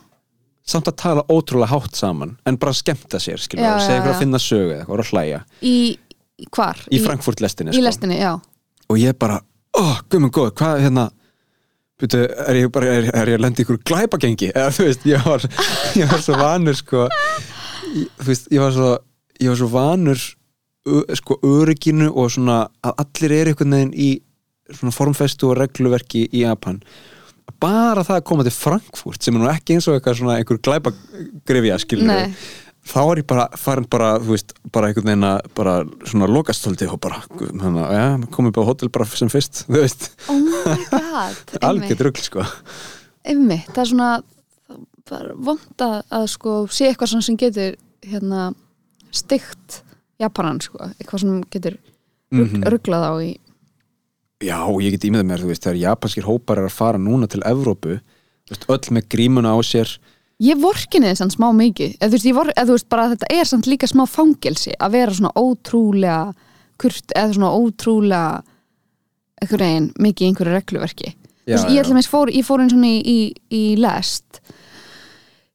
samt 0.66 0.88
að 0.90 0.96
tala 0.98 1.22
ótrúlega 1.30 1.70
hátt 1.70 1.94
saman 1.94 2.32
en 2.48 2.56
bara 2.58 2.74
skemmta 2.74 3.20
sér 3.22 3.38
skiluru, 3.38 3.68
Já, 3.68 3.76
já, 3.78 3.84
segja 3.86 4.00
já. 4.02 4.08
að 4.10 4.18
finna 4.24 4.40
sögu 4.42 4.72
eða 4.72 4.80
eitthvað 4.82 5.02
og 5.04 5.10
hlæja. 5.12 5.40
Í, 5.62 5.76
hvar? 6.56 6.80
í 6.90 6.98
Frankfurt 7.04 7.44
lestinni 7.44 7.70
í 7.70 7.78
sko. 7.78 7.84
lestinni, 7.86 8.18
já. 8.18 8.32
Og 8.90 8.98
ég 8.98 9.14
bara, 9.18 9.38
ó, 9.78 9.84
guðmund 10.10 10.34
góð, 10.34 10.50
hvað 10.58 10.82
hérna 10.88 11.06
Byrju, 11.96 12.24
er 12.44 12.58
ég 12.60 12.72
bara, 12.74 12.92
er, 12.92 13.06
er 13.08 13.30
ég 13.32 13.38
að 13.38 13.44
lenda 13.46 13.62
í 13.62 13.64
ykkur 13.64 13.78
glæpagengi? 13.88 14.50
Eða 14.52 14.72
þú 14.76 14.84
veist, 14.88 15.06
ég 15.08 15.22
var 15.24 15.46
ég 15.96 16.10
var 16.10 16.24
svo 16.24 16.36
vanur 16.36 16.76
sko 16.76 17.06
ég, 17.08 18.10
þú 18.20 18.26
veist, 18.28 18.50
ég 18.52 18.60
var 18.60 18.74
svo 18.76 18.90
ég 19.40 19.48
var 19.52 19.60
svo 19.62 19.68
vanur 19.72 20.24
sko 21.18 21.38
örygginu 21.42 22.10
og 22.12 22.30
svona 22.36 22.60
að 22.84 23.00
allir 23.02 23.34
eru 23.40 23.54
einhvern 23.54 23.74
veginn 23.74 23.94
í 23.96 24.10
svona 24.70 24.94
formfestu 24.94 25.48
og 25.50 25.56
regluverki 25.60 26.26
í 26.30 26.44
Japan. 26.44 26.78
Bara 27.62 28.04
það 28.04 28.20
að 28.20 28.26
koma 28.28 28.44
til 28.46 28.54
Frankfurt 28.54 29.22
sem 29.22 29.36
er 29.36 29.42
nú 29.42 29.48
ekki 29.50 29.76
eins 29.76 29.86
og 29.88 29.96
eitthvað 29.96 30.20
svona 30.20 30.36
einhver 30.40 30.60
glæpagrifja 30.66 31.78
skilur 31.82 32.08
Nei. 32.10 32.30
Þá 32.86 32.98
er 33.12 33.20
ég 33.22 33.26
bara 33.26 33.46
farin 33.58 33.86
bara, 33.90 34.12
þú 34.22 34.34
veist, 34.34 34.52
bara 34.72 34.88
einhvern 34.90 35.08
veginn 35.10 35.26
að 35.26 35.48
bara 35.58 35.74
svona 36.06 36.28
lokastóldi 36.30 36.86
og 36.92 37.00
bara, 37.02 37.18
þannig 37.40 37.82
að, 37.82 37.94
ja, 37.98 38.06
komið 38.36 38.54
bara 38.56 38.66
á 38.66 38.68
hótel 38.70 38.90
bara 38.94 39.08
sem 39.10 39.30
fyrst, 39.32 39.64
þú 39.66 39.80
veist. 39.82 40.08
Oh 40.30 40.38
my 40.38 40.76
god, 40.92 41.42
algjört 41.70 42.04
rugl 42.06 42.22
sko. 42.22 42.46
Einmitt, 43.26 43.66
það 43.74 43.82
er 43.82 43.90
svona 43.90 44.10
er 45.16 45.26
vond 45.38 45.82
að, 45.86 45.98
að 46.18 46.24
sko 46.32 46.52
sé 46.74 46.88
eitthvað 46.90 47.12
svona 47.12 47.26
sem 47.26 47.36
getur 47.38 47.76
hérna 48.06 48.48
stygt 49.14 49.80
Japanan 50.18 50.58
sko, 50.64 50.80
eitthvað 50.96 51.22
sem 51.22 51.42
getur 51.52 51.76
rugg, 51.76 51.92
Mhm. 52.36 52.64
rugglað 52.72 53.04
á 53.06 53.12
í 53.22 53.28
já, 54.42 54.58
ég 54.82 54.90
get 54.96 55.04
ímyndað 55.06 55.28
mér, 55.30 55.42
þú 55.44 55.50
veist, 55.52 55.62
þegar 55.62 55.78
japanskir 55.78 56.26
hópar 56.26 56.58
er 56.58 56.66
að 56.66 56.74
fara 56.74 56.98
núna 56.98 57.28
til 57.30 57.40
Evrópu 57.46 58.00
þú 58.00 58.50
veist, 58.50 58.66
öll 58.68 58.94
með 58.98 59.06
grímuna 59.14 59.54
á 59.54 59.58
sér 59.62 59.92
ég 60.42 60.58
vorkinni 60.60 61.08
þess 61.12 61.24
að 61.24 61.34
smá 61.36 61.46
mikið 61.56 61.94
eða 61.96 62.10
þú 62.10 62.16
veist, 62.18 62.28
vor, 62.36 62.50
eða 62.52 62.66
þú 62.68 62.74
veist 62.76 62.88
bara 62.92 63.08
þetta 63.14 63.30
er 63.38 63.48
samt 63.48 63.66
líka 63.70 63.88
smá 63.88 64.04
fangelsi 64.10 64.74
að 64.76 64.92
vera 64.98 65.14
svona 65.16 65.32
ótrúlega 65.40 66.34
kurt 66.76 67.14
eða 67.16 67.32
svona 67.38 67.54
ótrúlega 67.56 68.42
einhver 69.40 69.62
veginn 69.64 69.90
mikið 70.00 70.26
í 70.26 70.28
einhverju 70.30 70.52
regluverki 70.58 71.14
Já, 71.46 71.54
veist, 71.56 71.68
ég, 71.70 71.86
já. 71.86 72.08
fór, 72.10 72.28
ég 72.34 72.44
fór 72.44 72.60
einn 72.60 72.70
svona 72.72 72.88
í, 72.90 73.00
í, 73.00 73.18
í 73.54 73.62
lest 73.80 74.40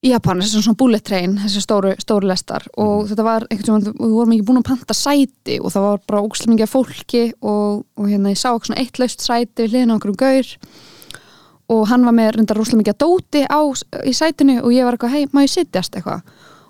í 0.02 0.10
Japan, 0.10 0.40
þessi 0.42 0.64
svona 0.64 0.78
bullet 0.80 1.04
train 1.06 1.36
þessi 1.44 1.62
stóru, 1.62 1.92
stóru 2.02 2.26
lestar 2.32 2.64
og 2.74 3.04
Mhm. 3.04 3.10
þetta 3.12 3.24
var 3.28 3.46
einhvern 3.52 3.84
veginn, 3.84 3.98
við 4.02 4.16
vorum 4.18 4.32
ekki 4.34 4.46
búin 4.48 4.62
að 4.64 4.70
panta 4.72 4.94
sæti 4.98 5.60
og 5.62 5.70
það 5.76 5.82
var 5.86 6.00
bara 6.08 6.22
mikið 6.24 6.64
af 6.66 6.74
fólki 6.74 7.34
og, 7.42 7.86
og 7.98 8.08
hérna 8.10 8.32
ég 8.34 8.38
sá 8.42 8.50
eitthvað 8.50 8.66
svona 8.72 8.82
eitt 8.82 8.98
laust 8.98 9.22
sæti 9.22 9.62
við 9.62 9.70
hliðina 9.76 9.94
á 9.94 9.96
einhverjum 10.00 10.18
gaur 10.18 10.48
og 11.72 11.84
hann 11.92 12.06
var 12.08 12.16
með 12.16 12.38
reyndar 12.38 12.60
rosalega 12.60 12.82
mikið 12.82 12.96
að 12.96 13.04
dóti 13.04 13.44
á, 13.48 13.62
í 14.08 14.14
sætinu 14.16 14.62
og 14.62 14.72
ég 14.76 14.88
var 14.88 14.98
eitthvað, 14.98 15.14
hei, 15.16 15.28
má 15.32 15.44
ég 15.46 15.54
sittjast 15.54 15.96
eitthvað. 15.98 16.24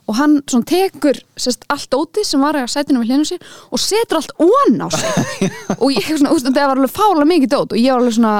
Og 0.10 0.18
hann 0.18 0.40
svona 0.50 0.68
tekur 0.68 1.20
sérst, 1.40 1.64
allt 1.72 1.88
dótið 1.94 2.26
sem 2.28 2.42
var 2.44 2.58
á 2.58 2.66
sætinu 2.70 3.04
við 3.04 3.22
á 3.22 3.26
sér 3.30 3.46
og 3.72 3.80
setur 3.80 4.20
allt 4.20 4.34
ón 4.42 4.82
á 4.82 4.88
sig. 4.92 5.48
Og 5.82 5.94
ég 5.94 6.10
svona, 6.10 6.34
úst, 6.34 6.50
það 6.50 6.68
var 6.68 6.82
alveg 6.82 6.94
fála 6.94 7.26
mikið 7.30 7.54
dót 7.54 7.76
og 7.76 7.80
ég 7.80 7.94
var 7.94 8.02
alveg 8.02 8.18
svona 8.18 8.34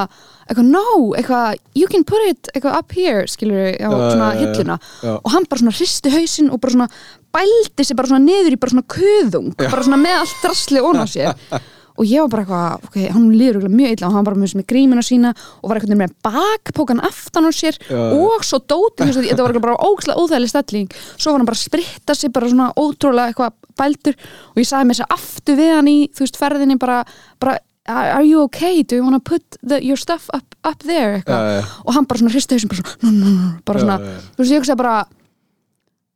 eitthvað, 0.50 0.68
no, 0.74 0.86
eitthvað, 1.16 1.62
you 1.78 1.88
can 1.88 2.04
put 2.04 2.26
it 2.28 2.50
eitthvað 2.52 2.80
up 2.82 2.92
here, 2.98 3.24
skilur 3.30 3.78
á 3.78 3.88
Já, 3.88 3.88
svona 3.88 4.32
hilluna. 4.42 4.80
Og 5.14 5.30
hann 5.32 5.48
bara 5.48 5.62
svona 5.62 5.76
hristi 5.78 6.12
hausinn 6.12 6.52
og 6.52 6.60
bara 6.66 6.76
svona 6.76 6.90
bældi 7.32 7.86
sig 7.86 7.96
bara 7.96 8.12
svona 8.12 8.26
niður 8.26 8.56
í 8.58 8.60
bara 8.60 8.74
svona 8.74 8.88
kuðung 8.92 9.54
bara 9.60 9.86
svona 9.86 10.00
með 10.02 10.18
allt 10.24 10.42
drasli 10.44 10.84
ón 10.84 11.00
á 11.00 11.08
sér 11.08 11.32
og 12.02 12.10
ég 12.10 12.24
var 12.26 12.32
bara 12.34 12.44
eitthvað, 12.44 12.86
ok, 12.90 12.98
hann 13.14 13.28
líður 13.38 13.68
mjög 13.70 13.96
illa 13.96 14.08
og 14.08 14.16
hann 14.16 14.26
var 14.26 14.30
bara 14.32 14.42
með, 14.42 14.66
grímina 14.70 15.04
sína 15.06 15.34
og 15.62 15.70
var 15.70 15.80
eitthvað 15.80 16.00
með 16.00 16.16
bakpókan 16.26 17.02
aftan 17.06 17.46
á 17.46 17.52
sér 17.54 17.78
Já. 17.86 18.00
og 18.18 18.46
svo 18.48 18.62
dótið, 18.66 19.14
þetta 19.30 19.46
var 19.46 19.60
bara 19.62 19.78
ógæslega 19.78 20.18
óþægileg 20.18 20.52
stelling, 20.52 20.96
svo 21.14 21.34
var 21.34 21.44
hann 21.44 21.50
bara 21.52 21.60
að 21.60 21.66
spritta 21.68 22.16
sig 22.18 22.34
bara 22.34 22.50
svona 22.50 22.72
ótrúlega 22.74 23.30
eitthvað 23.30 23.54
bældur 23.78 24.18
og 24.54 24.62
ég 24.64 24.70
sagði 24.72 24.90
mér 24.90 24.98
þess 24.98 25.06
að 25.06 25.18
aftur 25.18 25.60
við 25.62 25.74
hann 25.78 25.92
í 25.92 25.98
þú 26.10 26.26
veist, 26.26 26.42
ferðinni 26.42 26.80
bara, 26.82 27.02
bara 27.44 27.60
are 27.92 28.26
you 28.26 28.42
okay, 28.48 28.82
do 28.84 28.98
you 28.98 29.06
wanna 29.06 29.20
put 29.20 29.58
the, 29.62 29.82
your 29.86 29.98
stuff 29.98 30.30
up, 30.34 30.56
up 30.66 30.82
there? 30.84 31.22
eitthvað. 31.22 31.66
Og 31.86 31.96
hann 31.98 32.10
bara 32.10 32.22
svona 32.22 32.34
hristi 32.34 32.58
hausinn 32.58 32.72
bara 32.72 32.82
svona, 32.82 32.98
no, 33.06 33.12
no, 33.12 33.34
no, 33.36 33.50
bara 33.68 33.84
svona 33.86 33.98
já, 34.02 34.22
þú 34.34 34.44
veist, 34.44 34.54
ég 34.56 34.64
hugsa 34.64 34.78
bara 34.80 34.96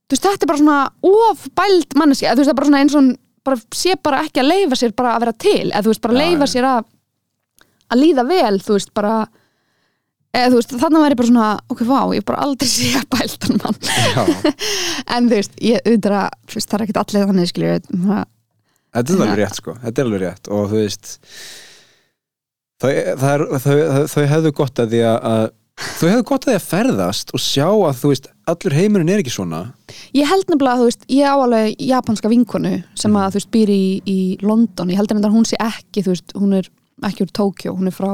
þú 0.06 0.16
veist, 0.16 0.26
þetta 0.26 0.46
er 0.46 0.52
bara 0.52 0.62
svona 0.62 0.80
of 1.12 1.46
bæld 1.58 1.98
manneski, 1.98 2.30
þú 2.30 2.42
veist, 2.42 2.50
það 2.50 2.54
er 2.54 2.60
bara 2.62 2.70
svona 2.72 2.84
eins 2.84 2.98
og 2.98 3.14
bara 3.46 3.62
sé 3.78 3.96
bara 4.02 4.22
ekki 4.26 4.42
að 4.42 4.52
leifa 4.52 4.80
sér 4.80 4.94
bara 4.98 5.16
að 5.16 5.26
vera 5.26 5.36
til 5.46 5.66
eða 5.72 5.82
þú 5.86 5.94
veist, 5.94 6.04
bara 6.06 6.20
leifa 6.20 6.50
sér 6.52 6.70
að 6.70 6.86
að 7.94 8.02
líða 8.02 8.26
vel, 8.30 8.56
þú 8.66 8.78
veist, 8.78 8.94
bara 8.98 9.16
eða 10.36 10.52
þú 10.52 10.60
veist, 10.60 10.78
þannig 10.82 11.04
væri 11.06 11.18
bara 11.20 11.30
svona 11.32 11.50
ok, 11.72 11.84
vá, 11.88 12.00
ég 12.18 12.26
bara 12.28 12.46
aldrei 12.46 12.72
sé 12.76 12.94
að 13.00 13.10
bældan 13.16 13.60
mann. 13.62 13.78
Já. 14.16 14.56
en 15.16 15.30
þú 15.30 15.38
veist, 15.40 15.60
ég 15.64 15.86
auðvitað 15.86 16.18
að, 16.22 16.40
þú 16.46 16.60
veist, 16.60 16.72
það 16.72 16.78
er 16.80 16.86
ekkert 16.88 17.04
allir 17.04 17.30
þannig, 17.32 17.52
skilur 17.52 17.86
það, 17.92 18.26
Þetta 18.96 19.12
er 19.12 19.22
alveg 19.26 19.40
rétt 19.42 19.58
sko, 19.60 19.74
þetta 19.82 20.02
er 20.02 20.08
alveg 20.08 20.22
rétt 20.24 20.50
og 20.56 20.68
þú 20.72 20.78
veist 20.80 21.10
þau, 22.80 22.92
það 22.94 23.30
er, 23.34 23.42
þau, 23.52 23.74
þau, 23.76 24.06
þau 24.14 24.26
hefðu 24.32 24.52
gott 24.56 24.82
að 24.82 24.94
því 24.94 25.02
að, 25.10 25.18
að 25.32 25.48
þau 25.76 26.08
hefðu 26.08 26.24
gott 26.30 26.46
að 26.46 26.52
því 26.54 26.56
að 26.60 26.66
ferðast 26.70 27.34
og 27.36 27.42
sjá 27.44 27.68
að 27.68 27.98
þú 28.00 28.12
veist, 28.14 28.28
allur 28.48 28.76
heimurinn 28.78 29.10
er 29.12 29.22
ekki 29.24 29.34
svona. 29.34 29.60
Ég 30.16 30.30
held 30.30 30.48
nefnilega, 30.48 30.80
þú 30.80 30.88
veist, 30.90 31.06
ég 31.12 31.28
á 31.28 31.36
alveg 31.36 31.76
japanska 31.84 32.32
vinkonu 32.32 32.72
sem 32.96 33.18
að, 33.20 33.34
þú 33.36 33.40
veist, 33.42 33.52
býr 33.56 33.74
í, 33.76 33.84
í 34.08 34.18
London, 34.46 34.92
ég 34.94 35.00
held 35.02 35.12
nefnilega 35.12 35.32
að 35.34 35.38
hún 35.40 35.50
sé 35.50 35.60
ekki, 35.60 36.04
þú 36.06 36.14
veist, 36.14 36.36
hún 36.40 36.54
er 36.62 36.70
ekki 37.06 37.26
úr 37.26 37.34
Tókjó, 37.36 37.74
hún 37.76 37.90
er 37.92 37.96
frá, 37.96 38.12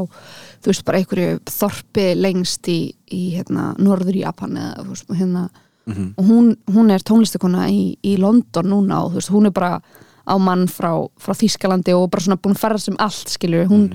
þú 0.63 0.71
veist, 0.71 0.85
bara 0.87 1.01
einhverju 1.03 1.35
þorpi 1.53 2.05
lengst 2.17 2.69
í, 2.73 2.79
í 3.13 3.21
hérna, 3.37 3.71
norður 3.77 4.17
Japan 4.23 4.57
eða, 4.57 4.85
þú 4.87 4.95
veist, 4.95 5.13
hérna, 5.21 5.49
Mhm. 5.81 6.11
og 6.15 6.25
hún, 6.29 6.49
hún 6.69 6.91
er 6.93 7.01
tónlistakona 7.01 7.63
í, 7.73 7.95
í 8.05 8.11
London 8.21 8.67
núna 8.69 8.99
og 9.03 9.11
þú 9.13 9.17
veist, 9.17 9.31
hún 9.33 9.45
er 9.47 9.51
bara 9.51 9.81
á 10.29 10.37
mann 10.37 10.67
frá, 10.69 10.91
frá 11.17 11.33
Þýskalandi 11.33 11.95
og 11.97 12.11
bara 12.13 12.21
svona 12.21 12.37
búin 12.37 12.53
að 12.53 12.61
ferða 12.61 12.79
sem 12.83 12.95
allt, 13.01 13.31
skilur, 13.33 13.65
hún, 13.67 13.87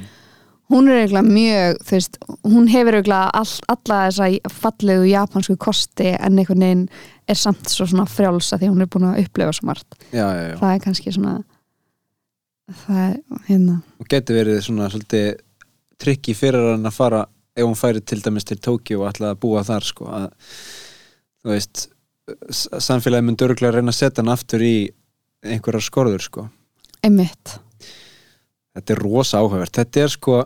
hún 0.72 0.88
er 0.90 1.02
eiginlega 1.02 1.26
mjög, 1.26 1.80
þú 1.86 1.96
veist, 1.96 2.18
hún 2.46 2.70
hefur 2.72 2.98
eiginlega 2.98 3.30
all, 3.40 3.52
alla 3.74 4.00
þessa 4.06 4.54
fallegu 4.62 5.06
japansku 5.10 5.56
kosti 5.62 6.12
en 6.14 6.40
einhvern 6.40 6.64
veginn 6.66 6.86
er 7.26 7.38
samt 7.38 7.70
svo 7.70 7.86
svona 7.86 8.06
frjálsa 8.10 8.58
því 8.60 8.72
hún 8.72 8.84
er 8.84 8.90
búin 8.90 9.08
að 9.10 9.22
upplefa 9.24 9.54
svo 9.56 9.68
margt. 9.70 9.98
Já, 10.10 10.24
já, 10.24 10.42
já, 10.50 10.56
Það 10.62 10.74
er 10.74 10.82
kannski 10.84 11.14
svona, 11.14 11.36
það 12.84 13.02
er, 13.04 13.16
hérna, 13.48 13.80
og 14.02 14.10
getur 14.10 14.40
verið 14.40 14.62
svona 14.66 14.90
svolítið 14.92 15.28
trikki 16.02 16.36
fyrir 16.36 16.72
hann 16.74 16.88
að 16.88 16.98
fara 16.98 17.24
ef 17.56 17.64
hún 17.64 17.78
færi 17.78 18.02
til 18.04 18.20
dæmis 18.24 18.44
til 18.44 18.58
Tókíu 18.60 19.00
og 19.00 19.10
ætla 19.10 19.32
að 19.32 19.40
búa 19.46 19.62
þar 19.64 19.86
sko 19.86 20.08
að 20.12 20.26
þú 21.40 21.52
veist 21.54 21.86
samfélagi 22.82 23.24
mun 23.24 23.38
dörglega 23.38 23.78
reyna 23.78 23.94
að 23.94 24.00
setja 24.00 24.22
hann 24.22 24.34
aftur 24.34 24.64
í 24.66 24.76
einhverjar 25.46 25.86
skorður 25.86 26.26
sko 26.26 26.46
einmitt. 27.06 27.56
þetta 28.76 28.94
er 28.94 29.02
rosa 29.02 29.40
áhugavert 29.40 29.78
þetta 29.78 30.04
er 30.04 30.12
sko, 30.12 30.40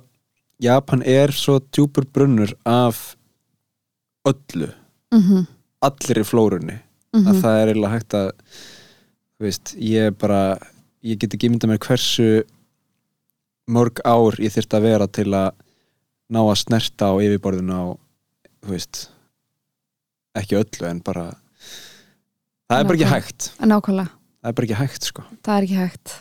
Japan 0.60 1.02
er 1.06 1.32
svo 1.32 1.58
djúpur 1.72 2.04
brunnur 2.12 2.52
af 2.68 3.14
öllu 4.28 4.70
Mm 5.10 5.46
allir 5.80 6.20
í 6.20 6.26
flórunni 6.28 6.74
að 7.16 7.38
það 7.40 7.58
er 7.58 7.70
eiginlega 7.70 7.94
hægt 7.94 8.14
að 8.14 8.26
veist, 9.40 9.72
ég 9.80 10.12
bara 10.20 10.58
ég 11.02 11.18
get 11.18 11.32
ekki 11.34 11.48
mynda 11.48 11.70
mér 11.70 11.80
hversu 11.80 12.42
mörg 13.70 14.02
ár 14.04 14.36
ég 14.44 14.52
þyrft 14.52 14.76
að 14.76 14.84
vera 14.84 15.06
til 15.08 15.30
að 15.32 15.54
ná 16.30 16.40
að 16.42 16.58
snerta 16.60 17.08
á 17.10 17.14
yfirborðinu 17.16 17.72
á 17.80 17.84
veist 18.68 19.06
ekki 20.36 20.60
öllu 20.60 20.86
en 20.90 21.00
bara 21.00 21.30
það 22.68 22.76
er 22.76 22.84
bara 22.90 22.98
ekki 22.98 23.10
hægt. 23.10 23.50
Það 24.40 24.50
er 24.52 24.58
bara 24.58 24.68
ekki 24.68 24.80
hægt 24.82 25.08
sko. 25.08 25.24
Það 25.42 25.56
er 25.56 25.66
ekki 25.66 25.80
hægt. 25.80 26.12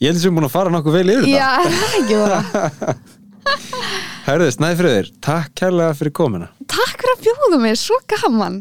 Ég 0.00 0.10
held 0.10 0.18
að 0.18 0.24
sem 0.24 0.36
búin 0.38 0.48
að 0.48 0.54
fara 0.54 0.72
nokkuð 0.74 0.96
vel 0.98 1.08
yfir 1.16 1.28
Já, 1.30 1.48
er 1.64 1.74
það 1.76 1.96
ekki 2.00 2.20
bara. 2.24 2.40
þetta 2.50 2.94
Herðu, 4.26 4.48
Snæfriður, 4.54 5.08
takk 5.24 5.54
kærlega 5.58 5.96
fyrir 5.98 6.14
komuna 6.16 6.50
Takk 6.70 6.96
fyrir 7.00 7.14
að 7.16 7.22
bjóða 7.26 7.58
mér, 7.64 7.78
svo 7.80 7.96
gaman. 8.12 8.60